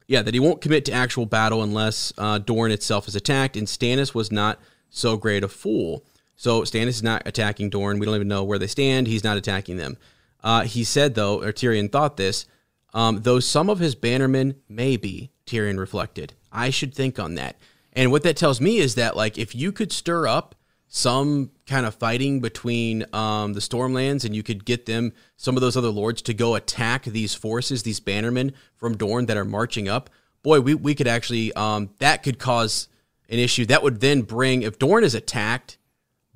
yeah, 0.08 0.22
that 0.22 0.34
he 0.34 0.40
won't 0.40 0.60
commit 0.60 0.84
to 0.86 0.92
actual 0.92 1.26
battle 1.26 1.62
unless 1.62 2.12
uh, 2.18 2.38
itself 2.46 3.08
is 3.08 3.16
attacked, 3.16 3.56
and 3.56 3.66
Stannis 3.66 4.14
was 4.14 4.30
not 4.30 4.60
so 4.90 5.16
great 5.16 5.44
a 5.44 5.48
fool. 5.48 6.04
So 6.36 6.62
Stannis 6.62 6.88
is 6.88 7.02
not 7.02 7.22
attacking 7.26 7.70
Dorne. 7.70 7.98
We 7.98 8.06
don't 8.06 8.14
even 8.14 8.28
know 8.28 8.44
where 8.44 8.58
they 8.58 8.66
stand. 8.66 9.06
He's 9.06 9.24
not 9.24 9.36
attacking 9.36 9.78
them. 9.78 9.96
Uh, 10.44 10.62
he 10.62 10.84
said, 10.84 11.14
though, 11.14 11.42
or 11.42 11.52
Tyrion 11.52 11.90
thought 11.90 12.16
this, 12.16 12.46
um, 12.92 13.22
though 13.22 13.40
some 13.40 13.70
of 13.70 13.78
his 13.78 13.96
bannermen 13.96 14.56
may 14.68 14.96
be, 14.96 15.30
Tyrion 15.46 15.78
reflected. 15.78 16.34
I 16.52 16.70
should 16.70 16.94
think 16.94 17.18
on 17.18 17.34
that. 17.36 17.56
And 17.92 18.12
what 18.12 18.22
that 18.24 18.36
tells 18.36 18.60
me 18.60 18.78
is 18.78 18.94
that, 18.96 19.16
like, 19.16 19.38
if 19.38 19.54
you 19.54 19.72
could 19.72 19.92
stir 19.92 20.26
up 20.26 20.54
some 20.88 21.50
kind 21.66 21.84
of 21.84 21.94
fighting 21.94 22.40
between 22.40 23.04
um, 23.12 23.52
the 23.52 23.60
Stormlands, 23.60 24.24
and 24.24 24.34
you 24.34 24.42
could 24.42 24.64
get 24.64 24.86
them, 24.86 25.12
some 25.36 25.56
of 25.56 25.60
those 25.60 25.76
other 25.76 25.88
lords, 25.88 26.22
to 26.22 26.34
go 26.34 26.54
attack 26.54 27.04
these 27.04 27.34
forces, 27.34 27.82
these 27.82 28.00
bannermen 28.00 28.52
from 28.76 28.96
Dorne 28.96 29.26
that 29.26 29.36
are 29.36 29.44
marching 29.44 29.88
up. 29.88 30.10
Boy, 30.42 30.60
we, 30.60 30.74
we 30.74 30.94
could 30.94 31.08
actually, 31.08 31.52
um, 31.54 31.90
that 31.98 32.22
could 32.22 32.38
cause 32.38 32.88
an 33.28 33.38
issue. 33.38 33.66
That 33.66 33.82
would 33.82 34.00
then 34.00 34.22
bring, 34.22 34.62
if 34.62 34.78
Dorne 34.78 35.02
is 35.02 35.14
attacked 35.14 35.76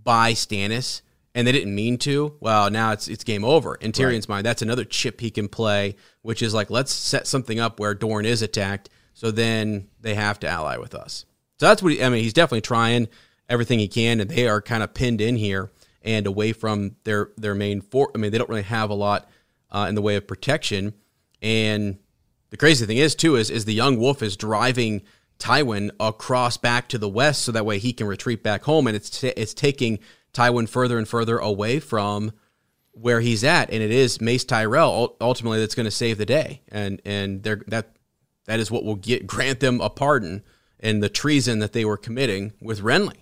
by 0.03 0.33
Stannis 0.33 1.03
and 1.33 1.47
they 1.47 1.53
didn't 1.53 1.75
mean 1.75 1.97
to, 1.99 2.35
well, 2.41 2.69
now 2.71 2.91
it's 2.91 3.07
it's 3.07 3.23
game 3.23 3.45
over. 3.45 3.77
In 3.77 3.93
Tyrion's 3.93 4.29
mind, 4.29 4.45
that's 4.45 4.63
another 4.63 4.85
chip 4.85 5.21
he 5.21 5.31
can 5.31 5.49
play, 5.49 5.95
which 6.23 6.43
is 6.43 6.53
like, 6.53 6.71
let's 6.71 6.93
set 6.93 7.29
something 7.29 7.61
up 7.61 7.79
where 7.79 7.95
Dorne 7.95 8.27
is 8.27 8.43
attacked, 8.43 8.91
so 9.15 9.31
then 9.31 9.89
they 10.01 10.17
have 10.17 10.41
to 10.41 10.49
ally 10.49 10.77
with 10.79 10.95
us. 10.95 11.25
So 11.61 11.69
that's 11.69 11.83
what 11.83 11.93
he, 11.93 12.03
I 12.03 12.09
mean. 12.09 12.25
He's 12.25 12.33
definitely 12.33 12.63
trying 12.63 13.07
everything 13.51 13.81
he 13.81 13.89
can, 13.89 14.21
and 14.21 14.31
they 14.31 14.49
are 14.49 14.63
kind 14.63 14.83
of 14.83 14.95
pinned 14.95 15.21
in 15.21 15.37
here 15.37 15.71
and 16.03 16.27
away 16.27 16.53
from 16.53 16.97
their 17.05 17.31
their 17.37 17.55
main 17.55 17.83
fort. 17.83 18.13
I 18.15 18.19
mean, 18.19 18.31
they 18.31 18.39
don't 18.39 18.49
really 18.49 18.63
have 18.63 18.89
a 18.89 18.95
lot 18.95 19.29
uh, 19.71 19.87
in 19.89 19.95
the 19.95 20.03
way 20.03 20.17
of 20.17 20.27
protection. 20.27 20.95
And 21.43 21.99
the 22.51 22.57
crazy 22.57 22.87
thing 22.87 22.97
is, 22.97 23.15
too, 23.15 23.37
is 23.37 23.51
is 23.51 23.65
the 23.65 23.75
young 23.75 23.99
wolf 23.99 24.23
is 24.23 24.37
driving 24.37 25.03
Tywin 25.39 25.91
across 25.99 26.57
back 26.57 26.89
to 26.89 26.99
the 26.99 27.09
west, 27.09 27.43
so 27.43 27.53
that 27.53 27.67
way 27.67 27.79
he 27.79 27.93
can 27.93 28.07
retreat 28.07 28.43
back 28.43 28.63
home, 28.65 28.87
and 28.87 28.97
it's 28.97 29.11
t- 29.11 29.29
it's 29.37 29.55
taking 29.55 29.99
Tywin 30.33 30.69
further 30.69 30.97
and 30.99 31.09
further 31.09 31.39
away 31.39 31.81
from 31.81 32.33
where 32.93 33.21
he's 33.21 33.45
at, 33.45 33.71
and 33.71 33.83
it 33.83 33.91
is 33.91 34.21
Mace 34.21 34.45
Tyrell 34.45 35.17
ultimately 35.21 35.61
that's 35.61 35.75
going 35.75 35.85
to 35.85 35.91
save 35.91 36.19
the 36.19 36.27
day, 36.27 36.63
and 36.69 37.01
and 37.05 37.43
they're, 37.43 37.63
that 37.69 37.97
that 38.47 38.61
is 38.61 38.71
what 38.71 38.85
will 38.85 38.97
get 38.97 39.27
grant 39.27 39.61
them 39.61 39.81
a 39.81 39.91
pardon 39.91 40.43
and 40.81 41.03
the 41.03 41.09
treason 41.09 41.59
that 41.59 41.73
they 41.73 41.85
were 41.85 41.97
committing 41.97 42.53
with 42.61 42.81
Renly. 42.81 43.17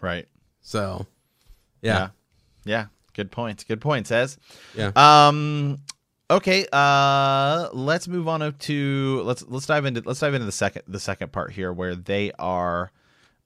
Right. 0.00 0.26
So, 0.62 1.06
yeah, 1.82 1.92
Yeah. 1.92 2.08
Yeah. 2.64 2.86
Good 3.14 3.30
points. 3.30 3.64
Good 3.64 3.80
points, 3.80 4.10
Ez. 4.10 4.38
yeah, 4.74 4.92
Um 4.96 5.78
okay, 6.30 6.66
uh 6.72 7.68
let's 7.72 8.06
move 8.06 8.28
on 8.28 8.40
up 8.40 8.58
to 8.60 9.20
let's 9.24 9.42
let's 9.48 9.66
dive 9.66 9.84
into 9.84 10.02
let's 10.06 10.20
dive 10.20 10.34
into 10.34 10.46
the 10.46 10.52
second 10.52 10.82
the 10.86 11.00
second 11.00 11.32
part 11.32 11.52
here 11.52 11.72
where 11.72 11.94
they 11.96 12.32
are 12.38 12.92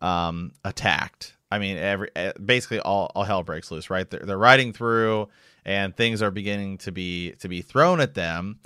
um 0.02 0.52
attacked. 0.64 1.34
I 1.50 1.58
mean 1.58 1.76
every 1.78 2.10
eh, 2.14 2.32
basically 2.44 2.80
all 2.80 3.10
all 3.14 3.24
hell 3.24 3.42
breaks 3.42 3.70
loose, 3.70 3.88
right? 3.90 4.08
They're 4.08 4.20
they're 4.20 4.38
riding 4.38 4.72
through 4.74 5.28
and 5.64 5.96
things 5.96 6.20
are 6.20 6.30
beginning 6.30 6.78
to 6.78 6.92
be 6.92 7.32
to 7.40 7.48
be 7.48 7.62
thrown 7.62 8.00
at 8.00 8.14
them. 8.14 8.58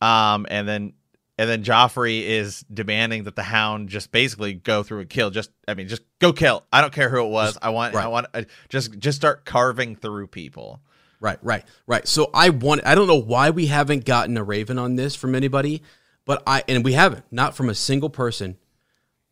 Um 0.00 0.46
and 0.50 0.68
then 0.68 0.92
and 1.36 1.50
then 1.50 1.64
Joffrey 1.64 2.22
is 2.22 2.64
demanding 2.72 3.24
that 3.24 3.36
the 3.36 3.42
Hound 3.42 3.88
just 3.88 4.12
basically 4.12 4.54
go 4.54 4.82
through 4.82 5.00
and 5.00 5.08
kill. 5.10 5.30
Just, 5.30 5.50
I 5.66 5.74
mean, 5.74 5.88
just 5.88 6.02
go 6.20 6.32
kill. 6.32 6.64
I 6.72 6.80
don't 6.80 6.92
care 6.92 7.08
who 7.08 7.24
it 7.24 7.30
was. 7.30 7.58
I 7.60 7.70
want, 7.70 7.94
I 7.94 8.08
want, 8.08 8.26
uh, 8.34 8.42
just, 8.68 8.98
just 8.98 9.16
start 9.16 9.44
carving 9.44 9.96
through 9.96 10.28
people. 10.28 10.80
right, 11.20 11.38
right, 11.42 11.64
right. 11.86 12.06
So 12.06 12.30
I 12.34 12.50
want. 12.50 12.82
I 12.84 12.94
don't 12.94 13.08
know 13.08 13.14
why 13.16 13.50
we 13.50 13.66
haven't 13.66 14.04
gotten 14.04 14.36
a 14.36 14.44
Raven 14.44 14.78
on 14.78 14.96
this 14.96 15.14
from 15.16 15.34
anybody, 15.34 15.82
but 16.24 16.42
I 16.46 16.62
and 16.68 16.84
we 16.84 16.92
haven't, 16.92 17.24
not 17.30 17.56
from 17.56 17.68
a 17.68 17.74
single 17.74 18.10
person. 18.10 18.56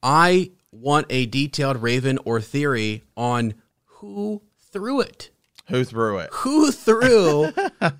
I 0.02 0.50
want 0.72 1.06
a 1.10 1.26
detailed 1.26 1.82
Raven 1.82 2.18
or 2.24 2.40
theory 2.40 3.04
on 3.16 3.54
who 3.84 4.42
threw 4.72 5.00
it. 5.00 5.30
Who 5.68 5.84
threw 5.84 6.18
it? 6.18 6.30
Who 6.32 6.72
threw? 6.72 7.52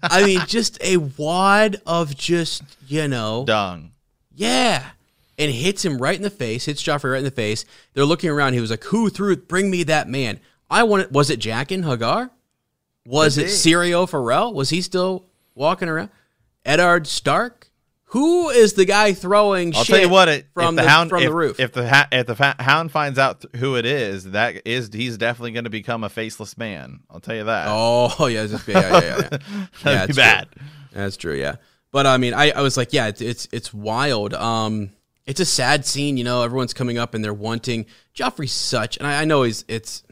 I 0.03 0.25
mean, 0.25 0.41
just 0.47 0.83
a 0.83 0.97
wad 0.97 1.81
of 1.87 2.17
just 2.17 2.63
you 2.89 3.07
know 3.09 3.45
Dung. 3.47 3.92
Yeah. 4.35 4.85
And 5.39 5.51
hits 5.51 5.85
him 5.85 5.99
right 5.99 6.15
in 6.15 6.23
the 6.23 6.31
face, 6.31 6.67
hits 6.67 6.83
Joffrey 6.83 7.13
right 7.13 7.19
in 7.19 7.25
the 7.25 7.31
face. 7.31 7.65
They're 7.95 8.05
looking 8.05 8.31
around. 8.31 8.53
He 8.53 8.61
was 8.61 8.71
like, 8.71 8.85
Who 8.85 9.09
threw 9.09 9.33
it? 9.33 9.49
Bring 9.49 9.71
me 9.71 9.83
that 9.85 10.09
man. 10.09 10.41
I 10.71 10.83
want 10.85 11.05
it. 11.05 11.13
Was 11.13 11.31
it 11.31 11.41
Jaqen 11.41 11.85
H'ghar? 11.85 12.31
Was 13.07 13.39
it. 13.39 13.47
Syrio 13.47 14.09
Forel? 14.09 14.53
Was 14.53 14.71
he 14.71 14.83
still 14.83 15.27
walking 15.55 15.89
around? 15.89 16.11
Eddard 16.65 17.07
Stark? 17.07 17.71
Who 18.13 18.51
is 18.51 18.75
the 18.75 18.85
guy 18.85 19.15
throwing 19.15 19.75
I'll 19.75 19.85
shit 19.85 19.95
tell 19.95 20.05
you 20.05 20.11
what. 20.11 20.29
It 20.29 20.47
from 20.53 20.77
the, 20.77 20.83
the 20.83 20.89
hound 20.89 21.09
from 21.09 21.23
if, 21.23 21.31
the 21.31 21.35
roof? 21.35 21.59
If 21.59 21.73
the 21.73 21.89
ha- 21.89 22.09
if 22.13 22.27
the 22.27 22.37
fa- 22.37 22.57
hound 22.59 22.93
finds 22.93 23.19
out 23.19 23.41
th- 23.41 23.57
who 23.57 23.77
it 23.77 23.87
is, 23.87 24.33
that 24.33 24.67
is 24.67 24.91
he's 24.93 25.17
definitely 25.17 25.53
going 25.53 25.65
to 25.65 25.71
become 25.71 26.05
a 26.05 26.11
faceless 26.11 26.59
man. 26.59 27.01
I'll 27.11 27.21
tell 27.21 27.35
you 27.35 27.45
that. 27.45 27.69
oh, 27.71 28.27
yeah, 28.27 28.47
just, 28.47 28.69
yeah, 28.69 28.81
yeah, 28.81 29.01
yeah. 29.01 29.01
yeah. 29.01 29.29
That'd 29.39 29.69
yeah, 29.85 30.07
be 30.07 30.13
bad. 30.13 30.49
True. 30.53 30.67
That's 30.93 31.17
true, 31.17 31.35
yeah. 31.35 31.57
But 31.93 32.07
I 32.07 32.17
mean, 32.17 32.35
I, 32.35 32.51
I 32.51 32.63
was 32.63 32.77
like, 32.77 32.93
yeah, 32.93 33.07
it's, 33.09 33.21
it's 33.21 33.49
it's 33.53 33.73
wild. 33.73 34.35
Um, 34.35 34.91
it's 35.27 35.41
a 35.41 35.45
sad 35.45 35.87
scene, 35.87 36.17
you 36.17 36.25
know. 36.25 36.43
Everyone's 36.43 36.75
coming 36.75 36.99
up 36.99 37.15
and 37.15 37.23
they're 37.23 37.35
wanting 37.35 37.87
Joffrey's 38.17 38.53
such, 38.53 38.97
and 38.97 39.07
I, 39.07 39.23
I 39.23 39.25
know 39.25 39.43
he's 39.43 39.65
it's, 39.69 40.03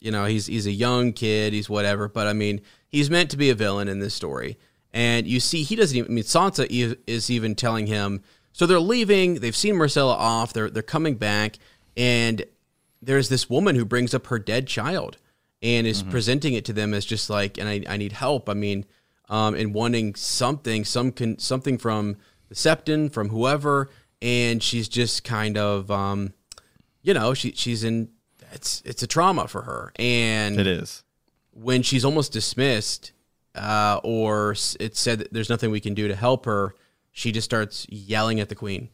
you 0.00 0.10
know, 0.10 0.24
he's 0.24 0.46
he's 0.46 0.66
a 0.66 0.72
young 0.72 1.12
kid, 1.12 1.52
he's 1.52 1.68
whatever. 1.68 2.08
But 2.08 2.28
I 2.28 2.32
mean, 2.32 2.60
he's 2.88 3.10
meant 3.10 3.30
to 3.32 3.36
be 3.36 3.50
a 3.50 3.54
villain 3.54 3.88
in 3.88 3.98
this 3.98 4.14
story, 4.14 4.56
and 4.92 5.26
you 5.26 5.40
see, 5.40 5.64
he 5.64 5.76
doesn't 5.76 5.96
even. 5.96 6.10
I 6.10 6.14
mean, 6.14 6.24
Sansa 6.24 6.66
e- 6.70 6.96
is 7.06 7.30
even 7.30 7.54
telling 7.54 7.88
him. 7.88 8.22
So 8.52 8.66
they're 8.66 8.78
leaving. 8.78 9.40
They've 9.40 9.56
seen 9.56 9.74
Myrcella 9.74 10.14
off. 10.14 10.52
They're 10.52 10.70
they're 10.70 10.84
coming 10.84 11.16
back, 11.16 11.58
and 11.96 12.44
there's 13.02 13.28
this 13.28 13.50
woman 13.50 13.74
who 13.74 13.84
brings 13.84 14.14
up 14.14 14.28
her 14.28 14.38
dead 14.38 14.68
child 14.68 15.18
and 15.60 15.86
is 15.86 16.02
presenting 16.02 16.54
it 16.54 16.64
to 16.66 16.72
them 16.74 16.92
as 16.92 17.04
just 17.06 17.30
like, 17.30 17.58
and 17.58 17.68
I, 17.68 17.82
I 17.88 17.96
need 17.96 18.12
help. 18.12 18.48
I 18.50 18.54
mean, 18.54 18.84
um, 19.28 19.54
and 19.54 19.74
wanting 19.74 20.14
something, 20.14 20.84
some 20.84 21.12
con- 21.12 21.38
something 21.38 21.78
from 21.78 22.16
the 22.48 22.54
Septon, 22.54 23.12
from 23.12 23.30
whoever, 23.30 23.90
and 24.20 24.62
she's 24.62 24.88
just 24.88 25.24
kind 25.24 25.56
of, 25.58 25.90
um, 25.90 26.32
you 27.02 27.14
know, 27.14 27.34
she 27.34 27.52
she's 27.52 27.84
in 27.84 28.10
it's 28.52 28.82
it's 28.84 29.02
a 29.02 29.06
trauma 29.06 29.48
for 29.48 29.62
her, 29.62 29.92
and 29.96 30.58
It 30.60 30.66
is. 30.66 31.02
when 31.52 31.82
she's 31.82 32.04
almost 32.04 32.32
dismissed, 32.32 33.12
uh, 33.54 34.00
or 34.04 34.52
it's 34.80 35.00
said 35.00 35.18
that 35.20 35.32
there's 35.32 35.50
nothing 35.50 35.70
we 35.70 35.80
can 35.80 35.94
do 35.94 36.08
to 36.08 36.14
help 36.14 36.44
her, 36.46 36.74
she 37.12 37.32
just 37.32 37.44
starts 37.44 37.86
yelling 37.88 38.40
at 38.40 38.48
the 38.48 38.54
queen 38.54 38.88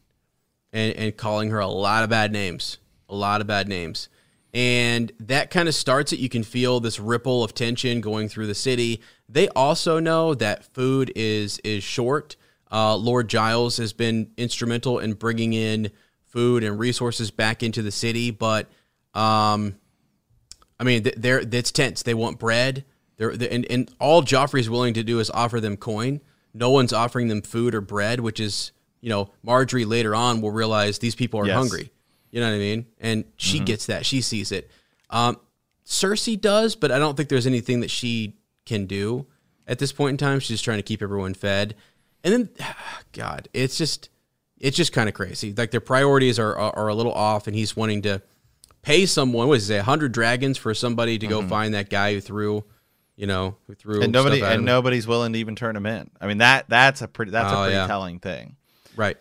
and, 0.72 0.94
and 0.96 1.16
calling 1.16 1.50
her 1.50 1.58
a 1.58 1.66
lot 1.66 2.04
of 2.04 2.10
bad 2.10 2.32
names, 2.32 2.78
a 3.08 3.14
lot 3.14 3.40
of 3.40 3.46
bad 3.46 3.68
names. 3.68 4.08
And 4.52 5.12
that 5.20 5.50
kind 5.50 5.68
of 5.68 5.74
starts 5.76 6.12
it. 6.12 6.18
You 6.18 6.28
can 6.28 6.42
feel 6.42 6.80
this 6.80 6.98
ripple 6.98 7.44
of 7.44 7.54
tension 7.54 8.00
going 8.00 8.28
through 8.28 8.48
the 8.48 8.54
city. 8.54 9.00
They 9.32 9.48
also 9.50 10.00
know 10.00 10.34
that 10.34 10.64
food 10.74 11.12
is 11.14 11.58
is 11.62 11.84
short. 11.84 12.36
Uh, 12.72 12.96
Lord 12.96 13.28
Gyles 13.28 13.76
has 13.78 13.92
been 13.92 14.30
instrumental 14.36 14.98
in 14.98 15.14
bringing 15.14 15.52
in 15.52 15.90
food 16.26 16.62
and 16.64 16.78
resources 16.78 17.30
back 17.30 17.62
into 17.62 17.82
the 17.82 17.90
city, 17.90 18.30
but 18.30 18.66
um, 19.14 19.74
I 20.78 20.84
mean, 20.84 21.02
th- 21.04 21.16
they're 21.18 21.40
it's 21.40 21.70
tense. 21.72 22.02
They 22.02 22.14
want 22.14 22.38
bread. 22.38 22.84
They're, 23.16 23.36
they 23.36 23.48
and, 23.50 23.66
and 23.70 23.92
all 23.98 24.22
Joffrey's 24.22 24.70
willing 24.70 24.94
to 24.94 25.02
do 25.02 25.20
is 25.20 25.30
offer 25.30 25.60
them 25.60 25.76
coin. 25.76 26.20
No 26.54 26.70
one's 26.70 26.92
offering 26.92 27.28
them 27.28 27.42
food 27.42 27.74
or 27.74 27.80
bread, 27.80 28.20
which 28.20 28.40
is 28.40 28.72
you 29.00 29.08
know 29.10 29.30
Margaery 29.46 29.86
later 29.86 30.14
on 30.14 30.40
will 30.40 30.50
realize 30.52 30.98
these 30.98 31.14
people 31.14 31.40
are 31.40 31.46
Yes. 31.46 31.56
hungry. 31.56 31.90
You 32.30 32.40
know 32.40 32.48
what 32.48 32.54
I 32.56 32.58
mean? 32.58 32.86
And 33.00 33.24
she 33.36 33.58
gets 33.58 33.86
that. 33.86 34.06
She 34.06 34.20
sees 34.20 34.52
it. 34.52 34.70
Um, 35.10 35.38
Cersei 35.84 36.40
does, 36.40 36.76
but 36.76 36.92
I 36.92 37.00
don't 37.00 37.16
think 37.16 37.28
there's 37.28 37.46
anything 37.48 37.80
that 37.80 37.90
she 37.90 38.36
can 38.70 38.86
do 38.86 39.26
at 39.66 39.78
this 39.78 39.92
point 39.92 40.12
in 40.14 40.16
time. 40.16 40.40
She's 40.40 40.48
just 40.48 40.64
trying 40.64 40.78
to 40.78 40.82
keep 40.82 41.02
everyone 41.02 41.34
fed. 41.34 41.74
And 42.24 42.32
then, 42.34 42.48
God, 43.12 43.48
it's 43.52 43.76
just 43.76 44.08
it's 44.58 44.76
just 44.76 44.92
kind 44.92 45.08
of 45.08 45.14
crazy. 45.14 45.52
Like 45.56 45.70
their 45.70 45.80
priorities 45.80 46.38
are, 46.38 46.54
are 46.56 46.74
are 46.76 46.88
a 46.88 46.94
little 46.94 47.12
off, 47.12 47.46
and 47.46 47.56
he's 47.56 47.76
wanting 47.76 48.02
to 48.02 48.22
pay 48.82 49.06
someone. 49.06 49.48
What 49.48 49.58
is 49.58 49.70
it? 49.70 49.82
hundred 49.82 50.12
dragons 50.12 50.56
for 50.58 50.74
somebody 50.74 51.18
to 51.18 51.26
go 51.26 51.42
find 51.46 51.74
that 51.74 51.90
guy 51.90 52.14
who 52.14 52.20
threw, 52.20 52.64
you 53.16 53.26
know, 53.26 53.56
who 53.66 53.74
threw 53.74 53.94
Mm-hmm. 53.94 54.02
And 54.04 54.12
nobody 54.12 54.40
and 54.42 54.54
him. 54.60 54.64
nobody's 54.64 55.06
willing 55.06 55.32
to 55.32 55.38
even 55.38 55.56
turn 55.56 55.76
him 55.76 55.86
in. 55.86 56.10
I 56.20 56.26
mean 56.26 56.38
that 56.38 56.66
that's 56.68 57.02
a 57.02 57.08
pretty 57.08 57.32
that's 57.32 57.52
Oh, 57.52 57.56
a 57.60 57.64
pretty 57.64 57.76
yeah. 57.76 57.86
telling 57.86 58.18
thing. 58.20 58.56
Right. 58.96 59.16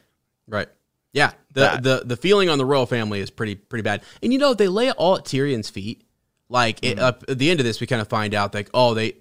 Right. 0.48 0.68
Yeah. 1.14 1.32
The, 1.54 1.62
That- 1.62 1.84
the 1.84 2.02
the 2.06 2.18
feeling 2.18 2.50
on 2.50 2.58
the 2.58 2.66
royal 2.66 2.86
family 2.86 3.20
is 3.22 3.30
pretty 3.30 3.56
pretty 3.56 3.84
bad. 3.84 4.04
And 4.22 4.32
you 4.34 4.40
know, 4.40 4.54
they 4.54 4.68
lay 4.68 4.88
it 4.90 4.96
all 4.98 5.18
at 5.18 5.26
Tyrion's 5.26 5.70
feet. 5.70 6.04
Like 6.52 6.80
it, 6.84 6.98
up 6.98 7.24
at 7.30 7.38
the 7.38 7.50
end 7.52 7.60
of 7.60 7.66
this, 7.66 7.80
we 7.80 7.86
kind 7.88 8.02
of 8.02 8.08
find 8.08 8.34
out 8.34 8.54
like, 8.56 8.70
oh, 8.74 8.94
they 8.96 9.18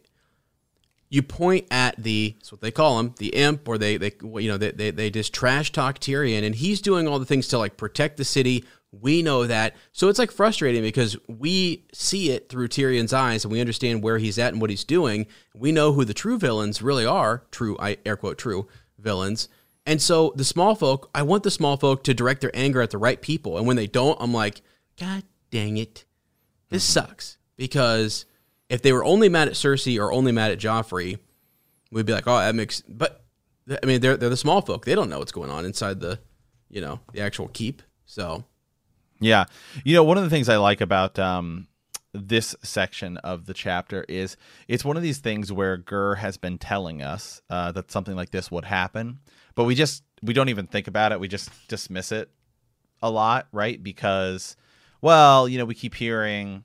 you 1.11 1.23
point 1.23 1.67
at 1.71 1.97
the 2.03 2.35
that's 2.39 2.53
what 2.53 2.61
they 2.61 2.71
call 2.71 2.99
him, 3.01 3.15
the 3.19 3.29
imp, 3.29 3.69
or 3.69 3.79
they 3.79 3.97
they 3.97 4.13
you 4.23 4.49
know 4.49 4.59
they, 4.59 4.71
they 4.73 4.91
they 4.91 5.11
just 5.11 5.33
trash 5.33 5.73
talk 5.73 5.99
Tyrion, 5.99 6.45
and 6.45 6.55
he's 6.55 6.81
doing 6.81 7.09
all 7.09 7.19
the 7.19 7.25
things 7.25 7.49
to 7.49 7.59
like 7.59 7.77
protect 7.77 8.17
the 8.17 8.25
city. 8.25 8.65
We 8.91 9.21
know 9.21 9.47
that, 9.47 9.77
so 9.93 10.09
it's 10.09 10.19
like 10.19 10.31
frustrating 10.31 10.83
because 10.83 11.17
we 11.29 11.85
see 11.93 12.31
it 12.31 12.49
through 12.49 12.69
Tyrion's 12.69 13.13
eyes, 13.13 13.45
and 13.45 13.53
we 13.53 13.61
understand 13.61 14.03
where 14.03 14.19
he's 14.19 14.39
at 14.39 14.53
and 14.53 14.61
what 14.61 14.71
he's 14.71 14.85
doing. 14.85 15.27
We 15.55 15.73
know 15.73 15.93
who 15.93 16.05
the 16.05 16.15
true 16.15 16.39
villains 16.39 16.81
really 16.81 17.05
are, 17.05 17.45
true 17.51 17.77
I 17.79 17.99
air 18.07 18.17
quote 18.17 18.39
true 18.39 18.67
villains. 18.99 19.49
And 19.85 20.03
so 20.03 20.33
the 20.37 20.45
small 20.45 20.75
folk, 20.75 21.09
I 21.15 21.23
want 21.23 21.45
the 21.45 21.51
small 21.51 21.79
folk 21.79 22.05
to 22.05 22.15
direct 22.15 22.43
their 22.43 22.55
anger 22.55 22.83
at 22.83 22.91
the 22.91 22.99
right 22.99 23.21
people, 23.21 23.57
and 23.57 23.67
when 23.67 23.77
they 23.77 23.87
don't, 23.87 24.19
I'm 24.21 24.35
like, 24.35 24.63
God 24.99 25.23
dang 25.51 25.77
it, 25.79 26.05
this 26.69 26.85
mm-hmm. 26.85 27.07
sucks 27.07 27.39
because 27.57 28.27
if 28.69 28.83
they 28.83 28.93
were 28.93 29.05
only 29.05 29.29
mad 29.29 29.49
at 29.49 29.55
Cersei 29.55 29.99
or 29.99 30.13
only 30.13 30.33
mad 30.33 30.51
at 30.51 30.59
Joffrey, 30.59 31.19
we'd 31.91 32.07
be 32.07 32.13
like, 32.13 32.27
oh, 32.27 32.39
that 32.39 32.55
makes. 32.55 32.83
But 32.83 33.25
I 33.83 33.87
mean, 33.87 34.01
they're 34.01 34.17
they're 34.17 34.29
the 34.29 34.37
small 34.37 34.61
folk. 34.61 34.85
They 34.85 34.95
don't 34.95 35.11
know 35.11 35.19
what's 35.19 35.33
going 35.33 35.51
on 35.51 35.65
inside 35.65 36.01
the, 36.01 36.19
you 36.69 36.81
know, 36.81 37.01
the 37.13 37.21
actual 37.21 37.49
keep. 37.49 37.83
So 38.07 38.45
Yeah. 39.21 39.45
You 39.85 39.95
know, 39.95 40.05
one 40.05 40.19
of 40.19 40.25
the 40.25 40.31
things 40.31 40.49
I 40.49 40.57
like 40.57 40.81
about 40.81 41.19
um, 41.19 41.67
this 42.13 42.55
section 42.63 43.17
of 43.19 43.47
the 43.47 43.55
chapter 43.55 44.05
is 44.09 44.37
it's 44.67 44.85
one 44.85 44.97
of 44.97 45.03
these 45.03 45.19
things 45.19 45.53
where 45.53 45.77
Gurr 45.77 46.17
has 46.17 46.37
been 46.37 46.59
telling 46.59 47.03
us 47.03 47.43
uh, 47.51 47.73
that 47.73 47.91
something 47.91 48.17
like 48.17 48.31
this 48.31 48.51
would 48.51 48.65
happen, 48.65 49.19
but 49.55 49.65
we 49.65 49.75
just 49.75 50.03
we 50.23 50.35
don't 50.35 50.49
even 50.49 50.67
think 50.67 50.89
about 50.89 51.13
it. 51.13 51.21
We 51.21 51.29
just 51.29 51.51
dismiss 51.69 52.13
it 52.13 52.31
a 53.03 53.11
lot, 53.11 53.49
right? 53.53 53.83
Because, 53.83 54.57
well, 55.01 55.49
you 55.49 55.59
know, 55.59 55.65
we 55.65 55.75
keep 55.75 55.95
hearing. 55.95 56.65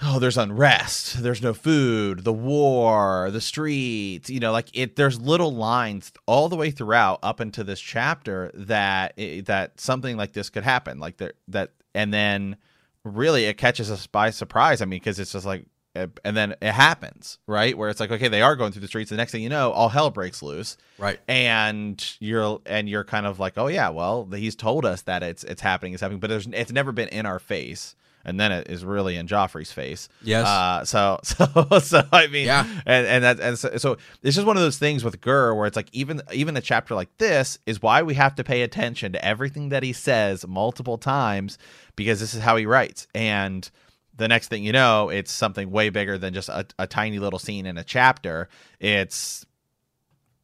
Oh, 0.00 0.18
there's 0.20 0.38
unrest. 0.38 1.22
There's 1.22 1.42
no 1.42 1.52
food. 1.52 2.22
The 2.22 2.32
war, 2.32 3.30
the 3.32 3.40
streets. 3.40 4.30
You 4.30 4.38
know, 4.38 4.52
like 4.52 4.68
it. 4.72 4.96
There's 4.96 5.20
little 5.20 5.52
lines 5.52 6.12
all 6.26 6.48
the 6.48 6.56
way 6.56 6.70
throughout 6.70 7.18
up 7.22 7.40
into 7.40 7.64
this 7.64 7.80
chapter 7.80 8.50
that 8.54 9.14
eh, 9.18 9.42
that 9.46 9.80
something 9.80 10.16
like 10.16 10.32
this 10.32 10.50
could 10.50 10.62
happen. 10.62 11.00
Like 11.00 11.16
there 11.16 11.32
that, 11.48 11.72
and 11.94 12.14
then 12.14 12.56
really 13.04 13.46
it 13.46 13.58
catches 13.58 13.90
us 13.90 14.06
by 14.06 14.30
surprise. 14.30 14.80
I 14.80 14.84
mean, 14.84 15.00
because 15.00 15.18
it's 15.18 15.32
just 15.32 15.46
like, 15.46 15.66
eh, 15.96 16.06
and 16.24 16.36
then 16.36 16.54
it 16.62 16.72
happens, 16.72 17.38
right? 17.48 17.76
Where 17.76 17.88
it's 17.88 17.98
like, 17.98 18.12
okay, 18.12 18.28
they 18.28 18.42
are 18.42 18.54
going 18.54 18.70
through 18.70 18.82
the 18.82 18.88
streets. 18.88 19.10
The 19.10 19.16
next 19.16 19.32
thing 19.32 19.42
you 19.42 19.48
know, 19.48 19.72
all 19.72 19.88
hell 19.88 20.10
breaks 20.10 20.42
loose 20.44 20.76
right, 20.98 21.18
and 21.26 22.16
you're 22.20 22.60
and 22.66 22.88
you're 22.88 23.04
kind 23.04 23.26
of 23.26 23.40
like, 23.40 23.54
oh 23.56 23.66
yeah, 23.66 23.88
well 23.88 24.28
he's 24.32 24.54
told 24.54 24.84
us 24.84 25.02
that 25.02 25.24
it's 25.24 25.42
it's 25.42 25.62
happening, 25.62 25.92
it's 25.94 26.02
happening, 26.02 26.20
but 26.20 26.30
there's 26.30 26.46
it's 26.46 26.70
never 26.70 26.92
been 26.92 27.08
in 27.08 27.26
our 27.26 27.40
face, 27.40 27.96
and 28.28 28.38
then 28.38 28.52
it 28.52 28.68
is 28.70 28.84
really 28.84 29.16
in 29.16 29.26
Joffrey's 29.26 29.72
face. 29.72 30.08
Yes. 30.22 30.46
Uh, 30.46 30.84
so 30.84 31.18
so 31.24 31.78
so 31.80 32.02
I 32.12 32.26
mean, 32.28 32.46
Yeah. 32.46 32.66
and 32.86 33.06
and 33.06 33.24
that 33.24 33.40
and 33.40 33.58
so, 33.58 33.76
so 33.78 33.96
it's 34.22 34.36
just 34.36 34.46
one 34.46 34.56
of 34.56 34.62
those 34.62 34.78
things 34.78 35.02
with 35.02 35.20
Gurr 35.20 35.54
where 35.54 35.66
it's 35.66 35.76
like 35.76 35.88
even 35.92 36.20
even 36.32 36.56
a 36.56 36.60
chapter 36.60 36.94
like 36.94 37.08
this 37.18 37.58
is 37.66 37.80
why 37.82 38.02
we 38.02 38.14
have 38.14 38.34
to 38.36 38.44
pay 38.44 38.62
attention 38.62 39.12
to 39.12 39.24
everything 39.24 39.70
that 39.70 39.82
he 39.82 39.92
says 39.92 40.46
multiple 40.46 40.98
times 40.98 41.58
because 41.96 42.20
this 42.20 42.34
is 42.34 42.40
how 42.42 42.56
he 42.56 42.66
writes 42.66 43.06
and. 43.14 43.70
The 44.16 44.26
next 44.26 44.48
thing 44.48 44.64
you 44.64 44.72
know, 44.72 45.10
it's 45.10 45.30
something 45.30 45.70
way 45.70 45.90
bigger 45.90 46.18
than 46.18 46.34
just 46.34 46.48
a, 46.48 46.66
a 46.76 46.88
tiny 46.88 47.20
little 47.20 47.38
scene 47.38 47.66
in 47.66 47.78
a 47.78 47.84
chapter. 47.84 48.48
It's 48.80 49.46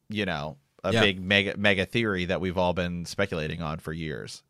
you 0.07 0.25
know 0.25 0.55
a 0.83 0.93
Yeah. 0.93 1.01
big 1.01 1.21
mega 1.21 1.57
mega 1.57 1.85
theory 1.85 2.23
that 2.23 2.39
we've 2.39 2.57
all 2.57 2.71
been 2.73 3.03
speculating 3.05 3.61
on 3.61 3.79
for 3.79 3.91
years. 3.91 4.43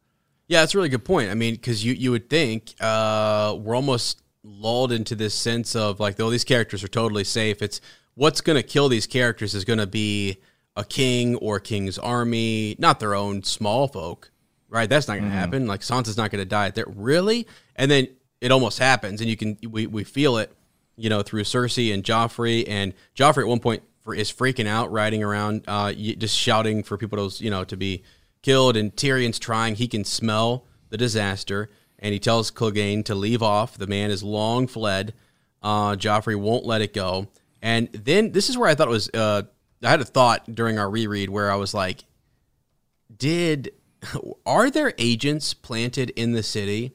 Yeah, 0.48 0.62
that's 0.62 0.74
a 0.76 0.78
really 0.78 0.90
good 0.90 1.06
point. 1.06 1.32
I 1.32 1.34
mean, 1.34 1.56
because 1.56 1.84
you 1.84 1.94
you 1.94 2.12
would 2.12 2.30
think 2.30 2.76
uh, 2.80 3.58
we're 3.60 3.76
almost 3.76 4.22
lulled 4.44 4.92
into 4.92 5.16
this 5.16 5.34
sense 5.34 5.76
of 5.76 6.00
like, 6.00 6.18
though 6.18 6.30
these 6.30 6.44
characters 6.44 6.84
are 6.84 6.88
totally 6.88 7.24
safe. 7.24 7.62
It's 7.62 7.82
what's 8.14 8.42
going 8.42 8.58
to 8.58 8.64
kill 8.64 8.90
these 8.90 9.08
characters 9.08 9.56
is 9.56 9.66
going 9.66 9.80
to 9.80 9.88
be 9.88 10.38
a 10.76 10.84
king 10.84 11.36
or 11.38 11.58
a 11.58 11.62
king's 11.62 11.98
army, 11.98 12.76
not 12.78 13.00
their 13.00 13.16
own 13.16 13.44
small 13.44 13.88
folk, 13.88 14.32
right? 14.70 14.90
That's 14.90 15.08
not 15.08 15.16
going 15.16 15.30
to 15.30 15.36
happen. 15.36 15.68
Like 15.68 15.82
Sansa's 15.82 16.18
not 16.18 16.32
going 16.32 16.42
to 16.42 16.50
die 16.50 16.70
there, 16.70 16.86
really. 16.88 17.48
And 17.76 17.90
then 17.90 18.08
it 18.42 18.52
almost 18.52 18.80
happens, 18.80 19.22
and 19.22 19.30
you 19.30 19.38
can 19.38 19.58
we 19.68 19.88
we 19.88 20.04
feel 20.04 20.38
it, 20.38 20.52
you 20.96 21.10
know, 21.10 21.24
through 21.24 21.44
Cersei 21.44 21.94
and 21.94 22.04
Joffrey. 22.04 22.66
And 22.68 22.94
Joffrey 23.16 23.42
at 23.42 23.48
one 23.48 23.60
point 23.60 23.84
for, 24.02 24.14
is 24.14 24.32
freaking 24.32 24.68
out, 24.68 24.92
riding 24.92 25.24
around, 25.24 25.64
uh, 25.68 25.92
just 25.94 26.38
shouting 26.38 26.84
for 26.84 26.98
people 26.98 27.30
to 27.30 27.44
you 27.44 27.50
know 27.50 27.64
to 27.64 27.76
be 27.76 28.04
killed. 28.46 28.78
And 28.78 28.96
Tyrion's 28.96 29.40
trying; 29.40 29.76
he 29.76 29.88
can 29.88 30.06
smell 30.06 30.66
the 30.90 30.98
disaster, 30.98 31.70
and 32.00 32.14
he 32.14 32.20
tells 32.20 32.52
Clegane 32.52 33.04
to 33.06 33.16
leave 33.16 33.44
off. 33.44 33.78
The 33.78 33.88
man 33.88 34.12
is 34.12 34.24
long 34.24 34.68
fled. 34.68 35.14
Uh, 35.62 35.96
Joffrey 35.96 36.36
won't 36.36 36.66
let 36.66 36.82
it 36.82 36.94
go. 36.94 37.28
And 37.62 37.90
then 37.92 38.32
this 38.32 38.50
is 38.50 38.58
where 38.58 38.70
I 38.70 38.76
thought 38.76 38.88
it 38.88 38.92
was. 38.92 39.10
Uh, 39.14 39.44
I 39.84 39.90
had 39.90 40.02
a 40.02 40.06
thought 40.06 40.54
during 40.54 40.80
our 40.80 40.90
reread 40.90 41.30
where 41.30 41.52
I 41.52 41.56
was 41.56 41.74
like, 41.74 42.06
did 43.16 43.72
are 44.46 44.70
there 44.70 44.94
agents 44.98 45.54
planted 45.54 46.12
in 46.12 46.34
the 46.34 46.44
city 46.44 46.94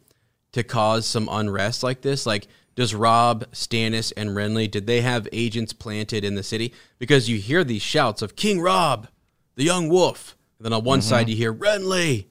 to 0.52 0.62
cause 0.62 1.06
some 1.06 1.28
unrest 1.30 1.82
like 1.82 2.02
this? 2.02 2.26
Like, 2.26 2.46
does 2.74 2.94
Robb, 2.94 3.50
Stannis, 3.52 4.12
and 4.16 4.30
Renly 4.30 4.70
did 4.70 4.86
they 4.86 5.00
have 5.00 5.28
agents 5.32 5.72
planted 5.72 6.24
in 6.24 6.34
the 6.34 6.42
city? 6.42 6.72
Because 6.98 7.28
you 7.28 7.38
hear 7.38 7.64
these 7.64 7.82
shouts 7.82 8.22
of 8.22 8.36
King 8.36 8.60
Robb, 8.60 9.08
the 9.56 9.64
young 9.64 9.88
wolf, 9.88 10.36
and 10.60 10.66
then 10.66 10.74
on 10.74 10.84
one 10.84 11.00
side 11.00 11.30
you 11.30 11.34
hear 11.34 11.54
Renly, 11.54 12.26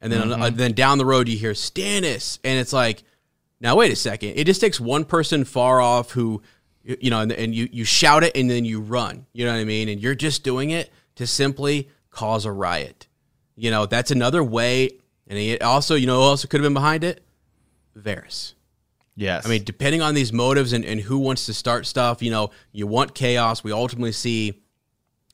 and 0.00 0.10
then 0.10 0.32
on, 0.32 0.42
uh, 0.42 0.48
then 0.48 0.72
down 0.72 0.96
the 0.96 1.04
road 1.04 1.28
you 1.28 1.36
hear 1.36 1.52
Stannis, 1.52 2.38
and 2.42 2.58
it's 2.58 2.72
like, 2.72 3.02
now 3.60 3.76
wait 3.76 3.92
a 3.92 3.96
second, 3.96 4.30
it 4.36 4.44
just 4.44 4.60
takes 4.60 4.80
one 4.80 5.04
person 5.04 5.44
far 5.44 5.78
off 5.78 6.12
who, 6.12 6.40
you 6.82 7.10
know, 7.10 7.20
and, 7.20 7.30
and 7.30 7.54
you 7.54 7.68
you 7.70 7.84
shout 7.84 8.24
it 8.24 8.34
and 8.34 8.50
then 8.50 8.64
you 8.64 8.80
run, 8.80 9.26
you 9.34 9.44
know 9.44 9.52
what 9.52 9.60
I 9.60 9.64
mean, 9.64 9.90
and 9.90 10.00
you're 10.00 10.14
just 10.14 10.44
doing 10.44 10.70
it 10.70 10.90
to 11.16 11.26
simply 11.26 11.90
cause 12.10 12.46
a 12.46 12.52
riot. 12.52 13.06
You 13.54 13.70
know, 13.70 13.84
that's 13.84 14.10
another 14.10 14.42
way. 14.42 14.90
And 15.26 15.38
he 15.38 15.58
also, 15.58 15.94
you 15.94 16.06
know, 16.06 16.16
who 16.16 16.22
else 16.22 16.46
could 16.46 16.60
have 16.60 16.64
been 16.64 16.72
behind 16.72 17.04
it? 17.04 17.22
Varys. 17.94 18.54
Yes. 19.14 19.44
I 19.44 19.50
mean, 19.50 19.64
depending 19.64 20.00
on 20.00 20.14
these 20.14 20.32
motives 20.32 20.72
and, 20.72 20.84
and 20.84 21.00
who 21.00 21.18
wants 21.18 21.46
to 21.46 21.52
start 21.52 21.84
stuff, 21.84 22.22
you 22.22 22.30
know, 22.30 22.50
you 22.72 22.86
want 22.86 23.14
chaos. 23.14 23.64
We 23.64 23.72
ultimately 23.72 24.12
see 24.12 24.62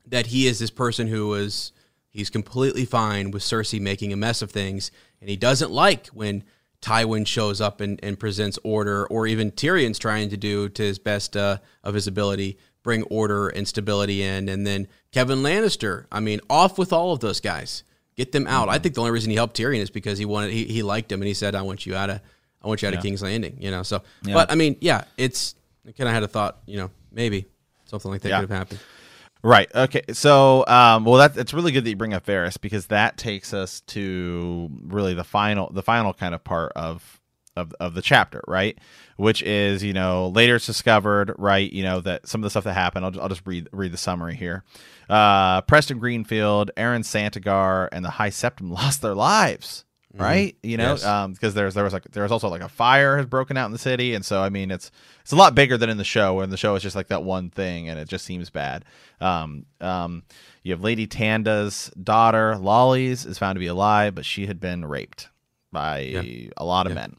that 0.06 0.26
he 0.26 0.46
is 0.46 0.58
this 0.58 0.70
person 0.70 1.06
who 1.06 1.34
is 1.34 1.72
he's 2.14 2.30
completely 2.30 2.86
fine 2.86 3.30
with 3.30 3.42
Cersei 3.42 3.78
making 3.80 4.12
a 4.12 4.16
mess 4.16 4.40
of 4.40 4.50
things, 4.50 4.90
and 5.20 5.28
he 5.28 5.36
doesn't 5.36 5.70
like 5.70 6.06
when 6.08 6.44
Tywin 6.80 7.26
shows 7.26 7.60
up 7.60 7.80
and, 7.82 8.00
and 8.02 8.18
presents 8.18 8.58
order, 8.64 9.06
or 9.08 9.26
even 9.26 9.50
Tyrion's 9.50 9.98
trying 9.98 10.30
to 10.30 10.36
do 10.38 10.68
to 10.70 10.82
his 10.82 10.98
best 10.98 11.36
uh, 11.36 11.58
of 11.82 11.92
his 11.94 12.06
ability 12.06 12.58
bring 12.82 13.02
order 13.04 13.48
and 13.48 13.66
stability 13.66 14.22
in, 14.22 14.48
and 14.48 14.66
then 14.66 14.86
Kevan 15.10 15.38
Lannister. 15.42 16.04
I 16.12 16.20
mean, 16.20 16.40
off 16.50 16.76
with 16.78 16.92
all 16.92 17.12
of 17.12 17.20
those 17.20 17.40
guys, 17.40 17.82
get 18.16 18.32
them 18.32 18.46
out. 18.46 18.68
I 18.68 18.78
think 18.78 18.94
the 18.94 19.00
only 19.00 19.10
reason 19.12 19.30
he 19.30 19.36
helped 19.36 19.56
Tyrion 19.56 19.80
is 19.80 19.88
because 19.90 20.18
he 20.18 20.24
wanted 20.26 20.52
he, 20.52 20.64
he 20.64 20.82
liked 20.82 21.10
him 21.10 21.20
and 21.22 21.26
he 21.26 21.34
said, 21.34 21.54
"I 21.54 21.62
want 21.62 21.86
you 21.86 21.94
out 21.96 22.10
of 22.10 22.20
I 22.62 22.68
want 22.68 22.82
you 22.82 22.88
out 22.88 22.94
of 22.94 23.02
King's 23.02 23.22
Landing. 23.22 23.56
You 23.58 23.70
know, 23.70 23.82
so 23.82 24.02
but 24.34 24.52
I 24.52 24.54
mean, 24.54 24.76
yeah, 24.80 25.04
it's 25.16 25.54
I 25.88 25.92
kind 25.92 26.08
of 26.08 26.14
had 26.14 26.22
a 26.24 26.28
thought. 26.28 26.58
You 26.66 26.76
know, 26.76 26.90
maybe 27.10 27.46
something 27.86 28.10
like 28.10 28.20
that 28.20 28.28
Yeah. 28.28 28.40
could 28.40 28.50
have 28.50 28.58
happened. 28.58 28.80
Right. 29.44 29.70
Okay. 29.74 30.00
So, 30.14 30.66
um, 30.66 31.04
well, 31.04 31.16
that 31.16 31.36
it's 31.36 31.52
really 31.52 31.70
good 31.70 31.84
that 31.84 31.90
you 31.90 31.96
bring 31.96 32.14
up 32.14 32.24
Varys 32.24 32.58
because 32.58 32.86
that 32.86 33.18
takes 33.18 33.52
us 33.52 33.82
to 33.88 34.70
really 34.84 35.12
the 35.12 35.22
final, 35.22 35.70
the 35.70 35.82
final 35.82 36.14
kind 36.14 36.34
of 36.34 36.42
part 36.42 36.72
of 36.74 37.20
of 37.54 37.74
of 37.78 37.92
the 37.92 38.00
chapter, 38.00 38.42
right? 38.48 38.78
Which 39.18 39.42
is, 39.42 39.84
you 39.84 39.92
know, 39.92 40.28
later 40.28 40.56
it's 40.56 40.64
discovered, 40.64 41.34
right? 41.38 41.70
You 41.70 41.82
know 41.82 42.00
that 42.00 42.26
some 42.26 42.40
of 42.40 42.44
the 42.44 42.50
stuff 42.50 42.64
that 42.64 42.72
happened. 42.72 43.04
I'll 43.04 43.10
just, 43.10 43.22
I'll 43.22 43.28
just 43.28 43.46
read 43.46 43.68
read 43.70 43.92
the 43.92 43.98
summary 43.98 44.34
here. 44.34 44.64
Uh, 45.10 45.60
Preston 45.60 45.98
Greenfield, 45.98 46.70
Aron 46.78 47.02
Santagar, 47.02 47.90
and 47.92 48.02
the 48.02 48.10
High 48.10 48.30
Septon 48.30 48.70
lost 48.74 49.02
their 49.02 49.14
lives. 49.14 49.83
Right, 50.16 50.56
you 50.62 50.76
know, 50.76 50.92
Yes. 50.92 51.04
um, 51.04 51.32
because 51.32 51.54
there's 51.54 51.74
there 51.74 51.82
was 51.82 51.92
like 51.92 52.04
there 52.12 52.22
was 52.22 52.30
also 52.30 52.48
like 52.48 52.60
a 52.62 52.68
fire 52.68 53.16
has 53.16 53.26
broken 53.26 53.56
out 53.56 53.66
in 53.66 53.72
the 53.72 53.78
city, 53.78 54.14
and 54.14 54.24
so 54.24 54.40
I 54.42 54.48
mean 54.48 54.70
it's 54.70 54.90
it's 55.22 55.32
a 55.32 55.36
lot 55.36 55.54
bigger 55.54 55.76
than 55.76 55.90
in 55.90 55.96
the 55.96 56.04
show. 56.04 56.40
And 56.40 56.52
the 56.52 56.56
show 56.56 56.74
is 56.76 56.82
just 56.82 56.94
like 56.94 57.08
that 57.08 57.24
one 57.24 57.50
thing, 57.50 57.88
and 57.88 57.98
it 57.98 58.08
just 58.08 58.24
seems 58.24 58.48
bad. 58.50 58.84
Um, 59.20 59.66
um, 59.80 60.22
you 60.62 60.72
have 60.72 60.82
Lady 60.82 61.06
Tanda's 61.06 61.90
daughter, 62.00 62.54
Lollys, 62.58 63.26
is 63.26 63.38
found 63.38 63.56
to 63.56 63.60
be 63.60 63.66
alive, 63.66 64.14
but 64.14 64.24
she 64.24 64.46
had 64.46 64.60
been 64.60 64.84
raped 64.84 65.28
by 65.72 66.50
a 66.56 66.64
lot 66.64 66.86
of 66.86 66.92
Yeah. 66.92 66.94
men. 66.94 67.16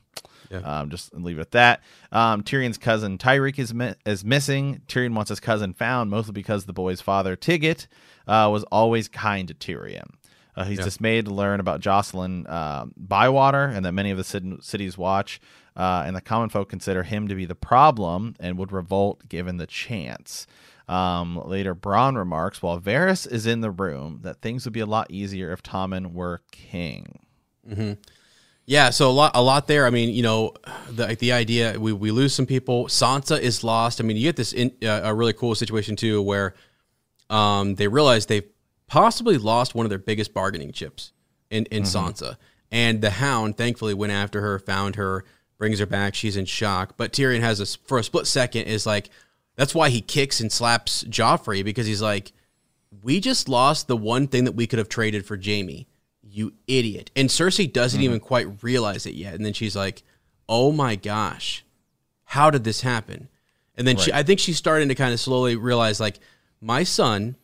Yeah. 0.52 0.58
Um, 0.60 0.90
just 0.92 1.14
leave 1.14 1.40
it 1.40 1.42
at 1.42 1.52
that. 1.52 1.82
Um, 2.12 2.44
Tyrion's 2.44 2.78
cousin 2.78 3.18
Tyrek 3.18 3.58
is 3.60 3.74
mi- 3.74 3.96
is 4.06 4.24
missing. 4.24 4.82
Tyrion 4.88 5.16
wants 5.16 5.30
his 5.30 5.40
cousin 5.40 5.74
found, 5.74 6.12
mostly 6.12 6.34
because 6.34 6.66
the 6.66 6.72
boy's 6.74 7.02
father 7.02 7.36
Tygett 7.36 7.88
uh, 8.28 8.48
was 8.52 8.64
always 8.66 9.08
kind 9.08 9.48
to 9.48 9.54
Tyrion. 9.56 10.12
Uh, 10.56 10.64
he's 10.64 10.78
Yeah. 10.80 10.86
dismayed 10.86 11.26
to 11.26 11.34
learn 11.34 11.60
about 11.60 11.82
Jacelyn 11.82 12.46
uh, 12.50 12.86
Bywater 12.96 13.66
and 13.66 13.86
that 13.86 13.92
many 13.92 14.12
of 14.12 14.18
the 14.18 14.24
cit- 14.24 14.64
cities 14.64 14.98
watch, 14.98 15.42
uh, 15.76 16.04
and 16.06 16.16
the 16.16 16.22
common 16.22 16.50
folk 16.50 16.70
consider 16.70 17.04
him 17.04 17.28
to 17.28 17.36
be 17.36 17.46
the 17.46 17.56
problem 17.56 18.36
and 18.40 18.58
would 18.58 18.72
revolt 18.72 19.28
given 19.28 19.58
the 19.58 19.68
chance. 19.68 20.48
Um, 20.88 21.42
later, 21.46 21.74
Bronn 21.76 22.16
remarks, 22.16 22.62
while 22.62 22.80
Varys 22.80 23.30
is 23.30 23.46
in 23.48 23.62
the 23.62 23.72
room, 23.72 24.20
that 24.22 24.42
things 24.42 24.66
would 24.66 24.74
be 24.74 24.80
a 24.82 24.86
lot 24.86 25.10
easier 25.10 25.52
if 25.52 25.62
Tommen 25.64 26.14
were 26.14 26.42
king. 26.52 27.20
Yeah, 28.68 28.90
so 28.90 29.10
a 29.10 29.12
lot, 29.12 29.32
a 29.36 29.42
lot 29.44 29.68
there. 29.68 29.86
I 29.86 29.90
mean, 29.92 30.10
you 30.10 30.24
know, 30.24 30.54
the 30.90 31.08
like 31.08 31.20
the 31.20 31.34
idea 31.34 31.80
we, 31.80 31.94
we 31.94 32.10
lose 32.12 32.34
some 32.34 32.46
people. 32.48 32.86
Sansa 32.88 33.40
is 33.40 33.64
lost. 33.64 34.00
I 34.02 34.04
mean, 34.04 34.18
you 34.18 34.24
get 34.24 34.38
this 34.38 34.54
in, 34.54 34.72
uh, 34.84 35.02
a 35.04 35.14
really 35.14 35.34
cool 35.34 35.54
situation 35.54 35.96
too, 35.96 36.22
where 36.22 36.56
um, 37.30 37.76
they 37.76 37.88
realize 37.88 38.26
they've 38.26 38.48
possibly 38.88 39.38
lost 39.38 39.76
one 39.76 39.86
of 39.86 39.90
their 39.90 40.00
biggest 40.00 40.34
bargaining 40.34 40.72
chips 40.72 41.12
in 41.50 41.66
in 41.66 41.84
mm-hmm. 41.84 41.98
Sansa, 41.98 42.38
and 42.72 43.02
the 43.02 43.12
Hound 43.12 43.58
thankfully 43.58 43.94
went 43.94 44.12
after 44.12 44.42
her, 44.42 44.60
found 44.60 44.96
her, 44.96 45.24
brings 45.58 45.80
her 45.80 45.86
back. 45.86 46.16
She's 46.16 46.38
in 46.38 46.46
shock, 46.46 46.96
but 46.98 47.14
Tyrion 47.14 47.42
has 47.42 47.60
a 47.60 47.66
for 47.88 47.98
a 47.98 48.04
split 48.04 48.28
second 48.28 48.64
is 48.64 48.86
like, 48.86 49.10
that's 49.56 49.76
why 49.76 49.90
he 49.90 50.02
kicks 50.02 50.40
and 50.40 50.52
slaps 50.52 51.04
Joffrey 51.06 51.64
because 51.64 51.88
he's 51.88 52.02
like, 52.02 52.32
we 53.02 53.20
just 53.20 53.48
lost 53.48 53.88
the 53.88 53.98
one 53.98 54.28
thing 54.28 54.46
that 54.46 54.54
we 54.56 54.68
could 54.68 54.80
have 54.80 54.90
traded 54.90 55.26
for 55.26 55.40
Jaime. 55.42 55.88
You 56.22 56.54
idiot. 56.68 57.12
And 57.16 57.30
Cersei 57.30 57.72
doesn't 57.72 58.00
mm-hmm. 58.00 58.06
even 58.06 58.20
quite 58.20 58.64
realize 58.64 59.06
it 59.06 59.14
yet. 59.14 59.36
And 59.36 59.46
then 59.46 59.54
she's 59.54 59.76
like, 59.76 60.04
oh 60.50 60.72
my 60.72 60.96
gosh, 60.96 61.64
how 62.26 62.50
did 62.50 62.64
this 62.64 62.82
happen? 62.82 63.30
And 63.78 63.88
then 63.88 63.98
she, 63.98 64.12
I 64.12 64.24
think 64.24 64.40
she's 64.40 64.58
starting 64.58 64.90
to 64.90 64.96
kind 64.96 65.14
of 65.14 65.20
slowly 65.20 65.56
realize, 65.56 66.00
like, 66.00 66.20
my 66.62 66.84
son 66.84 67.36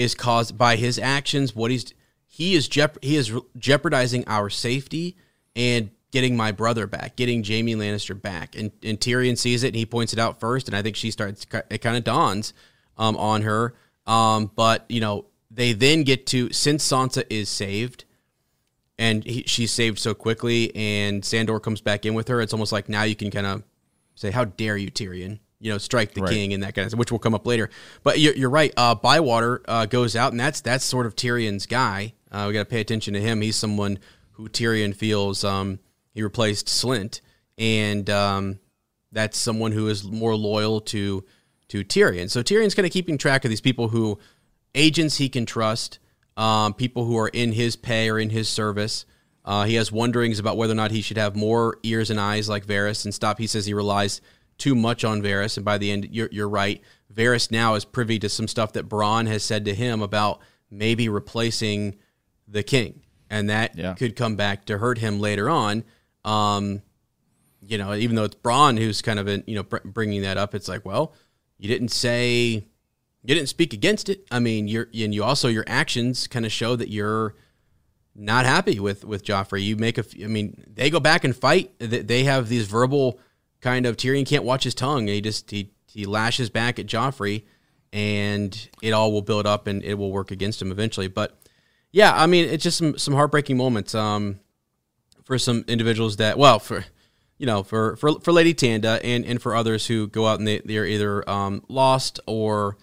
is 0.00 0.14
caused 0.14 0.56
by 0.56 0.76
his 0.76 0.98
actions. 0.98 1.54
What 1.54 1.70
he's 1.70 1.92
he 2.26 2.54
is 2.54 2.68
jep- 2.68 3.02
he 3.02 3.16
is 3.16 3.32
jeopardizing 3.58 4.24
our 4.26 4.48
safety 4.48 5.18
and 5.54 5.90
getting 6.10 6.36
my 6.36 6.52
brother 6.52 6.86
back, 6.86 7.16
getting 7.16 7.44
Jaime 7.44 7.74
Lannister 7.74 8.20
back. 8.20 8.56
And 8.56 8.72
and 8.82 8.98
Tyrion 8.98 9.36
sees 9.36 9.62
it 9.62 9.68
and 9.68 9.76
he 9.76 9.84
points 9.84 10.14
it 10.14 10.18
out 10.18 10.40
first. 10.40 10.68
And 10.68 10.76
I 10.76 10.80
think 10.80 10.96
she 10.96 11.10
starts 11.10 11.46
it 11.70 11.78
kind 11.78 11.98
of 11.98 12.04
dawns 12.04 12.54
um, 12.96 13.14
on 13.18 13.42
her. 13.42 13.74
Um, 14.06 14.50
but 14.56 14.86
you 14.88 15.00
know 15.00 15.26
they 15.50 15.74
then 15.74 16.02
get 16.02 16.26
to 16.28 16.50
since 16.50 16.88
Sansa 16.88 17.24
is 17.28 17.50
saved 17.50 18.04
and 18.98 19.22
he, 19.24 19.44
she's 19.46 19.70
saved 19.70 19.98
so 19.98 20.14
quickly, 20.14 20.74
and 20.74 21.24
Sandor 21.24 21.60
comes 21.60 21.80
back 21.80 22.04
in 22.04 22.14
with 22.14 22.28
her. 22.28 22.40
It's 22.40 22.52
almost 22.52 22.72
like 22.72 22.88
now 22.88 23.02
you 23.02 23.16
can 23.16 23.30
kind 23.30 23.46
of 23.46 23.62
say, 24.14 24.30
"How 24.30 24.44
dare 24.44 24.78
you, 24.78 24.90
Tyrion?" 24.90 25.40
You 25.60 25.70
know, 25.72 25.78
strike 25.78 26.14
the 26.14 26.22
Right. 26.22 26.32
king 26.32 26.54
and 26.54 26.62
that 26.62 26.74
kind 26.74 26.90
of, 26.90 26.98
which 26.98 27.12
will 27.12 27.18
come 27.18 27.34
up 27.34 27.46
later. 27.46 27.68
But 28.02 28.18
you're, 28.18 28.34
you're 28.34 28.50
right. 28.50 28.72
Uh, 28.76 28.94
Bywater 28.94 29.60
uh, 29.68 29.84
goes 29.86 30.16
out, 30.16 30.32
and 30.32 30.40
that's 30.40 30.60
that's 30.62 30.84
sort 30.84 31.04
of 31.06 31.14
Tyrion's 31.14 31.66
guy. 31.66 32.14
Uh, 32.32 32.44
we 32.48 32.54
got 32.54 32.60
to 32.60 32.64
pay 32.64 32.80
attention 32.80 33.12
to 33.14 33.20
him. 33.20 33.42
He's 33.42 33.56
someone 33.56 33.98
who 34.32 34.48
Tyrion 34.48 34.94
feels 34.96 35.44
um, 35.44 35.78
he 36.14 36.22
replaced 36.22 36.66
Slynt, 36.68 37.20
and 37.58 38.08
um, 38.08 38.58
that's 39.12 39.36
someone 39.38 39.72
who 39.72 39.88
is 39.88 40.04
more 40.04 40.34
loyal 40.34 40.80
to 40.82 41.24
to 41.68 41.84
Tyrion. 41.84 42.30
So 42.30 42.42
Tyrion's 42.42 42.74
kind 42.74 42.86
of 42.86 42.92
keeping 42.92 43.18
track 43.18 43.44
of 43.44 43.50
these 43.50 43.60
people 43.60 43.88
who 43.88 44.18
agents 44.74 45.18
he 45.18 45.28
can 45.28 45.44
trust, 45.46 45.98
um, 46.36 46.72
people 46.74 47.04
who 47.04 47.16
are 47.18 47.28
in 47.28 47.52
his 47.52 47.76
pay 47.76 48.08
or 48.08 48.18
in 48.18 48.30
his 48.30 48.48
service. 48.48 49.04
Uh, 49.44 49.64
he 49.64 49.74
has 49.74 49.90
wonderings 49.92 50.38
about 50.38 50.56
whether 50.56 50.72
or 50.72 50.76
not 50.76 50.90
he 50.90 51.00
should 51.02 51.16
have 51.16 51.34
more 51.36 51.78
ears 51.82 52.10
and 52.10 52.18
eyes 52.20 52.48
like 52.48 52.66
Varys 52.66 53.04
and 53.04 53.12
stop. 53.14 53.38
He 53.38 53.46
says 53.46 53.66
he 53.66 53.74
relies 53.74 54.20
too 54.60 54.74
much 54.76 55.04
on 55.04 55.20
Varys, 55.22 55.56
and 55.56 55.64
by 55.64 55.78
the 55.78 55.90
end, 55.90 56.08
you're, 56.12 56.28
you're 56.30 56.48
right. 56.48 56.80
Varys 57.12 57.50
now 57.50 57.74
is 57.74 57.84
privy 57.84 58.18
to 58.20 58.28
some 58.28 58.46
stuff 58.46 58.72
that 58.74 58.88
Bronn 58.88 59.26
has 59.26 59.42
said 59.42 59.64
to 59.64 59.74
him 59.74 60.00
about 60.02 60.40
maybe 60.70 61.08
replacing 61.08 61.96
the 62.46 62.62
king, 62.62 63.02
and 63.28 63.50
that 63.50 63.76
Yeah. 63.76 63.94
could 63.94 64.14
come 64.14 64.36
back 64.36 64.66
to 64.66 64.78
hurt 64.78 64.98
him 64.98 65.18
later 65.18 65.50
on. 65.50 65.82
Um, 66.24 66.82
you 67.66 67.76
know, 67.78 67.94
even 67.94 68.14
though 68.16 68.24
it's 68.24 68.36
Bronn 68.36 68.78
who's 68.78 69.02
kind 69.02 69.18
of 69.18 69.26
in, 69.28 69.42
you 69.46 69.56
know 69.56 69.62
br- 69.64 69.78
bringing 69.84 70.22
that 70.22 70.36
up, 70.36 70.54
it's 70.54 70.68
like, 70.68 70.84
well, 70.84 71.12
you 71.58 71.68
didn't 71.68 71.88
say, 71.90 72.64
you 73.22 73.34
didn't 73.34 73.48
speak 73.48 73.72
against 73.74 74.08
it. 74.08 74.24
I 74.30 74.38
mean, 74.38 74.66
you're 74.68 74.88
and 74.94 75.14
you 75.14 75.24
also 75.24 75.48
your 75.48 75.64
actions 75.66 76.26
kind 76.26 76.46
of 76.46 76.52
show 76.52 76.76
that 76.76 76.88
you're 76.88 77.34
not 78.14 78.46
happy 78.46 78.80
with 78.80 79.04
with 79.04 79.24
Joffrey. 79.24 79.62
You 79.64 79.76
make 79.76 79.98
a, 79.98 80.00
f- 80.00 80.14
I 80.22 80.26
mean, 80.26 80.64
they 80.66 80.88
go 80.90 81.00
back 81.00 81.24
and 81.24 81.34
fight. 81.36 81.72
They 81.78 82.24
have 82.24 82.48
these 82.48 82.66
verbal 82.66 83.20
kind 83.60 83.86
of 83.86 83.96
Tyrion 83.96 84.26
can't 84.26 84.44
watch 84.44 84.64
his 84.64 84.74
tongue. 84.74 85.06
He 85.06 85.20
just 85.20 85.50
he 85.50 85.70
he 85.86 86.06
lashes 86.06 86.50
back 86.50 86.78
at 86.78 86.86
Joffrey, 86.86 87.44
and 87.92 88.68
it 88.82 88.92
all 88.92 89.12
will 89.12 89.22
build 89.22 89.46
up 89.46 89.66
and 89.66 89.82
it 89.82 89.94
will 89.94 90.12
work 90.12 90.30
against 90.30 90.60
him 90.60 90.70
eventually. 90.70 91.08
But 91.08 91.36
yeah, 91.92 92.12
I 92.14 92.26
mean, 92.26 92.48
it's 92.48 92.64
just 92.64 92.78
some 92.78 92.98
some 92.98 93.14
heartbreaking 93.14 93.56
moments. 93.56 93.94
Um, 93.94 94.40
for 95.30 95.38
some 95.38 95.64
individuals 95.68 96.16
that 96.16 96.36
well 96.36 96.58
for 96.58 96.84
you 97.38 97.46
know 97.46 97.62
for 97.62 97.94
for, 97.94 98.18
for 98.18 98.32
lady 98.32 98.52
tanda 98.52 98.98
and 99.04 99.24
and 99.24 99.40
for 99.40 99.54
others 99.54 99.86
who 99.86 100.08
go 100.08 100.26
out 100.26 100.40
and 100.40 100.48
they, 100.48 100.58
they're 100.58 100.84
either 100.84 101.28
um, 101.30 101.62
lost 101.68 102.18
or 102.26 102.76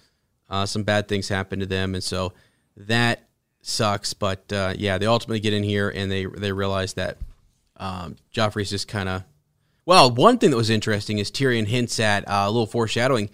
uh, 0.50 0.66
some 0.66 0.84
bad 0.84 1.10
things 1.10 1.28
happen 1.28 1.60
to 1.60 1.66
them 1.66 1.94
and 1.94 2.02
so 2.02 2.32
that 2.78 3.28
sucks 3.62 4.14
but 4.14 4.50
uh, 4.54 4.74
yeah 4.78 4.98
they 4.98 5.06
ultimately 5.06 5.42
get 5.42 5.52
in 5.52 5.62
here 5.62 5.90
and 5.90 6.10
they 6.10 6.26
they 6.26 6.54
realize 6.54 6.94
that 6.94 7.18
um, 7.76 8.16
joffrey's 8.34 8.70
just 8.70 8.88
kind 8.88 9.10
of 9.10 9.24
well 9.88 10.12
one 10.12 10.38
thing 10.38 10.52
that 10.52 10.58
was 10.58 10.70
interesting 10.70 11.18
is 11.18 11.32
tyrion 11.32 11.66
hints 11.66 12.00
at 12.00 12.24
uh, 12.28 12.44
a 12.46 12.52
little 12.52 12.68
foreshadowing 12.68 13.28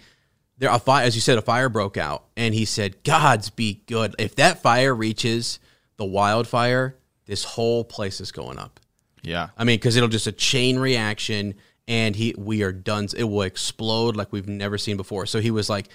there 0.56 0.70
a 0.70 0.78
fire 0.78 1.04
as 1.04 1.14
you 1.14 1.20
said 1.20 1.36
a 1.36 1.42
fire 1.42 1.68
broke 1.68 1.98
out 1.98 2.24
and 2.34 2.54
he 2.54 2.64
said 2.64 3.02
gods 3.04 3.50
be 3.50 3.82
good 3.86 4.14
if 4.18 4.34
that 4.36 4.62
fire 4.62 4.94
reaches 4.94 5.58
the 5.98 6.04
wildfire 6.06 6.96
this 7.26 7.44
whole 7.44 7.84
place 7.84 8.20
is 8.20 8.32
going 8.32 8.58
up 8.58 8.80
Yeah. 9.22 9.48
I 9.56 9.64
mean, 9.64 9.76
because 9.78 9.96
it'll 9.96 10.08
just 10.08 10.26
a 10.26 10.32
chain 10.32 10.78
reaction, 10.78 11.54
and 11.88 12.14
he 12.14 12.34
we 12.36 12.62
are 12.62 12.72
done. 12.72 13.08
It 13.16 13.24
will 13.24 13.42
explode 13.42 14.16
like 14.16 14.32
we've 14.32 14.46
never 14.46 14.78
seen 14.78 14.96
before. 14.98 15.26
So 15.26 15.40
he 15.40 15.50
was 15.50 15.70
like, 15.70 15.88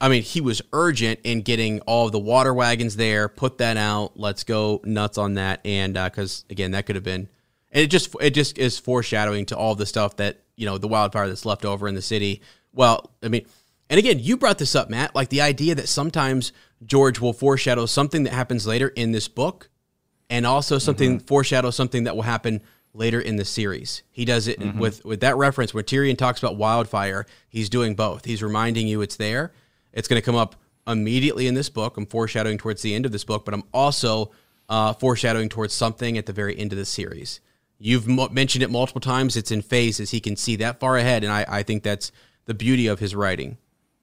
I 0.00 0.08
mean, 0.08 0.22
he 0.22 0.40
was 0.40 0.60
urgent 0.72 1.20
in 1.22 1.42
getting 1.42 1.80
all 1.82 2.10
the 2.10 2.18
water 2.18 2.52
wagons 2.52 2.96
there. 2.96 3.28
Put 3.28 3.58
that 3.58 3.76
out. 3.76 4.18
Let's 4.18 4.44
go 4.44 4.80
nuts 4.84 5.16
on 5.16 5.34
that. 5.34 5.60
And 5.64 5.94
because 5.94 6.44
again, 6.50 6.72
that 6.72 6.86
could 6.86 6.96
have 6.96 7.04
been, 7.04 7.28
and 7.72 7.82
it 7.82 7.88
just 7.88 8.14
it 8.20 8.30
just 8.30 8.58
is 8.58 8.78
foreshadowing 8.78 9.46
to 9.46 9.56
all 9.56 9.74
the 9.74 9.86
stuff 9.86 10.16
that 10.16 10.42
you 10.56 10.66
know 10.66 10.78
the 10.78 10.88
wildfire 10.88 11.28
that's 11.28 11.46
left 11.46 11.64
over 11.64 11.88
in 11.88 11.94
the 11.94 12.02
city. 12.02 12.42
Well, 12.72 13.10
I 13.22 13.28
mean, 13.28 13.46
and 13.88 13.98
again, 13.98 14.18
you 14.18 14.36
brought 14.36 14.58
this 14.58 14.74
up, 14.74 14.90
Matt, 14.90 15.14
like 15.14 15.28
the 15.28 15.40
idea 15.40 15.74
that 15.74 15.88
sometimes 15.88 16.52
George 16.84 17.20
will 17.20 17.32
foreshadow 17.32 17.86
something 17.86 18.24
that 18.24 18.32
happens 18.32 18.66
later 18.66 18.88
in 18.88 19.12
this 19.12 19.28
book 19.28 19.70
and 20.28 20.46
also 20.46 20.78
something 20.78 21.20
foreshadow 21.20 21.70
something 21.70 22.04
that 22.04 22.16
will 22.16 22.22
happen 22.22 22.60
later 22.92 23.20
in 23.20 23.36
the 23.36 23.44
series. 23.44 24.02
He 24.10 24.24
does 24.24 24.48
it 24.48 24.58
with 24.76 25.04
with 25.04 25.20
that 25.20 25.36
reference 25.36 25.72
where 25.72 25.82
Tyrion 25.82 26.16
talks 26.16 26.42
about 26.42 26.56
wildfire. 26.56 27.26
He's 27.48 27.68
doing 27.68 27.94
both. 27.94 28.24
He's 28.24 28.42
reminding 28.42 28.88
you 28.88 29.02
it's 29.02 29.16
there. 29.16 29.52
It's 29.92 30.08
going 30.08 30.20
to 30.20 30.24
come 30.24 30.36
up 30.36 30.56
immediately 30.86 31.46
in 31.46 31.54
this 31.54 31.68
book. 31.68 31.96
I'm 31.96 32.06
foreshadowing 32.06 32.58
towards 32.58 32.82
the 32.82 32.94
end 32.94 33.06
of 33.06 33.12
this 33.12 33.24
book, 33.24 33.44
but 33.44 33.54
I'm 33.54 33.64
also 33.72 34.32
uh, 34.68 34.92
foreshadowing 34.94 35.48
towards 35.48 35.74
something 35.74 36.18
at 36.18 36.26
the 36.26 36.32
very 36.32 36.58
end 36.58 36.72
of 36.72 36.78
the 36.78 36.84
series. 36.84 37.40
You've 37.78 38.06
mo- 38.08 38.28
mentioned 38.30 38.62
it 38.62 38.70
multiple 38.70 39.00
times. 39.00 39.36
It's 39.36 39.50
in 39.50 39.62
phases. 39.62 40.10
He 40.10 40.20
can 40.20 40.36
see 40.36 40.56
that 40.56 40.80
far 40.80 40.96
ahead, 40.96 41.24
and 41.24 41.32
I, 41.32 41.44
I 41.48 41.62
think 41.62 41.82
that's 41.82 42.10
the 42.46 42.54
beauty 42.54 42.86
of 42.86 42.98
his 43.00 43.14
writing. 43.14 43.58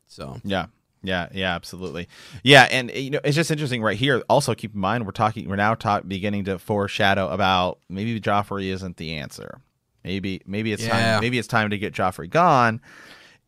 So 0.07 0.39
Yeah. 0.43 0.67
Yeah, 1.05 1.28
yeah, 1.34 1.53
absolutely. 1.53 2.07
Yeah, 2.43 2.65
and 2.71 2.89
you 2.89 3.09
know, 3.09 3.19
it's 3.26 3.36
just 3.36 3.51
interesting 3.51 3.82
right 3.82 3.97
here. 3.97 4.24
Also, 4.30 4.55
keep 4.55 4.74
in 4.74 4.80
mind 4.80 5.05
we're 5.05 5.11
talking 5.11 5.49
we're 5.49 5.57
now 5.57 5.76
talk, 5.76 6.07
beginning 6.07 6.45
to 6.45 6.57
foreshadow 6.57 7.28
about 7.28 7.80
maybe 7.89 8.21
Joffrey 8.21 8.67
isn't 8.67 8.95
the 8.95 9.15
answer. 9.15 9.59
Maybe 10.05 10.41
maybe 10.45 10.71
it's 10.71 10.84
Yeah. 10.84 11.15
time 11.15 11.21
maybe 11.21 11.38
it's 11.39 11.47
time 11.49 11.71
to 11.71 11.78
get 11.78 11.93
Joffrey 11.93 12.30
gone. 12.30 12.80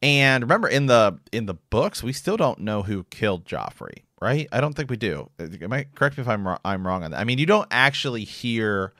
And 0.01 0.43
remember 0.43 0.67
in 0.67 0.87
the 0.87 1.17
in 1.31 1.45
the 1.45 1.53
books, 1.53 2.03
we 2.03 2.11
still 2.11 2.35
don't 2.35 2.59
know 2.59 2.83
who 2.83 3.05
killed 3.05 3.45
Joffrey, 3.45 4.03
right? 4.21 4.49
I 4.51 4.59
don't 4.59 4.73
think 4.73 4.89
we 4.89 4.97
do. 4.97 5.29
Am 5.39 5.71
I 5.71 5.85
correct 5.95 6.17
me 6.17 6.23
if 6.23 6.27
I'm 6.27 6.45
wrong, 6.45 6.59
I'm 6.65 6.85
wrong 6.85 7.03
on 7.05 7.11
that. 7.11 7.19
I 7.21 7.23
mean, 7.23 7.37
you 7.37 7.45
don't 7.45 7.67
actually 7.71 8.25
hear 8.25 8.91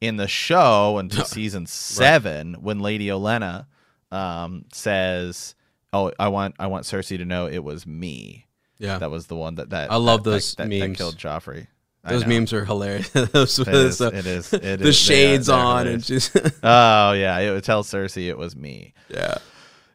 in 0.00 0.16
the 0.16 0.28
show 0.28 0.98
until 0.98 1.24
season 1.26 1.66
7 1.66 2.54
when 2.54 2.80
Lady 2.80 3.06
Olenna 3.08 3.66
um, 4.10 4.64
says, 4.72 5.54
"Oh, 5.92 6.12
I 6.18 6.28
want 6.28 6.54
I 6.58 6.66
want 6.68 6.84
Cersei 6.84 7.18
to 7.18 7.24
know 7.24 7.46
it 7.46 7.64
was 7.64 7.86
me." 7.86 8.46
Yeah. 8.78 8.98
That 8.98 9.10
was 9.10 9.26
the 9.28 9.36
one 9.36 9.54
that 9.56 9.70
that 9.70 9.90
I 9.90 9.96
love 9.96 10.24
that- 10.24 10.30
those 10.30 10.54
that, 10.56 10.68
that, 10.68 10.78
that 10.80 10.94
killed 10.96 11.16
Joffrey. 11.16 11.68
Those 12.06 12.26
memes 12.26 12.52
are 12.52 12.66
hilarious. 12.66 13.08
Those- 13.12 13.58
It 13.60 13.68
is, 13.68 13.96
so- 13.96 14.08
it 14.08 14.26
is, 14.26 14.52
it 14.52 14.60
the 14.60 14.68
is. 14.68 14.82
Are- 14.88 14.92
shades 14.92 15.46
they're 15.46 15.56
on 15.56 15.86
and 15.86 16.04
just 16.04 16.36
Oh 16.62 17.12
yeah, 17.12 17.38
it 17.38 17.50
would 17.50 17.64
tell 17.64 17.82
Cersei 17.82 18.28
it 18.28 18.36
was 18.36 18.54
me. 18.54 18.92
yeah. 19.08 19.38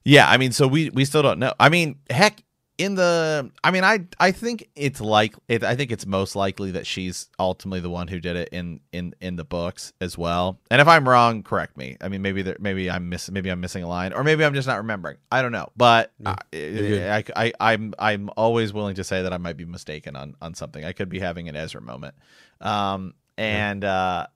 Yeah, 0.06 0.28
I 0.28 0.38
mean, 0.38 0.52
so 0.54 0.68
we 0.68 0.90
we 0.90 1.06
still 1.06 1.22
don't 1.22 1.38
know. 1.38 1.54
I 1.60 1.70
mean, 1.70 1.98
heck, 2.10 2.42
in 2.80 2.96
the, 2.96 3.52
I 3.62 3.72
mean, 3.72 3.84
I 3.84 4.06
I 4.20 4.32
think 4.32 4.70
it's 4.76 5.02
like, 5.02 5.36
it, 5.50 5.66
I 5.66 5.76
think 5.76 5.92
it's 5.92 6.06
most 6.06 6.34
likely 6.34 6.72
that 6.72 6.88
she's 6.88 7.30
ultimately 7.38 7.82
the 7.82 7.90
one 7.90 8.08
who 8.08 8.22
did 8.22 8.38
it 8.38 8.50
in 8.54 8.80
in 8.94 9.14
in 9.20 9.36
the 9.36 9.44
books 9.44 9.92
as 10.00 10.18
well. 10.18 10.58
And 10.72 10.80
if 10.82 10.88
I'm 10.88 11.08
wrong, 11.08 11.44
correct 11.44 11.76
me. 11.76 11.98
I 12.00 12.08
mean, 12.08 12.22
maybe 12.22 12.42
there, 12.42 12.56
maybe 12.58 12.90
I'm 12.90 13.10
missing, 13.10 13.34
maybe 13.34 13.50
I'm 13.50 13.60
missing 13.60 13.84
a 13.84 13.88
line, 13.88 14.14
or 14.14 14.24
maybe 14.24 14.46
I'm 14.46 14.54
just 14.54 14.68
not 14.68 14.78
remembering. 14.78 15.18
I 15.30 15.42
don't 15.42 15.52
know, 15.52 15.70
but 15.76 16.14
Yeah, 16.54 17.16
I, 17.16 17.22
good. 17.22 17.34
I, 17.36 17.48
I 17.48 17.74
I'm 17.74 17.94
I'm 18.00 18.30
always 18.38 18.72
willing 18.72 18.96
to 18.96 19.04
say 19.04 19.24
that 19.24 19.34
I 19.34 19.38
might 19.38 19.58
be 19.58 19.66
mistaken 19.66 20.16
on 20.16 20.36
on 20.42 20.56
something. 20.56 20.86
I 20.86 20.94
could 20.94 21.10
be 21.10 21.20
having 21.20 21.50
an 21.50 21.58
Ezra 21.58 21.82
moment. 21.82 22.16
Um, 22.62 23.14
and 23.38 23.84
uh, 23.84 24.28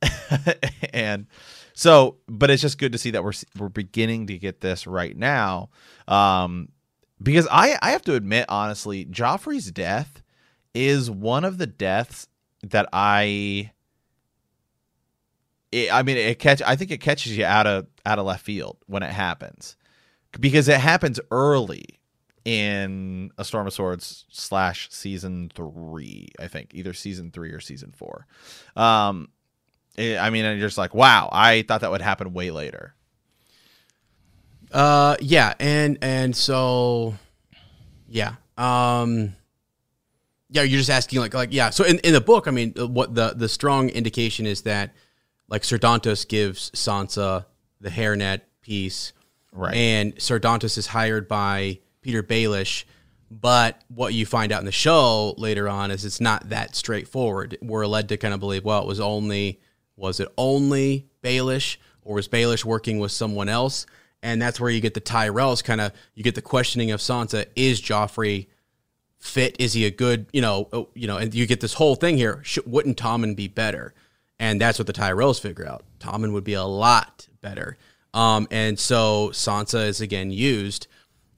and 0.94 1.28
so, 1.74 2.18
but 2.28 2.50
it's 2.50 2.62
just 2.62 2.78
good 2.78 2.92
to 2.92 2.98
see 2.98 3.12
that 3.12 3.24
we're 3.24 3.34
we're 3.58 3.70
beginning 3.70 4.28
to 4.28 4.38
get 4.38 4.60
this 4.62 4.86
right 4.86 5.16
now. 5.16 5.70
Um, 6.08 6.70
because 7.24 7.48
I 7.50 7.78
I 7.82 7.92
have 7.92 8.04
to 8.04 8.16
admit 8.16 8.46
honestly, 8.50 9.06
Joffrey's 9.06 9.72
death 9.72 10.22
is 10.76 11.10
one 11.10 11.46
of 11.46 11.58
the 11.58 11.68
deaths 11.68 12.28
that 12.64 12.88
I. 12.94 13.72
It, 15.72 15.92
I 15.92 16.04
mean, 16.04 16.18
it 16.18 16.40
catch. 16.40 16.62
I 16.62 16.76
think 16.76 16.92
it 16.92 17.00
catches 17.00 17.36
you 17.38 17.46
out 17.46 17.66
of 17.68 17.88
out 18.06 18.20
of 18.20 18.26
left 18.26 18.46
field 18.46 18.78
when 18.88 19.04
it 19.04 19.12
happens, 19.12 19.76
because 20.40 20.68
it 20.68 20.80
happens 20.80 21.20
early 21.32 21.86
in 22.46 23.32
a 23.38 23.44
Storm 23.46 23.66
of 23.68 23.74
Swords 23.74 24.26
slash 24.30 24.90
season 24.92 25.50
three. 25.56 26.28
I 26.40 26.48
think 26.48 26.72
either 26.74 26.94
season 26.94 27.32
three 27.32 27.52
or 27.52 27.60
season 27.60 27.92
four. 27.96 28.28
Um, 28.76 29.30
it- 29.98 30.20
I 30.20 30.30
mean, 30.30 30.46
and 30.46 30.60
you're 30.60 30.68
just 30.68 30.78
like, 30.78 30.94
wow, 30.94 31.30
I 31.32 31.64
thought 31.64 31.82
that 31.82 31.92
would 31.92 32.02
happen 32.02 32.34
way 32.34 32.52
later. 32.52 32.94
Uh, 34.74 35.16
yeah, 35.22 35.54
and 35.60 36.00
and 36.02 36.36
so, 36.36 37.14
yeah, 38.08 38.36
um, 38.58 39.36
yeah, 40.50 40.64
you're 40.64 40.80
just 40.80 40.90
asking 40.90 41.20
like 41.20 41.34
like 41.34 41.54
yeah. 41.54 41.70
So 41.70 41.84
in, 41.86 42.00
in 42.00 42.14
the 42.14 42.22
book, 42.22 42.48
I 42.48 42.52
mean, 42.52 42.74
uh, 42.78 42.88
what 42.88 43.14
the 43.16 43.34
the 43.36 43.48
strong 43.48 43.90
indication 43.90 44.46
is 44.46 44.64
that 44.64 44.94
like 45.48 45.64
Ser 45.64 45.78
Dontos 45.78 46.28
gives 46.28 46.72
Sansa 46.72 47.46
the 47.80 47.90
hairnet 47.90 48.42
piece, 48.62 49.14
Right. 49.54 49.76
And 49.76 50.22
Ser 50.22 50.40
Dontos 50.40 50.78
is 50.78 50.88
hired 50.88 51.28
by 51.28 51.80
Petyr 52.04 52.24
Baelish, 52.24 52.86
but 53.30 53.82
what 53.88 54.14
you 54.14 54.26
find 54.26 54.52
out 54.52 54.60
in 54.60 54.66
the 54.66 54.72
show 54.72 55.36
later 55.38 55.70
on 55.70 55.92
is 55.92 56.06
it's 56.06 56.20
not 56.20 56.50
that 56.50 56.76
straightforward. 56.76 57.58
We're 57.62 57.86
led 57.86 58.10
to 58.10 58.18
kind 58.18 58.34
of 58.34 58.40
believe, 58.40 58.66
well, 58.66 58.82
it 58.82 58.88
was 58.88 59.00
only 59.00 59.62
was 59.96 60.20
it 60.20 60.28
only 60.38 61.08
Baelish 61.22 61.78
or 62.02 62.16
was 62.16 62.28
Baelish 62.28 62.66
working 62.66 62.98
with 63.00 63.12
someone 63.12 63.48
else? 63.48 63.86
And 64.24 64.42
that's 64.42 64.60
where 64.60 64.72
you 64.72 64.82
get 64.82 64.96
the 64.96 65.02
Tyrells 65.02 65.64
kind 65.64 65.82
of 65.82 65.92
you 66.16 66.24
get 66.24 66.34
the 66.34 66.42
questioning 66.42 66.90
of 66.92 67.02
Sansa: 67.02 67.46
Is 67.56 67.80
Joffrey 67.80 68.48
fit? 69.20 69.56
Is 69.60 69.74
he 69.74 69.86
a 69.86 69.92
good, 69.92 70.26
you 70.34 70.42
know, 70.42 70.70
oh, 70.74 70.90
you 70.96 71.08
know? 71.08 71.18
And 71.18 71.34
you 71.36 71.46
get 71.46 71.62
this 71.62 71.74
whole 71.74 71.96
thing 71.96 72.18
here. 72.18 72.42
Sh- 72.44 72.60
wouldn't 72.66 72.98
Tommen 72.98 73.36
be 73.36 73.48
better? 73.48 73.94
And 74.40 74.60
that's 74.60 74.80
what 74.80 74.88
the 74.88 74.94
Tyrells 74.94 75.40
figure 75.40 75.68
out. 75.68 75.84
Tommen 76.00 76.34
would 76.34 76.44
be 76.44 76.54
a 76.54 76.64
lot 76.64 77.28
better. 77.42 77.78
Um, 78.14 78.48
and 78.50 78.80
so 78.80 79.30
Sansa 79.34 79.88
is 79.88 80.02
again 80.02 80.32
used, 80.32 80.88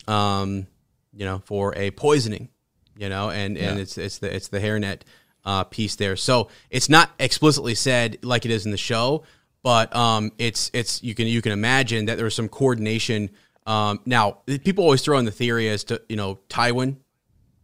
um, 0.07 0.67
you 1.13 1.25
know, 1.25 1.41
for 1.45 1.75
a 1.75 1.91
poisoning, 1.91 2.49
you 2.97 3.09
know, 3.09 3.29
and 3.29 3.57
and 3.57 3.79
it's 3.79 3.97
it's 3.97 4.19
the 4.19 4.33
it's 4.33 4.49
the 4.49 4.59
hairnet 4.59 5.01
uh, 5.45 5.63
piece 5.63 5.95
there. 5.95 6.15
So 6.15 6.49
it's 6.69 6.89
not 6.89 7.11
explicitly 7.19 7.75
said 7.75 8.17
like 8.23 8.45
it 8.45 8.51
is 8.51 8.65
in 8.65 8.71
the 8.71 8.77
show, 8.77 9.23
but 9.65 9.95
um, 9.95 10.31
it's 10.37 10.69
it's 10.75 11.01
you 11.01 11.15
can 11.15 11.25
you 11.25 11.41
can 11.41 11.51
imagine 11.51 12.05
that 12.05 12.17
there 12.17 12.25
was 12.25 12.35
some 12.35 12.47
coordination. 12.47 13.31
Um, 13.65 13.99
now 14.05 14.43
people 14.63 14.83
always 14.83 15.01
throw 15.01 15.17
in 15.17 15.25
the 15.25 15.31
theory 15.31 15.69
as 15.69 15.83
to 15.85 16.03
you 16.07 16.15
know 16.15 16.37
Tywin 16.49 16.97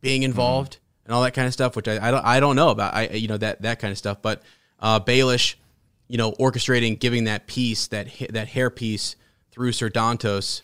being 0.01 0.23
involved 0.23 0.79
and 1.05 1.13
all 1.13 1.21
that 1.21 1.35
kind 1.35 1.45
of 1.45 1.53
stuff, 1.53 1.75
which 1.75 1.87
I, 1.87 2.07
I 2.07 2.09
don't 2.09 2.25
I 2.25 2.39
don't 2.39 2.55
know 2.55 2.69
about. 2.69 2.95
I 2.95 3.09
you 3.09 3.27
know 3.27 3.37
that 3.37 3.61
that 3.61 3.77
kind 3.77 3.91
of 3.91 3.99
stuff, 3.99 4.19
but 4.19 4.41
uh, 4.79 4.99
Baelish, 4.99 5.57
you 6.07 6.17
know, 6.17 6.31
orchestrating 6.31 6.97
giving 6.97 7.25
that 7.25 7.45
piece 7.45 7.85
that 7.89 8.07
that 8.31 8.47
hair 8.47 8.71
piece 8.71 9.15
through 9.51 9.71
Ser 9.71 9.91
Dontos 9.91 10.63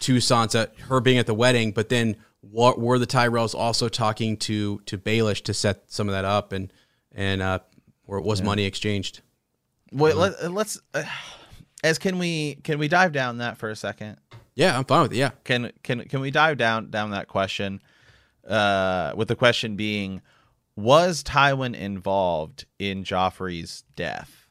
to 0.00 0.16
Sansa, 0.16 0.74
her 0.88 1.02
being 1.02 1.18
at 1.18 1.26
the 1.26 1.34
wedding, 1.34 1.72
but 1.72 1.90
then 1.90 2.16
what 2.40 2.80
were 2.80 2.98
the 2.98 3.06
Tyrells 3.06 3.54
also 3.54 3.90
talking 3.90 4.38
to 4.38 4.80
to 4.86 4.96
Baelish 4.96 5.42
to 5.42 5.52
set 5.52 5.92
some 5.92 6.08
of 6.08 6.14
that 6.14 6.24
up 6.24 6.50
and 6.52 6.72
and 7.14 7.42
uh, 7.42 7.58
where 8.06 8.18
it 8.18 8.24
was 8.24 8.40
money 8.40 8.64
exchanged? 8.64 9.20
Wait, 9.92 10.16
let, 10.16 10.52
let's. 10.52 10.80
Uh, 10.94 11.04
as 11.84 11.98
can 11.98 12.18
we 12.18 12.56
can 12.62 12.78
we 12.78 12.88
dive 12.88 13.12
down 13.12 13.38
that 13.38 13.58
for 13.58 13.70
a 13.70 13.76
second? 13.76 14.16
Yeah, 14.54 14.76
I'm 14.76 14.84
fine 14.84 15.02
with 15.02 15.12
it. 15.12 15.16
Yeah, 15.16 15.30
Can 15.44 15.72
can 15.82 16.04
can 16.04 16.20
we 16.20 16.30
dive 16.30 16.58
down 16.58 16.90
down 16.90 17.10
that 17.10 17.28
question? 17.28 17.80
Uh, 18.46 19.12
with 19.14 19.28
the 19.28 19.36
question 19.36 19.76
being, 19.76 20.20
was 20.76 21.22
Tywin 21.22 21.74
involved 21.76 22.66
in 22.78 23.04
Joffrey's 23.04 23.84
death? 23.94 24.48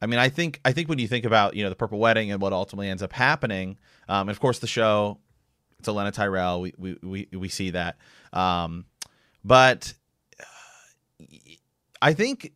I 0.00 0.06
mean, 0.06 0.18
I 0.18 0.28
think 0.28 0.60
I 0.64 0.72
think 0.72 0.88
when 0.88 0.98
you 0.98 1.08
think 1.08 1.24
about 1.24 1.54
you 1.54 1.62
know 1.62 1.70
the 1.70 1.76
Purple 1.76 1.98
Wedding 1.98 2.30
and 2.32 2.40
what 2.40 2.52
ultimately 2.52 2.88
ends 2.88 3.02
up 3.02 3.12
happening, 3.12 3.78
um, 4.08 4.28
and 4.28 4.30
of 4.30 4.40
course 4.40 4.58
the 4.58 4.66
show, 4.66 5.18
it's 5.78 5.88
Olenna 5.88 6.12
Tyrell. 6.12 6.60
We 6.60 6.74
we 6.76 6.96
we, 7.02 7.28
we 7.32 7.48
see 7.48 7.70
that, 7.70 7.96
um, 8.32 8.86
but 9.44 9.94
uh, 10.40 11.24
I 12.00 12.14
think 12.14 12.52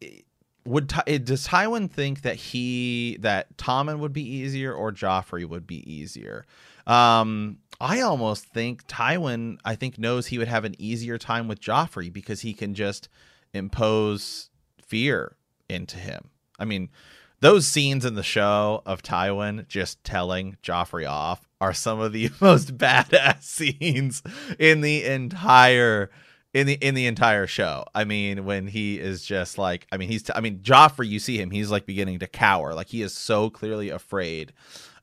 would 0.67 0.89
does 0.89 1.47
Tywin 1.47 1.91
think 1.91 2.23
that 2.23 2.37
he 2.37 3.17
that 3.21 3.57
Tommen 3.57 3.99
would 3.99 4.13
be 4.13 4.27
easier 4.27 4.73
or 4.73 4.93
Joffrey 4.93 5.45
would 5.45 5.67
be 5.67 5.91
easier? 5.91 6.45
Um, 6.87 7.59
I 7.81 8.01
almost 8.01 8.47
think 8.47 8.87
Tywin 8.87 9.59
I 9.65 9.75
think 9.75 9.99
knows 9.99 10.27
he 10.27 10.39
would 10.39 10.49
have 10.49 10.65
an 10.65 10.75
easier 10.79 11.19
time 11.19 11.49
with 11.49 11.61
Joffrey 11.61 12.13
because 12.13 12.41
he 12.41 12.53
can 12.53 12.75
just 12.75 13.09
impose 13.53 14.51
fear 14.83 15.37
into 15.69 15.99
him. 15.99 16.31
I 16.59 16.65
mean, 16.65 16.91
those 17.41 17.67
scenes 17.67 18.05
in 18.05 18.15
the 18.15 18.23
show 18.23 18.83
of 18.87 19.03
Tywin 19.03 19.69
just 19.69 20.03
telling 20.05 20.57
Joffrey 20.63 21.09
off 21.09 21.47
are 21.61 21.75
some 21.75 22.01
of 22.01 22.13
the 22.13 22.31
most 22.41 22.77
badass 22.77 23.43
scenes 23.45 24.23
in 24.59 24.81
the 24.81 25.05
entire 25.05 26.11
in 26.57 26.67
the 26.67 26.75
in 26.75 26.95
the 26.95 27.07
entire 27.07 27.47
show. 27.47 27.85
I 27.95 28.05
mean, 28.05 28.47
when 28.47 28.67
he 28.67 28.99
is 28.99 29.23
just 29.23 29.59
like, 29.59 29.87
I 29.93 29.99
mean, 29.99 30.09
he's, 30.09 30.31
I 30.35 30.41
mean, 30.41 30.61
Joffrey, 30.61 31.07
you 31.07 31.19
see 31.19 31.39
him, 31.39 31.51
he's 31.51 31.71
like 31.71 31.85
beginning 31.85 32.21
to 32.21 32.27
cower, 32.27 32.73
like 32.73 32.89
he 32.89 33.03
is 33.03 33.13
so 33.13 33.51
clearly 33.51 33.91
afraid 33.91 34.55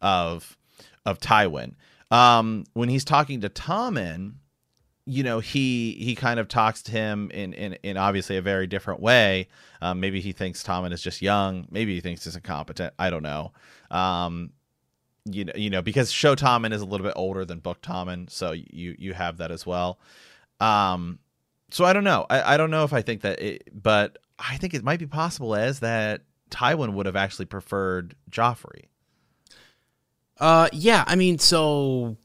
of 0.02 0.58
of 1.06 1.20
Tywin. 1.20 1.76
Um, 2.10 2.64
when 2.74 2.90
he's 2.90 3.06
talking 3.06 3.42
to 3.42 3.50
Tommen, 3.50 4.34
you 5.06 5.22
know, 5.22 5.42
he 5.42 5.92
he 6.00 6.16
kind 6.16 6.40
of 6.40 6.48
talks 6.48 6.82
to 6.84 6.92
him 6.92 7.30
in 7.30 7.54
in, 7.54 7.74
in 7.84 7.98
obviously 7.98 8.36
a 8.38 8.42
very 8.42 8.66
different 8.66 9.00
way. 9.00 9.48
Um, 9.80 10.00
maybe 10.00 10.22
he 10.22 10.32
thinks 10.32 10.64
Tommen 10.64 10.92
is 10.92 11.04
just 11.04 11.22
young. 11.22 11.68
Maybe 11.70 11.94
he 11.94 12.02
thinks 12.02 12.24
he's 12.24 12.36
incompetent. 12.36 12.96
I 12.98 13.12
don't 13.12 13.24
know. 13.24 13.52
Um, 13.92 14.54
you 15.26 15.46
know, 15.46 15.54
you 15.56 15.70
know, 15.70 15.84
because 15.84 16.12
show 16.12 16.36
Tommen 16.36 16.74
is 16.74 16.82
a 16.82 16.86
little 16.86 17.06
bit 17.06 17.14
older 17.16 17.46
than 17.46 17.60
book 17.60 17.80
Tommen, 17.84 18.28
so 18.32 18.54
you 18.54 18.96
you 18.98 19.14
have 19.14 19.38
that 19.38 19.52
as 19.52 19.68
well. 19.68 20.00
Um, 20.60 21.20
so 21.74 21.86
I 21.86 21.94
don't 21.94 22.04
know. 22.04 22.28
I, 22.30 22.54
I 22.54 22.58
don't 22.58 22.70
know 22.70 22.84
if 22.84 22.94
I 22.94 23.02
think 23.02 23.22
that, 23.22 23.42
it, 23.42 23.70
but 23.74 24.20
I 24.38 24.58
think 24.58 24.76
it 24.76 24.84
might 24.84 25.00
be 25.00 25.08
possible 25.08 25.56
as 25.56 25.80
that 25.80 26.22
Tywin 26.52 26.94
would 26.94 27.08
have 27.08 27.16
actually 27.16 27.46
preferred 27.46 28.16
Joffrey. 28.30 28.86
Uh, 30.40 30.70
yeah. 30.72 31.04
I 31.08 31.16
mean, 31.16 31.40
so, 31.40 32.18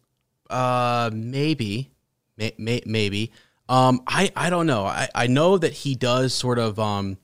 uh, 0.51 1.09
maybe, 1.15 1.91
may, 2.37 2.53
may, 2.59 2.83
maybe. 2.85 3.33
Um, 3.71 4.03
I, 4.07 4.31
I 4.37 4.51
don't 4.51 4.67
know. 4.67 4.85
I, 4.85 5.09
I 5.15 5.27
know 5.29 5.57
that 5.57 5.73
he 5.73 5.95
does 5.95 6.35
sort 6.35 6.59
of 6.59 6.79
um 6.79 7.17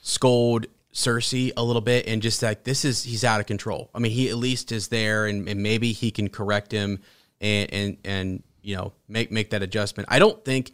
scold 0.00 0.66
Cersei 0.94 1.52
a 1.56 1.62
little 1.62 1.80
bit 1.82 2.06
and 2.06 2.20
just 2.20 2.42
like 2.42 2.64
this 2.64 2.84
is 2.84 3.02
he's 3.02 3.24
out 3.24 3.40
of 3.40 3.46
control. 3.46 3.90
I 3.94 3.98
mean, 3.98 4.12
he 4.12 4.30
at 4.30 4.36
least 4.36 4.72
is 4.72 4.88
there, 4.88 5.26
and, 5.26 5.46
and 5.46 5.62
maybe 5.62 5.92
he 5.92 6.10
can 6.10 6.28
correct 6.28 6.72
him 6.72 7.00
and 7.42 7.72
and 7.72 7.96
and 8.04 8.42
you 8.62 8.74
know 8.74 8.94
make 9.06 9.30
make 9.30 9.50
that 9.50 9.62
adjustment. 9.62 10.08
I 10.10 10.18
don't 10.18 10.42
think 10.44 10.72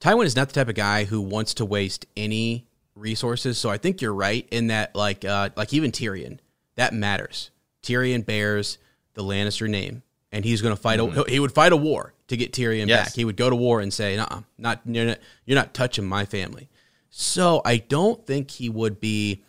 Tywin 0.00 0.24
is 0.24 0.34
not 0.36 0.48
the 0.48 0.54
type 0.54 0.68
of 0.68 0.74
guy 0.74 1.04
who 1.04 1.20
wants 1.20 1.54
to 1.54 1.64
waste 1.64 2.06
any 2.16 2.66
resources. 2.94 3.58
So 3.58 3.68
I 3.68 3.76
think 3.78 4.00
you're 4.00 4.14
right 4.14 4.46
in 4.50 4.68
that, 4.68 4.94
like, 4.96 5.24
uh, 5.24 5.50
like 5.56 5.72
even 5.74 5.92
Tyrion, 5.92 6.38
that 6.76 6.94
matters. 6.94 7.50
Tyrion 7.82 8.24
bears 8.24 8.78
the 9.14 9.22
Lannister 9.22 9.68
name, 9.68 10.02
and 10.32 10.44
he's 10.44 10.62
going 10.62 10.74
to 10.74 10.80
fight. 10.80 11.00
A, 11.00 11.24
he 11.28 11.40
would 11.40 11.52
fight 11.52 11.72
a 11.72 11.76
war 11.76 12.14
to 12.28 12.36
get 12.36 12.52
Tyrion 12.52 12.88
Yes. 12.88 13.08
back. 13.08 13.14
He 13.14 13.24
would 13.24 13.36
go 13.36 13.50
to 13.50 13.56
war 13.56 13.80
and 13.80 13.92
say, 13.92 14.16
"No, 14.16 14.44
not 14.58 14.80
you're, 14.86 15.06
not 15.06 15.18
you're 15.44 15.56
not 15.56 15.74
touching 15.74 16.04
my 16.06 16.24
family." 16.24 16.68
So 17.10 17.60
I 17.64 17.78
don't 17.78 18.24
think 18.26 18.50
he 18.50 18.68
would 18.68 19.00
be, 19.00 19.42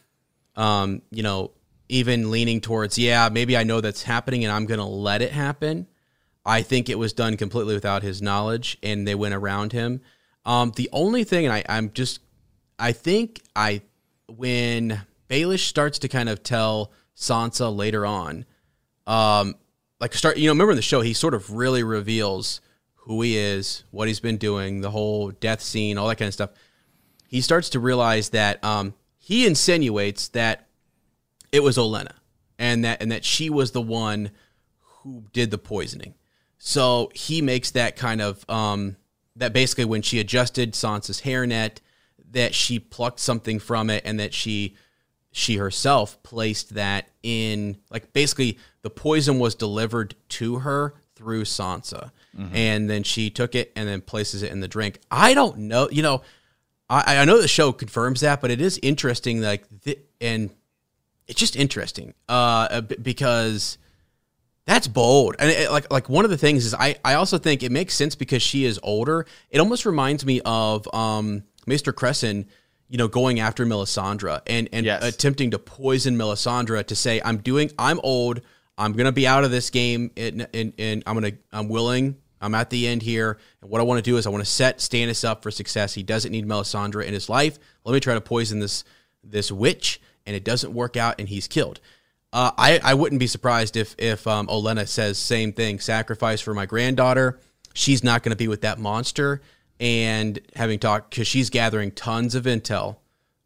um, 0.55 1.01
you 1.11 1.21
know, 1.23 1.51
even 1.89 2.31
leaning 2.31 2.59
towards, 2.59 2.97
yeah, 2.97 3.29
maybe 3.31 3.55
I 3.55 3.63
know 3.63 3.81
that's 3.81 4.03
happening 4.03 4.43
and 4.43 4.51
I'm 4.51 4.65
going 4.65 4.79
to 4.79 4.85
let 4.85 5.21
it 5.21 5.31
happen. 5.31 5.87
I 6.45 6.63
think 6.63 6.89
it 6.89 6.97
was 6.97 7.13
done 7.13 7.37
completely 7.37 7.75
without 7.75 8.01
his 8.01 8.21
knowledge, 8.21 8.77
and 8.81 9.07
they 9.07 9.13
went 9.13 9.35
around 9.35 9.73
him. 9.73 10.01
Um, 10.45 10.71
the 10.75 10.89
only 10.91 11.23
thing, 11.23 11.45
and 11.45 11.53
I, 11.53 11.63
I'm 11.69 11.91
just, 11.91 12.19
I 12.79 12.91
think 12.91 13.41
I, 13.55 13.81
when 14.27 15.01
Baelish 15.29 15.67
starts 15.67 15.99
to 15.99 16.07
kind 16.07 16.29
of 16.29 16.43
tell 16.43 16.91
Sansa 17.15 17.75
later 17.75 18.05
on, 18.05 18.45
um, 19.05 19.55
like 19.99 20.13
start, 20.15 20.37
you 20.37 20.45
know, 20.45 20.53
remember 20.53 20.71
in 20.71 20.77
the 20.77 20.81
show, 20.81 21.01
he 21.01 21.13
sort 21.13 21.33
of 21.33 21.51
really 21.51 21.83
reveals 21.83 22.61
who 22.95 23.21
he 23.21 23.37
is, 23.37 23.83
what 23.91 24.07
he's 24.07 24.19
been 24.19 24.37
doing, 24.37 24.81
the 24.81 24.91
whole 24.91 25.31
death 25.31 25.61
scene, 25.61 25.97
all 25.97 26.07
that 26.07 26.17
kind 26.17 26.27
of 26.27 26.33
stuff. 26.33 26.51
He 27.27 27.41
starts 27.41 27.69
to 27.69 27.79
realize 27.79 28.29
that 28.29 28.63
um, 28.63 28.93
he 29.17 29.45
insinuates 29.45 30.27
that 30.29 30.67
it 31.51 31.61
was 31.61 31.77
Olenna, 31.77 32.13
and 32.57 32.83
that 32.83 33.01
and 33.01 33.11
that 33.11 33.25
she 33.25 33.49
was 33.49 33.71
the 33.71 33.81
one 33.81 34.31
who 34.79 35.23
did 35.33 35.51
the 35.51 35.57
poisoning. 35.57 36.13
So 36.57 37.11
he 37.13 37.41
makes 37.41 37.71
that 37.71 37.95
kind 37.95 38.21
of 38.21 38.47
um, 38.49 38.97
that 39.35 39.53
basically 39.53 39.85
when 39.85 40.01
she 40.01 40.19
adjusted 40.19 40.73
Sansa's 40.73 41.21
hairnet, 41.21 41.77
that 42.31 42.53
she 42.53 42.79
plucked 42.79 43.19
something 43.19 43.59
from 43.59 43.89
it, 43.89 44.03
and 44.05 44.19
that 44.19 44.33
she 44.33 44.75
she 45.31 45.55
herself 45.55 46.21
placed 46.23 46.73
that 46.75 47.09
in 47.23 47.77
like 47.89 48.11
basically 48.13 48.57
the 48.81 48.89
poison 48.89 49.39
was 49.39 49.55
delivered 49.55 50.15
to 50.27 50.59
her 50.59 50.93
through 51.15 51.43
Sansa, 51.43 52.11
and 52.53 52.89
then 52.89 53.03
she 53.03 53.29
took 53.29 53.55
it 53.55 53.71
and 53.75 53.87
then 53.87 54.01
places 54.01 54.41
it 54.43 54.51
in 54.51 54.59
the 54.59 54.67
drink. 54.67 54.99
I 55.09 55.33
don't 55.33 55.57
know, 55.59 55.89
you 55.89 56.01
know. 56.01 56.21
I, 56.89 57.19
I 57.19 57.25
know 57.25 57.41
the 57.41 57.47
show 57.47 57.71
confirms 57.71 58.19
that, 58.19 58.41
but 58.41 58.51
it 58.51 58.59
is 58.59 58.77
interesting, 58.83 59.39
like, 59.39 59.63
th- 59.85 59.99
and 60.19 60.49
it's 61.25 61.39
just 61.39 61.55
interesting, 61.55 62.13
uh, 62.27 62.81
because 62.81 63.77
that's 64.71 64.87
bold. 64.87 65.35
And 65.37 65.49
it, 65.51 65.69
like, 65.69 65.91
like 65.91 66.07
one 66.07 66.23
of 66.23 66.31
the 66.31 66.37
things 66.37 66.65
is, 66.65 66.73
I, 66.73 66.95
I 67.03 67.15
also 67.15 67.37
think 67.37 67.61
it 67.61 67.71
makes 67.71 67.93
sense 67.93 68.15
because 68.15 68.41
she 68.41 68.63
is 68.63 68.79
older. 68.81 69.25
It 69.49 69.59
almost 69.59 69.85
reminds 69.85 70.25
me 70.25 70.39
of 70.45 70.87
um, 70.93 71.43
Maester 71.67 71.91
Cressen, 71.91 72.45
you 72.87 72.97
know, 72.97 73.09
going 73.09 73.39
after 73.41 73.65
Melisandre 73.65 74.41
and 74.47 74.69
and 74.71 74.85
Yes. 74.85 75.03
attempting 75.03 75.51
to 75.51 75.59
poison 75.59 76.17
Melisandre 76.17 76.85
to 76.87 76.95
say, 76.95 77.21
I'm 77.23 77.37
doing, 77.37 77.69
I'm 77.77 77.99
old, 78.03 78.41
I'm 78.77 78.93
gonna 78.93 79.11
be 79.11 79.27
out 79.27 79.43
of 79.43 79.51
this 79.51 79.69
game, 79.69 80.11
and 80.17 80.47
and, 80.53 80.73
and 80.79 81.03
I'm 81.05 81.15
gonna, 81.15 81.33
I'm 81.51 81.67
willing. 81.67 82.17
I'm 82.43 82.55
at 82.55 82.71
the 82.71 82.87
end 82.87 83.03
here, 83.03 83.37
and 83.61 83.69
what 83.69 83.81
I 83.81 83.83
want 83.83 84.03
to 84.03 84.09
do 84.11 84.17
is 84.17 84.25
I 84.25 84.31
want 84.31 84.43
to 84.43 84.49
set 84.49 84.79
Stannis 84.79 85.23
up 85.23 85.43
for 85.43 85.51
success. 85.51 85.93
He 85.93 86.01
doesn't 86.01 86.31
need 86.31 86.47
Melisandre 86.47 87.05
in 87.05 87.13
his 87.13 87.29
life. 87.29 87.59
Let 87.85 87.93
me 87.93 87.99
try 87.99 88.15
to 88.15 88.21
poison 88.21 88.59
this 88.59 88.83
this 89.23 89.51
witch, 89.51 90.01
and 90.25 90.35
it 90.35 90.43
doesn't 90.43 90.73
work 90.73 90.97
out, 90.97 91.15
and 91.19 91.29
he's 91.29 91.47
killed. 91.47 91.79
Uh, 92.33 92.51
I 92.57 92.79
I 92.83 92.93
wouldn't 92.93 93.19
be 93.19 93.27
surprised 93.27 93.75
if 93.75 93.95
if 93.97 94.25
um, 94.27 94.47
Olenna 94.47 94.87
says 94.87 95.17
same 95.17 95.51
thing. 95.53 95.79
Sacrifice 95.79 96.41
for 96.41 96.53
my 96.53 96.65
granddaughter. 96.65 97.39
She's 97.73 98.03
not 98.03 98.23
going 98.23 98.31
to 98.31 98.37
be 98.37 98.47
with 98.47 98.61
that 98.61 98.79
monster. 98.79 99.41
And 99.79 100.39
having 100.55 100.79
talked 100.79 101.09
because 101.09 101.27
she's 101.27 101.49
gathering 101.49 101.91
tons 101.91 102.35
of 102.35 102.45
intel. 102.45 102.97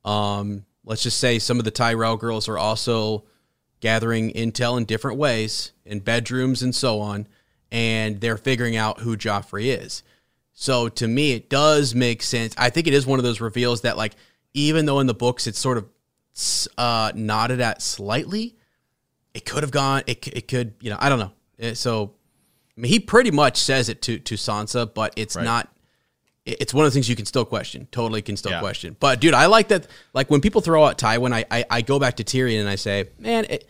Um, 0.03 0.65
let's 0.83 1.01
just 1.01 1.17
say 1.17 1.39
some 1.39 1.59
of 1.59 1.65
the 1.65 1.71
Tyrell 1.71 2.17
girls 2.17 2.47
are 2.49 2.57
also 2.57 3.23
gathering 3.79 4.31
intel 4.33 4.77
in 4.77 4.85
different 4.85 5.17
ways 5.17 5.71
in 5.85 5.99
bedrooms 5.99 6.61
and 6.61 6.75
so 6.75 6.99
on, 6.99 7.27
and 7.71 8.19
they're 8.19 8.37
figuring 8.37 8.75
out 8.75 8.99
who 8.99 9.15
Joffrey 9.15 9.77
is. 9.81 10.03
So 10.53 10.89
to 10.89 11.07
me, 11.07 11.33
it 11.33 11.49
does 11.49 11.93
make 11.93 12.21
sense. 12.23 12.53
I 12.57 12.69
think 12.69 12.87
it 12.87 12.93
is 12.93 13.05
one 13.05 13.19
of 13.19 13.23
those 13.23 13.41
reveals 13.41 13.81
that, 13.81 13.97
like, 13.97 14.13
even 14.53 14.85
though 14.85 14.99
in 14.99 15.07
the 15.07 15.13
books 15.13 15.47
it's 15.47 15.59
sort 15.59 15.77
of 15.77 15.85
uh, 16.77 17.11
nodded 17.15 17.61
at 17.61 17.81
slightly, 17.81 18.55
it 19.35 19.45
could 19.45 19.61
have 19.63 19.71
gone. 19.71 20.01
It, 20.07 20.27
it 20.29 20.47
could, 20.47 20.73
you 20.81 20.89
know, 20.89 20.97
I 20.99 21.09
don't 21.09 21.19
know. 21.19 21.31
Eh, 21.59 21.73
So, 21.75 22.13
I 22.75 22.81
mean, 22.81 22.91
he 22.91 22.99
pretty 22.99 23.31
much 23.31 23.57
says 23.57 23.87
it 23.89 24.01
to 24.03 24.17
to 24.19 24.35
Sansa, 24.35 24.91
but 24.91 25.13
it's 25.15 25.35
Right. 25.35 25.45
not. 25.45 25.71
It's 26.45 26.73
one 26.73 26.85
of 26.85 26.91
the 26.91 26.93
things 26.95 27.09
you 27.09 27.15
can 27.15 27.25
still 27.25 27.45
question. 27.45 27.87
Totally 27.91 28.21
can 28.21 28.37
still 28.37 28.51
Yeah. 28.51 28.59
question. 28.59 28.95
But 28.99 29.19
dude, 29.19 29.33
I 29.33 29.47
like 29.47 29.67
that. 29.69 29.87
Like 30.13 30.29
when 30.29 30.41
people 30.41 30.61
throw 30.61 30.85
out 30.85 30.97
Tywin, 30.97 31.33
I 31.33 31.45
I, 31.51 31.65
I 31.69 31.81
go 31.81 31.99
back 31.99 32.15
to 32.17 32.23
Tyrion 32.23 32.59
and 32.59 32.69
I 32.69 32.75
say, 32.75 33.09
man, 33.19 33.45
it, 33.49 33.67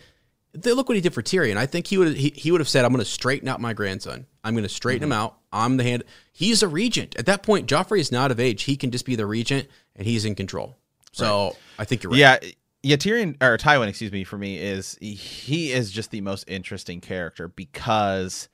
look 0.65 0.89
what 0.89 0.95
he 0.95 1.01
did 1.01 1.13
for 1.13 1.21
Tyrion. 1.21 1.55
I 1.57 1.65
think 1.67 1.87
he 1.87 1.97
would 1.97 2.15
he, 2.17 2.31
he 2.35 2.51
would 2.51 2.59
have 2.61 2.67
said, 2.69 2.83
I'm 2.85 2.91
going 2.91 3.03
to 3.03 3.09
straighten 3.09 3.47
out 3.47 3.61
my 3.61 3.73
grandson. 3.73 4.25
I'm 4.43 4.53
going 4.55 4.63
to 4.63 4.69
straighten 4.69 5.03
Mm-hmm. 5.07 5.11
him 5.13 5.17
out. 5.19 5.37
I'm 5.53 5.77
the 5.77 5.83
hand. 5.83 6.03
He's 6.33 6.61
a 6.63 6.67
regent 6.67 7.15
at 7.17 7.25
that 7.27 7.43
point. 7.43 7.67
Joffrey 7.67 7.99
is 7.99 8.11
not 8.11 8.29
of 8.29 8.39
age. 8.41 8.63
He 8.63 8.75
can 8.75 8.91
just 8.91 9.05
be 9.05 9.15
the 9.15 9.25
regent, 9.25 9.67
and 9.95 10.05
he's 10.05 10.25
in 10.25 10.35
control. 10.35 10.75
So 11.13 11.55
I 11.79 11.85
think 11.85 12.03
you're 12.03 12.11
right. 12.11 12.19
Yeah, 12.19 12.37
yeah. 12.85 12.95
Tyrion 12.97 13.41
or 13.41 13.57
Tywin, 13.57 13.87
excuse 13.87 14.11
me, 14.11 14.23
for 14.23 14.37
me 14.37 14.57
is 14.57 14.97
he 15.01 15.71
is 15.71 15.91
just 15.91 16.11
the 16.11 16.21
most 16.21 16.45
interesting 16.47 17.01
character 17.01 17.47
because 17.47 18.47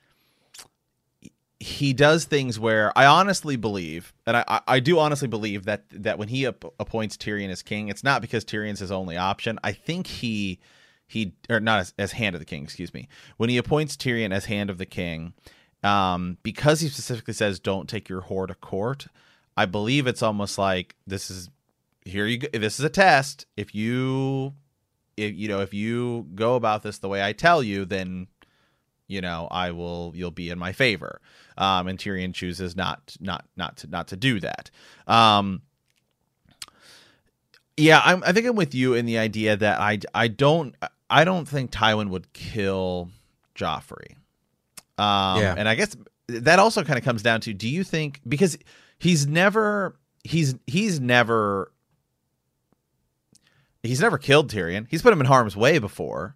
he 1.59 1.93
does 1.93 2.25
things 2.25 2.59
where 2.59 2.97
I 2.97 3.05
honestly 3.05 3.55
believe, 3.55 4.13
and 4.25 4.37
I, 4.37 4.61
I- 4.67 4.79
do 4.79 4.97
honestly 4.97 5.27
believe 5.27 5.65
that 5.65 5.83
that 5.91 6.17
when 6.17 6.29
he 6.29 6.47
ap- 6.47 6.65
appoints 6.79 7.17
Tyrion 7.17 7.49
as 7.49 7.61
king, 7.61 7.89
it's 7.89 8.03
not 8.03 8.21
because 8.21 8.43
Tyrion's 8.43 8.79
his 8.79 8.91
only 8.91 9.17
option. 9.17 9.59
I 9.63 9.73
think 9.73 10.07
he 10.07 10.59
he 11.07 11.33
or 11.49 11.59
not 11.59 11.79
as, 11.81 11.93
as 11.99 12.13
hand 12.13 12.35
of 12.35 12.39
the 12.39 12.45
king, 12.45 12.63
excuse 12.63 12.93
me. 12.93 13.09
When 13.37 13.49
he 13.49 13.57
appoints 13.57 13.95
Tyrion 13.97 14.33
as 14.33 14.45
hand 14.45 14.69
of 14.69 14.77
the 14.77 14.85
king, 14.85 15.33
um, 15.83 16.37
because 16.41 16.79
he 16.79 16.87
specifically 16.87 17.33
says 17.33 17.59
don't 17.59 17.89
take 17.89 18.07
your 18.09 18.21
whore 18.21 18.47
to 18.47 18.55
court. 18.55 19.07
I 19.57 19.65
believe 19.65 20.07
it's 20.07 20.23
almost 20.23 20.57
like 20.57 20.95
this 21.05 21.29
is 21.29 21.49
here 22.05 22.25
you 22.25 22.37
go. 22.39 22.47
This 22.57 22.79
is 22.79 22.85
a 22.85 22.89
test. 22.89 23.45
If 23.57 23.73
you, 23.75 24.53
if 25.17 25.33
you 25.35 25.47
know, 25.47 25.59
if 25.61 25.73
you 25.73 26.27
go 26.35 26.55
about 26.55 26.83
this 26.83 26.97
the 26.99 27.07
way 27.09 27.23
I 27.23 27.33
tell 27.33 27.61
you, 27.63 27.85
then 27.85 28.27
you 29.07 29.21
know 29.21 29.47
I 29.51 29.71
will. 29.71 30.11
You'll 30.15 30.31
be 30.31 30.49
in 30.49 30.57
my 30.59 30.71
favor. 30.71 31.21
Um, 31.57 31.87
and 31.87 31.99
Tyrion 31.99 32.33
chooses 32.33 32.75
not, 32.75 33.15
not, 33.19 33.45
not 33.55 33.77
to, 33.77 33.87
not 33.87 34.07
to 34.07 34.15
do 34.15 34.39
that. 34.39 34.71
Um, 35.05 35.61
yeah, 37.77 38.01
I'm, 38.03 38.23
I 38.25 38.31
think 38.31 38.47
I'm 38.47 38.55
with 38.55 38.73
you 38.75 38.93
in 38.93 39.05
the 39.05 39.17
idea 39.17 39.55
that 39.57 39.79
I, 39.79 39.99
I 40.13 40.27
don't, 40.27 40.75
I 41.09 41.23
don't 41.23 41.47
think 41.47 41.71
Tywin 41.71 42.09
would 42.09 42.31
kill 42.33 43.09
Joffrey. 43.55 44.15
Um, 44.97 45.41
Yeah. 45.41 45.55
and 45.57 45.67
I 45.67 45.75
guess 45.75 45.95
that 46.27 46.59
also 46.59 46.83
kind 46.83 46.97
of 46.99 47.05
comes 47.05 47.21
down 47.23 47.41
to 47.41 47.53
do 47.53 47.67
you 47.67 47.83
think 47.83 48.21
because 48.27 48.57
he's 48.99 49.25
never 49.27 49.97
he's 50.23 50.55
he's 50.67 50.99
never 50.99 51.71
he's 53.83 54.01
never 54.01 54.17
killed 54.17 54.51
Tyrion. 54.51 54.87
He's 54.89 55.01
put 55.01 55.13
him 55.13 55.19
in 55.21 55.27
harm's 55.27 55.55
way 55.55 55.79
before, 55.79 56.35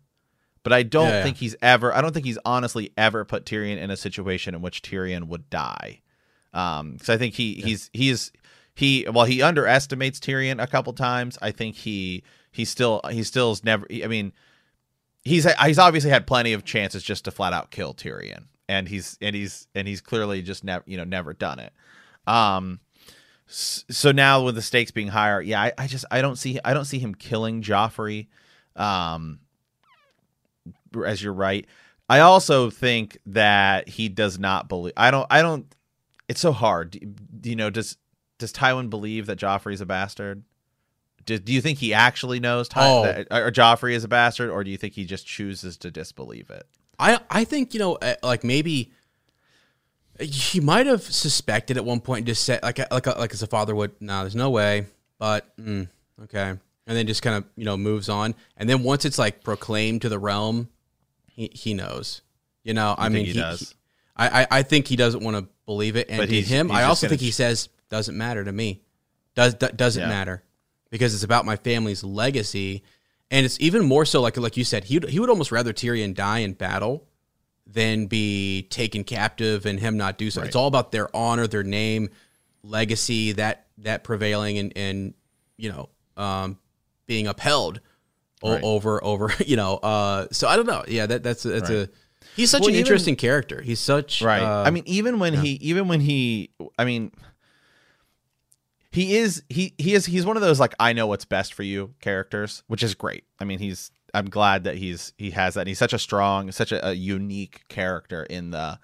but 0.64 0.74
I 0.74 0.84
don't 0.84 1.08
Yeah, 1.08 1.18
yeah. 1.18 1.24
think 1.24 1.38
he's 1.38 1.56
ever 1.62 1.93
I 1.93 2.02
don't 2.02 2.14
think 2.14 2.26
he's 2.26 2.39
honestly 2.46 2.91
ever 2.98 3.24
put 3.26 3.46
Tyrion 3.46 3.78
in 3.78 3.91
a 3.91 3.98
situation 3.98 4.56
in 4.56 4.62
which 4.62 4.82
Tyrion 4.82 5.28
would 5.28 5.50
die. 5.50 6.02
Um 6.54 6.93
because 6.93 7.10
I 7.10 7.18
think 7.18 7.36
he 7.36 7.56
he's 7.56 7.89
he's 7.93 8.32
he 8.74 9.04
while 9.04 9.26
he 9.26 9.41
underestimates 9.41 10.20
Tyrion 10.20 10.62
a 10.62 10.68
couple 10.68 10.93
times, 10.93 11.38
I 11.41 11.52
think 11.52 11.76
he 11.76 12.24
he 12.52 12.66
still 12.66 13.02
he 13.10 13.24
still's 13.24 13.64
never 13.64 13.86
I 14.04 14.08
mean 14.08 14.34
he's 15.24 15.46
he's 15.64 15.80
obviously 15.80 16.12
had 16.12 16.28
plenty 16.28 16.54
of 16.54 16.64
chances 16.66 17.04
just 17.04 17.26
to 17.26 17.32
flat 17.32 17.52
out 17.54 17.72
kill 17.72 17.93
Tyrion, 17.93 18.46
and 18.70 18.88
he's 18.88 19.18
and 19.22 19.36
he's 19.36 19.68
and 19.76 19.88
he's 19.88 20.02
clearly 20.02 20.41
just 20.41 20.64
never 20.64 20.84
you 20.88 20.98
know 20.98 21.04
never 21.04 21.34
done 21.34 21.60
it. 21.60 21.74
Um, 22.28 22.80
so 23.48 24.12
now 24.12 24.43
with 24.43 24.56
the 24.56 24.62
stakes 24.62 24.91
being 24.91 25.08
higher, 25.10 25.41
yeah, 25.41 25.62
I, 25.62 25.74
I 25.78 25.88
just 25.88 26.06
I 26.12 26.22
don't 26.22 26.36
see 26.38 26.60
I 26.66 26.74
don't 26.74 26.86
see 26.86 27.00
him 27.00 27.14
killing 27.16 27.62
Joffrey. 27.62 28.28
Um, 28.76 29.39
as 31.06 31.22
you're 31.22 31.34
right, 31.34 31.66
I 32.10 32.20
also 32.20 32.70
think 32.70 33.18
that 33.28 33.88
he 33.89 34.10
does 34.10 34.39
not 34.39 34.68
believe. 34.70 34.93
I 34.98 35.12
don't. 35.12 35.28
I 35.30 35.41
don't. 35.41 35.66
It's 36.28 36.41
so 36.41 36.52
hard. 36.52 36.98
You 37.43 37.56
know? 37.56 37.70
Does 37.70 37.98
does 38.38 38.52
Tywin 38.54 38.89
believe 38.89 39.28
that 39.28 39.39
Joffrey's 39.39 39.82
a 39.82 39.86
bastard? 39.86 40.43
Do, 41.26 41.38
do 41.39 41.54
you 41.54 41.62
think 41.62 41.80
he 41.80 41.93
actually 41.93 42.39
knows 42.39 42.68
Ty- 42.70 42.88
Oh. 42.88 43.04
that 43.04 43.28
or 43.32 43.52
Joffrey 43.52 43.93
is 43.93 44.04
a 44.04 44.08
bastard, 44.08 44.50
or 44.50 44.64
do 44.64 44.70
you 44.72 44.78
think 44.78 44.93
he 44.93 45.06
just 45.06 45.26
chooses 45.26 45.78
to 45.78 45.91
disbelieve 45.91 46.50
it? 46.50 46.66
I 47.00 47.20
I 47.30 47.43
think 47.43 47.74
you 47.74 47.80
know 47.80 47.96
uh, 47.96 48.16
like 48.24 48.43
maybe 48.43 48.91
he 50.20 50.59
might 50.59 50.86
have 50.86 51.01
suspected 51.03 51.78
at 51.78 51.86
one 51.86 51.99
point 51.99 52.20
and 52.20 52.28
just 52.28 52.43
said 52.43 52.61
like 52.63 52.80
like 52.91 53.05
like 53.05 53.34
as 53.34 53.43
a 53.43 53.47
father 53.47 53.76
would 53.76 53.91
nah 54.01 54.22
there's 54.22 54.36
no 54.36 54.49
way 54.49 54.86
but 55.18 55.55
mm, 55.57 55.88
okay. 56.24 56.49
And 56.88 56.95
then 56.95 57.07
just 57.07 57.22
kind 57.24 57.38
of 57.38 57.45
you 57.55 57.66
know 57.66 57.78
moves 57.78 58.09
on. 58.09 58.36
And 58.57 58.70
then 58.70 58.84
once 58.84 59.05
it's 59.05 59.18
like 59.18 59.43
proclaimed 59.43 60.01
to 60.03 60.09
the 60.09 60.20
realm 60.20 60.70
he 61.26 61.49
he 61.53 61.74
knows. 61.74 62.22
You 62.63 62.74
know 62.74 62.93
I 62.97 63.09
mean 63.09 63.26
he 63.26 63.34
does? 63.34 63.74
I, 64.16 64.41
I 64.43 64.47
I 64.59 64.63
think 64.63 64.88
he 64.88 64.95
doesn't 64.95 65.24
want 65.24 65.38
to 65.38 65.47
believe 65.66 65.95
it. 65.95 66.09
And 66.09 66.18
But 66.20 66.28
to 66.30 66.36
he's- 66.36 66.47
him 66.47 66.70
he's 66.70 66.78
I 66.78 66.84
also 66.84 67.07
think 67.07 67.22
he 67.22 67.32
says 67.32 67.70
doesn't 67.89 68.18
matter 68.18 68.43
to 68.43 68.51
me. 68.51 68.82
Does 69.36 69.53
do- 69.55 69.70
doesn't 69.70 70.01
Yeah. 70.01 70.09
matter. 70.09 70.43
Because 70.91 71.13
it's 71.13 71.24
about 71.24 71.45
my 71.45 71.55
family's 71.57 72.03
legacy. 72.03 72.84
And 73.32 73.45
it's 73.45 73.59
even 73.59 73.84
more 73.84 74.05
so 74.05 74.22
like 74.22 74.38
like 74.38 74.55
you 74.57 74.63
said, 74.63 74.86
he 74.86 74.99
he 75.09 75.20
would 75.20 75.30
almost 75.30 75.51
rather 75.51 75.74
Tyrion 75.74 76.13
die 76.13 76.39
in 76.39 76.53
battle 76.53 77.07
than 77.68 78.05
be 78.07 78.63
taken 78.70 79.03
captive 79.03 79.66
and 79.66 79.80
him 79.80 79.97
not 79.97 80.18
do 80.18 80.30
so. 80.32 80.41
Right. 80.41 80.47
It's 80.47 80.55
all 80.55 80.68
about 80.68 80.91
their 80.91 81.13
honor, 81.16 81.47
their 81.47 81.63
name, 81.63 82.09
legacy, 82.63 83.32
that 83.34 83.66
that 83.80 84.03
prevailing 84.03 84.57
and 84.57 84.74
and 84.76 85.13
you 85.57 85.72
know 85.72 85.89
um, 86.18 86.57
being 87.07 87.28
upheld 87.28 87.82
o- 88.43 88.53
Right. 88.53 88.63
over 88.63 89.03
over 89.03 89.34
you 89.45 89.55
know. 89.55 89.76
Uh, 89.78 90.28
so 90.32 90.47
I 90.47 90.55
don't 90.55 90.68
know. 90.68 90.84
Yeah, 90.88 91.05
that 91.07 91.24
that's 91.24 91.43
that's 91.43 91.70
Right. 91.70 91.80
a 91.80 91.89
he's 92.36 92.49
such 92.51 92.61
Well, 92.61 92.70
an 92.70 92.76
even- 92.76 92.86
interesting 92.86 93.16
character. 93.16 93.61
He's 93.61 93.80
such 93.80 94.22
right 94.22 94.41
uh, 94.41 94.63
i 94.66 94.70
mean 94.72 94.84
even 94.86 95.20
when 95.20 95.34
he 95.34 95.51
even 95.53 95.88
when 95.88 95.99
he 96.01 96.49
i 96.78 96.86
mean 96.86 97.11
he 98.91 99.18
is 99.18 99.43
he 99.49 99.74
he 99.78 99.93
is 99.93 100.05
he's 100.05 100.26
one 100.26 100.38
of 100.38 100.41
those 100.41 100.59
like 100.59 100.74
i 100.80 100.93
know 100.93 101.07
what's 101.07 101.26
best 101.26 101.53
for 101.53 101.63
you 101.63 101.93
characters 102.01 102.63
which 102.68 102.82
is 102.84 102.95
great 102.95 103.24
i 103.39 103.43
mean 103.45 103.59
he's 103.59 103.91
i'm 104.16 104.30
glad 104.30 104.63
that 104.63 104.76
he's 104.76 105.13
he 105.18 105.32
has 105.32 105.53
that 105.53 105.61
and 105.61 105.68
he's 105.68 105.80
such 105.80 105.93
a 105.93 105.99
strong 105.99 106.51
such 106.51 106.72
a, 106.72 106.88
a 106.89 106.93
unique 106.93 107.66
character 107.68 108.24
in 108.24 108.51
the 108.51 108.80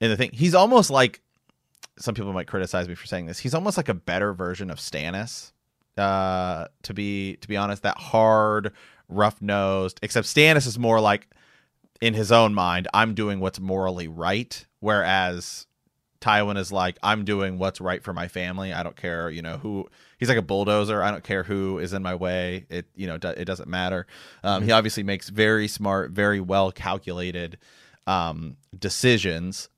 in 0.00 0.10
the 0.10 0.16
thing 0.16 0.30
he's 0.32 0.54
almost 0.54 0.90
like 0.90 1.20
some 1.98 2.14
people 2.14 2.32
might 2.32 2.46
criticize 2.46 2.88
me 2.88 2.94
for 2.94 3.06
saying 3.06 3.26
this 3.26 3.38
he's 3.38 3.54
almost 3.54 3.76
like 3.76 3.88
a 3.88 3.94
better 3.94 4.32
version 4.32 4.70
of 4.70 4.78
stannis 4.78 5.52
uh 5.98 6.66
to 6.82 6.94
be 6.94 7.36
to 7.36 7.48
be 7.48 7.56
honest 7.56 7.82
that 7.82 7.98
hard 7.98 8.72
rough 9.08 9.40
nosed 9.42 10.00
except 10.02 10.26
stannis 10.26 10.66
is 10.66 10.78
more 10.78 11.00
like 11.00 11.28
in 12.00 12.14
his 12.14 12.32
own 12.32 12.54
mind, 12.54 12.88
I'm 12.94 13.14
doing 13.14 13.40
what's 13.40 13.60
morally 13.60 14.08
right, 14.08 14.66
whereas 14.80 15.66
Tywin 16.20 16.56
is 16.56 16.72
like, 16.72 16.98
I'm 17.02 17.24
doing 17.24 17.58
what's 17.58 17.80
right 17.80 18.02
for 18.02 18.12
my 18.12 18.28
family. 18.28 18.72
I 18.72 18.82
don't 18.82 18.96
care, 18.96 19.30
you 19.30 19.42
know, 19.42 19.58
who. 19.58 19.88
He's 20.20 20.28
like 20.28 20.38
a 20.38 20.42
bulldozer. 20.42 21.02
I 21.02 21.10
don't 21.10 21.24
care 21.24 21.42
who 21.42 21.80
is 21.80 21.92
in 21.92 22.02
my 22.02 22.14
way. 22.14 22.66
It, 22.68 22.86
you 22.94 23.08
know, 23.08 23.14
it 23.14 23.44
doesn't 23.46 23.68
matter. 23.68 24.06
Um, 24.44 24.62
He 24.62 24.70
obviously 24.70 25.02
makes 25.02 25.28
very 25.30 25.66
smart, 25.66 26.12
very 26.12 26.38
well 26.40 26.70
calculated 26.70 27.58
um, 28.06 28.56
decisions, 28.78 29.68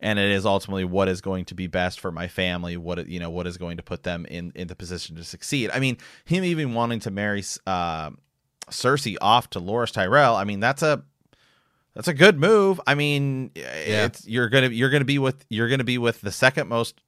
and 0.00 0.18
it 0.18 0.30
is 0.32 0.44
ultimately 0.44 0.84
what 0.84 1.08
is 1.08 1.22
going 1.22 1.46
to 1.46 1.54
be 1.54 1.68
best 1.68 2.00
for 2.00 2.12
my 2.12 2.28
family. 2.28 2.76
What 2.76 3.06
you 3.06 3.20
know, 3.20 3.30
what 3.30 3.46
is 3.46 3.56
going 3.56 3.78
to 3.78 3.82
put 3.82 4.02
them 4.02 4.26
in 4.26 4.52
in 4.54 4.68
the 4.68 4.76
position 4.76 5.16
to 5.16 5.24
succeed. 5.24 5.70
I 5.72 5.78
mean, 5.78 5.96
him 6.26 6.44
even 6.44 6.74
wanting 6.74 7.00
to 7.00 7.10
marry. 7.10 7.42
Uh, 7.66 8.10
Cersei 8.70 9.16
off 9.20 9.50
to 9.50 9.60
Loras 9.60 9.92
Tyrell, 9.92 10.36
I 10.36 10.44
mean 10.44 10.58
that's 10.58 10.82
a 10.82 11.04
that's 11.94 12.08
a 12.08 12.14
good 12.14 12.38
move. 12.38 12.80
I 12.86 12.94
mean, 12.94 13.50
it's 13.54 14.26
you're 14.26 14.48
gonna 14.48 14.68
you're 14.68 14.90
gonna 14.90 15.04
be 15.04 15.18
with 15.18 15.44
you're 15.48 15.68
gonna 15.68 15.84
be 15.84 15.98
with 15.98 16.20
the 16.20 16.32
second 16.32 16.68
most 16.68 17.00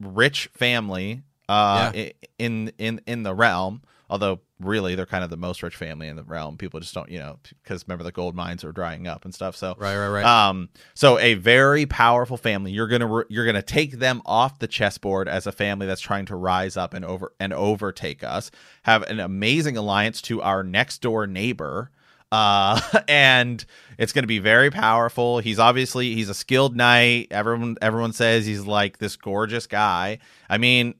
rich 0.00 0.48
family 0.54 1.22
uh 1.48 1.92
Yeah. 1.94 2.10
in 2.38 2.72
in 2.78 3.00
in 3.06 3.22
the 3.22 3.34
realm. 3.34 3.82
Although 4.10 4.40
really 4.58 4.94
they're 4.94 5.04
kind 5.04 5.22
of 5.22 5.28
the 5.28 5.36
most 5.36 5.62
rich 5.62 5.76
family 5.76 6.08
in 6.08 6.16
the 6.16 6.22
realm. 6.24 6.56
People 6.56 6.80
just 6.80 6.94
don't 6.94 7.10
you 7.10 7.18
know 7.18 7.38
because 7.62 7.84
remember 7.86 8.04
the 8.04 8.10
gold 8.12 8.34
mines 8.34 8.64
are 8.64 8.72
drying 8.72 9.06
up 9.06 9.24
and 9.26 9.34
stuff. 9.34 9.54
So 9.54 9.74
right, 9.78 9.96
right, 9.98 10.08
right. 10.08 10.24
um, 10.24 10.70
so 10.94 11.18
a 11.18 11.34
very 11.34 11.84
powerful 11.84 12.38
family. 12.38 12.70
You're 12.72 12.88
gonna 12.88 13.06
re- 13.06 13.24
you're 13.28 13.44
gonna 13.44 13.60
take 13.62 13.98
them 13.98 14.22
off 14.24 14.58
the 14.60 14.66
chessboard 14.66 15.28
as 15.28 15.46
a 15.46 15.52
family 15.52 15.86
that's 15.86 16.00
trying 16.00 16.24
to 16.26 16.36
rise 16.36 16.76
up 16.76 16.94
and 16.94 17.04
over 17.04 17.34
and 17.38 17.52
overtake 17.52 18.24
us. 18.24 18.50
Have 18.84 19.02
an 19.02 19.20
amazing 19.20 19.76
alliance 19.76 20.22
to 20.22 20.40
our 20.40 20.62
next 20.62 21.02
door 21.02 21.26
neighbor, 21.26 21.90
uh, 22.32 22.80
and 23.08 23.64
it's 23.98 24.12
gonna 24.12 24.26
be 24.26 24.38
very 24.38 24.70
powerful. 24.70 25.38
He's 25.38 25.58
obviously 25.58 26.14
he's 26.14 26.28
a 26.28 26.34
skilled 26.34 26.76
knight. 26.76 27.28
Everyone 27.30 27.76
everyone 27.82 28.12
says 28.12 28.46
he's 28.46 28.66
like 28.66 28.98
this 28.98 29.16
gorgeous 29.16 29.66
guy. 29.66 30.18
I 30.48 30.58
mean, 30.58 30.94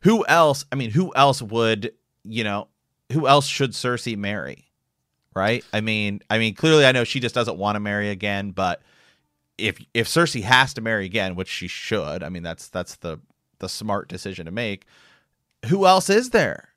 who 0.00 0.24
else? 0.26 0.64
I 0.72 0.76
mean, 0.76 0.90
who 0.90 1.12
else 1.14 1.42
would 1.42 1.92
you 2.24 2.44
know? 2.44 2.68
Who 3.12 3.26
else 3.26 3.46
should 3.46 3.70
Cersei 3.70 4.16
marry? 4.16 4.68
right? 5.38 5.64
I 5.72 5.80
mean, 5.80 6.20
I 6.28 6.38
mean, 6.38 6.54
clearly, 6.54 6.84
I 6.84 6.92
know 6.92 7.04
she 7.04 7.20
just 7.20 7.34
doesn't 7.34 7.56
want 7.56 7.76
to 7.76 7.80
marry 7.80 8.10
again. 8.10 8.50
But 8.50 8.82
if 9.56 9.78
if 9.94 10.08
Cersei 10.08 10.42
has 10.42 10.74
to 10.74 10.80
marry 10.80 11.06
again, 11.06 11.36
which 11.36 11.48
she 11.48 11.68
should, 11.68 12.22
I 12.22 12.28
mean, 12.28 12.42
that's 12.42 12.68
that's 12.68 12.96
the 12.96 13.20
the 13.60 13.68
smart 13.68 14.08
decision 14.08 14.46
to 14.46 14.50
make. 14.50 14.84
Who 15.66 15.86
else 15.86 16.10
is 16.10 16.30
there? 16.30 16.67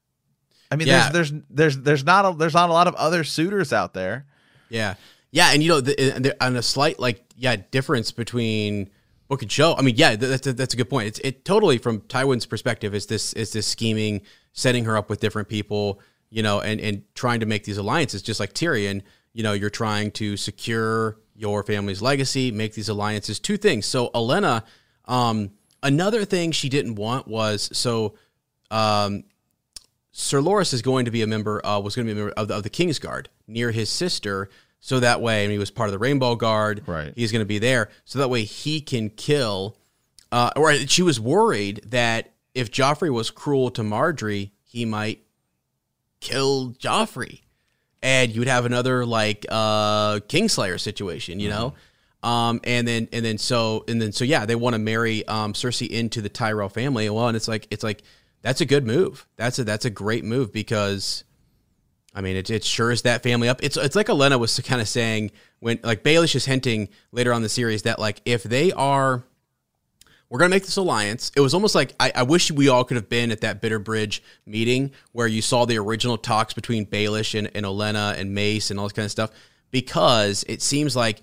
I 0.72 0.78
mean, 0.78 0.88
Yeah. 0.88 1.10
there's 1.12 1.32
there's 1.32 1.44
there's 1.50 1.78
there's 1.80 2.04
not 2.06 2.26
a, 2.26 2.38
there's 2.38 2.54
not 2.54 2.70
a 2.70 2.74
lot 2.74 2.88
of 2.88 2.96
other 2.96 3.24
suitors 3.24 3.74
out 3.74 3.94
there. 3.94 4.26
Yeah, 4.70 4.96
yeah, 5.32 5.52
and 5.52 5.62
you 5.62 5.70
know, 5.70 5.82
the, 5.82 6.16
and 6.16 6.26
there- 6.26 6.36
and 6.40 6.56
a 6.58 6.62
slight 6.64 6.98
like 7.00 7.24
yeah 7.36 7.58
difference 7.72 8.12
between 8.12 8.90
book 9.28 9.42
and 9.42 9.52
show. 9.52 9.76
I 9.78 9.82
mean, 9.82 9.96
yeah, 9.98 10.16
that's 10.16 10.48
a, 10.48 10.54
that's 10.54 10.74
a 10.74 10.78
good 10.78 10.90
point. 10.90 11.08
It's 11.08 11.20
it 11.20 11.44
totally 11.46 11.78
from 11.78 12.02
Tywin's 12.02 12.46
perspective 12.46 12.96
is 12.96 13.06
this 13.08 13.34
is 13.34 13.52
this 13.52 13.68
scheming, 13.68 14.22
setting 14.54 14.86
her 14.86 14.96
up 14.98 15.10
with 15.10 15.20
different 15.20 15.50
people, 15.50 16.00
you 16.30 16.42
know, 16.42 16.62
and 16.62 16.80
and 16.80 17.04
trying 17.16 17.42
to 17.42 17.46
make 17.46 17.66
these 17.66 17.78
alliances, 17.78 18.22
just 18.22 18.40
like 18.40 18.54
Tyrion. 18.54 19.02
You 19.34 19.44
know, 19.44 19.54
you're 19.54 19.70
trying 19.70 20.12
to 20.12 20.36
secure 20.38 21.18
your 21.36 21.64
family's 21.64 22.02
legacy, 22.02 22.52
make 22.52 22.74
these 22.76 22.90
alliances. 22.90 23.40
Two 23.40 23.58
things. 23.58 23.86
So 23.86 24.10
Olenna, 24.10 24.64
um, 25.06 25.52
another 25.84 26.24
thing 26.26 26.52
she 26.52 26.70
didn't 26.70 26.96
want 26.96 27.28
was 27.28 27.70
so. 27.78 28.16
Um, 28.70 29.26
Sir 30.12 30.40
Loras 30.42 30.74
is 30.74 30.82
going 30.82 31.06
to 31.06 31.12
be 31.12 31.22
a 31.22 31.28
member, 31.28 31.66
uh, 31.66 31.80
was 31.80 31.96
going 31.96 32.08
to 32.08 32.14
be 32.14 32.20
a 32.20 32.24
member 32.24 32.34
of 32.38 32.48
the, 32.48 32.56
of 32.56 32.64
the 32.64 32.70
King's 32.70 33.00
Guard 33.00 33.30
near 33.48 33.72
his 33.72 33.90
sister. 33.90 34.50
So 34.80 35.00
that 35.00 35.22
way, 35.22 35.44
and 35.44 35.52
he 35.52 35.58
was 35.58 35.72
part 35.72 35.90
of 35.90 35.94
the 35.94 36.00
Rainbow 36.00 36.36
Guard. 36.36 36.84
Right. 36.88 37.14
He's 37.16 37.32
going 37.32 37.42
to 37.42 37.48
be 37.48 37.60
there. 37.60 37.90
So 38.04 38.20
that 38.20 38.30
way 38.30 38.44
he 38.44 38.82
can 38.82 39.10
kill. 39.10 39.78
Uh, 40.32 40.52
or 40.56 40.74
she 40.74 41.04
was 41.04 41.20
worried 41.20 41.82
that 41.88 42.34
if 42.54 42.72
Joffrey 42.72 43.12
was 43.12 43.30
cruel 43.30 43.70
to 43.72 43.84
Margaery, 43.84 44.52
he 44.64 44.86
might 44.86 45.24
kill 46.20 46.72
Joffrey. 46.74 47.42
And 48.02 48.36
you'd 48.36 48.48
have 48.48 48.66
another 48.66 49.06
like 49.06 49.46
uh, 49.50 50.16
Kingslayer 50.22 50.80
situation, 50.80 51.40
you 51.40 51.50
know? 51.50 51.76
Um, 52.24 52.60
and 52.64 52.88
then 52.88 53.08
and 53.12 53.26
then 53.26 53.38
so 53.40 53.84
and 53.88 54.02
then 54.02 54.12
so 54.12 54.24
yeah, 54.24 54.46
they 54.46 54.56
want 54.56 54.76
to 54.76 54.80
marry 54.80 55.26
um, 55.28 55.54
Cersei 55.54 55.88
into 55.90 56.22
the 56.22 56.30
Tyrell 56.30 56.70
family. 56.70 57.10
Well, 57.10 57.28
and 57.28 57.36
it's 57.36 57.48
like 57.48 57.68
it's 57.72 57.84
like 57.84 58.04
that's 58.42 58.62
a 58.62 58.66
good 58.66 58.86
move. 58.86 59.28
That's 59.36 59.60
a 59.60 59.64
that's 59.64 59.86
a 59.86 59.90
great 59.90 60.24
move 60.24 60.52
because 60.52 61.24
I 62.14 62.22
mean 62.22 62.36
it 62.36 62.50
it 62.50 62.64
shores 62.64 63.04
that 63.04 63.24
family 63.24 63.50
up. 63.50 63.64
It's 63.64 63.78
it's 63.78 63.96
like 63.96 64.08
Olenna 64.08 64.40
was 64.40 64.60
kind 64.66 64.82
of 64.82 64.88
saying 64.88 65.32
when 65.60 65.80
like 65.84 66.04
Baelish 66.04 66.36
is 66.36 66.46
hinting 66.46 66.90
later 67.12 67.34
on 67.34 67.42
the 67.42 67.50
series 67.50 67.84
that 67.84 68.00
like 68.00 68.22
if 68.26 68.44
they 68.44 68.72
are 68.72 69.24
we're 70.32 70.40
gonna 70.40 70.50
make 70.50 70.64
this 70.64 70.78
alliance. 70.78 71.32
It 71.36 71.42
was 71.42 71.54
almost 71.54 71.76
like 71.76 71.94
I, 72.00 72.12
I 72.16 72.24
wish 72.24 72.52
we 72.52 72.70
all 72.70 72.86
could 72.86 72.96
have 72.96 73.10
been 73.10 73.32
at 73.32 73.42
that 73.42 73.60
Bitter 73.60 73.80
Bridge 73.80 74.24
meeting 74.46 74.92
where 75.12 75.28
you 75.28 75.42
saw 75.42 75.66
the 75.66 75.78
original 75.78 76.18
talks 76.18 76.54
between 76.54 76.86
Baelish 76.86 77.38
and, 77.38 77.52
and 77.54 77.66
Olenna 77.66 78.18
and 78.18 78.34
Mace 78.34 78.72
and 78.72 78.80
all 78.80 78.86
this 78.86 78.94
kind 78.94 79.06
of 79.06 79.12
stuff, 79.12 79.32
because 79.72 80.46
it 80.48 80.62
seems 80.62 80.96
like 80.96 81.22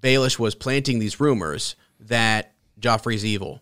Baelish 0.00 0.38
was 0.38 0.54
planting 0.54 0.98
these 0.98 1.20
rumors 1.20 1.76
that 2.00 2.54
Joffrey's 2.80 3.22
evil. 3.22 3.60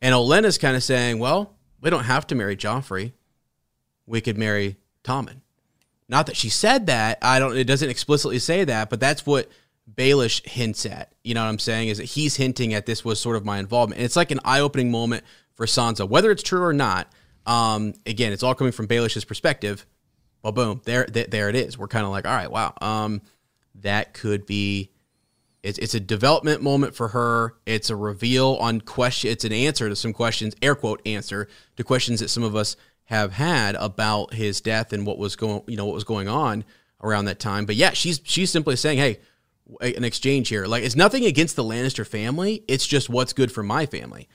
And 0.00 0.14
Olenna's 0.14 0.58
kind 0.58 0.76
of 0.76 0.84
saying, 0.84 1.18
well, 1.18 1.57
we 1.80 1.90
don't 1.90 2.04
have 2.04 2.26
to 2.28 2.34
marry 2.34 2.56
Joffrey. 2.56 3.12
We 4.06 4.20
could 4.20 4.38
marry 4.38 4.76
Tommen. 5.04 5.40
Not 6.08 6.26
that 6.26 6.36
she 6.36 6.48
said 6.48 6.86
that. 6.86 7.18
I 7.22 7.38
don't 7.38 7.56
it 7.56 7.64
doesn't 7.64 7.90
explicitly 7.90 8.38
say 8.38 8.64
that, 8.64 8.88
but 8.90 9.00
that's 9.00 9.26
what 9.26 9.50
Baelish 9.92 10.46
hints 10.46 10.86
at. 10.86 11.12
You 11.22 11.34
know 11.34 11.42
what 11.42 11.50
I'm 11.50 11.58
saying? 11.58 11.88
Is 11.88 11.98
that 11.98 12.04
he's 12.04 12.36
hinting 12.36 12.74
at 12.74 12.86
this 12.86 13.04
was 13.04 13.20
sort 13.20 13.36
of 13.36 13.44
my 13.44 13.58
involvement. 13.58 13.98
And 13.98 14.04
it's 14.04 14.16
like 14.16 14.30
an 14.30 14.40
eye-opening 14.44 14.90
moment 14.90 15.24
for 15.54 15.66
Sansa, 15.66 16.08
whether 16.08 16.30
it's 16.30 16.42
true 16.42 16.62
or 16.62 16.72
not. 16.72 17.12
Um, 17.46 17.94
again, 18.06 18.32
it's 18.32 18.42
all 18.42 18.54
coming 18.54 18.72
from 18.72 18.86
Baelish's 18.86 19.24
perspective. 19.24 19.86
Well, 20.42 20.52
boom, 20.52 20.80
there, 20.84 21.06
there, 21.06 21.26
there 21.26 21.48
it 21.48 21.56
is. 21.56 21.78
We're 21.78 21.88
kind 21.88 22.04
of 22.04 22.10
like, 22.10 22.26
all 22.26 22.34
right, 22.34 22.50
wow, 22.50 22.74
um, 22.80 23.22
that 23.76 24.14
could 24.14 24.46
be. 24.46 24.90
It's 25.62 25.78
it's 25.78 25.94
a 25.94 26.00
development 26.00 26.62
moment 26.62 26.94
for 26.94 27.08
her. 27.08 27.56
It's 27.66 27.90
a 27.90 27.96
reveal 27.96 28.56
on 28.60 28.80
question. 28.80 29.30
It's 29.30 29.44
an 29.44 29.52
answer 29.52 29.88
to 29.88 29.96
some 29.96 30.12
questions, 30.12 30.54
air 30.62 30.74
quote 30.74 31.02
answer 31.06 31.48
to 31.76 31.84
questions 31.84 32.20
that 32.20 32.28
some 32.28 32.44
of 32.44 32.54
us 32.54 32.76
have 33.04 33.32
had 33.32 33.74
about 33.76 34.34
his 34.34 34.60
death 34.60 34.92
and 34.92 35.06
what 35.06 35.18
was 35.18 35.34
going, 35.34 35.62
you 35.66 35.76
know, 35.76 35.86
what 35.86 35.94
was 35.94 36.04
going 36.04 36.28
on 36.28 36.64
around 37.02 37.24
that 37.24 37.38
time. 37.38 37.64
But 37.64 37.76
yeah, 37.76 37.90
she's 37.90 38.20
she's 38.22 38.50
simply 38.50 38.76
saying, 38.76 38.98
hey, 38.98 39.18
an 39.80 40.04
exchange 40.04 40.48
here. 40.48 40.66
Like 40.66 40.84
it's 40.84 40.96
nothing 40.96 41.24
against 41.24 41.56
the 41.56 41.64
Lannister 41.64 42.06
family. 42.06 42.64
It's 42.68 42.86
just 42.86 43.08
what's 43.08 43.32
good 43.32 43.50
for 43.50 43.62
my 43.62 43.86
family. 43.86 44.28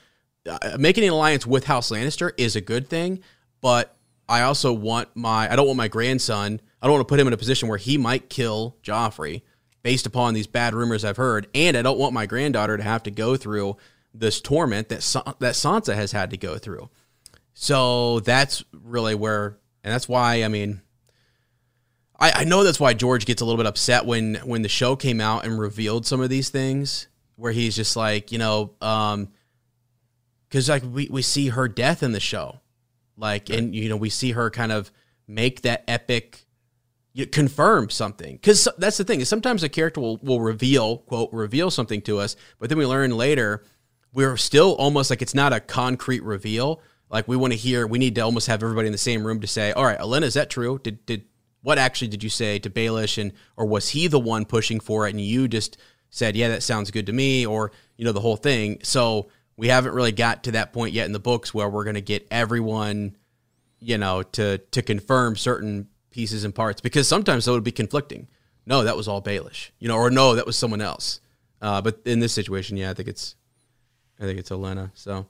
Uh, 0.47 0.75
making 0.77 1.05
an 1.05 1.11
alliance 1.11 1.47
with 1.47 1.65
House 1.65 1.89
Lannister 1.89 2.31
is 2.37 2.55
a 2.57 2.61
good 2.61 2.89
thing, 2.89 3.21
but 3.61 3.95
I 4.27 4.41
also 4.41 4.73
want 4.73 5.09
my 5.15 5.51
I 5.51 5.55
don't 5.55 5.67
want 5.67 5.77
my 5.77 5.87
grandson. 5.87 6.59
I 6.81 6.87
don't 6.87 6.95
want 6.95 7.07
to 7.07 7.11
put 7.11 7.19
him 7.19 7.27
in 7.27 7.33
a 7.33 7.37
position 7.37 7.69
where 7.69 7.77
he 7.77 7.97
might 7.97 8.29
kill 8.29 8.75
Joffrey 8.83 9.43
based 9.83 10.05
upon 10.05 10.33
these 10.33 10.47
bad 10.47 10.73
rumors 10.73 11.05
I've 11.05 11.17
heard, 11.17 11.47
and 11.53 11.77
I 11.77 11.81
don't 11.81 11.99
want 11.99 12.13
my 12.13 12.25
granddaughter 12.25 12.77
to 12.77 12.83
have 12.83 13.03
to 13.03 13.11
go 13.11 13.35
through 13.37 13.77
this 14.13 14.41
torment 14.41 14.89
that 14.89 15.03
Sa- 15.03 15.33
that 15.39 15.53
Sansa 15.55 15.93
has 15.95 16.11
had 16.11 16.31
to 16.31 16.37
go 16.37 16.57
through. 16.57 16.89
So 17.53 18.21
that's 18.21 18.63
really 18.71 19.15
where, 19.15 19.57
and 19.83 19.93
that's 19.93 20.09
why 20.09 20.43
I 20.43 20.47
mean, 20.47 20.81
I, 22.19 22.31
I 22.37 22.43
know 22.45 22.63
that's 22.63 22.79
why 22.79 22.93
George 22.93 23.25
gets 23.25 23.41
a 23.41 23.45
little 23.45 23.57
bit 23.57 23.67
upset 23.67 24.05
when 24.05 24.35
when 24.35 24.61
the 24.61 24.69
show 24.69 24.95
came 24.95 25.19
out 25.19 25.45
and 25.45 25.59
revealed 25.59 26.05
some 26.05 26.21
of 26.21 26.29
these 26.29 26.49
things, 26.49 27.07
where 27.35 27.51
he's 27.51 27.75
just 27.75 27.95
like, 27.95 28.31
you 28.31 28.37
know, 28.37 28.71
um, 28.81 29.29
because 30.47 30.69
like 30.69 30.83
we 30.83 31.09
we 31.11 31.21
see 31.21 31.49
her 31.49 31.67
death 31.67 32.01
in 32.01 32.13
the 32.13 32.19
show, 32.19 32.61
like, 33.17 33.49
and 33.49 33.75
you 33.75 33.89
know 33.89 33.97
we 33.97 34.09
see 34.09 34.31
her 34.31 34.49
kind 34.49 34.71
of 34.71 34.91
make 35.27 35.61
that 35.61 35.83
epic 35.87 36.42
you 37.13 37.27
confirm 37.27 37.89
something. 37.89 38.35
Because 38.35 38.67
that's 38.77 38.97
the 38.97 39.03
thing 39.03 39.21
is 39.21 39.29
sometimes 39.29 39.63
a 39.63 39.69
character 39.69 40.01
will, 40.01 40.17
will 40.17 40.41
reveal 40.41 40.97
quote 40.97 41.31
reveal 41.31 41.71
something 41.71 42.01
to 42.01 42.19
us 42.19 42.35
but 42.59 42.69
then 42.69 42.77
we 42.77 42.85
learn 42.85 43.11
later 43.11 43.63
we're 44.11 44.37
still 44.37 44.75
almost 44.75 45.09
like 45.09 45.21
it's 45.21 45.33
not 45.33 45.53
a 45.53 45.59
concrete 45.59 46.23
reveal. 46.23 46.81
Like 47.09 47.27
we 47.27 47.37
want 47.37 47.53
to 47.53 47.57
hear 47.57 47.87
we 47.87 47.99
need 47.99 48.15
to 48.15 48.21
almost 48.21 48.47
have 48.47 48.63
everybody 48.63 48.87
in 48.87 48.91
the 48.91 48.97
same 48.97 49.25
room 49.25 49.39
to 49.41 49.47
say 49.47 49.71
all 49.71 49.85
right 49.85 49.99
Olenna 49.99 50.23
is 50.23 50.33
that 50.33 50.49
true? 50.49 50.79
Did 50.83 51.05
did 51.05 51.25
what 51.61 51.77
actually 51.77 52.09
did 52.09 52.23
you 52.23 52.29
say 52.29 52.59
to 52.59 52.69
Baelish 52.69 53.21
and 53.21 53.31
or 53.55 53.65
was 53.65 53.89
he 53.89 54.07
the 54.07 54.19
one 54.19 54.45
pushing 54.45 54.79
for 54.79 55.07
it 55.07 55.11
and 55.11 55.21
you 55.21 55.47
just 55.47 55.77
said 56.09 56.35
yeah 56.35 56.49
that 56.49 56.63
sounds 56.63 56.91
good 56.91 57.05
to 57.05 57.13
me 57.13 57.45
or 57.45 57.71
you 57.97 58.05
know 58.05 58.11
the 58.11 58.21
whole 58.21 58.37
thing. 58.37 58.79
So 58.83 59.29
we 59.55 59.67
haven't 59.67 59.93
really 59.93 60.11
got 60.11 60.45
to 60.45 60.51
that 60.53 60.73
point 60.73 60.93
yet 60.93 61.05
in 61.05 61.11
the 61.11 61.19
books 61.19 61.53
where 61.53 61.69
we're 61.69 61.83
going 61.83 61.93
to 61.93 62.01
get 62.01 62.27
everyone 62.31 63.15
you 63.79 63.97
know 63.99 64.23
to 64.23 64.57
to 64.57 64.81
confirm 64.81 65.35
certain 65.35 65.87
pieces 66.13 66.45
and 66.45 66.55
parts 66.55 66.79
because 66.79 67.07
sometimes 67.07 67.45
that 67.45 67.51
would 67.51 67.63
be 67.63 67.71
conflicting. 67.71 68.27
No, 68.65 68.83
that 68.83 68.95
was 68.95 69.09
all 69.09 69.21
Baelish, 69.21 69.71
you 69.79 69.89
know, 69.89 69.97
or 69.97 70.09
no, 70.09 70.35
that 70.35 70.45
was 70.45 70.55
someone 70.55 70.79
else. 70.79 71.19
Uh, 71.61 71.81
but 71.81 71.99
in 72.05 72.19
this 72.19 72.31
situation, 72.31 72.77
yeah, 72.77 72.91
I 72.91 72.93
think 72.93 73.09
it's, 73.09 73.35
I 74.19 74.23
think 74.23 74.39
it's 74.39 74.49
Olenna. 74.49 74.91
So, 74.93 75.27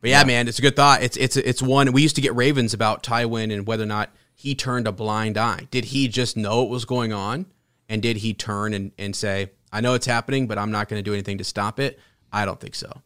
but 0.00 0.10
yeah, 0.10 0.20
yeah, 0.20 0.26
man, 0.26 0.48
it's 0.48 0.58
a 0.58 0.62
good 0.62 0.76
thought. 0.76 1.02
It's 1.02 1.16
it's 1.16 1.36
it's 1.36 1.62
one 1.62 1.92
we 1.92 2.02
used 2.02 2.16
to 2.16 2.22
get 2.22 2.34
ravens 2.34 2.74
about 2.74 3.02
Tywin 3.02 3.52
and 3.52 3.66
whether 3.66 3.84
or 3.84 3.86
not 3.86 4.10
he 4.34 4.54
turned 4.54 4.86
a 4.86 4.92
blind 4.92 5.38
eye. 5.38 5.66
Did 5.70 5.86
he 5.86 6.08
just 6.08 6.36
know 6.36 6.62
it 6.62 6.68
was 6.68 6.84
going 6.84 7.12
on, 7.12 7.46
and 7.88 8.02
did 8.02 8.18
he 8.18 8.34
turn 8.34 8.74
and 8.74 8.92
and 8.98 9.16
say, 9.16 9.50
"I 9.72 9.80
know 9.80 9.94
it's 9.94 10.06
happening, 10.06 10.46
but 10.46 10.58
I'm 10.58 10.70
not 10.70 10.88
going 10.88 11.02
to 11.02 11.08
do 11.08 11.14
anything 11.14 11.38
to 11.38 11.44
stop 11.44 11.80
it"? 11.80 11.98
I 12.32 12.44
don't 12.44 12.60
think 12.60 12.74
so. 12.74 13.02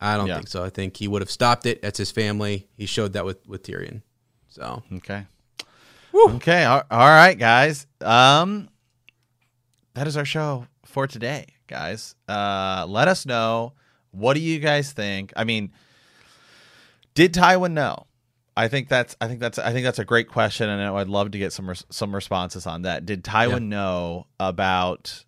I 0.00 0.16
don't 0.16 0.28
yeah. 0.28 0.36
think 0.36 0.48
so. 0.48 0.64
I 0.64 0.70
think 0.70 0.96
he 0.96 1.08
would 1.08 1.22
have 1.22 1.30
stopped 1.30 1.66
it. 1.66 1.82
That's 1.82 1.98
his 1.98 2.10
family. 2.10 2.68
He 2.76 2.86
showed 2.86 3.12
that 3.14 3.24
with 3.24 3.46
with 3.46 3.62
Tyrion. 3.62 4.02
So 4.48 4.82
okay. 4.94 5.26
Woo. 6.18 6.34
Okay, 6.34 6.64
all, 6.64 6.82
all 6.90 7.08
right, 7.08 7.38
guys. 7.38 7.86
Um, 8.00 8.68
that 9.94 10.08
is 10.08 10.16
our 10.16 10.24
show 10.24 10.66
for 10.84 11.06
today, 11.06 11.46
guys. 11.68 12.16
Uh, 12.28 12.84
let 12.88 13.06
us 13.06 13.24
know 13.24 13.74
what 14.10 14.34
do 14.34 14.40
you 14.40 14.58
guys 14.58 14.92
think. 14.92 15.32
I 15.36 15.44
mean, 15.44 15.70
did 17.14 17.32
Tywin 17.32 17.72
know? 17.72 18.06
I 18.56 18.66
think 18.66 18.88
that's 18.88 19.14
I 19.20 19.28
think 19.28 19.38
that's 19.38 19.60
I 19.60 19.72
think 19.72 19.84
that's 19.84 20.00
a 20.00 20.04
great 20.04 20.26
question, 20.28 20.68
and 20.68 20.82
I'd 20.82 21.06
love 21.06 21.30
to 21.30 21.38
get 21.38 21.52
some 21.52 21.68
res- 21.68 21.86
some 21.88 22.12
responses 22.12 22.66
on 22.66 22.82
that. 22.82 23.06
Did 23.06 23.22
Tywin 23.22 23.60
yeah. 23.60 23.68
know 23.68 24.26
about 24.40 25.24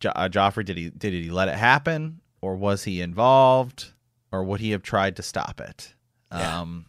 jo- 0.00 0.10
uh, 0.16 0.28
Joffrey? 0.28 0.64
Did 0.64 0.76
he 0.76 0.90
did 0.90 1.12
he 1.12 1.30
let 1.30 1.46
it 1.46 1.54
happen, 1.54 2.20
or 2.40 2.56
was 2.56 2.82
he 2.82 3.00
involved, 3.00 3.92
or 4.32 4.42
would 4.42 4.58
he 4.58 4.72
have 4.72 4.82
tried 4.82 5.14
to 5.16 5.22
stop 5.22 5.60
it? 5.60 5.94
Yeah. 6.32 6.62
Um, 6.62 6.86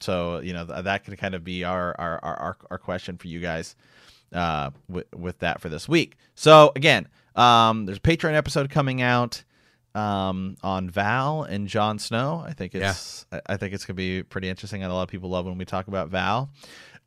so 0.00 0.40
you 0.40 0.52
know 0.52 0.66
th- 0.66 0.84
that 0.84 1.04
can 1.04 1.16
kind 1.16 1.34
of 1.34 1.44
be 1.44 1.64
our 1.64 1.94
our 1.98 2.18
our, 2.24 2.56
our 2.70 2.78
question 2.78 3.16
for 3.16 3.28
you 3.28 3.40
guys 3.40 3.76
uh, 4.34 4.70
with 4.88 5.06
with 5.14 5.38
that 5.40 5.60
for 5.60 5.68
this 5.68 5.88
week. 5.88 6.16
So 6.34 6.72
again, 6.76 7.08
um, 7.36 7.86
there's 7.86 7.98
a 7.98 8.02
Patreon 8.02 8.34
episode 8.34 8.70
coming 8.70 9.02
out 9.02 9.42
um, 9.94 10.56
on 10.62 10.90
Val 10.90 11.42
and 11.42 11.68
Jon 11.68 11.98
Snow. 11.98 12.44
I 12.46 12.52
think 12.52 12.74
it's 12.74 13.26
yeah. 13.32 13.40
I, 13.48 13.54
I 13.54 13.56
think 13.56 13.74
it's 13.74 13.84
gonna 13.84 13.96
be 13.96 14.22
pretty 14.22 14.48
interesting, 14.48 14.82
and 14.82 14.90
a 14.90 14.94
lot 14.94 15.02
of 15.02 15.08
people 15.08 15.30
love 15.30 15.46
when 15.46 15.58
we 15.58 15.64
talk 15.64 15.88
about 15.88 16.08
Val. 16.08 16.50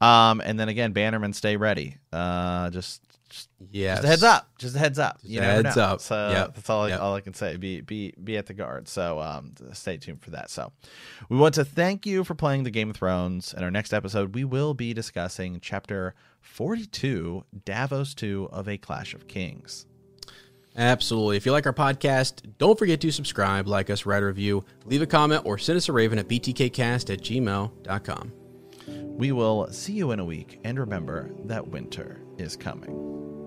Um, 0.02 0.41
and 0.41 0.60
then 0.60 0.70
again, 0.70 0.91
Bannerman, 0.91 1.34
stay 1.34 1.56
ready. 1.56 1.98
Uh, 2.12 2.70
just 2.70 3.02
yeah, 3.72 3.96
just 3.96 4.04
a 4.04 4.08
heads 4.08 4.24
up. 4.24 4.50
Just 4.58 4.76
a 4.76 4.80
heads 4.80 5.00
up. 5.00 5.22
Just 5.22 5.30
you 5.30 5.42
heads 5.42 5.76
know. 5.76 5.84
up. 5.84 6.02
So 6.02 6.30
yep. 6.30 6.56
that's 6.56 6.70
all 6.70 6.84
I, 6.84 6.90
yep. 6.90 7.02
all 7.02 7.16
I 7.16 7.22
can 7.22 7.34
say. 7.34 7.58
Be 7.58 7.82
be 7.82 8.14
be 8.24 8.38
at 8.38 8.46
the 8.46 8.54
guard. 8.54 8.88
So 8.88 9.20
um, 9.20 9.54
stay 9.74 9.98
tuned 9.98 10.22
for 10.22 10.32
that. 10.32 10.50
So 10.50 10.72
we 11.30 11.38
want 11.38 11.56
to 11.56 11.66
thank 11.66 12.06
you 12.06 12.24
for 12.24 12.36
playing 12.36 12.64
the 12.64 12.72
Game 12.72 12.90
of 12.90 12.96
Thrones. 12.96 13.54
In 13.54 13.64
our 13.64 13.72
next 13.72 13.94
episode, 13.94 14.36
we 14.36 14.44
will 14.44 14.74
be 14.74 14.94
discussing 14.94 15.60
chapter 15.62 16.16
forty-two, 16.42 17.44
Davos 17.66 18.14
Two 18.14 18.50
of 18.52 18.68
A 18.68 18.78
Clash 18.78 19.14
of 19.14 19.28
Kings. 19.28 19.86
Absolutely. 20.76 21.38
If 21.38 21.46
you 21.46 21.52
like 21.52 21.66
our 21.66 21.74
podcast, 21.74 22.42
don't 22.58 22.80
forget 22.80 23.00
to 23.02 23.12
subscribe, 23.12 23.68
like 23.68 23.92
us, 23.92 24.06
write 24.08 24.24
a 24.24 24.26
review, 24.26 24.66
leave 24.86 25.04
a 25.04 25.06
comment, 25.06 25.44
or 25.46 25.60
send 25.60 25.78
us 25.78 25.88
a 25.88 25.94
raven 25.94 26.18
at 26.18 26.28
btkcast 26.28 27.14
at 27.14 27.22
gmail.com. 27.22 28.32
We 28.88 29.32
will 29.32 29.72
see 29.72 29.94
you 29.94 30.12
in 30.12 30.20
a 30.20 30.26
week, 30.26 30.60
and 30.64 30.80
remember 30.80 31.30
that 31.46 31.68
winter 31.68 32.22
is 32.38 32.56
coming. 32.56 33.43